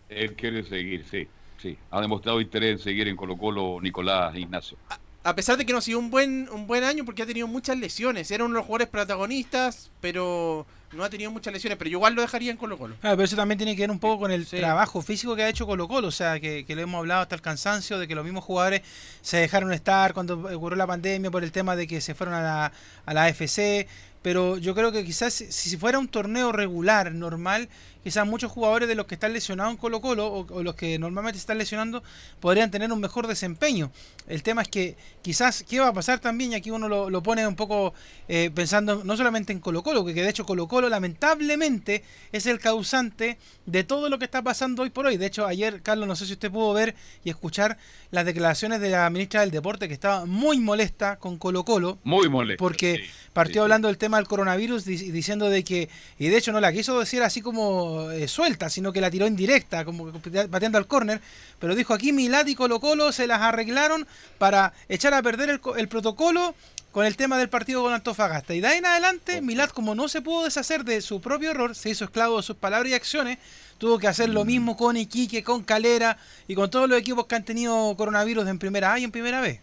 Él 0.08 0.34
quiere 0.34 0.62
seguir, 0.64 1.04
sí. 1.04 1.28
Sí, 1.64 1.78
ha 1.90 1.98
demostrado 2.02 2.42
interés 2.42 2.72
en 2.72 2.78
seguir 2.78 3.08
en 3.08 3.16
Colo 3.16 3.38
Colo 3.38 3.78
Nicolás 3.80 4.36
Ignacio. 4.36 4.76
A 5.22 5.34
pesar 5.34 5.56
de 5.56 5.64
que 5.64 5.72
no 5.72 5.78
ha 5.78 5.80
sido 5.80 5.98
un 5.98 6.10
buen, 6.10 6.46
un 6.52 6.66
buen 6.66 6.84
año 6.84 7.06
porque 7.06 7.22
ha 7.22 7.26
tenido 7.26 7.46
muchas 7.46 7.78
lesiones. 7.78 8.30
Era 8.30 8.44
uno 8.44 8.52
de 8.52 8.58
los 8.58 8.66
jugadores 8.66 8.88
protagonistas, 8.88 9.90
pero 10.02 10.66
no 10.92 11.02
ha 11.04 11.08
tenido 11.08 11.30
muchas 11.30 11.54
lesiones. 11.54 11.78
Pero 11.78 11.88
yo 11.88 11.96
igual 11.96 12.12
lo 12.12 12.20
dejaría 12.20 12.50
en 12.50 12.58
Colo 12.58 12.76
Colo. 12.76 12.96
Ah, 12.96 13.12
pero 13.12 13.22
eso 13.22 13.34
también 13.34 13.56
tiene 13.56 13.74
que 13.74 13.80
ver 13.80 13.90
un 13.90 13.98
poco 13.98 14.20
con 14.20 14.30
el 14.30 14.46
trabajo 14.46 15.00
físico 15.00 15.34
que 15.34 15.44
ha 15.44 15.48
hecho 15.48 15.66
Colo 15.66 15.88
Colo, 15.88 16.08
o 16.08 16.10
sea, 16.10 16.38
que, 16.38 16.66
que 16.66 16.74
lo 16.74 16.82
hemos 16.82 16.98
hablado 16.98 17.22
hasta 17.22 17.34
el 17.34 17.40
cansancio, 17.40 17.98
de 17.98 18.06
que 18.06 18.14
los 18.14 18.26
mismos 18.26 18.44
jugadores 18.44 18.82
se 19.22 19.38
dejaron 19.38 19.72
estar 19.72 20.12
cuando 20.12 20.34
ocurrió 20.54 20.76
la 20.76 20.86
pandemia 20.86 21.30
por 21.30 21.42
el 21.42 21.50
tema 21.50 21.76
de 21.76 21.86
que 21.86 22.02
se 22.02 22.14
fueron 22.14 22.34
a 22.34 22.42
la, 22.42 22.72
a 23.06 23.14
la 23.14 23.24
AFC, 23.24 23.88
pero 24.24 24.56
yo 24.56 24.74
creo 24.74 24.90
que 24.90 25.04
quizás 25.04 25.34
si, 25.34 25.76
fuera 25.76 25.98
un 25.98 26.08
torneo 26.08 26.50
regular, 26.50 27.12
normal, 27.12 27.68
quizás 28.02 28.26
muchos 28.26 28.50
jugadores 28.50 28.88
de 28.88 28.94
los 28.94 29.04
que 29.04 29.16
están 29.16 29.34
lesionados 29.34 29.72
en 29.72 29.76
Colo 29.76 30.00
Colo 30.00 30.26
o, 30.26 30.46
o 30.50 30.62
los 30.62 30.74
que 30.76 30.98
normalmente 30.98 31.38
están 31.38 31.58
lesionando 31.58 32.02
podrían 32.40 32.70
tener 32.70 32.90
un 32.90 33.00
mejor 33.00 33.26
desempeño. 33.26 33.90
El 34.26 34.42
tema 34.42 34.62
es 34.62 34.68
que 34.68 34.96
quizás, 35.20 35.62
¿qué 35.68 35.78
va 35.78 35.88
a 35.88 35.92
pasar 35.92 36.20
también? 36.20 36.52
Y 36.52 36.54
aquí 36.54 36.70
uno 36.70 36.88
lo, 36.88 37.10
lo 37.10 37.22
pone 37.22 37.46
un 37.46 37.54
poco 37.54 37.92
eh, 38.28 38.50
pensando 38.54 39.04
no 39.04 39.14
solamente 39.18 39.52
en 39.52 39.60
Colo 39.60 39.82
Colo, 39.82 40.02
que 40.06 40.14
de 40.14 40.28
hecho 40.28 40.46
Colo 40.46 40.68
Colo 40.68 40.88
lamentablemente 40.88 42.02
es 42.32 42.46
el 42.46 42.58
causante 42.60 43.36
de 43.66 43.84
todo 43.84 44.08
lo 44.08 44.18
que 44.18 44.24
está 44.24 44.40
pasando 44.40 44.82
hoy 44.82 44.90
por 44.90 45.04
hoy. 45.04 45.18
De 45.18 45.26
hecho, 45.26 45.46
ayer, 45.46 45.82
Carlos, 45.82 46.08
no 46.08 46.16
sé 46.16 46.24
si 46.24 46.32
usted 46.32 46.50
pudo 46.50 46.72
ver 46.72 46.94
y 47.24 47.30
escuchar 47.30 47.76
las 48.10 48.24
declaraciones 48.24 48.80
de 48.80 48.90
la 48.90 49.08
ministra 49.10 49.42
del 49.42 49.50
Deporte, 49.50 49.88
que 49.88 49.94
estaba 49.94 50.24
muy 50.24 50.58
molesta 50.58 51.16
con 51.16 51.36
Colo 51.36 51.64
Colo. 51.64 51.98
Muy 52.04 52.30
molesta. 52.30 52.58
Porque 52.58 53.04
partió 53.34 53.62
hablando 53.62 53.88
del 53.88 53.98
tema 53.98 54.13
del 54.18 54.26
coronavirus, 54.26 54.84
di- 54.84 55.10
diciendo 55.10 55.48
de 55.48 55.64
que, 55.64 55.88
y 56.18 56.28
de 56.28 56.36
hecho 56.36 56.52
no 56.52 56.60
la 56.60 56.72
quiso 56.72 56.98
decir 56.98 57.22
así 57.22 57.40
como 57.40 58.10
eh, 58.10 58.28
suelta, 58.28 58.70
sino 58.70 58.92
que 58.92 59.00
la 59.00 59.10
tiró 59.10 59.26
indirecta, 59.26 59.84
como 59.84 60.12
que 60.20 60.30
pateando 60.48 60.78
al 60.78 60.86
córner, 60.86 61.20
pero 61.58 61.74
dijo 61.74 61.94
aquí 61.94 62.12
Milad 62.12 62.46
y 62.46 62.54
Colo 62.54 62.80
Colo 62.80 63.12
se 63.12 63.26
las 63.26 63.40
arreglaron 63.40 64.06
para 64.38 64.72
echar 64.88 65.14
a 65.14 65.22
perder 65.22 65.50
el, 65.50 65.60
el 65.76 65.88
protocolo 65.88 66.54
con 66.92 67.04
el 67.04 67.16
tema 67.16 67.36
del 67.38 67.48
partido 67.48 67.82
con 67.82 67.92
Antofagasta. 67.92 68.54
Y 68.54 68.60
de 68.60 68.68
ahí 68.68 68.78
en 68.78 68.86
adelante, 68.86 69.40
Milad, 69.40 69.70
como 69.70 69.96
no 69.96 70.08
se 70.08 70.22
pudo 70.22 70.44
deshacer 70.44 70.84
de 70.84 71.00
su 71.00 71.20
propio 71.20 71.50
error, 71.50 71.74
se 71.74 71.90
hizo 71.90 72.04
esclavo 72.04 72.36
de 72.36 72.44
sus 72.44 72.56
palabras 72.56 72.88
y 72.90 72.94
acciones, 72.94 73.38
tuvo 73.78 73.98
que 73.98 74.06
hacer 74.06 74.28
lo 74.28 74.44
mismo 74.44 74.76
con 74.76 74.96
Iquique, 74.96 75.42
con 75.42 75.64
Calera 75.64 76.16
y 76.46 76.54
con 76.54 76.70
todos 76.70 76.88
los 76.88 76.96
equipos 76.96 77.26
que 77.26 77.34
han 77.34 77.44
tenido 77.44 77.96
coronavirus 77.96 78.46
en 78.46 78.60
primera 78.60 78.92
A 78.92 78.98
y 79.00 79.04
en 79.04 79.10
primera 79.10 79.40
B. 79.40 79.60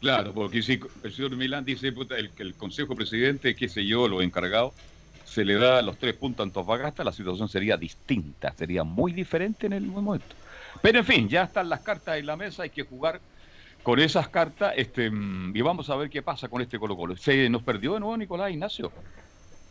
Claro, 0.00 0.32
porque 0.32 0.62
si 0.62 0.80
el 1.02 1.12
señor 1.12 1.36
Milán 1.36 1.64
dice 1.64 1.90
puta, 1.92 2.16
el, 2.16 2.30
que 2.30 2.44
el 2.44 2.54
Consejo 2.54 2.94
Presidente, 2.94 3.56
qué 3.56 3.68
sé 3.68 3.84
yo, 3.84 4.06
los 4.06 4.22
encargados, 4.22 4.74
se 5.24 5.44
le 5.44 5.54
da 5.54 5.82
los 5.82 5.98
tres 5.98 6.14
puntos 6.14 6.40
a 6.40 6.46
Antofagasta, 6.46 7.04
la 7.04 7.12
situación 7.12 7.48
sería 7.48 7.76
distinta, 7.76 8.54
sería 8.56 8.84
muy 8.84 9.12
diferente 9.12 9.66
en 9.66 9.72
el 9.72 9.82
momento. 9.82 10.36
Pero 10.80 11.00
en 11.00 11.04
fin, 11.04 11.28
ya 11.28 11.44
están 11.44 11.68
las 11.68 11.80
cartas 11.80 12.18
en 12.18 12.26
la 12.26 12.36
mesa, 12.36 12.62
hay 12.62 12.70
que 12.70 12.84
jugar 12.84 13.20
con 13.82 13.98
esas 13.98 14.28
cartas 14.28 14.74
este, 14.76 15.10
mm, 15.10 15.56
y 15.56 15.60
vamos 15.60 15.90
a 15.90 15.96
ver 15.96 16.10
qué 16.10 16.22
pasa 16.22 16.48
con 16.48 16.62
este 16.62 16.78
Colo 16.78 16.96
Colo. 16.96 17.16
¿Se 17.16 17.48
nos 17.48 17.62
perdió 17.62 17.94
de 17.94 18.00
nuevo 18.00 18.16
Nicolás 18.16 18.50
Ignacio? 18.50 18.92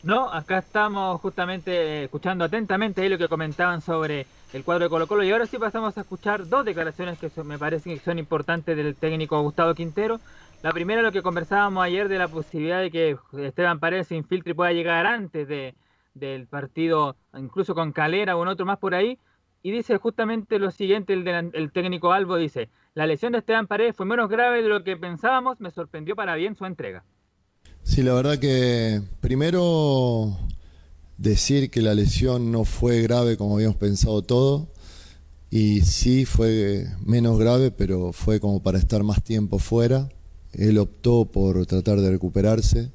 No, 0.08 0.32
acá 0.32 0.60
estamos 0.60 1.20
justamente 1.20 2.06
escuchando 2.06 2.46
atentamente 2.46 3.02
ahí 3.02 3.10
lo 3.10 3.18
que 3.18 3.28
comentaban 3.28 3.82
sobre 3.82 4.26
el 4.54 4.64
cuadro 4.64 4.86
de 4.86 4.90
Colo 4.90 5.06
Colo 5.06 5.22
y 5.26 5.32
ahora 5.34 5.46
sí 5.48 5.58
pasamos 5.58 5.98
a 5.98 6.02
escuchar 6.02 6.48
dos 6.48 6.64
declaraciones 6.64 7.20
que 7.20 7.30
me 7.44 7.60
parecen 7.60 7.94
que 7.98 8.06
son 8.06 8.18
importantes 8.18 8.78
del 8.78 8.96
técnico 8.96 9.42
Gustavo 9.42 9.74
Quintero. 9.74 10.22
La 10.64 10.72
primera 10.72 11.02
lo 11.02 11.12
que 11.12 11.22
conversábamos 11.22 11.84
ayer 11.84 12.08
de 12.08 12.20
la 12.20 12.30
posibilidad 12.30 12.80
de 12.80 12.90
que 12.90 13.18
Esteban 13.34 13.82
Paredes 13.82 14.08
se 14.08 14.16
infiltre 14.16 14.52
y 14.52 14.54
pueda 14.54 14.72
llegar 14.72 15.06
antes 15.06 15.46
de, 15.46 15.76
del 16.14 16.48
partido, 16.48 17.18
incluso 17.38 17.76
con 17.76 17.92
Calera 17.92 18.38
o 18.38 18.42
un 18.42 18.48
otro 18.48 18.66
más 18.66 18.78
por 18.78 18.96
ahí. 18.96 19.20
Y 19.62 19.72
dice 19.72 19.98
justamente 19.98 20.58
lo 20.58 20.72
siguiente, 20.72 21.12
el, 21.12 21.26
delan- 21.26 21.52
el 21.54 21.74
técnico 21.74 22.14
Albo 22.14 22.38
dice, 22.38 22.70
la 22.94 23.08
lesión 23.08 23.34
de 23.34 23.40
Esteban 23.40 23.68
Paredes 23.68 23.94
fue 23.98 24.06
menos 24.06 24.30
grave 24.30 24.64
de 24.64 24.70
lo 24.70 24.86
que 24.86 24.96
pensábamos, 24.96 25.60
me 25.60 25.70
sorprendió 25.70 26.16
para 26.16 26.36
bien 26.36 26.56
su 26.56 26.66
entrega. 26.66 27.04
Sí, 27.88 28.04
la 28.04 28.14
verdad 28.14 28.38
que 28.38 29.02
primero 29.22 30.38
decir 31.18 31.72
que 31.72 31.82
la 31.82 31.96
lesión 31.96 32.52
no 32.52 32.66
fue 32.66 33.02
grave 33.02 33.38
como 33.38 33.56
habíamos 33.56 33.78
pensado 33.78 34.22
todo 34.22 34.68
y 35.50 35.82
sí 35.82 36.26
fue 36.26 36.86
menos 37.04 37.40
grave, 37.40 37.72
pero 37.72 38.12
fue 38.12 38.40
como 38.42 38.62
para 38.62 38.78
estar 38.78 39.04
más 39.04 39.24
tiempo 39.24 39.58
fuera. 39.58 40.10
Él 40.52 40.78
optó 40.78 41.26
por 41.32 41.66
tratar 41.66 42.02
de 42.02 42.12
recuperarse, 42.12 42.92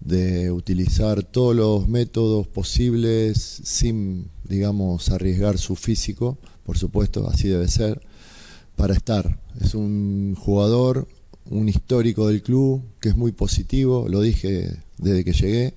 de 0.00 0.52
utilizar 0.52 1.24
todos 1.24 1.54
los 1.54 1.88
métodos 1.88 2.46
posibles 2.46 3.36
sin, 3.64 4.30
digamos, 4.44 5.10
arriesgar 5.10 5.58
su 5.58 5.74
físico, 5.74 6.38
por 6.64 6.78
supuesto, 6.78 7.28
así 7.28 7.48
debe 7.48 7.68
ser, 7.68 8.00
para 8.76 8.94
estar. 8.94 9.40
Es 9.60 9.74
un 9.74 10.36
jugador, 10.38 11.08
un 11.50 11.68
histórico 11.68 12.28
del 12.28 12.42
club, 12.42 12.82
que 13.00 13.10
es 13.10 13.16
muy 13.16 13.32
positivo, 13.32 14.06
lo 14.08 14.20
dije 14.20 14.76
desde 14.98 15.24
que 15.24 15.32
llegué, 15.32 15.74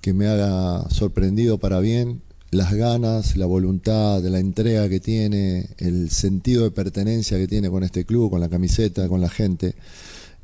que 0.00 0.12
me 0.12 0.26
haga 0.26 0.88
sorprendido 0.90 1.58
para 1.58 1.80
bien, 1.80 2.22
las 2.50 2.72
ganas, 2.72 3.36
la 3.36 3.46
voluntad, 3.46 4.22
la 4.22 4.38
entrega 4.38 4.88
que 4.88 5.00
tiene, 5.00 5.68
el 5.78 6.10
sentido 6.10 6.64
de 6.64 6.70
pertenencia 6.70 7.36
que 7.36 7.46
tiene 7.46 7.68
con 7.68 7.84
este 7.84 8.04
club, 8.04 8.30
con 8.30 8.40
la 8.40 8.48
camiseta, 8.48 9.08
con 9.08 9.20
la 9.20 9.28
gente. 9.28 9.74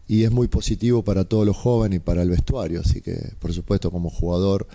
Y 0.06 0.24
es 0.24 0.31
muy 0.31 0.48
positivo 0.48 1.02
para 1.02 1.24
todos 1.24 1.47
los 1.47 1.56
jóvenes 1.56 1.97
y 1.97 2.01
para 2.01 2.23
el 2.23 2.28
vestuario, 2.28 2.81
así 2.81 3.01
que 3.01 3.32
por 3.39 3.55
supuesto 3.55 3.90
como 3.90 4.11
jugador 4.11 4.66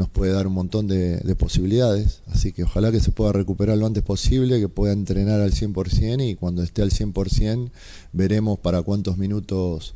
nos 0.00 0.08
puede 0.08 0.32
dar 0.32 0.46
un 0.46 0.54
montón 0.54 0.88
de, 0.88 1.18
de 1.18 1.36
posibilidades, 1.36 2.22
así 2.32 2.54
que 2.54 2.64
ojalá 2.64 2.90
que 2.90 3.00
se 3.00 3.12
pueda 3.12 3.32
recuperar 3.32 3.76
lo 3.76 3.84
antes 3.84 4.02
posible, 4.02 4.58
que 4.58 4.68
pueda 4.70 4.94
entrenar 4.94 5.42
al 5.42 5.50
100% 5.50 6.26
y 6.26 6.36
cuando 6.36 6.62
esté 6.62 6.80
al 6.80 6.88
100% 6.88 7.70
veremos 8.14 8.58
para 8.58 8.80
cuántos 8.80 9.18
minutos 9.18 9.94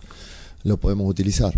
lo 0.62 0.76
podemos 0.76 1.08
utilizar. 1.08 1.54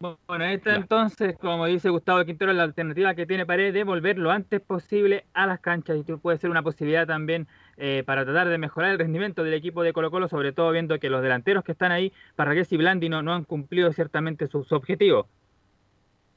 Bueno, 0.00 0.44
esta 0.44 0.74
entonces, 0.74 1.36
como 1.40 1.66
dice 1.66 1.88
Gustavo 1.88 2.24
Quintero, 2.24 2.52
la 2.52 2.64
alternativa 2.64 3.14
que 3.14 3.24
tiene 3.24 3.46
Paredes 3.46 3.74
de 3.74 3.84
volver 3.84 4.18
lo 4.18 4.32
antes 4.32 4.60
posible 4.60 5.24
a 5.34 5.46
las 5.46 5.60
canchas 5.60 5.96
y 5.96 6.00
esto 6.00 6.18
puede 6.18 6.38
ser 6.38 6.50
una 6.50 6.62
posibilidad 6.64 7.06
también 7.06 7.46
eh, 7.80 8.02
para 8.04 8.24
tratar 8.24 8.48
de 8.48 8.58
mejorar 8.58 8.90
el 8.90 8.98
rendimiento 8.98 9.44
del 9.44 9.54
equipo 9.54 9.82
de 9.82 9.92
Colo 9.92 10.10
Colo, 10.10 10.28
sobre 10.28 10.52
todo 10.52 10.72
viendo 10.72 10.98
que 10.98 11.08
los 11.08 11.22
delanteros 11.22 11.62
que 11.62 11.72
están 11.72 11.92
ahí, 11.92 12.12
Parragués 12.34 12.72
y 12.72 12.76
Blandi, 12.76 13.08
no, 13.08 13.32
han 13.32 13.44
cumplido 13.44 13.92
ciertamente 13.92 14.48
su, 14.48 14.64
su 14.64 14.74
objetivo. 14.74 15.28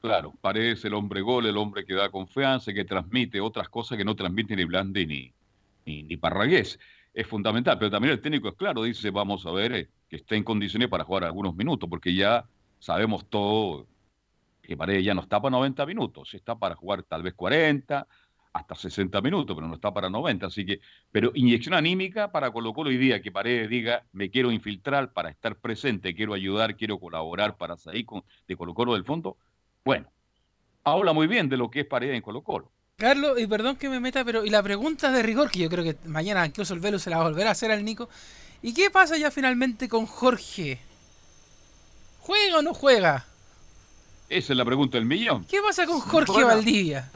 Claro, 0.00 0.32
parece 0.40 0.88
el 0.88 0.94
hombre 0.94 1.20
gol, 1.20 1.46
el 1.46 1.56
hombre 1.56 1.84
que 1.84 1.94
da 1.94 2.10
confianza, 2.10 2.72
que 2.72 2.84
transmite 2.84 3.40
otras 3.40 3.68
cosas 3.68 3.98
que 3.98 4.04
no 4.04 4.14
transmite 4.14 4.54
ni 4.54 4.64
Blandi 4.64 5.06
ni, 5.06 5.32
ni, 5.84 6.02
ni 6.04 6.16
Parragués. 6.16 6.78
Es 7.12 7.26
fundamental, 7.26 7.76
pero 7.78 7.90
también 7.90 8.12
el 8.12 8.20
técnico 8.20 8.48
es 8.48 8.54
claro, 8.54 8.84
dice, 8.84 9.10
vamos 9.10 9.44
a 9.44 9.50
ver, 9.50 9.72
eh, 9.72 9.88
que 10.08 10.16
esté 10.16 10.36
en 10.36 10.44
condiciones 10.44 10.88
para 10.88 11.04
jugar 11.04 11.24
algunos 11.24 11.56
minutos, 11.56 11.88
porque 11.90 12.14
ya 12.14 12.44
sabemos 12.78 13.28
todo 13.28 13.86
que 14.62 14.76
Paredes 14.76 15.04
ya 15.04 15.12
no 15.12 15.22
está 15.22 15.40
para 15.42 15.50
90 15.50 15.84
minutos, 15.86 16.34
está 16.34 16.54
para 16.54 16.76
jugar 16.76 17.02
tal 17.02 17.22
vez 17.22 17.34
40, 17.34 18.06
hasta 18.52 18.74
60 18.74 19.20
minutos, 19.22 19.56
pero 19.56 19.66
no 19.66 19.74
está 19.74 19.92
para 19.92 20.10
90, 20.10 20.46
así 20.46 20.66
que, 20.66 20.80
pero 21.10 21.32
inyección 21.34 21.74
anímica 21.74 22.30
para 22.30 22.50
Colo 22.50 22.74
Colo 22.74 22.90
hoy 22.90 22.98
día, 22.98 23.22
que 23.22 23.32
Paredes 23.32 23.68
diga, 23.68 24.04
me 24.12 24.30
quiero 24.30 24.52
infiltrar 24.52 25.12
para 25.12 25.30
estar 25.30 25.56
presente, 25.56 26.14
quiero 26.14 26.34
ayudar, 26.34 26.76
quiero 26.76 26.98
colaborar 26.98 27.56
para 27.56 27.76
salir 27.76 28.04
con, 28.04 28.24
de 28.46 28.56
Colo 28.56 28.74
Colo 28.74 28.94
del 28.94 29.04
fondo, 29.04 29.38
bueno, 29.84 30.06
habla 30.84 31.12
muy 31.12 31.26
bien 31.26 31.48
de 31.48 31.56
lo 31.56 31.70
que 31.70 31.80
es 31.80 31.86
Paredes 31.86 32.14
en 32.14 32.22
Colo 32.22 32.42
Colo. 32.42 32.70
Carlos, 32.96 33.40
y 33.40 33.46
perdón 33.46 33.76
que 33.76 33.88
me 33.88 34.00
meta, 34.00 34.24
pero 34.24 34.44
y 34.44 34.50
la 34.50 34.62
pregunta 34.62 35.10
de 35.10 35.22
rigor, 35.22 35.50
que 35.50 35.60
yo 35.60 35.68
creo 35.68 35.82
que 35.82 35.96
mañana 36.06 36.46
incluso 36.46 36.74
el 36.74 36.80
Velo 36.80 36.98
se 36.98 37.10
la 37.10 37.16
va 37.16 37.24
a 37.24 37.28
volver 37.28 37.46
a 37.46 37.52
hacer 37.52 37.70
al 37.70 37.84
Nico. 37.84 38.08
¿Y 38.60 38.74
qué 38.74 38.90
pasa 38.90 39.16
ya 39.16 39.30
finalmente 39.30 39.88
con 39.88 40.06
Jorge? 40.06 40.78
¿Juega 42.20 42.58
o 42.58 42.62
no 42.62 42.74
juega? 42.74 43.26
Esa 44.28 44.52
es 44.52 44.56
la 44.56 44.64
pregunta 44.64 44.98
del 44.98 45.06
millón. 45.06 45.44
¿Qué 45.46 45.60
pasa 45.60 45.84
con 45.84 45.98
Jorge 45.98 46.32
Bueno. 46.32 46.46
Valdivia? 46.48 47.10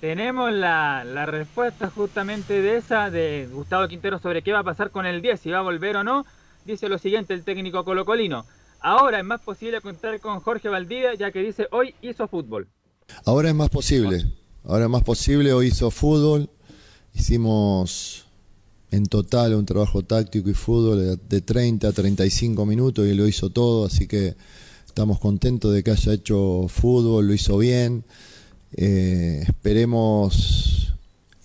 Tenemos 0.00 0.52
la, 0.52 1.04
respuesta 1.26 1.90
justamente 1.90 2.60
de 2.60 2.76
esa 2.76 3.10
de 3.10 3.48
Gustavo 3.50 3.88
Quintero 3.88 4.18
sobre 4.18 4.42
qué 4.42 4.52
va 4.52 4.58
a 4.58 4.64
pasar 4.64 4.90
con 4.90 5.06
el 5.06 5.22
10, 5.22 5.40
si 5.40 5.50
va 5.50 5.58
a 5.58 5.62
volver 5.62 5.96
o 5.96 6.04
no. 6.04 6.26
Dice 6.66 6.88
lo 6.88 6.98
siguiente 6.98 7.32
el 7.32 7.44
técnico 7.44 7.84
colocolino. 7.84 8.44
Ahora 8.80 9.18
es 9.18 9.24
más 9.24 9.40
posible 9.40 9.80
contar 9.80 10.20
con 10.20 10.40
Jorge 10.40 10.68
Valdivia 10.68 11.14
ya 11.14 11.32
que 11.32 11.40
dice 11.40 11.66
hoy 11.70 11.94
hizo 12.02 12.28
fútbol. 12.28 12.68
Ahora 13.24 13.48
es 13.48 13.54
más 13.54 13.70
posible, 13.70 14.24
ahora 14.64 14.84
es 14.84 14.90
más 14.90 15.02
posible, 15.02 15.52
hoy 15.52 15.68
hizo 15.68 15.90
fútbol, 15.90 16.50
hicimos 17.14 18.26
en 18.90 19.06
total 19.06 19.54
un 19.54 19.64
trabajo 19.64 20.02
táctico 20.02 20.50
y 20.50 20.54
fútbol 20.54 21.18
de 21.28 21.40
30 21.40 21.88
a 21.88 21.92
35 21.92 22.66
minutos 22.66 23.06
y 23.06 23.14
lo 23.14 23.26
hizo 23.26 23.50
todo, 23.50 23.86
así 23.86 24.06
que 24.06 24.34
estamos 24.86 25.18
contentos 25.20 25.72
de 25.72 25.82
que 25.82 25.92
haya 25.92 26.12
hecho 26.12 26.66
fútbol, 26.68 27.26
lo 27.26 27.32
hizo 27.32 27.58
bien, 27.58 28.04
Eh, 28.72 29.44
esperemos 29.46 30.94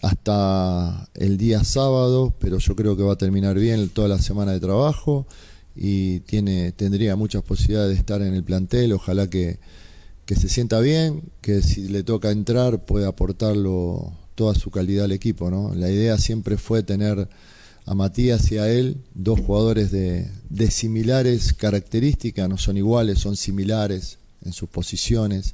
hasta 0.02 1.10
el 1.14 1.38
día 1.38 1.64
sábado, 1.64 2.34
pero 2.40 2.58
yo 2.58 2.76
creo 2.76 2.98
que 2.98 3.04
va 3.04 3.14
a 3.14 3.18
terminar 3.18 3.58
bien 3.58 3.90
toda 3.90 4.08
la 4.08 4.20
semana 4.20 4.52
de 4.52 4.60
trabajo 4.60 5.28
y 5.76 6.22
tiene, 6.22 6.72
tendría 6.72 7.16
muchas 7.16 7.44
posibilidades 7.44 7.94
de 7.94 8.00
estar 8.00 8.22
en 8.22 8.34
el 8.34 8.44
plantel. 8.44 8.94
Ojalá 8.94 9.30
que, 9.30 9.60
que 10.26 10.36
se 10.36 10.50
sienta 10.50 10.80
bien, 10.80 11.24
que 11.42 11.62
si 11.62 11.88
le 11.88 12.04
toca 12.04 12.32
entrar 12.32 12.86
pueda 12.86 13.10
aportarlo 13.10 14.14
toda 14.36 14.56
su 14.56 14.72
calidad 14.72 15.06
al 15.06 15.12
equipo. 15.12 15.52
¿no? 15.52 15.74
La 15.76 15.92
idea 15.92 16.18
siempre 16.18 16.58
fue 16.58 16.84
tener 16.84 17.30
a 17.86 17.94
Matías 17.94 18.52
y 18.52 18.58
a 18.58 18.70
él, 18.70 18.98
dos 19.14 19.40
jugadores 19.40 19.92
de, 19.92 20.30
de 20.50 20.72
similares 20.72 21.54
características, 21.54 22.48
no 22.48 22.58
son 22.58 22.78
iguales, 22.78 23.20
son 23.20 23.36
similares 23.36 24.18
en 24.44 24.54
sus 24.54 24.70
posiciones. 24.70 25.54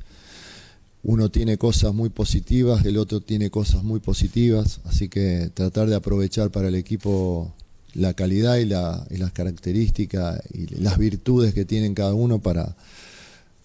Uno 1.07 1.29
tiene 1.31 1.57
cosas 1.57 1.93
muy 1.95 2.09
positivas, 2.09 2.85
el 2.85 2.97
otro 2.97 3.21
tiene 3.21 3.49
cosas 3.49 3.83
muy 3.83 3.99
positivas, 3.99 4.81
así 4.85 5.09
que 5.09 5.49
tratar 5.55 5.87
de 5.87 5.95
aprovechar 5.95 6.51
para 6.51 6.67
el 6.67 6.75
equipo 6.75 7.53
la 7.95 8.13
calidad 8.13 8.57
y, 8.57 8.65
la- 8.65 9.07
y 9.09 9.17
las 9.17 9.31
características 9.31 10.41
y 10.53 10.67
las 10.83 10.97
virtudes 10.99 11.53
que 11.55 11.65
tienen 11.65 11.95
cada 11.95 12.13
uno 12.13 12.39
para, 12.39 12.75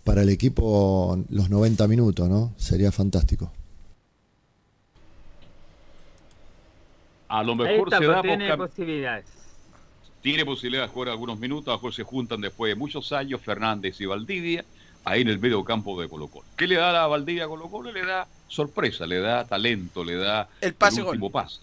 para 0.04 0.22
el 0.22 0.30
equipo 0.30 1.18
los 1.30 1.50
90 1.50 1.88
minutos, 1.88 2.28
¿no? 2.30 2.54
Sería 2.58 2.92
fantástico. 2.92 3.52
A 7.28 7.42
lo 7.42 7.56
Ahí 7.62 7.80
mejor 7.80 7.88
está, 7.88 7.98
se 7.98 8.04
pues, 8.04 8.08
da 8.08 8.20
tiene 8.20 8.54
posibilidades. 8.54 9.26
tiene 10.20 10.44
posibilidad 10.44 10.84
de 10.84 10.88
jugar 10.88 11.08
algunos 11.10 11.38
minutos, 11.38 11.68
a 11.68 11.72
lo 11.72 11.78
mejor 11.78 11.94
se 11.94 12.02
juntan 12.04 12.40
después 12.40 12.70
de 12.70 12.76
muchos 12.76 13.12
años 13.12 13.40
Fernández 13.42 14.00
y 14.00 14.06
Valdivia, 14.06 14.64
ahí 15.04 15.22
en 15.22 15.28
el 15.28 15.38
medio 15.38 15.64
campo 15.64 16.00
de 16.00 16.08
Colo 16.08 16.28
Colo. 16.28 16.46
¿Qué 16.56 16.66
le 16.66 16.76
da 16.76 17.04
a 17.04 17.06
Valdivia 17.06 17.44
a 17.44 17.48
Colo 17.48 17.68
Colo? 17.68 17.92
Le 17.92 18.04
da 18.04 18.26
sorpresa, 18.48 19.06
le 19.06 19.20
da 19.20 19.46
talento, 19.46 20.04
le 20.04 20.16
da 20.16 20.48
El 20.60 20.74
pase 20.74 21.02
último 21.02 21.30
pase. 21.30 21.60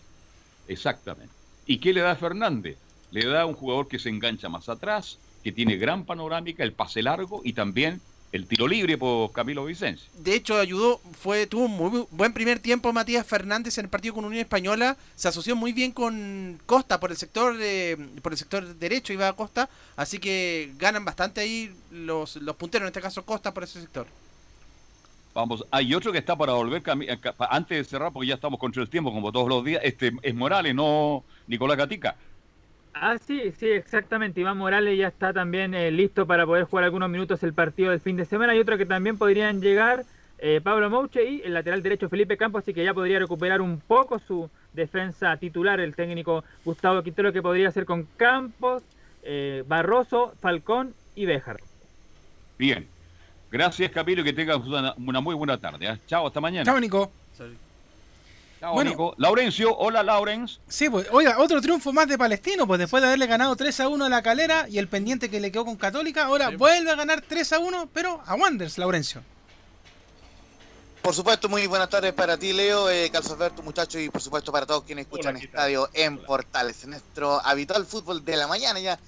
Exactamente. 0.67 1.33
¿Y 1.65 1.77
qué 1.79 1.93
le 1.93 2.01
da 2.01 2.11
a 2.11 2.15
Fernández? 2.15 2.77
Le 3.11 3.25
da 3.25 3.45
un 3.45 3.53
jugador 3.53 3.87
que 3.87 3.99
se 3.99 4.09
engancha 4.09 4.49
más 4.49 4.69
atrás, 4.69 5.19
que 5.43 5.51
tiene 5.51 5.77
gran 5.77 6.05
panorámica, 6.05 6.63
el 6.63 6.73
pase 6.73 7.01
largo 7.01 7.41
y 7.43 7.53
también 7.53 8.01
el 8.31 8.45
tiro 8.45 8.67
libre 8.67 8.97
por 8.97 9.31
Camilo 9.31 9.65
Vicencio. 9.65 10.07
De 10.17 10.35
hecho, 10.35 10.57
ayudó, 10.57 11.01
fue, 11.19 11.47
tuvo 11.47 11.65
un 11.65 11.71
muy 11.71 11.89
bu- 11.89 12.07
buen 12.11 12.31
primer 12.33 12.59
tiempo 12.59 12.93
Matías 12.93 13.25
Fernández 13.25 13.77
en 13.77 13.85
el 13.85 13.89
partido 13.89 14.13
con 14.13 14.25
Unión 14.25 14.41
Española. 14.41 14.97
Se 15.15 15.27
asoció 15.27 15.55
muy 15.55 15.73
bien 15.73 15.91
con 15.91 16.59
Costa 16.65 16.99
por 16.99 17.09
el 17.11 17.17
sector 17.17 17.55
eh, 17.59 17.97
por 18.21 18.31
el 18.31 18.37
sector 18.37 18.75
derecho, 18.75 19.13
iba 19.13 19.27
a 19.27 19.33
Costa. 19.33 19.67
Así 19.95 20.19
que 20.19 20.71
ganan 20.77 21.05
bastante 21.05 21.41
ahí 21.41 21.73
los, 21.91 22.35
los 22.35 22.55
punteros, 22.55 22.83
en 22.85 22.89
este 22.89 23.01
caso 23.01 23.25
Costa 23.25 23.53
por 23.53 23.63
ese 23.63 23.81
sector. 23.81 24.05
Vamos, 25.33 25.63
hay 25.71 25.93
otro 25.93 26.11
que 26.11 26.17
está 26.17 26.35
para 26.35 26.53
volver 26.53 26.83
eh, 27.01 27.17
antes 27.49 27.77
de 27.77 27.83
cerrar, 27.83 28.11
porque 28.11 28.27
ya 28.27 28.35
estamos 28.35 28.59
contra 28.59 28.81
el 28.81 28.89
tiempo, 28.89 29.13
como 29.13 29.31
todos 29.31 29.47
los 29.47 29.63
días. 29.63 29.81
Este 29.83 30.11
es 30.21 30.35
Morales, 30.35 30.73
no 30.75 31.23
Nicolás 31.47 31.77
Gatica. 31.77 32.15
Ah, 33.01 33.17
sí, 33.17 33.53
sí, 33.57 33.67
exactamente. 33.67 34.41
Iván 34.41 34.57
Morales 34.57 34.97
ya 34.97 35.07
está 35.07 35.31
también 35.31 35.73
eh, 35.73 35.89
listo 35.89 36.27
para 36.27 36.45
poder 36.45 36.65
jugar 36.65 36.83
algunos 36.83 37.09
minutos 37.09 37.41
el 37.43 37.53
partido 37.53 37.91
del 37.91 38.01
fin 38.01 38.17
de 38.17 38.25
semana. 38.25 38.53
Y 38.55 38.59
otro 38.59 38.77
que 38.77 38.85
también 38.85 39.17
podrían 39.17 39.61
llegar, 39.61 40.03
eh, 40.37 40.59
Pablo 40.61 40.89
Mouche 40.89 41.23
y 41.23 41.41
el 41.43 41.53
lateral 41.53 41.81
derecho 41.81 42.09
Felipe 42.09 42.35
Campos, 42.35 42.63
así 42.63 42.73
que 42.73 42.83
ya 42.83 42.93
podría 42.93 43.19
recuperar 43.19 43.61
un 43.61 43.79
poco 43.79 44.19
su 44.19 44.49
defensa 44.73 45.37
titular 45.37 45.79
el 45.79 45.95
técnico 45.95 46.43
Gustavo 46.65 47.01
Quintero, 47.01 47.31
que 47.31 47.41
podría 47.41 47.71
ser 47.71 47.85
con 47.85 48.05
Campos, 48.17 48.83
eh, 49.23 49.63
Barroso, 49.65 50.33
Falcón 50.41 50.93
y 51.15 51.25
Béjar. 51.25 51.57
Bien. 52.57 52.85
Gracias, 53.49 53.91
Camilo, 53.91 54.21
y 54.21 54.25
que 54.25 54.33
tengas 54.33 54.57
una, 54.57 54.93
una 54.97 55.21
muy 55.21 55.35
buena 55.35 55.57
tarde. 55.57 55.87
¿eh? 55.87 55.97
Chao, 56.05 56.27
hasta 56.27 56.41
mañana. 56.41 56.65
Chao, 56.65 56.79
Nico. 56.79 57.11
Chao, 58.59 58.73
Bueno. 58.73 59.13
Laurencio, 59.17 59.75
hola, 59.77 60.03
Laurens. 60.03 60.59
Sí, 60.67 60.89
pues, 60.89 61.07
oiga, 61.11 61.39
otro 61.39 61.61
triunfo 61.61 61.93
más 61.93 62.07
de 62.07 62.17
Palestino, 62.17 62.67
pues 62.67 62.79
después 62.79 63.01
de 63.01 63.07
haberle 63.07 63.27
ganado 63.27 63.55
3 63.55 63.79
a 63.79 63.87
1 63.87 64.05
a 64.05 64.09
la 64.09 64.21
calera 64.21 64.67
y 64.67 64.79
el 64.79 64.89
pendiente 64.89 65.29
que 65.29 65.39
le 65.39 65.51
quedó 65.51 65.63
con 65.65 65.77
Católica, 65.77 66.25
ahora 66.25 66.49
vuelve 66.49 66.91
a 66.91 66.95
ganar 66.95 67.21
3 67.21 67.53
a 67.53 67.59
1, 67.59 67.89
pero 67.93 68.21
a 68.25 68.35
Wanderers, 68.35 68.77
Laurencio. 68.77 69.23
Por 71.01 71.15
supuesto, 71.15 71.47
muy 71.47 71.65
buenas 71.67 71.89
tardes 71.89 72.11
para 72.11 72.37
ti, 72.37 72.51
Leo, 72.51 72.89
eh, 72.89 73.09
Carlos 73.09 73.31
Alberto, 73.31 73.63
muchachos, 73.63 74.01
y 74.01 74.09
por 74.09 74.21
supuesto 74.21 74.51
para 74.51 74.65
todos 74.65 74.83
quienes 74.83 75.05
escuchan 75.05 75.37
Estadio 75.37 75.89
en 75.93 76.17
Portales. 76.17 76.83
En 76.83 76.89
nuestro 76.91 77.39
habitual 77.45 77.85
fútbol 77.85 78.25
de 78.25 78.35
la 78.35 78.47
mañana, 78.47 78.81
ya 78.81 78.99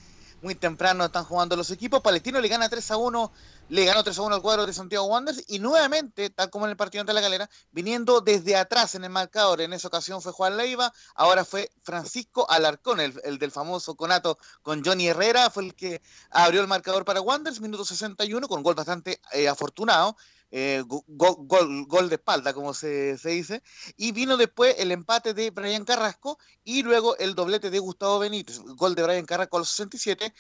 muy 0.41 0.55
temprano 0.55 1.05
están 1.05 1.25
jugando 1.25 1.57
los 1.57 1.69
equipos. 1.69 1.99
Palestino 2.01 2.39
le 2.39 2.47
gana 2.47 2.69
3 2.69 2.91
a 2.91 2.97
1, 2.97 3.31
le 3.71 3.85
ganó 3.85 4.03
3 4.03 4.19
a 4.19 4.21
1 4.23 4.35
al 4.35 4.41
cuadro 4.41 4.65
de 4.65 4.73
Santiago 4.73 5.05
Wanderers, 5.05 5.45
y 5.47 5.59
nuevamente, 5.59 6.29
tal 6.29 6.49
como 6.49 6.65
en 6.65 6.71
el 6.71 6.77
partido 6.77 6.99
ante 6.99 7.13
la 7.13 7.21
galera, 7.21 7.49
viniendo 7.71 8.19
desde 8.19 8.57
atrás 8.57 8.95
en 8.95 9.05
el 9.05 9.11
marcador. 9.11 9.61
En 9.61 9.71
esa 9.71 9.87
ocasión 9.87 10.21
fue 10.21 10.33
Juan 10.33 10.57
Leiva, 10.57 10.91
ahora 11.15 11.45
fue 11.45 11.71
Francisco 11.81 12.45
Alarcón, 12.49 12.99
el, 12.99 13.13
el 13.23 13.39
del 13.39 13.49
famoso 13.49 13.95
conato 13.95 14.37
con 14.61 14.83
Johnny 14.83 15.07
Herrera, 15.07 15.49
fue 15.49 15.63
el 15.63 15.73
que 15.73 16.01
abrió 16.31 16.59
el 16.59 16.67
marcador 16.67 17.05
para 17.05 17.21
Wanderers, 17.21 17.61
minuto 17.61 17.85
61, 17.85 18.45
con 18.49 18.61
gol 18.61 18.75
bastante 18.75 19.21
eh, 19.31 19.47
afortunado 19.47 20.17
eh, 20.51 20.83
go- 20.85 21.03
go- 21.07 21.37
gol, 21.39 21.85
gol 21.87 22.09
de 22.09 22.15
espalda, 22.15 22.53
como 22.53 22.73
se, 22.73 23.15
dice, 23.23 23.63
y 23.97 24.11
vino 24.11 24.37
después 24.37 24.75
el 24.77 24.91
empate 24.91 25.33
de 25.33 25.49
Brian 25.49 25.85
Carrasco 25.85 26.37
y 26.63 26.83
luego 26.83 27.17
el 27.17 27.33
doblete 27.35 27.69
de 27.69 27.79
Gustavo 27.79 28.19
Benítez, 28.19 28.59
gol 28.59 28.93
de 28.95 29.03
Brian 29.03 29.25
Carrasco 29.25 29.57
a 29.57 29.59
los 29.61 29.69
67, 29.69 30.25
eh, 30.25 30.33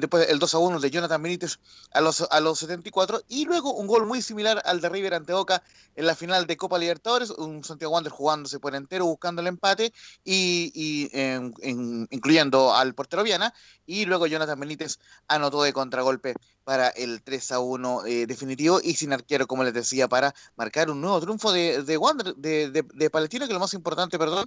después 0.00 0.28
el 0.28 0.38
2 0.38 0.54
a 0.54 0.58
1 0.58 0.80
de 0.80 0.90
Jonathan 0.90 1.22
Benítez 1.22 1.58
a 1.92 2.00
los, 2.00 2.20
a 2.30 2.40
los 2.40 2.58
74, 2.58 3.22
y 3.28 3.44
luego 3.44 3.72
un 3.74 3.86
gol 3.86 4.06
muy 4.06 4.20
similar 4.20 4.60
al 4.64 4.80
de 4.80 4.88
River 4.88 5.14
ante 5.14 5.32
Boca 5.32 5.62
en 5.94 6.06
la 6.06 6.14
final 6.16 6.46
de 6.46 6.56
Copa 6.56 6.78
Libertadores, 6.78 7.30
un 7.30 7.62
Santiago 7.64 7.94
Wander 7.94 8.12
jugándose 8.12 8.58
por 8.58 8.74
entero, 8.74 9.06
buscando 9.06 9.40
el 9.42 9.46
empate, 9.46 9.92
y, 10.24 10.72
y, 10.74 11.10
en- 11.12 11.54
en- 11.62 12.08
incluyendo 12.10 12.74
al 12.74 12.94
portero 12.94 13.22
Viana, 13.22 13.54
y 13.86 14.04
luego 14.06 14.26
Jonathan 14.26 14.58
Benítez 14.58 14.98
anotó 15.28 15.62
de 15.62 15.72
contragolpe 15.72 16.34
para 16.64 16.88
el 16.88 17.22
3 17.22 17.52
a 17.52 17.58
1 17.58 18.06
eh, 18.06 18.26
definitivo 18.26 18.80
y 18.82 18.94
sin 18.94 19.12
arquero, 19.12 19.46
como 19.52 19.64
les 19.64 19.74
decía, 19.74 20.08
para 20.08 20.34
marcar 20.56 20.88
un 20.88 21.02
nuevo 21.02 21.20
triunfo 21.20 21.52
de, 21.52 21.82
de, 21.82 21.98
Wander- 21.98 22.34
de, 22.36 22.70
de- 22.70 23.10
Palestino, 23.10 23.46
que 23.46 23.52
lo 23.52 23.60
más 23.60 23.74
importante, 23.74 24.18
perdón, 24.18 24.46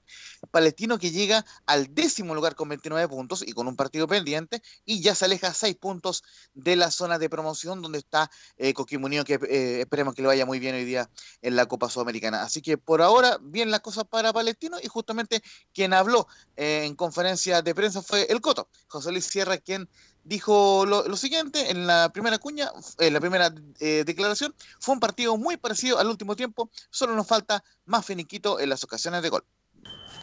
Palestino 0.49 0.97
que 0.97 1.11
llega 1.11 1.45
al 1.67 1.93
décimo 1.93 2.33
lugar 2.33 2.55
con 2.55 2.67
29 2.69 3.07
puntos 3.07 3.43
y 3.45 3.51
con 3.51 3.67
un 3.67 3.75
partido 3.75 4.07
pendiente 4.07 4.63
y 4.83 5.01
ya 5.03 5.13
se 5.13 5.25
aleja 5.25 5.53
6 5.53 5.75
puntos 5.75 6.23
de 6.55 6.75
la 6.75 6.89
zona 6.89 7.19
de 7.19 7.29
promoción 7.29 7.83
donde 7.83 7.99
está 7.99 8.31
eh, 8.57 8.73
Coquimbo 8.73 9.05
Unido, 9.05 9.23
que 9.25 9.35
eh, 9.47 9.81
esperemos 9.81 10.15
que 10.15 10.23
le 10.23 10.29
vaya 10.29 10.43
muy 10.47 10.57
bien 10.57 10.73
hoy 10.73 10.85
día 10.85 11.07
en 11.43 11.55
la 11.55 11.67
Copa 11.67 11.87
Sudamericana. 11.87 12.41
Así 12.41 12.63
que 12.63 12.79
por 12.79 13.03
ahora, 13.03 13.37
bien 13.43 13.69
las 13.69 13.81
cosas 13.81 14.05
para 14.05 14.33
Palestino 14.33 14.77
y 14.81 14.87
justamente 14.87 15.43
quien 15.71 15.93
habló 15.93 16.27
eh, 16.55 16.81
en 16.85 16.95
conferencia 16.95 17.61
de 17.61 17.75
prensa 17.75 18.01
fue 18.01 18.23
el 18.31 18.41
Coto, 18.41 18.69
José 18.87 19.11
Luis 19.11 19.25
Sierra, 19.25 19.57
quien 19.59 19.87
dijo 20.25 20.85
lo, 20.85 21.07
lo 21.07 21.15
siguiente 21.15 21.71
en 21.71 21.87
la 21.87 22.09
primera 22.09 22.37
cuña, 22.37 22.69
en 22.99 23.13
la 23.13 23.19
primera 23.19 23.51
eh, 23.79 24.03
declaración, 24.05 24.53
fue 24.79 24.93
un 24.93 24.99
partido 24.99 25.37
muy 25.37 25.55
parecido 25.55 25.99
al 25.99 26.07
último 26.07 26.35
tiempo, 26.35 26.69
solo 26.89 27.15
nos 27.15 27.27
falta 27.27 27.63
más 27.85 28.05
finiquito 28.05 28.59
en 28.59 28.69
las 28.69 28.83
ocasiones 28.83 29.21
de 29.21 29.29
gol. 29.29 29.45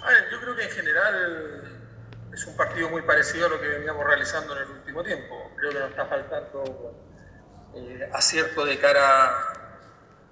A 0.02 0.08
ver, 0.08 0.30
yo 0.30 0.40
creo 0.40 0.56
que 0.56 0.64
en 0.64 0.70
general 0.70 2.28
es 2.34 2.46
un 2.46 2.56
partido 2.56 2.90
muy 2.90 3.02
parecido 3.02 3.46
a 3.46 3.48
lo 3.50 3.60
que 3.60 3.68
veníamos 3.68 4.04
realizando 4.04 4.56
en 4.56 4.62
el 4.64 4.70
último 4.70 5.04
tiempo. 5.04 5.52
Creo 5.56 5.70
que 5.70 5.78
nos 5.78 5.90
está 5.90 6.06
faltando 6.06 6.94
eh, 7.74 8.10
acierto 8.12 8.64
de 8.64 8.78
cara 8.80 9.30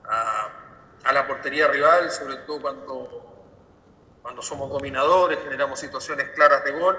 a, 0.04 0.48
a 1.04 1.12
la 1.12 1.26
portería 1.28 1.68
rival, 1.68 2.10
sobre 2.10 2.38
todo 2.38 2.60
cuando, 2.60 3.46
cuando 4.22 4.42
somos 4.42 4.68
dominadores, 4.70 5.38
generamos 5.44 5.78
situaciones 5.78 6.30
claras 6.30 6.64
de 6.64 6.72
gol. 6.72 6.98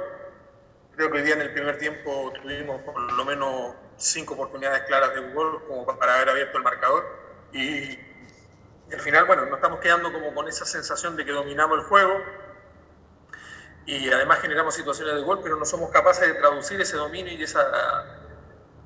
Creo 0.96 1.10
que 1.12 1.18
hoy 1.18 1.24
día 1.24 1.36
en 1.36 1.42
el 1.42 1.54
primer 1.54 1.78
tiempo 1.78 2.32
tuvimos 2.42 2.82
por 2.82 3.00
lo 3.14 3.26
menos 3.26 3.74
cinco 3.98 4.34
oportunidades 4.34 4.84
claras 4.84 5.14
de 5.16 5.22
gol 5.34 5.64
como 5.68 5.86
para 5.86 6.16
haber 6.16 6.30
abierto 6.30 6.58
el 6.58 6.64
marcador. 6.64 7.06
Y, 7.54 7.98
al 8.94 9.00
final, 9.00 9.26
bueno, 9.26 9.46
nos 9.46 9.56
estamos 9.56 9.80
quedando 9.80 10.12
como 10.12 10.34
con 10.34 10.48
esa 10.48 10.66
sensación 10.66 11.16
de 11.16 11.26
que 11.26 11.32
dominamos 11.32 11.80
el 11.80 11.86
juego 11.86 12.14
y 13.86 14.10
además 14.10 14.40
generamos 14.40 14.76
situaciones 14.76 15.16
de 15.16 15.22
gol, 15.22 15.40
pero 15.42 15.56
no 15.56 15.66
somos 15.66 15.90
capaces 15.92 16.28
de 16.28 16.34
traducir 16.36 16.80
ese 16.82 16.98
dominio 16.98 17.34
y 17.34 17.42
esa, 17.42 17.66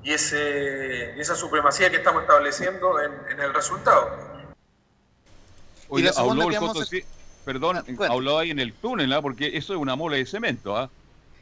y 0.02 0.12
ese, 0.12 1.14
y 1.16 1.20
esa 1.20 1.34
supremacía 1.34 1.90
que 1.90 1.96
estamos 1.96 2.22
estableciendo 2.22 3.00
en, 3.00 3.12
en 3.30 3.40
el 3.40 3.52
resultado. 3.52 4.10
Oye, 5.88 6.04
la 6.04 6.12
habló 6.16 6.48
el 6.48 6.56
Coto, 6.56 6.80
a- 6.80 6.84
sí, 6.84 7.04
perdón, 7.44 7.84
habló 8.08 8.38
ahí 8.38 8.50
en 8.52 8.58
el 8.58 8.72
túnel, 8.72 9.12
¿ah? 9.12 9.20
porque 9.20 9.56
eso 9.56 9.74
es 9.74 9.78
una 9.78 9.96
mola 9.96 10.16
de 10.16 10.26
cemento. 10.26 10.76
¿ah? 10.76 10.88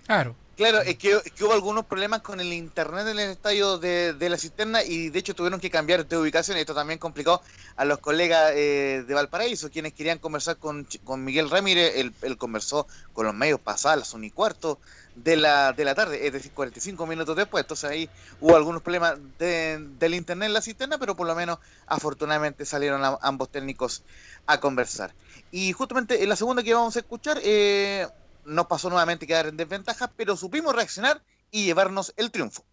Claro. 0.07 0.35
Claro, 0.57 0.83
es 0.83 0.97
que, 0.99 1.17
hubo 1.41 1.53
algunos 1.53 1.85
problemas 1.87 2.23
con 2.23 2.39
el 2.39 2.53
internet 2.53 3.09
en 3.09 3.19
el 3.19 3.31
estadio 3.31 3.77
de, 3.79 4.13
de 4.15 4.29
la 4.29 4.39
cisterna 4.39 4.85
y 4.85 5.11
de 5.11 5.19
hecho 5.19 5.35
tuvieron 5.35 5.59
que 5.59 5.69
cambiar 5.69 6.07
de 6.07 6.17
ubicación. 6.17 6.57
Esto 6.57 6.75
también 6.77 7.01
complicó 7.01 7.43
a 7.75 7.85
los 7.85 7.99
colegas 7.99 8.53
eh, 8.55 9.03
de 9.05 9.15
Valparaíso, 9.15 9.69
quienes 9.69 9.95
querían 9.95 10.21
conversar 10.21 10.59
con, 10.59 10.87
con 11.03 11.25
Miguel 11.25 11.51
Ramírez. 11.51 11.95
Él, 11.97 12.39
conversó 12.39 12.87
con 13.13 13.27
los 13.27 13.35
medios 13.35 13.61
pasadas, 13.63 13.99
las 13.99 14.15
1 14.15 14.27
y 14.27 14.31
cuarto 14.31 14.79
de 15.13 15.37
la, 15.37 15.73
de 15.73 15.85
la 15.85 15.97
tarde, 15.97 16.25
es 16.25 16.33
decir, 16.33 16.53
45 16.53 17.05
minutos 17.09 17.35
después. 17.35 17.63
Entonces 17.65 17.91
ahí 17.91 18.13
hubo 18.39 18.55
algunos 18.55 18.81
problemas 18.83 19.17
de- 19.37 19.79
del 19.81 20.15
internet 20.15 20.47
en 20.47 20.53
la 20.53 20.63
cisterna, 20.63 20.99
pero 20.99 21.17
por 21.17 21.27
lo 21.27 21.35
menos 21.35 21.59
afortunadamente 21.87 22.65
salieron 22.65 23.05
a- 23.05 23.19
ambos 23.23 23.51
técnicos 23.51 24.05
a 24.47 24.61
conversar. 24.61 25.17
Y 25.51 25.73
justamente 25.73 26.23
en 26.23 26.29
la 26.29 26.37
segunda 26.37 26.63
que 26.63 26.75
vamos 26.75 26.95
a 26.97 27.01
escuchar, 27.01 27.41
eh, 27.43 28.07
nos 28.45 28.67
pasó 28.67 28.91
nuevamente 28.91 29.27
quedar 29.27 29.47
en 29.47 29.57
desventaja, 29.57 30.13
pero 30.17 30.37
supimos 30.37 30.75
reaccionar 30.75 31.23
y 31.51 31.65
llevarnos 31.65 32.13
el 32.17 32.31
triunfo. 32.31 32.65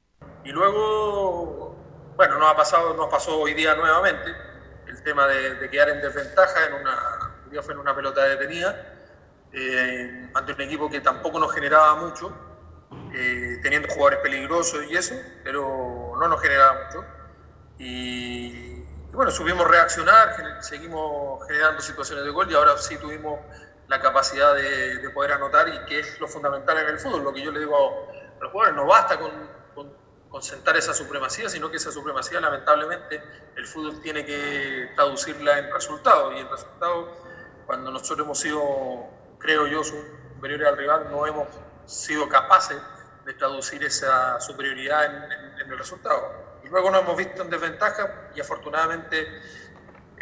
Y 0.44 0.52
luego, 0.52 1.76
bueno, 2.16 2.40
nos 2.40 2.52
ha 2.52 2.56
pasado, 2.56 2.94
nos 2.96 3.10
pasó 3.10 3.40
hoy 3.40 3.54
día 3.54 3.76
nuevamente 3.76 4.32
el 4.88 5.04
tema 5.04 5.28
de, 5.28 5.56
de 5.56 5.70
quedar 5.70 5.90
en 5.90 6.02
desventaja 6.02 6.68
en 6.68 6.74
una, 6.74 7.64
fue 7.64 7.74
en 7.74 7.80
una 7.80 7.96
pelota 7.96 8.24
detenida, 8.24 8.98
eh, 9.54 10.30
ante 10.34 10.54
un 10.54 10.62
equipo 10.62 10.90
que 10.90 11.02
tampoco 11.02 11.40
nos 11.40 11.54
generaba 11.54 11.96
mucho, 11.96 12.34
eh, 13.14 13.60
teniendo 13.62 13.88
jugadores 13.90 14.20
peligrosos 14.20 14.86
y 14.90 14.96
eso, 14.96 15.16
pero 15.44 16.14
no 16.20 16.28
nos 16.28 16.42
generaba 16.42 16.86
mucho. 16.86 17.06
Y, 17.78 18.84
y 19.12 19.14
bueno, 19.14 19.32
supimos 19.32 19.68
reaccionar, 19.68 20.62
seguimos 20.62 21.46
generando 21.48 21.82
situaciones 21.82 22.24
de 22.24 22.32
gol 22.32 22.50
y 22.50 22.56
ahora 22.56 22.78
sí 22.78 22.98
tuvimos 22.98 23.40
la 23.92 24.00
capacidad 24.00 24.56
de, 24.56 24.98
de 25.00 25.10
poder 25.12 25.34
anotar 25.34 25.68
y 25.70 25.78
que 25.86 26.00
es 26.00 26.20
lo 26.20 26.28
fundamental 26.28 26.78
en 26.80 26.88
el 26.88 26.98
fútbol. 26.98 27.24
Lo 27.24 27.34
que 27.34 27.42
yo 27.44 27.52
le 27.52 27.60
digo 27.60 27.76
a, 27.78 28.44
los 28.44 28.52
jugadores, 28.52 28.76
no 28.76 28.88
basta 28.88 29.20
con, 29.20 29.32
con, 29.74 29.94
con 30.30 30.42
sentar 30.42 30.76
esa 30.78 30.94
supremacía, 30.94 31.50
sino 31.50 31.70
que 31.70 31.78
esa 31.78 31.92
supremacía 31.92 32.40
lamentablemente 32.40 33.22
el 33.56 33.68
fútbol 33.68 34.00
tiene 34.02 34.26
que 34.26 34.90
traducirla 34.96 35.60
en 35.60 35.70
resultados 35.70 36.34
y 36.34 36.40
el 36.40 36.50
resultado, 36.50 37.12
cuando 37.66 37.92
nosotros 37.92 38.26
hemos 38.26 38.40
sido, 38.40 38.60
creo 39.38 39.68
yo, 39.68 39.84
superiores 39.84 40.68
al 40.68 40.78
rival, 40.78 41.10
no 41.10 41.28
hemos 41.28 41.50
sido 41.86 42.28
capaces 42.30 42.82
de 43.26 43.34
traducir 43.34 43.84
esa 43.84 44.40
superioridad 44.40 45.06
en, 45.06 45.14
en- 45.32 45.60
en 45.60 45.72
el 45.72 45.78
resultado. 45.78 46.34
Y 46.64 46.70
luego 46.70 46.90
nos 46.92 47.02
hemos 47.02 47.18
visto 47.18 47.44
en 47.44 47.50
desventaja 47.50 48.10
y 48.34 48.40
afortunadamente 48.40 49.28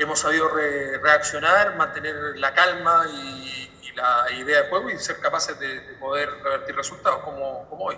hemos 0.01 0.19
sabido 0.19 0.47
re- 0.49 0.97
reaccionar, 0.99 1.75
mantener 1.75 2.15
la 2.37 2.53
calma 2.53 3.05
y, 3.09 3.69
la 3.95 4.31
idea 4.31 4.61
de 4.63 4.69
juego 4.69 4.89
y 4.89 4.97
ser 4.97 5.19
capaces 5.19 5.59
de, 5.59 5.81
de 5.81 5.95
poder 5.95 6.29
revertir 6.41 6.75
resultados 6.75 7.19
como, 7.21 7.67
como 7.67 7.85
hoy. 7.85 7.97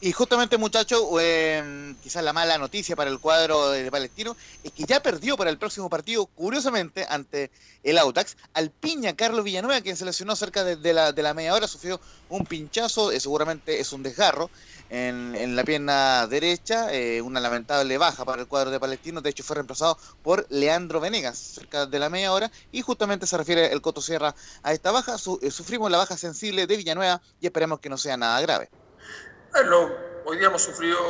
Y 0.00 0.12
justamente, 0.12 0.58
muchachos, 0.58 1.02
eh, 1.20 1.96
quizás 2.00 2.22
la 2.22 2.32
mala 2.32 2.56
noticia 2.56 2.94
para 2.94 3.10
el 3.10 3.18
cuadro 3.18 3.70
de 3.70 3.90
Palestino 3.90 4.36
es 4.62 4.72
que 4.72 4.84
ya 4.84 5.00
perdió 5.02 5.36
para 5.36 5.50
el 5.50 5.58
próximo 5.58 5.90
partido, 5.90 6.28
curiosamente, 6.28 7.04
ante 7.08 7.50
el 7.82 7.98
Autax, 7.98 8.36
al 8.52 8.70
piña 8.70 9.16
Carlos 9.16 9.42
Villanueva, 9.44 9.80
quien 9.80 9.96
se 9.96 10.04
lesionó 10.04 10.36
cerca 10.36 10.62
de, 10.62 10.92
la, 10.94 11.10
de 11.12 11.22
la 11.24 11.34
media 11.34 11.52
hora, 11.54 11.66
sufrió 11.66 12.00
un 12.28 12.46
pinchazo, 12.46 13.10
eh, 13.10 13.18
seguramente 13.18 13.80
es 13.80 13.92
un 13.92 14.04
desgarro 14.04 14.52
en, 14.88 15.34
en 15.34 15.56
la 15.56 15.64
pierna 15.64 16.28
derecha, 16.28 16.94
eh, 16.94 17.20
una 17.20 17.40
lamentable 17.40 17.98
baja 17.98 18.24
para 18.24 18.40
el 18.42 18.46
cuadro 18.46 18.70
de 18.70 18.78
Palestino, 18.78 19.20
de 19.20 19.30
hecho 19.30 19.42
fue 19.42 19.56
reemplazado 19.56 19.98
por 20.22 20.46
Leandro 20.48 21.00
Venegas 21.00 21.38
cerca 21.40 21.86
de 21.86 21.98
la 21.98 22.08
media 22.08 22.32
hora, 22.32 22.52
y 22.70 22.82
justamente 22.82 23.26
se 23.26 23.36
refiere 23.36 23.72
el 23.72 23.80
Coto 23.82 24.00
Sierra 24.00 24.32
a 24.62 24.72
esta 24.72 24.92
baja, 24.92 25.18
Su- 25.18 25.40
eh, 25.42 25.50
sufrimos 25.50 25.90
la 25.90 25.98
baja 25.98 26.16
sensible 26.16 26.68
de 26.68 26.76
Villanueva 26.76 27.20
y 27.40 27.46
esperemos 27.46 27.80
que 27.80 27.88
no 27.88 27.98
sea 27.98 28.16
nada 28.16 28.40
grave. 28.40 28.70
Hoy 30.24 30.38
día 30.38 30.46
hemos 30.46 30.62
sufrido 30.62 31.00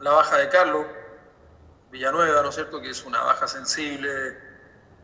la 0.00 0.12
baja 0.12 0.38
de 0.38 0.48
Carlos 0.48 0.86
Villanueva, 1.90 2.40
¿no 2.40 2.48
es 2.48 2.54
cierto? 2.54 2.80
Que 2.80 2.88
es 2.88 3.04
una 3.04 3.20
baja 3.22 3.46
sensible 3.46 4.08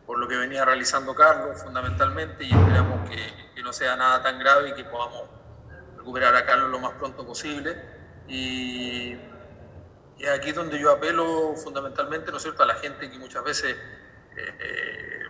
por 0.07 0.17
lo 0.17 0.27
que 0.27 0.35
venía 0.35 0.65
realizando 0.65 1.13
Carlos 1.13 1.61
fundamentalmente 1.61 2.43
y 2.43 2.51
esperamos 2.51 3.07
que, 3.07 3.61
no 3.61 3.71
sea 3.71 3.95
nada 3.95 4.23
tan 4.23 4.39
grave 4.39 4.69
y 4.69 4.73
que 4.73 4.85
podamos 4.85 5.29
recuperar 5.97 6.35
a 6.35 6.47
Carlos 6.47 6.71
lo 6.71 6.79
más 6.79 6.93
pronto 6.93 7.23
posible. 7.27 7.79
Y, 8.27 9.19
y 10.17 10.25
aquí 10.25 10.49
es 10.49 10.55
donde 10.55 10.79
yo 10.79 10.93
apelo 10.93 11.53
fundamentalmente, 11.55 12.31
¿no 12.31 12.37
es 12.37 12.43
cierto?, 12.43 12.63
a 12.63 12.65
la 12.65 12.75
gente 12.75 13.07
que 13.07 13.19
muchas 13.19 13.43
veces, 13.43 13.75
eh, 14.35 14.57
eh, 14.59 15.24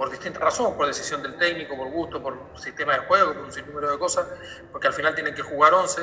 por 0.00 0.10
distintas 0.10 0.40
razones, 0.40 0.78
por 0.78 0.86
decisión 0.86 1.22
del 1.22 1.36
técnico, 1.36 1.76
por 1.76 1.90
gusto, 1.90 2.22
por 2.22 2.34
sistema 2.58 2.94
de 2.94 3.00
juego, 3.00 3.34
por 3.34 3.44
un 3.44 3.52
sinnúmero 3.52 3.92
de 3.92 3.98
cosas, 3.98 4.26
porque 4.72 4.86
al 4.86 4.94
final 4.94 5.14
tienen 5.14 5.34
que 5.34 5.42
jugar 5.42 5.74
11, 5.74 6.00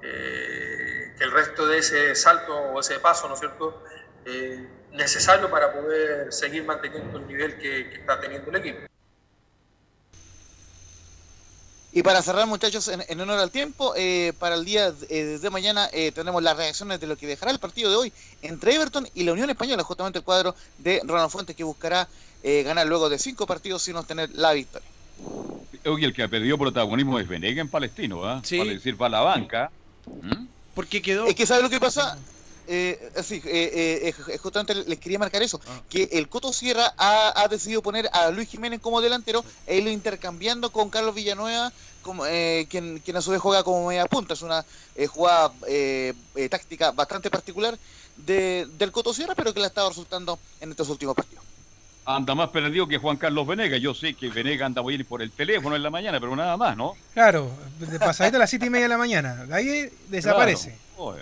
eh, 0.00 1.12
que 1.18 1.24
el 1.24 1.32
resto 1.32 1.66
de 1.66 1.78
ese 1.78 2.14
salto 2.14 2.56
o 2.56 2.78
ese 2.78 3.00
paso, 3.00 3.26
¿no 3.26 3.34
es 3.34 3.40
cierto?, 3.40 3.82
eh, 4.26 4.64
necesario 4.92 5.50
para 5.50 5.72
poder 5.72 6.32
seguir 6.32 6.62
manteniendo 6.62 7.18
el 7.18 7.26
nivel 7.26 7.58
que, 7.58 7.92
está 7.96 8.20
teniendo 8.20 8.48
el 8.48 8.56
equipo. 8.58 8.78
Y 11.90 12.04
para 12.04 12.22
cerrar, 12.22 12.46
muchachos, 12.46 12.86
en, 12.86 13.20
honor 13.20 13.40
al 13.40 13.50
tiempo, 13.50 13.92
eh, 13.96 14.34
para 14.38 14.54
el 14.54 14.64
día 14.64 14.92
de 14.92 15.50
mañana 15.50 15.90
eh, 15.92 16.12
tenemos 16.12 16.40
las 16.44 16.56
reacciones 16.56 17.00
de 17.00 17.08
lo 17.08 17.16
que 17.16 17.26
dejará 17.26 17.50
el 17.50 17.58
partido 17.58 17.90
de 17.90 17.96
hoy 17.96 18.12
entre 18.40 18.76
Everton 18.76 19.08
y 19.14 19.24
la 19.24 19.32
Unión 19.32 19.50
Española, 19.50 19.82
justamente 19.82 20.20
el 20.20 20.24
cuadro 20.24 20.54
de 20.78 21.02
Ronald 21.04 21.30
Fuentes 21.30 21.56
que 21.56 21.64
buscará 21.64 22.08
eh, 22.42 22.62
ganar 22.62 22.86
luego 22.86 23.08
de 23.08 23.18
cinco 23.18 23.46
partidos 23.46 23.82
sin 23.82 23.96
obtener 23.96 24.30
la 24.34 24.52
victoria. 24.52 24.88
Oye, 25.84 26.06
el 26.06 26.12
que 26.12 26.22
ha 26.22 26.28
perdido 26.28 26.58
protagonismo 26.58 27.18
es 27.18 27.26
Venega 27.26 27.60
en 27.60 27.68
Palestino, 27.68 28.24
¿ah? 28.24 28.40
Sí. 28.44 28.58
Para 28.58 28.70
decir, 28.70 28.96
para 28.96 29.10
la 29.10 29.20
banca. 29.20 29.70
¿Mm? 30.06 30.46
Porque 30.74 31.02
quedó. 31.02 31.26
Es 31.26 31.34
que 31.34 31.46
¿sabe 31.46 31.62
lo 31.62 31.70
que 31.70 31.80
pasa? 31.80 32.18
Eh, 32.68 33.10
sí, 33.24 33.42
eh, 33.44 34.04
eh, 34.04 34.14
eh, 34.28 34.38
justamente 34.38 34.72
les 34.74 34.98
quería 35.00 35.18
marcar 35.18 35.42
eso, 35.42 35.60
que 35.90 36.08
el 36.12 36.28
Coto 36.28 36.52
Sierra 36.52 36.94
ha, 36.96 37.42
ha 37.42 37.48
decidido 37.48 37.82
poner 37.82 38.08
a 38.12 38.30
Luis 38.30 38.48
Jiménez 38.48 38.80
como 38.80 39.00
delantero 39.00 39.44
e 39.66 39.78
irlo 39.78 39.90
intercambiando 39.90 40.70
con 40.70 40.88
Carlos 40.88 41.12
Villanueva, 41.12 41.72
como, 42.02 42.24
eh, 42.24 42.68
quien, 42.70 43.00
quien 43.00 43.16
a 43.16 43.20
su 43.20 43.32
vez 43.32 43.40
juega 43.40 43.64
como 43.64 43.88
media 43.88 44.06
punta. 44.06 44.34
Es 44.34 44.42
una 44.42 44.64
eh, 44.94 45.08
jugada 45.08 45.52
eh, 45.66 46.14
eh, 46.36 46.48
táctica 46.48 46.92
bastante 46.92 47.30
particular 47.30 47.76
de, 48.16 48.68
del 48.78 48.92
Coto 48.92 49.12
Sierra, 49.12 49.34
pero 49.34 49.52
que 49.52 49.58
le 49.58 49.66
ha 49.66 49.68
estado 49.68 49.88
resultando 49.88 50.38
en 50.60 50.70
estos 50.70 50.88
últimos 50.88 51.16
partidos. 51.16 51.44
Anda 52.04 52.34
más 52.34 52.48
perdido 52.48 52.88
que 52.88 52.98
Juan 52.98 53.16
Carlos 53.16 53.46
Venega. 53.46 53.76
Yo 53.76 53.94
sé 53.94 54.14
que 54.14 54.28
Venega 54.28 54.66
anda 54.66 54.82
muy 54.82 54.96
bien 54.96 55.06
por 55.06 55.22
el 55.22 55.30
teléfono 55.30 55.76
en 55.76 55.82
la 55.84 55.90
mañana, 55.90 56.18
pero 56.18 56.34
nada 56.34 56.56
más, 56.56 56.76
¿no? 56.76 56.94
Claro, 57.14 57.50
de 57.78 57.98
pasadita 57.98 58.38
a 58.38 58.40
las 58.40 58.50
siete 58.50 58.66
y 58.66 58.70
media 58.70 58.86
de 58.86 58.88
la 58.88 58.98
mañana. 58.98 59.46
Ahí 59.52 59.88
desaparece. 60.08 60.76
Claro. 60.96 61.16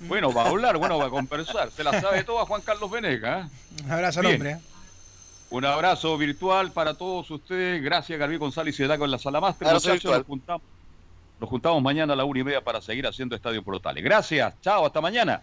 Bueno, 0.00 0.32
va 0.32 0.44
a 0.44 0.48
hablar, 0.48 0.76
bueno, 0.78 0.98
va 0.98 1.06
a 1.06 1.10
conversar. 1.10 1.70
Se 1.70 1.84
la 1.84 2.00
sabe 2.00 2.24
toda 2.24 2.46
Juan 2.46 2.62
Carlos 2.62 2.90
Venega. 2.90 3.42
¿eh? 3.42 3.82
Un 3.84 3.90
abrazo 3.92 4.20
al 4.20 4.26
hombre. 4.26 4.50
¿eh? 4.52 4.58
Un 5.50 5.64
abrazo 5.64 6.18
virtual 6.18 6.72
para 6.72 6.94
todos 6.94 7.30
ustedes. 7.30 7.82
Gracias, 7.82 8.18
Gabriel 8.18 8.38
González 8.38 8.78
y 8.78 8.86
Daco 8.86 9.04
en 9.04 9.10
la 9.12 9.18
sala 9.18 9.40
máster. 9.40 9.68
Abrazo 9.68 9.88
Muchachos, 9.88 10.02
virtual. 10.02 10.18
nos 10.20 10.26
juntamos, 10.26 10.62
nos 11.40 11.48
juntamos 11.48 11.82
mañana 11.82 12.12
a 12.12 12.16
la 12.16 12.24
una 12.24 12.40
y 12.40 12.44
media 12.44 12.60
para 12.60 12.80
seguir 12.80 13.06
haciendo 13.06 13.34
Estadio 13.34 13.62
Portales. 13.62 14.02
Gracias, 14.04 14.54
chao, 14.60 14.84
hasta 14.84 15.00
mañana. 15.00 15.42